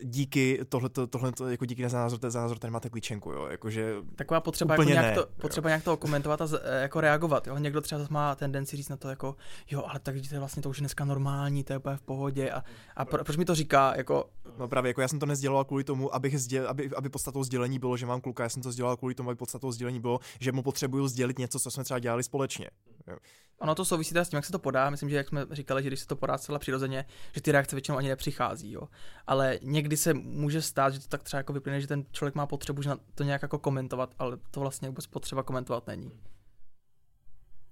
díky 0.02 0.60
tohleto, 0.68 1.06
tohleto, 1.06 1.48
jako 1.48 1.64
díky 1.64 1.88
za 1.88 1.98
názor, 1.98 2.18
za 2.30 2.40
názor 2.40 2.58
tady 2.58 2.70
máte 2.70 2.90
klíčenku, 2.90 3.30
jo. 3.30 3.46
Jakože 3.50 3.94
Taková 4.16 4.40
potřeba, 4.40 4.74
jako 4.74 4.82
nějak, 4.82 5.06
ne, 5.06 5.14
to, 5.14 5.26
potřeba 5.40 5.68
nějak 5.68 5.84
to 5.84 5.96
komentovat 5.96 6.40
a 6.42 6.46
z, 6.46 6.62
jako 6.80 7.00
reagovat, 7.00 7.46
jo. 7.46 7.58
Někdo 7.58 7.80
třeba 7.80 8.06
má 8.10 8.34
tendenci 8.34 8.76
říct 8.76 8.88
na 8.88 8.96
to 8.96 9.08
jako, 9.08 9.36
jo, 9.70 9.84
ale 9.86 10.00
tak 10.00 10.14
to 10.28 10.34
je 10.34 10.38
vlastně 10.38 10.62
to 10.62 10.68
už 10.68 10.80
dneska 10.80 11.04
normální, 11.04 11.64
to 11.64 11.72
je 11.72 11.78
úplně 11.78 11.96
v 11.96 12.02
pohodě 12.02 12.50
a, 12.50 12.64
a 12.96 13.04
pro, 13.04 13.24
proč 13.24 13.36
mi 13.36 13.44
to 13.44 13.54
říká, 13.54 13.94
jako... 13.96 14.30
No 14.58 14.68
právě, 14.68 14.88
jako 14.88 15.00
já 15.00 15.08
jsem 15.08 15.18
to 15.18 15.26
nezděloval 15.26 15.64
kvůli 15.64 15.84
tomu, 15.84 16.14
abych 16.14 16.40
sděl, 16.40 16.68
aby, 16.68 16.90
aby 16.96 17.08
podstatou 17.08 17.44
sdělení 17.44 17.78
bylo, 17.78 17.96
že 17.96 18.06
mám 18.06 18.20
kluka, 18.20 18.42
já 18.42 18.48
jsem 18.48 18.62
to 18.62 18.72
sděloval 18.72 18.96
kvůli 18.96 19.14
tomu, 19.14 19.30
aby 19.30 19.36
podstatou 19.36 19.72
sdělení 19.72 20.00
bylo, 20.00 20.20
že 20.40 20.52
mu 20.52 20.62
potřebuju 20.62 21.08
sdělit 21.08 21.38
něco, 21.38 21.58
co 21.60 21.70
jsme 21.70 21.84
třeba 21.84 21.98
dělali 21.98 22.22
společně. 22.40 22.70
Jo. 23.08 23.16
Ono 23.58 23.74
to 23.74 23.84
souvisí 23.84 24.12
teda 24.12 24.24
s 24.24 24.28
tím, 24.28 24.36
jak 24.36 24.44
se 24.44 24.52
to 24.52 24.58
podá. 24.58 24.90
Myslím, 24.90 25.10
že 25.10 25.16
jak 25.16 25.28
jsme 25.28 25.46
říkali, 25.50 25.82
že 25.82 25.88
když 25.88 26.00
se 26.00 26.06
to 26.06 26.16
podá 26.16 26.38
zcela 26.38 26.58
přirozeně, 26.58 27.04
že 27.34 27.40
ty 27.40 27.52
reakce 27.52 27.76
většinou 27.76 27.98
ani 27.98 28.08
nepřichází. 28.08 28.72
Jo. 28.72 28.82
Ale 29.26 29.58
někdy 29.62 29.96
se 29.96 30.14
může 30.14 30.62
stát, 30.62 30.94
že 30.94 31.00
to 31.00 31.08
tak 31.08 31.22
třeba 31.22 31.38
jako 31.38 31.52
vyplyne, 31.52 31.80
že 31.80 31.86
ten 31.86 32.04
člověk 32.12 32.34
má 32.34 32.46
potřebu 32.46 32.82
že 32.82 32.90
to 33.14 33.24
nějak 33.24 33.42
jako 33.42 33.58
komentovat, 33.58 34.14
ale 34.18 34.38
to 34.50 34.60
vlastně 34.60 34.88
vůbec 34.88 35.06
potřeba 35.06 35.42
komentovat 35.42 35.86
není. 35.86 36.12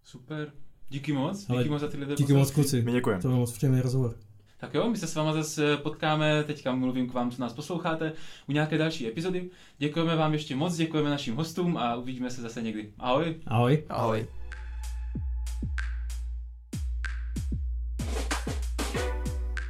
Super. 0.04 0.52
Díky 0.88 1.12
moc. 1.12 1.50
Ale 1.50 1.58
díky 1.58 1.70
moc 1.70 1.80
za 1.80 1.88
tyhle 1.88 2.16
Díky 2.16 2.32
moc 2.32 2.50
kluci. 2.50 2.82
My 2.82 2.92
děkujeme. 2.92 3.22
To 3.22 3.28
byl 3.28 3.36
moc 3.36 3.52
příjemný 3.52 3.80
rozhovor. 3.80 4.16
Tak 4.60 4.74
jo, 4.74 4.90
my 4.90 4.96
se 4.96 5.06
s 5.06 5.14
váma 5.14 5.32
zase 5.32 5.76
potkáme, 5.76 6.44
teďka 6.44 6.74
mluvím 6.74 7.10
k 7.10 7.12
vám, 7.12 7.30
co 7.30 7.42
nás 7.42 7.52
posloucháte, 7.52 8.12
u 8.48 8.52
nějaké 8.52 8.78
další 8.78 9.08
epizody. 9.08 9.50
Děkujeme 9.78 10.16
vám 10.16 10.32
ještě 10.32 10.56
moc, 10.56 10.76
děkujeme 10.76 11.10
našim 11.10 11.36
hostům 11.36 11.76
a 11.76 11.96
uvidíme 11.96 12.30
se 12.30 12.42
zase 12.42 12.62
někdy. 12.62 12.92
Ahoj. 12.98 13.40
Ahoj. 13.46 13.84
Ahoj. 13.88 14.26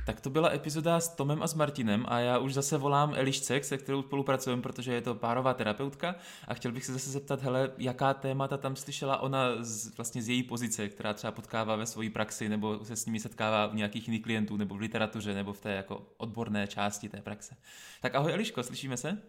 Tak 0.08 0.20
to 0.20 0.30
byla 0.30 0.52
epizoda 0.52 1.00
s 1.00 1.08
Tomem 1.08 1.42
a 1.42 1.46
s 1.46 1.54
Martinem 1.54 2.04
a 2.08 2.18
já 2.18 2.38
už 2.38 2.54
zase 2.54 2.78
volám 2.78 3.14
Elišce, 3.16 3.62
se 3.62 3.78
kterou 3.78 4.02
spolupracujeme, 4.02 4.62
protože 4.62 4.92
je 4.92 5.00
to 5.00 5.14
párová 5.14 5.54
terapeutka 5.54 6.14
a 6.48 6.54
chtěl 6.54 6.72
bych 6.72 6.84
se 6.84 6.92
zase 6.92 7.10
zeptat, 7.10 7.42
hele, 7.42 7.70
jaká 7.78 8.14
témata 8.14 8.56
tam 8.56 8.76
slyšela 8.76 9.16
ona 9.20 9.64
z, 9.64 9.96
vlastně 9.96 10.22
z 10.22 10.28
její 10.28 10.42
pozice, 10.42 10.88
která 10.88 11.14
třeba 11.14 11.30
potkává 11.30 11.76
ve 11.76 11.86
své 11.86 12.10
praxi 12.10 12.48
nebo 12.48 12.84
se 12.84 12.96
s 12.96 13.06
nimi 13.06 13.20
setkává 13.20 13.66
u 13.66 13.74
nějakých 13.74 14.08
jiných 14.08 14.22
klientů 14.22 14.56
nebo 14.56 14.74
v 14.74 14.80
literatuře 14.80 15.34
nebo 15.34 15.52
v 15.52 15.60
té 15.60 15.72
jako 15.72 16.06
odborné 16.16 16.66
části 16.66 17.08
té 17.08 17.22
praxe. 17.22 17.56
Tak 18.00 18.14
ahoj 18.14 18.32
Eliško, 18.32 18.62
slyšíme 18.62 18.96
se? 18.96 19.22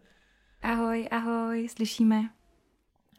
Ahoj, 0.61 1.07
ahoj, 1.11 1.67
slyšíme. 1.69 2.29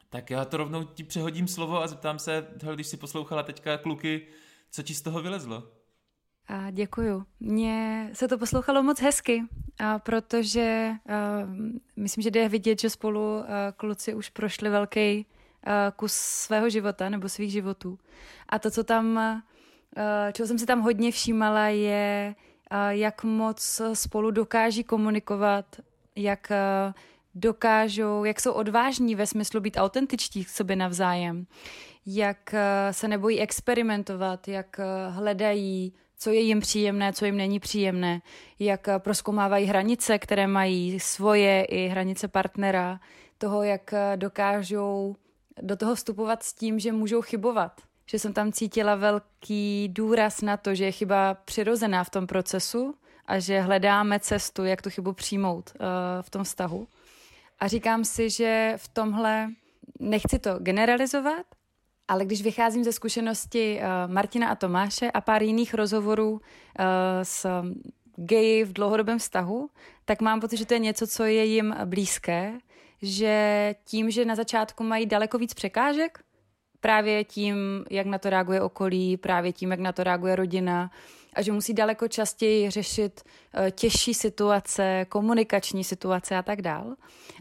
Tak 0.08 0.30
já 0.30 0.44
to 0.44 0.56
rovnou 0.56 0.84
ti 0.84 1.04
přehodím 1.04 1.48
slovo 1.48 1.82
a 1.82 1.86
zeptám 1.86 2.18
se, 2.18 2.48
hele, 2.62 2.74
když 2.74 2.86
si 2.86 2.96
poslouchala 2.96 3.42
teďka 3.42 3.78
kluky, 3.78 4.26
co 4.70 4.82
ti 4.82 4.94
z 4.94 5.02
toho 5.02 5.22
vylezlo? 5.22 5.79
A 6.52 6.70
děkuju. 6.70 7.24
Mně 7.40 8.10
se 8.12 8.28
to 8.28 8.38
poslouchalo 8.38 8.82
moc 8.82 9.00
hezky, 9.00 9.42
a 9.78 9.98
protože 9.98 10.90
uh, 10.90 11.54
myslím, 11.96 12.22
že 12.22 12.30
jde 12.30 12.48
vidět, 12.48 12.80
že 12.80 12.90
spolu 12.90 13.44
kluci 13.76 14.14
už 14.14 14.28
prošli 14.28 14.70
velký 14.70 15.26
kus 15.96 16.12
svého 16.12 16.70
života 16.70 17.08
nebo 17.08 17.28
svých 17.28 17.52
životů. 17.52 17.98
A 18.48 18.58
to, 18.58 18.70
co 18.70 18.84
tam, 18.84 19.20
čeho 20.32 20.46
jsem 20.46 20.58
si 20.58 20.66
tam 20.66 20.80
hodně 20.80 21.10
všímala, 21.10 21.68
je, 21.68 22.34
jak 22.88 23.24
moc 23.24 23.82
spolu 23.94 24.30
dokáží 24.30 24.84
komunikovat, 24.84 25.66
jak 26.16 26.52
dokážou, 27.34 28.24
jak 28.24 28.40
jsou 28.40 28.52
odvážní 28.52 29.14
ve 29.14 29.26
smyslu 29.26 29.60
být 29.60 29.76
autentičtí 29.76 30.44
k 30.44 30.48
sobě 30.48 30.76
navzájem, 30.76 31.46
jak 32.06 32.54
se 32.90 33.08
nebojí 33.08 33.40
experimentovat, 33.40 34.48
jak 34.48 34.80
hledají 35.08 35.92
co 36.20 36.30
je 36.30 36.40
jim 36.40 36.60
příjemné, 36.60 37.12
co 37.12 37.24
jim 37.24 37.36
není 37.36 37.60
příjemné, 37.60 38.22
jak 38.58 38.88
proskoumávají 38.98 39.66
hranice, 39.66 40.18
které 40.18 40.46
mají 40.46 41.00
svoje 41.00 41.64
i 41.64 41.88
hranice 41.88 42.28
partnera, 42.28 43.00
toho, 43.38 43.62
jak 43.62 43.94
dokážou 44.16 45.16
do 45.62 45.76
toho 45.76 45.94
vstupovat 45.94 46.42
s 46.42 46.52
tím, 46.52 46.78
že 46.78 46.92
můžou 46.92 47.22
chybovat. 47.22 47.80
Že 48.06 48.18
jsem 48.18 48.32
tam 48.32 48.52
cítila 48.52 48.94
velký 48.94 49.88
důraz 49.88 50.40
na 50.40 50.56
to, 50.56 50.74
že 50.74 50.84
je 50.84 50.92
chyba 50.92 51.34
přirozená 51.34 52.04
v 52.04 52.10
tom 52.10 52.26
procesu 52.26 52.94
a 53.26 53.38
že 53.38 53.60
hledáme 53.60 54.20
cestu, 54.20 54.64
jak 54.64 54.82
tu 54.82 54.90
chybu 54.90 55.12
přijmout 55.12 55.72
uh, 55.74 55.86
v 56.22 56.30
tom 56.30 56.44
vztahu. 56.44 56.88
A 57.58 57.68
říkám 57.68 58.04
si, 58.04 58.30
že 58.30 58.74
v 58.76 58.88
tomhle 58.88 59.48
nechci 59.98 60.38
to 60.38 60.58
generalizovat, 60.58 61.46
ale 62.10 62.24
když 62.24 62.42
vycházím 62.42 62.84
ze 62.84 62.92
zkušenosti 62.92 63.80
uh, 63.80 64.12
Martina 64.12 64.48
a 64.48 64.54
Tomáše 64.54 65.10
a 65.10 65.20
pár 65.20 65.42
jiných 65.42 65.74
rozhovorů 65.74 66.30
uh, 66.30 66.38
s 67.22 67.46
geji 68.16 68.64
v 68.64 68.72
dlouhodobém 68.72 69.18
vztahu, 69.18 69.70
tak 70.04 70.20
mám 70.20 70.40
pocit, 70.40 70.56
že 70.56 70.66
to 70.66 70.74
je 70.74 70.80
něco, 70.80 71.06
co 71.06 71.24
je 71.24 71.44
jim 71.44 71.74
blízké, 71.84 72.58
že 73.02 73.74
tím, 73.84 74.10
že 74.10 74.24
na 74.24 74.34
začátku 74.34 74.84
mají 74.84 75.06
daleko 75.06 75.38
víc 75.38 75.54
překážek, 75.54 76.20
právě 76.80 77.24
tím, 77.24 77.84
jak 77.90 78.06
na 78.06 78.18
to 78.18 78.30
reaguje 78.30 78.62
okolí, 78.62 79.16
právě 79.16 79.52
tím, 79.52 79.70
jak 79.70 79.80
na 79.80 79.92
to 79.92 80.04
reaguje 80.04 80.36
rodina, 80.36 80.90
a 81.34 81.42
že 81.42 81.52
musí 81.52 81.74
daleko 81.74 82.08
častěji 82.08 82.70
řešit 82.70 83.22
uh, 83.24 83.70
těžší 83.70 84.14
situace, 84.14 85.06
komunikační 85.08 85.84
situace 85.84 86.36
a 86.36 86.42
tak 86.42 86.62
dál. 86.62 86.94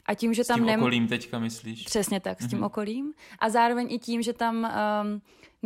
A 0.06 0.14
tím, 0.14 0.34
že 0.34 0.44
s 0.44 0.48
tam 0.48 0.58
tím 0.58 0.66
nem... 0.66 0.80
okolím 0.80 1.08
teďka 1.08 1.40
myslíš? 1.40 1.84
Přesně 1.84 2.20
tak, 2.20 2.42
s 2.42 2.48
tím 2.48 2.58
Mhm. 2.60 2.66
okolím. 2.66 3.14
A 3.40 3.50
zároveň 3.50 3.88
i 3.94 4.00
tím, 4.00 4.22
že 4.22 4.34
tam 4.34 4.56
um, 5.04 5.22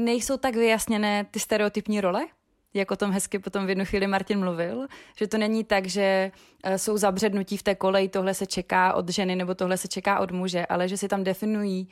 nejsou 0.06 0.38
tak 0.38 0.56
vyjasněné 0.56 1.26
ty 1.32 1.40
stereotypní 1.40 2.02
role, 2.02 2.26
jak 2.74 2.92
o 2.92 2.96
tom 2.96 3.12
hezky 3.12 3.40
potom 3.40 3.66
v 3.66 3.70
jednu 3.70 3.86
chvíli 3.86 4.08
Martin 4.08 4.40
mluvil, 4.40 4.88
že 5.18 5.28
to 5.28 5.38
není 5.38 5.64
tak, 5.64 5.86
že 5.88 6.32
uh, 6.68 6.74
jsou 6.74 6.98
zabřednutí 6.98 7.58
v 7.58 7.64
té 7.64 7.76
koleji, 7.76 8.10
tohle 8.10 8.34
se 8.34 8.46
čeká 8.46 8.94
od 8.94 9.10
ženy 9.10 9.36
nebo 9.36 9.56
tohle 9.56 9.78
se 9.78 9.88
čeká 9.88 10.20
od 10.20 10.32
muže, 10.32 10.66
ale 10.66 10.88
že 10.88 10.98
si 10.98 11.08
tam 11.08 11.24
definují 11.24 11.88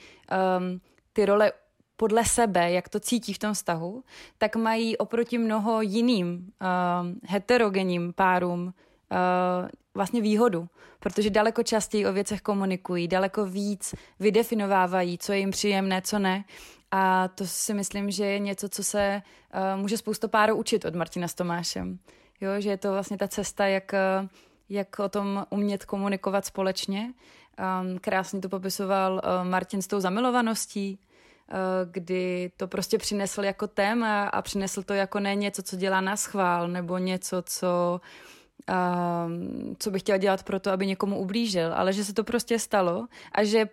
um, 0.59 0.81
ty 1.13 1.25
role 1.25 1.51
podle 2.01 2.25
sebe, 2.25 2.71
jak 2.71 2.89
to 2.89 2.99
cítí 2.99 3.33
v 3.33 3.39
tom 3.39 3.53
vztahu, 3.53 4.03
tak 4.37 4.55
mají 4.55 4.97
oproti 4.97 5.37
mnoho 5.37 5.81
jiným 5.81 6.27
um, 6.27 7.19
heterogenním 7.27 8.13
párům 8.13 8.61
uh, 8.63 9.69
vlastně 9.93 10.21
výhodu, 10.21 10.67
protože 10.99 11.29
daleko 11.29 11.63
častěji 11.63 12.05
o 12.05 12.13
věcech 12.13 12.41
komunikují, 12.41 13.07
daleko 13.07 13.45
víc 13.45 13.95
vydefinovávají, 14.19 15.17
co 15.17 15.33
je 15.33 15.39
jim 15.39 15.51
příjemné, 15.51 16.01
co 16.01 16.19
ne. 16.19 16.45
A 16.91 17.27
to 17.27 17.45
si 17.47 17.73
myslím, 17.73 18.11
že 18.11 18.25
je 18.25 18.39
něco, 18.39 18.69
co 18.69 18.83
se 18.83 19.21
uh, 19.21 19.81
může 19.81 19.97
spousta 19.97 20.27
párů 20.27 20.55
učit 20.55 20.85
od 20.85 20.95
Martina 20.95 21.27
s 21.27 21.33
Tomášem. 21.33 21.99
Jo, 22.41 22.51
že 22.59 22.69
je 22.69 22.77
to 22.77 22.91
vlastně 22.91 23.17
ta 23.17 23.27
cesta, 23.27 23.65
jak, 23.65 23.93
uh, 23.93 24.27
jak 24.69 24.99
o 24.99 25.09
tom 25.09 25.45
umět 25.49 25.85
komunikovat 25.85 26.45
společně. 26.45 27.13
Um, 27.83 27.99
krásně 27.99 28.41
to 28.41 28.49
popisoval 28.49 29.13
uh, 29.13 29.49
Martin 29.49 29.81
s 29.81 29.87
tou 29.87 29.99
zamilovaností, 29.99 30.97
uh, 30.97 31.10
kdy 31.85 32.51
to 32.57 32.67
prostě 32.67 32.97
přinesl 32.97 33.43
jako 33.43 33.67
téma 33.67 34.23
a 34.23 34.41
přinesl 34.41 34.83
to 34.83 34.93
jako 34.93 35.19
ne 35.19 35.35
něco, 35.35 35.63
co 35.63 35.75
dělá 35.75 36.01
na 36.01 36.15
schvál, 36.15 36.67
nebo 36.67 36.97
něco, 36.97 37.41
co 37.41 38.01
um, 38.69 39.75
co 39.79 39.91
by 39.91 39.99
chtěl 39.99 40.17
dělat 40.17 40.43
pro 40.43 40.59
to, 40.59 40.71
aby 40.71 40.87
někomu 40.87 41.19
ublížil, 41.19 41.73
ale 41.73 41.93
že 41.93 42.03
se 42.03 42.13
to 42.13 42.23
prostě 42.23 42.59
stalo 42.59 43.07
a 43.31 43.43
že 43.43 43.69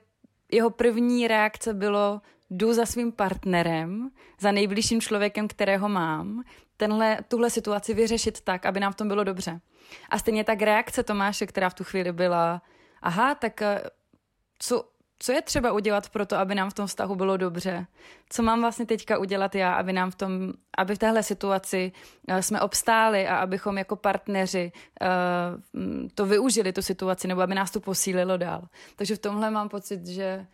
jeho 0.52 0.70
první 0.70 1.28
reakce 1.28 1.74
bylo 1.74 2.20
jdu 2.50 2.72
za 2.72 2.86
svým 2.86 3.12
partnerem, 3.12 4.10
za 4.40 4.52
nejbližším 4.52 5.00
člověkem, 5.00 5.48
kterého 5.48 5.88
mám, 5.88 6.42
tenhle, 6.76 7.18
tuhle 7.28 7.50
situaci 7.50 7.94
vyřešit 7.94 8.40
tak, 8.40 8.66
aby 8.66 8.80
nám 8.80 8.92
v 8.92 8.96
tom 8.96 9.08
bylo 9.08 9.24
dobře. 9.24 9.60
A 10.08 10.18
stejně 10.18 10.44
tak 10.44 10.62
reakce 10.62 11.02
Tomáše, 11.02 11.46
která 11.46 11.70
v 11.70 11.74
tu 11.74 11.84
chvíli 11.84 12.12
byla, 12.12 12.62
aha, 13.02 13.34
tak 13.34 13.62
eh, 13.62 13.82
co, 14.58 14.84
co 15.18 15.32
je 15.32 15.42
třeba 15.42 15.72
udělat 15.72 16.08
pro 16.08 16.26
to, 16.26 16.36
aby 16.36 16.54
nám 16.54 16.70
v 16.70 16.74
tom 16.74 16.86
vztahu 16.86 17.16
bylo 17.16 17.36
dobře? 17.36 17.86
Co 18.28 18.42
mám 18.42 18.60
vlastně 18.60 18.86
teďka 18.86 19.18
udělat 19.18 19.54
já, 19.54 19.74
aby 19.74 19.92
nám 19.92 20.10
v 20.10 20.14
tom, 20.14 20.52
aby 20.78 20.94
v 20.94 20.98
téhle 20.98 21.22
situaci 21.22 21.92
uh, 22.28 22.38
jsme 22.38 22.60
obstáli 22.60 23.28
a 23.28 23.36
abychom 23.36 23.78
jako 23.78 23.96
partneři 23.96 24.72
uh, 25.00 26.08
to 26.14 26.26
využili, 26.26 26.72
tu 26.72 26.82
situaci, 26.82 27.28
nebo 27.28 27.40
aby 27.40 27.54
nás 27.54 27.70
to 27.70 27.80
posílilo 27.80 28.36
dál. 28.36 28.68
Takže 28.96 29.16
v 29.16 29.18
tomhle 29.18 29.50
mám 29.50 29.68
pocit, 29.68 30.06
že 30.06 30.46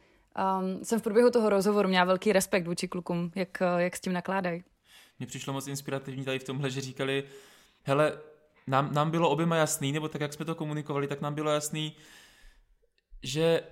um, 0.58 0.84
jsem 0.84 1.00
v 1.00 1.02
průběhu 1.02 1.30
toho 1.30 1.50
rozhovoru 1.50 1.88
měla 1.88 2.04
velký 2.04 2.32
respekt 2.32 2.66
vůči 2.66 2.88
klukům, 2.88 3.30
jak, 3.34 3.58
uh, 3.60 3.80
jak 3.80 3.96
s 3.96 4.00
tím 4.00 4.12
nakládají. 4.12 4.64
Mně 5.18 5.26
přišlo 5.26 5.52
moc 5.52 5.66
inspirativní 5.66 6.24
tady 6.24 6.38
v 6.38 6.44
tomhle, 6.44 6.70
že 6.70 6.80
říkali, 6.80 7.24
hele, 7.82 8.18
nám, 8.66 8.94
nám 8.94 9.10
bylo 9.10 9.30
oběma 9.30 9.56
jasný, 9.56 9.92
nebo 9.92 10.08
tak, 10.08 10.20
jak 10.20 10.32
jsme 10.32 10.44
to 10.44 10.54
komunikovali, 10.54 11.06
tak 11.08 11.20
nám 11.20 11.34
bylo 11.34 11.50
jasný, 11.50 11.96
že 13.22 13.62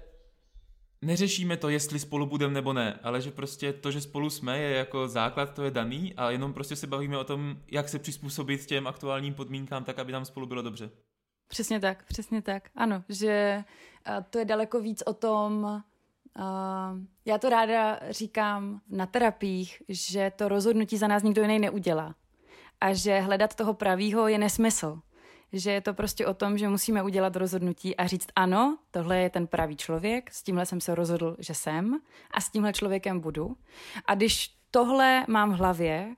neřešíme 1.03 1.57
to, 1.57 1.69
jestli 1.69 1.99
spolu 1.99 2.27
budeme 2.27 2.55
nebo 2.55 2.73
ne, 2.73 2.99
ale 3.03 3.21
že 3.21 3.31
prostě 3.31 3.73
to, 3.73 3.91
že 3.91 4.01
spolu 4.01 4.31
jsme, 4.31 4.59
je 4.59 4.77
jako 4.77 5.09
základ, 5.09 5.55
to 5.55 5.63
je 5.63 5.71
daný 5.71 6.15
a 6.15 6.31
jenom 6.31 6.53
prostě 6.53 6.77
se 6.77 6.87
bavíme 6.87 7.19
o 7.19 7.25
tom, 7.25 7.57
jak 7.71 7.89
se 7.89 7.99
přizpůsobit 7.99 8.67
těm 8.67 8.87
aktuálním 8.87 9.35
podmínkám, 9.35 9.85
tak 9.85 9.99
aby 9.99 10.13
nám 10.13 10.25
spolu 10.25 10.47
bylo 10.47 10.63
dobře. 10.63 10.91
Přesně 11.49 11.81
tak, 11.81 12.05
přesně 12.05 12.43
tak. 12.43 12.71
Ano, 12.75 13.05
že 13.09 13.65
uh, 14.09 14.25
to 14.31 14.39
je 14.39 14.45
daleko 14.45 14.81
víc 14.81 15.03
o 15.07 15.15
tom, 15.15 15.83
Uh, 16.39 16.99
já 17.25 17.39
to 17.39 17.49
ráda 17.49 18.01
říkám 18.11 18.81
na 18.89 19.07
terapiích, 19.07 19.83
že 19.89 20.33
to 20.37 20.49
rozhodnutí 20.49 20.99
za 20.99 21.07
nás 21.07 21.23
nikdo 21.23 21.43
jiný 21.43 21.59
neudělá. 21.59 22.15
A 22.81 22.93
že 22.95 23.21
hledat 23.21 23.55
toho 23.55 23.75
pravýho 23.75 24.29
je 24.29 24.39
nesmysl. 24.39 25.01
Že 25.53 25.71
je 25.71 25.81
to 25.81 25.95
prostě 25.95 26.27
o 26.27 26.35
tom, 26.35 26.59
že 26.59 26.69
musíme 26.69 27.03
udělat 27.03 27.37
rozhodnutí 27.37 27.97
a 27.97 28.07
říct 28.07 28.29
ano, 28.37 28.79
tohle 28.91 29.19
je 29.19 29.31
ten 29.31 29.47
pravý 29.47 29.77
člověk, 29.77 30.31
s 30.31 30.43
tímhle 30.43 30.67
jsem 30.67 30.81
se 30.81 30.95
rozhodl, 30.95 31.37
že 31.39 31.55
jsem 31.55 32.01
a 32.31 32.41
s 32.41 32.51
tímhle 32.51 32.73
člověkem 32.73 33.21
budu. 33.21 33.57
A 34.07 34.15
když 34.15 34.57
tohle 34.71 35.25
mám 35.29 35.53
v 35.53 35.57
hlavě, 35.57 36.15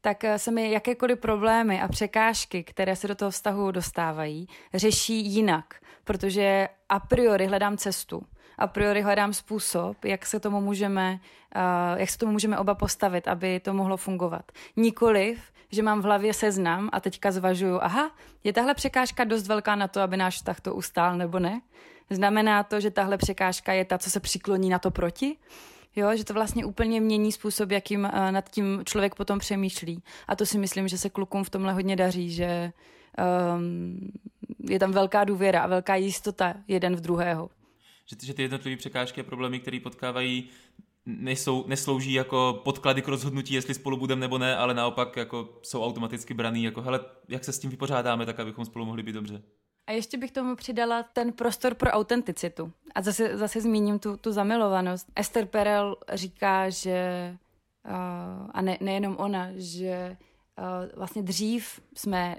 tak 0.00 0.24
se 0.36 0.50
mi 0.50 0.70
jakékoliv 0.70 1.18
problémy 1.18 1.80
a 1.80 1.88
překážky, 1.88 2.64
které 2.64 2.96
se 2.96 3.08
do 3.08 3.14
toho 3.14 3.30
vztahu 3.30 3.70
dostávají, 3.70 4.48
řeší 4.74 5.26
jinak, 5.26 5.74
protože 6.04 6.68
a 6.88 7.00
priori 7.00 7.46
hledám 7.46 7.76
cestu 7.76 8.22
a 8.62 8.66
priori 8.66 9.02
hledám 9.02 9.32
způsob, 9.32 10.04
jak 10.04 10.26
se 10.26 10.40
tomu 10.40 10.60
můžeme, 10.60 11.20
uh, 11.56 11.98
jak 11.98 12.10
se 12.10 12.18
tomu 12.18 12.32
můžeme 12.32 12.58
oba 12.58 12.74
postavit, 12.74 13.28
aby 13.28 13.60
to 13.60 13.74
mohlo 13.74 13.96
fungovat. 13.96 14.52
Nikoliv, 14.76 15.52
že 15.70 15.82
mám 15.82 16.00
v 16.00 16.04
hlavě 16.04 16.34
seznam 16.34 16.88
a 16.92 17.00
teďka 17.00 17.30
zvažuju, 17.30 17.78
aha, 17.82 18.10
je 18.44 18.52
tahle 18.52 18.74
překážka 18.74 19.24
dost 19.24 19.46
velká 19.46 19.74
na 19.74 19.88
to, 19.88 20.00
aby 20.00 20.16
náš 20.16 20.34
vztah 20.34 20.60
to 20.60 20.74
ustál 20.74 21.16
nebo 21.16 21.38
ne? 21.38 21.60
Znamená 22.10 22.62
to, 22.62 22.80
že 22.80 22.90
tahle 22.90 23.18
překážka 23.18 23.72
je 23.72 23.84
ta, 23.84 23.98
co 23.98 24.10
se 24.10 24.20
přikloní 24.20 24.68
na 24.70 24.78
to 24.78 24.90
proti? 24.90 25.36
Jo, 25.96 26.16
že 26.16 26.24
to 26.24 26.34
vlastně 26.34 26.64
úplně 26.64 27.00
mění 27.00 27.32
způsob, 27.32 27.70
jakým 27.70 28.04
uh, 28.04 28.30
nad 28.30 28.48
tím 28.50 28.82
člověk 28.84 29.14
potom 29.14 29.38
přemýšlí. 29.38 30.02
A 30.28 30.36
to 30.36 30.46
si 30.46 30.58
myslím, 30.58 30.88
že 30.88 30.98
se 30.98 31.10
klukům 31.10 31.44
v 31.44 31.50
tomhle 31.50 31.72
hodně 31.72 31.96
daří, 31.96 32.30
že 32.30 32.72
um, 33.56 34.10
je 34.70 34.78
tam 34.78 34.92
velká 34.92 35.24
důvěra 35.24 35.62
a 35.62 35.66
velká 35.66 35.94
jistota 35.94 36.54
jeden 36.68 36.96
v 36.96 37.00
druhého 37.00 37.48
že, 38.06 38.16
že 38.22 38.34
ty 38.34 38.42
jednotlivé 38.42 38.76
překážky 38.76 39.20
a 39.20 39.24
problémy, 39.24 39.60
které 39.60 39.80
potkávají, 39.80 40.48
nejsou, 41.06 41.64
neslouží 41.66 42.12
jako 42.12 42.60
podklady 42.64 43.02
k 43.02 43.08
rozhodnutí, 43.08 43.54
jestli 43.54 43.74
spolu 43.74 43.96
budeme 43.96 44.20
nebo 44.20 44.38
ne, 44.38 44.56
ale 44.56 44.74
naopak 44.74 45.16
jako 45.16 45.58
jsou 45.62 45.84
automaticky 45.84 46.34
braný, 46.34 46.64
jako 46.64 46.82
hele, 46.82 47.00
jak 47.28 47.44
se 47.44 47.52
s 47.52 47.58
tím 47.58 47.70
vypořádáme, 47.70 48.26
tak 48.26 48.40
abychom 48.40 48.64
spolu 48.64 48.84
mohli 48.84 49.02
být 49.02 49.12
dobře. 49.12 49.42
A 49.86 49.92
ještě 49.92 50.18
bych 50.18 50.32
tomu 50.32 50.56
přidala 50.56 51.02
ten 51.02 51.32
prostor 51.32 51.74
pro 51.74 51.90
autenticitu. 51.90 52.72
A 52.94 53.02
zase, 53.02 53.38
zase 53.38 53.60
zmíním 53.60 53.98
tu, 53.98 54.16
tu 54.16 54.32
zamilovanost. 54.32 55.08
Esther 55.16 55.46
Perel 55.46 55.96
říká, 56.12 56.70
že, 56.70 57.36
uh, 57.84 58.50
a 58.50 58.62
ne, 58.62 58.78
nejenom 58.80 59.16
ona, 59.18 59.48
že 59.54 60.16
uh, 60.58 60.98
vlastně 60.98 61.22
dřív 61.22 61.80
jsme 61.96 62.36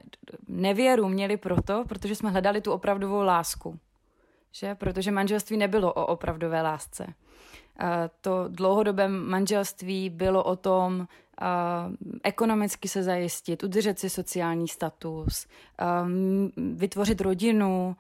nevěru 0.47 1.09
měli 1.09 1.38
proto, 1.38 1.86
protože 1.89 2.16
jsme 2.16 2.30
hledali 2.30 2.61
tu 2.61 2.72
opravdovou 2.72 3.22
lásku 3.22 3.80
že? 4.54 4.76
protože 4.76 5.12
manželství 5.12 5.58
nebylo 5.58 5.93
o 5.93 6.06
opravdové 6.06 6.62
lásce. 6.62 7.14
To 8.22 8.45
dlouhodobé 8.47 9.08
manželství 9.08 10.10
bylo 10.10 10.43
o 10.43 10.56
tom 10.56 11.08
ekonomicky 12.24 12.88
se 12.88 13.04
zajistit, 13.04 13.64
udržet 13.64 13.99
si 13.99 14.10
sociální 14.10 14.68
status, 14.68 15.47
vytvořit 16.74 17.22
rodinu, 17.22 17.95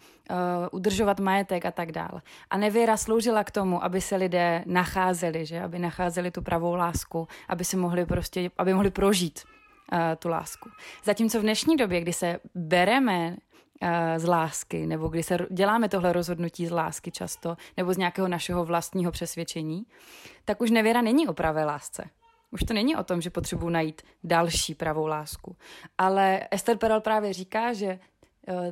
udržovat 0.71 1.19
majetek 1.19 1.65
a 1.65 1.71
tak 1.71 1.91
dále. 1.91 2.21
A 2.49 2.57
nevěra 2.57 2.97
sloužila 2.97 3.43
k 3.43 3.51
tomu, 3.51 3.83
aby 3.83 4.01
se 4.01 4.15
lidé 4.15 4.63
nacházeli, 4.65 5.45
že? 5.45 5.61
aby 5.61 5.79
nacházeli 5.79 6.31
tu 6.31 6.41
pravou 6.41 6.75
lásku, 6.75 7.27
aby 7.49 7.65
si 7.65 7.77
mohli 7.77 8.05
prostě, 8.05 8.51
aby 8.57 8.73
mohli 8.73 8.91
prožít 8.91 9.43
tu 10.19 10.29
lásku. 10.29 10.69
Zatímco 11.03 11.39
v 11.39 11.41
dnešní 11.41 11.75
době, 11.75 12.01
kdy 12.01 12.13
se 12.13 12.39
bereme 12.55 13.37
z 14.17 14.27
lásky, 14.27 14.85
nebo 14.85 15.07
kdy 15.07 15.23
se 15.23 15.37
děláme 15.51 15.89
tohle 15.89 16.13
rozhodnutí 16.13 16.67
z 16.67 16.71
lásky 16.71 17.11
často, 17.11 17.57
nebo 17.77 17.93
z 17.93 17.97
nějakého 17.97 18.27
našeho 18.27 18.65
vlastního 18.65 19.11
přesvědčení, 19.11 19.85
tak 20.45 20.61
už 20.61 20.71
nevěra 20.71 21.01
není 21.01 21.27
o 21.27 21.33
pravé 21.33 21.65
lásce. 21.65 22.09
Už 22.51 22.63
to 22.63 22.73
není 22.73 22.95
o 22.95 23.03
tom, 23.03 23.21
že 23.21 23.29
potřebuji 23.29 23.69
najít 23.69 24.01
další 24.23 24.75
pravou 24.75 25.07
lásku. 25.07 25.55
Ale 25.97 26.47
Esther 26.51 26.77
Perel 26.77 27.01
právě 27.01 27.33
říká, 27.33 27.73
že 27.73 27.99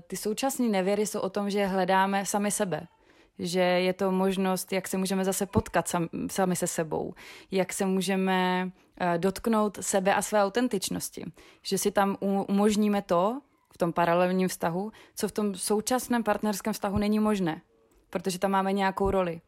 ty 0.08 0.18
současné 0.18 0.68
nevěry 0.68 1.06
jsou 1.06 1.20
o 1.20 1.30
tom, 1.30 1.50
že 1.50 1.66
hledáme 1.66 2.26
sami 2.26 2.52
sebe. 2.52 2.88
Že 3.40 3.60
je 3.60 3.94
to 3.94 4.12
možnost, 4.12 4.74
jak 4.74 4.88
se 4.88 4.98
můžeme 4.98 5.26
zase 5.26 5.46
potkat 5.46 5.88
sam, 5.88 6.08
sami 6.28 6.56
se 6.56 6.68
sebou. 6.68 7.14
Jak 7.52 7.74
se 7.74 7.86
můžeme 7.86 8.72
dotknout 9.18 9.78
sebe 9.82 10.16
a 10.16 10.22
své 10.22 10.44
autentičnosti. 10.44 11.26
Že 11.62 11.78
si 11.78 11.92
tam 11.92 12.18
umožníme 12.48 13.02
to, 13.02 13.42
v 13.74 13.78
tom 13.78 13.94
paralelním 13.94 14.48
vztahu, 14.48 14.92
co 15.16 15.28
v 15.28 15.32
tom 15.32 15.56
současném 15.56 16.24
partnerském 16.24 16.74
vztahu 16.74 16.98
není 16.98 17.20
možné. 17.20 17.62
protože 18.12 18.40
tam 18.40 18.52
máme 18.52 18.74
nějakou 18.74 19.12
roli. 19.12 19.42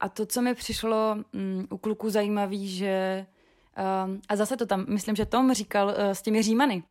A 0.00 0.08
to, 0.08 0.26
co 0.26 0.42
mi 0.42 0.54
přišlo 0.54 1.16
um, 1.34 1.66
u 1.70 1.78
kluků 1.78 2.10
zajímavý, 2.10 2.68
že 2.68 3.26
um, 4.06 4.20
a 4.28 4.36
zase 4.36 4.56
to 4.56 4.66
tam, 4.66 4.84
myslím, 4.88 5.16
že 5.16 5.26
Tom 5.26 5.52
říkal 5.54 5.86
uh, 5.86 5.94
s 5.98 6.22
těmi 6.22 6.42
římany, 6.42 6.82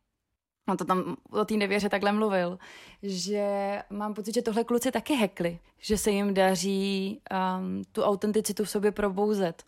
on 0.68 0.76
to 0.76 0.84
tam 0.84 1.16
o 1.30 1.44
té 1.44 1.54
nevěře 1.54 1.88
takhle 1.88 2.12
mluvil, 2.12 2.58
že 3.02 3.82
mám 3.90 4.14
pocit, 4.14 4.34
že 4.34 4.42
tohle 4.42 4.64
kluci 4.64 4.92
taky 4.92 5.14
hekli, 5.14 5.58
že 5.78 5.98
se 5.98 6.10
jim 6.10 6.34
daří 6.34 7.20
um, 7.58 7.82
tu 7.92 8.02
autenticitu 8.02 8.64
v 8.64 8.70
sobě 8.70 8.92
probouzet 8.92 9.62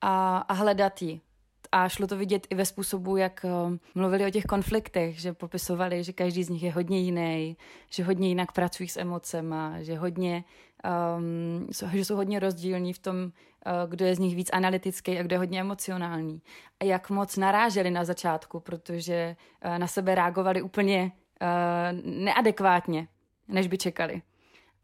a, 0.00 0.38
a 0.38 0.52
hledat 0.52 1.02
ji. 1.02 1.20
A 1.72 1.88
šlo 1.88 2.06
to 2.06 2.16
vidět 2.16 2.46
i 2.50 2.54
ve 2.54 2.64
způsobu, 2.64 3.16
jak 3.16 3.44
um, 3.44 3.80
mluvili 3.94 4.26
o 4.26 4.30
těch 4.30 4.44
konfliktech, 4.44 5.20
že 5.20 5.32
popisovali, 5.32 6.04
že 6.04 6.12
každý 6.12 6.44
z 6.44 6.48
nich 6.48 6.62
je 6.62 6.72
hodně 6.72 7.00
jiný, 7.00 7.56
že 7.90 8.04
hodně 8.04 8.28
jinak 8.28 8.52
pracují 8.52 8.88
s 8.88 8.96
emocema, 8.96 9.82
že 9.82 9.98
hodně 9.98 10.44
um, 10.84 11.66
že 11.92 12.04
jsou 12.04 12.16
hodně 12.16 12.38
rozdílní 12.38 12.92
v 12.92 12.98
tom, 12.98 13.16
uh, 13.16 13.90
kdo 13.90 14.04
je 14.04 14.14
z 14.14 14.18
nich 14.18 14.36
víc 14.36 14.50
analytický 14.52 15.18
a 15.18 15.22
kdo 15.22 15.34
je 15.34 15.38
hodně 15.38 15.60
emocionální. 15.60 16.42
A 16.80 16.84
jak 16.84 17.10
moc 17.10 17.36
naráželi 17.36 17.90
na 17.90 18.04
začátku, 18.04 18.60
protože 18.60 19.36
uh, 19.64 19.78
na 19.78 19.86
sebe 19.86 20.14
reagovali 20.14 20.62
úplně 20.62 21.12
uh, 21.42 22.12
neadekvátně, 22.24 23.08
než 23.48 23.66
by 23.66 23.78
čekali. 23.78 24.22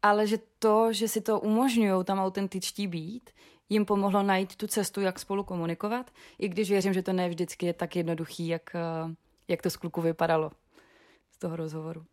Ale 0.01 0.27
že 0.27 0.37
to, 0.59 0.93
že 0.93 1.07
si 1.07 1.21
to 1.21 1.39
umožňují 1.39 2.05
tam 2.05 2.19
autentičtí 2.19 2.87
být, 2.87 3.29
jim 3.69 3.85
pomohlo 3.85 4.23
najít 4.23 4.55
tu 4.55 4.67
cestu, 4.67 5.01
jak 5.01 5.19
spolu 5.19 5.43
komunikovat, 5.43 6.11
i 6.39 6.49
když 6.49 6.69
věřím, 6.69 6.93
že 6.93 7.01
to 7.01 7.13
ne 7.13 7.29
vždycky 7.29 7.65
je 7.65 7.73
tak 7.73 7.95
jednoduchý, 7.95 8.47
jak, 8.47 8.75
jak 9.47 9.61
to 9.61 9.69
z 9.69 9.77
kluku 9.77 10.01
vypadalo 10.01 10.51
z 11.31 11.37
toho 11.37 11.55
rozhovoru. 11.55 12.05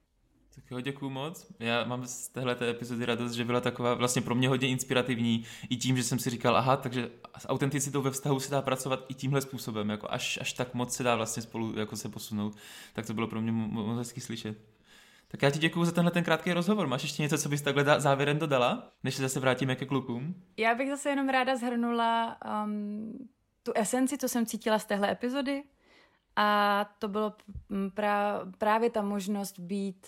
Tak 0.55 0.65
jo, 0.71 0.81
děkuju 0.81 1.11
moc. 1.11 1.47
Já 1.59 1.85
mám 1.85 2.07
z 2.07 2.29
téhle 2.29 2.57
epizody 2.71 3.07
radost, 3.07 3.33
že 3.33 3.45
byla 3.45 3.61
taková 3.61 3.95
vlastně 3.95 4.23
pro 4.23 4.35
mě 4.35 4.49
hodně 4.49 4.69
inspirativní 4.69 5.45
i 5.71 5.77
tím, 5.77 5.97
že 5.97 6.03
jsem 6.03 6.19
si 6.19 6.31
říkal, 6.31 6.57
aha, 6.57 6.77
takže 6.77 7.11
s 7.39 7.49
autenticitou 7.49 8.03
ve 8.03 8.11
vztahu 8.11 8.41
se 8.41 8.51
dá 8.51 8.63
pracovat 8.63 9.05
i 9.09 9.15
tímhle 9.15 9.41
způsobem, 9.41 9.91
jako 9.91 10.07
až, 10.11 10.39
až 10.41 10.53
tak 10.53 10.75
moc 10.75 10.97
se 10.97 11.03
dá 11.03 11.17
vlastně 11.17 11.43
spolu 11.43 11.79
jako 11.79 11.97
se 11.97 12.09
posunout. 12.09 12.57
Tak 12.93 13.07
to 13.07 13.15
bylo 13.15 13.27
pro 13.27 13.41
mě 13.41 13.53
moc 13.53 13.99
hezky 13.99 14.21
slyšet. 14.21 14.59
Tak 15.33 15.43
já 15.43 15.51
ti 15.51 15.59
děkuji 15.59 15.85
za 15.85 15.93
tenhle 15.93 16.11
ten 16.11 16.25
krátký 16.25 16.53
rozhovor. 16.53 16.87
Máš 16.87 17.03
ještě 17.03 17.23
něco, 17.23 17.39
co 17.39 17.49
bys 17.49 17.63
takhle 17.63 18.01
závěrem 18.01 18.39
dodala, 18.39 18.93
než 19.03 19.15
se 19.15 19.23
zase 19.23 19.41
vrátíme 19.41 19.77
ke 19.77 19.87
klukům? 19.87 20.35
Já 20.57 20.75
bych 20.75 20.91
zase 20.91 21.11
jenom 21.11 21.29
ráda 21.29 21.57
zhrnula 21.57 22.37
um, 22.65 23.29
tu 23.63 23.73
esenci, 23.75 24.19
co 24.19 24.29
jsem 24.29 24.47
cítila 24.47 24.79
z 24.79 24.85
téhle 24.85 25.13
epizody. 25.13 25.65
A 26.37 26.85
to 26.99 27.09
bylo 27.09 27.33
pra, 27.95 28.41
právě 28.59 28.91
ta 28.91 29.03
možnost 29.03 29.59
být 29.59 30.07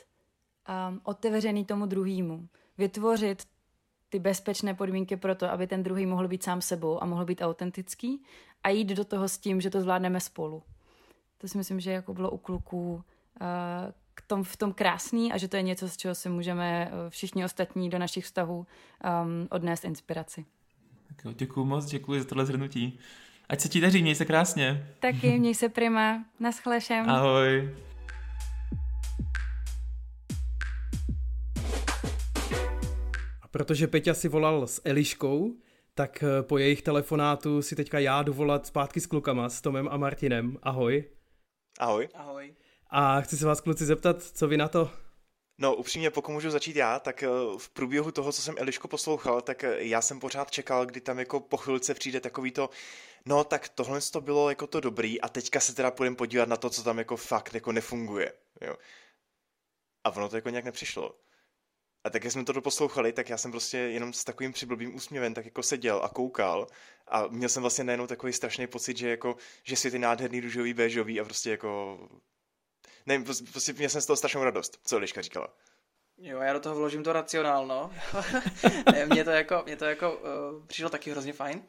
um, 0.88 1.00
otevřený 1.04 1.64
tomu 1.64 1.86
druhému. 1.86 2.48
Vytvořit 2.78 3.42
ty 4.08 4.18
bezpečné 4.18 4.74
podmínky 4.74 5.16
pro 5.16 5.34
to, 5.34 5.50
aby 5.50 5.66
ten 5.66 5.82
druhý 5.82 6.06
mohl 6.06 6.28
být 6.28 6.42
sám 6.42 6.60
sebou 6.60 7.02
a 7.02 7.06
mohl 7.06 7.24
být 7.24 7.42
autentický 7.42 8.22
a 8.64 8.68
jít 8.68 8.88
do 8.88 9.04
toho 9.04 9.28
s 9.28 9.38
tím, 9.38 9.60
že 9.60 9.70
to 9.70 9.80
zvládneme 9.80 10.20
spolu. 10.20 10.62
To 11.38 11.48
si 11.48 11.58
myslím, 11.58 11.80
že 11.80 11.90
jako 11.90 12.14
bylo 12.14 12.30
u 12.30 12.38
kluků 12.38 12.94
uh, 12.94 13.92
k 14.14 14.22
tom, 14.22 14.44
v 14.44 14.56
tom 14.56 14.72
krásný 14.72 15.32
a 15.32 15.38
že 15.38 15.48
to 15.48 15.56
je 15.56 15.62
něco, 15.62 15.88
z 15.88 15.96
čeho 15.96 16.14
si 16.14 16.28
můžeme 16.28 16.90
uh, 16.92 17.10
všichni 17.10 17.44
ostatní 17.44 17.90
do 17.90 17.98
našich 17.98 18.24
vztahů 18.24 18.56
um, 18.56 18.66
odnést 19.50 19.84
inspiraci. 19.84 20.44
Tak 21.08 21.24
jo, 21.24 21.32
děkuji 21.32 21.64
moc, 21.64 21.84
děkuji 21.84 22.20
za 22.20 22.26
tohle 22.26 22.46
zhrnutí. 22.46 22.98
Ať 23.48 23.60
se 23.60 23.68
ti 23.68 23.80
daří, 23.80 24.02
měj 24.02 24.14
se 24.14 24.24
krásně. 24.24 24.94
Taky, 25.00 25.38
měj 25.38 25.54
se 25.54 25.68
prima. 25.68 26.24
Naschlešem. 26.40 27.10
Ahoj. 27.10 27.74
Protože 33.50 33.86
Peťa 33.86 34.14
si 34.14 34.28
volal 34.28 34.66
s 34.66 34.80
Eliškou, 34.84 35.54
tak 35.94 36.22
eh, 36.22 36.42
po 36.42 36.58
jejich 36.58 36.82
telefonátu 36.82 37.62
si 37.62 37.76
teďka 37.76 37.98
já 37.98 38.22
dovolat 38.22 38.66
zpátky 38.66 39.00
s 39.00 39.06
klukama, 39.06 39.48
s 39.48 39.60
Tomem 39.60 39.88
a 39.90 39.96
Martinem. 39.96 40.56
Ahoj. 40.62 41.04
Ahoj. 41.78 42.08
Ahoj. 42.14 42.54
A 42.96 43.20
chci 43.20 43.36
se 43.36 43.46
vás 43.46 43.60
kluci 43.60 43.84
zeptat, 43.86 44.22
co 44.22 44.48
vy 44.48 44.56
na 44.56 44.68
to? 44.68 44.90
No 45.58 45.74
upřímně, 45.74 46.10
pokud 46.10 46.32
můžu 46.32 46.50
začít 46.50 46.76
já, 46.76 46.98
tak 46.98 47.22
eh, 47.22 47.28
v 47.58 47.70
průběhu 47.70 48.10
toho, 48.10 48.32
co 48.32 48.42
jsem 48.42 48.54
Elišku 48.58 48.88
poslouchal, 48.88 49.40
tak 49.40 49.64
eh, 49.64 49.76
já 49.78 50.02
jsem 50.02 50.20
pořád 50.20 50.50
čekal, 50.50 50.86
kdy 50.86 51.00
tam 51.00 51.18
jako 51.18 51.40
po 51.40 51.56
chvilce 51.56 51.94
přijde 51.94 52.20
takový 52.20 52.50
to, 52.50 52.70
no 53.26 53.44
tak 53.44 53.68
tohle 53.68 54.00
to 54.12 54.20
bylo 54.20 54.48
jako 54.48 54.66
to 54.66 54.80
dobrý 54.80 55.20
a 55.20 55.28
teďka 55.28 55.60
se 55.60 55.74
teda 55.74 55.90
půjdeme 55.90 56.16
podívat 56.16 56.48
na 56.48 56.56
to, 56.56 56.70
co 56.70 56.82
tam 56.82 56.98
jako 56.98 57.16
fakt 57.16 57.54
jako 57.54 57.72
nefunguje. 57.72 58.32
Jo. 58.60 58.76
A 60.04 60.10
ono 60.10 60.28
to 60.28 60.36
jako 60.36 60.50
nějak 60.50 60.64
nepřišlo. 60.64 61.14
A 62.04 62.10
tak, 62.10 62.24
jak 62.24 62.32
jsme 62.32 62.44
to 62.44 62.52
doposlouchali, 62.52 63.12
tak 63.12 63.28
já 63.28 63.36
jsem 63.36 63.50
prostě 63.50 63.78
jenom 63.78 64.12
s 64.12 64.24
takovým 64.24 64.52
přiblbým 64.52 64.94
úsměvem 64.94 65.34
tak 65.34 65.44
jako 65.44 65.62
seděl 65.62 66.00
a 66.04 66.08
koukal 66.08 66.66
a 67.08 67.26
měl 67.26 67.48
jsem 67.48 67.62
vlastně 67.62 67.84
najednou 67.84 68.06
takový 68.06 68.32
strašný 68.32 68.66
pocit, 68.66 68.96
že 68.96 69.08
jako, 69.08 69.36
že 69.62 69.76
si 69.76 69.90
ty 69.90 69.98
nádherný 69.98 70.40
růžový, 70.40 70.74
béžový 70.74 71.20
a 71.20 71.24
prostě 71.24 71.50
jako, 71.50 71.98
nevím, 73.06 73.24
prostě, 73.52 73.72
měl 73.72 73.88
jsem 73.88 74.00
z 74.00 74.06
toho 74.06 74.16
strašnou 74.16 74.44
radost, 74.44 74.78
co 74.84 74.98
Liška 74.98 75.22
říkala. 75.22 75.48
Jo, 76.18 76.40
já 76.40 76.52
do 76.52 76.60
toho 76.60 76.74
vložím 76.74 77.02
to 77.02 77.12
racionálno. 77.12 77.92
mně 79.06 79.24
to 79.24 79.30
jako, 79.30 79.62
mě 79.66 79.76
to 79.76 79.84
jako 79.84 80.12
uh, 80.12 80.66
přišlo 80.66 80.90
taky 80.90 81.10
hrozně 81.10 81.32
fajn. 81.32 81.62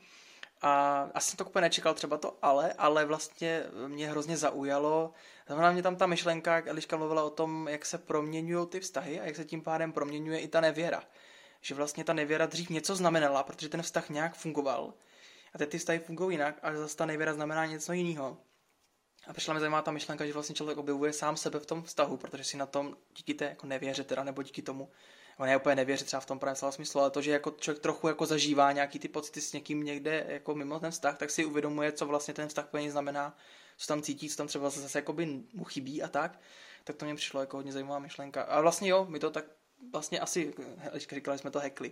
A 0.62 1.02
asi 1.14 1.30
jsem 1.30 1.38
to 1.38 1.46
úplně 1.46 1.62
nečekal 1.62 1.94
třeba 1.94 2.18
to 2.18 2.38
ale, 2.42 2.74
ale 2.74 3.06
vlastně 3.06 3.64
mě 3.88 4.10
hrozně 4.10 4.38
zaujalo. 4.38 5.14
Znamená 5.48 5.72
mě 5.72 5.84
tam 5.84 5.96
ta 5.96 6.06
myšlenka, 6.06 6.56
jak 6.56 6.68
Eliška 6.68 6.98
mluvila 6.98 7.24
o 7.24 7.30
tom, 7.30 7.68
jak 7.68 7.86
se 7.86 7.98
proměňují 7.98 8.68
ty 8.68 8.80
vztahy 8.80 9.20
a 9.20 9.26
jak 9.26 9.36
se 9.36 9.46
tím 9.46 9.62
pádem 9.62 9.92
proměňuje 9.92 10.40
i 10.40 10.48
ta 10.48 10.62
nevěra. 10.62 11.04
Že 11.62 11.76
vlastně 11.76 12.04
ta 12.04 12.14
nevěra 12.14 12.46
dřív 12.46 12.70
něco 12.70 12.96
znamenala, 12.96 13.44
protože 13.44 13.70
ten 13.70 13.82
vztah 13.82 14.10
nějak 14.10 14.36
fungoval. 14.36 14.94
A 15.54 15.58
teď 15.58 15.70
ty 15.70 15.78
vztahy 15.78 16.00
fungují 16.00 16.34
jinak 16.34 16.60
a 16.62 16.76
zase 16.76 16.98
ta 16.98 17.06
nevěra 17.06 17.34
znamená 17.34 17.66
něco 17.66 17.94
jiného. 17.94 18.38
A 19.28 19.34
přišla 19.34 19.54
mi 19.54 19.60
zajímavá 19.60 19.82
ta 19.82 19.92
myšlenka, 19.92 20.26
že 20.26 20.34
vlastně 20.34 20.56
člověk 20.56 20.78
objevuje 20.78 21.14
sám 21.14 21.38
sebe 21.38 21.60
v 21.60 21.66
tom 21.66 21.84
vztahu, 21.84 22.18
protože 22.18 22.44
si 22.44 22.58
na 22.58 22.66
tom 22.66 22.98
díky 23.16 23.34
té 23.34 23.46
jako 23.46 23.68
nevěře 23.68 24.04
teda, 24.04 24.24
nebo 24.24 24.44
díky 24.44 24.62
tomu 24.62 24.90
on 25.38 25.50
je 25.50 25.58
úplně 25.58 25.76
nevěří 25.76 26.06
třeba 26.06 26.20
v 26.20 26.26
tom 26.26 26.40
pravém 26.40 26.72
smyslu, 26.72 27.02
ale 27.02 27.12
to, 27.12 27.22
že 27.22 27.32
jako 27.32 27.52
člověk 27.52 27.82
trochu 27.82 28.08
jako 28.08 28.26
zažívá 28.26 28.72
nějaký 28.72 29.00
ty 29.00 29.08
pocity 29.08 29.42
s 29.42 29.54
někým 29.54 29.84
někde 29.84 30.26
jako 30.28 30.56
mimo 30.56 30.80
ten 30.80 30.92
vztah, 30.92 31.18
tak 31.18 31.30
si 31.30 31.46
uvědomuje, 31.46 31.92
co 31.92 32.06
vlastně 32.06 32.34
ten 32.34 32.48
vztah 32.48 32.68
pro 32.68 32.80
něj 32.80 32.90
znamená, 32.90 33.38
co 33.78 33.88
tam 33.88 34.02
cítí, 34.02 34.30
co 34.30 34.38
tam 34.38 34.48
třeba 34.48 34.70
zase 34.70 34.98
jakoby 34.98 35.44
mu 35.54 35.64
chybí 35.64 36.04
a 36.04 36.08
tak, 36.08 36.40
tak 36.84 36.96
to 36.96 37.06
mě 37.06 37.16
přišlo 37.16 37.42
jako 37.42 37.58
hodně 37.58 37.72
zajímavá 37.72 38.00
myšlenka. 38.00 38.42
A 38.42 38.62
vlastně 38.62 38.90
jo, 38.90 39.06
my 39.10 39.20
to 39.20 39.30
tak 39.30 39.46
vlastně 39.92 40.20
asi, 40.20 40.54
říkali 40.94 41.38
jsme 41.38 41.52
to 41.52 41.60
hekli. 41.60 41.92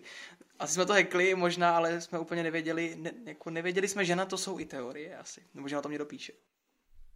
Asi 0.60 0.74
jsme 0.74 0.86
to 0.86 0.94
hekli 0.94 1.36
možná, 1.36 1.76
ale 1.76 2.02
jsme 2.02 2.20
úplně 2.20 2.44
nevěděli, 2.44 2.96
ne, 2.96 3.12
jako 3.26 3.50
nevěděli 3.50 3.88
jsme, 3.88 4.06
že 4.06 4.16
na 4.16 4.26
to 4.26 4.38
jsou 4.38 4.60
i 4.60 4.66
teorie 4.66 5.18
asi, 5.18 5.44
nebo 5.54 5.68
že 5.68 5.76
na 5.76 5.82
to 5.82 5.90
mě 5.90 5.98
dopíše. 5.98 6.34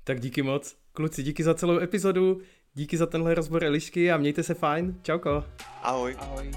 Tak 0.07 0.19
díky 0.19 0.41
moc. 0.41 0.75
Kluci, 0.93 1.23
díky 1.23 1.43
za 1.43 1.53
celou 1.53 1.79
epizodu. 1.79 2.41
Díky 2.73 2.97
za 2.97 3.05
tenhle 3.05 3.35
rozbor 3.35 3.63
Elišky 3.63 4.11
a 4.11 4.17
mějte 4.17 4.43
se 4.43 4.53
fajn. 4.53 4.99
Čauko. 5.01 5.43
Ahoj. 5.83 6.15
Ahoj. 6.19 6.51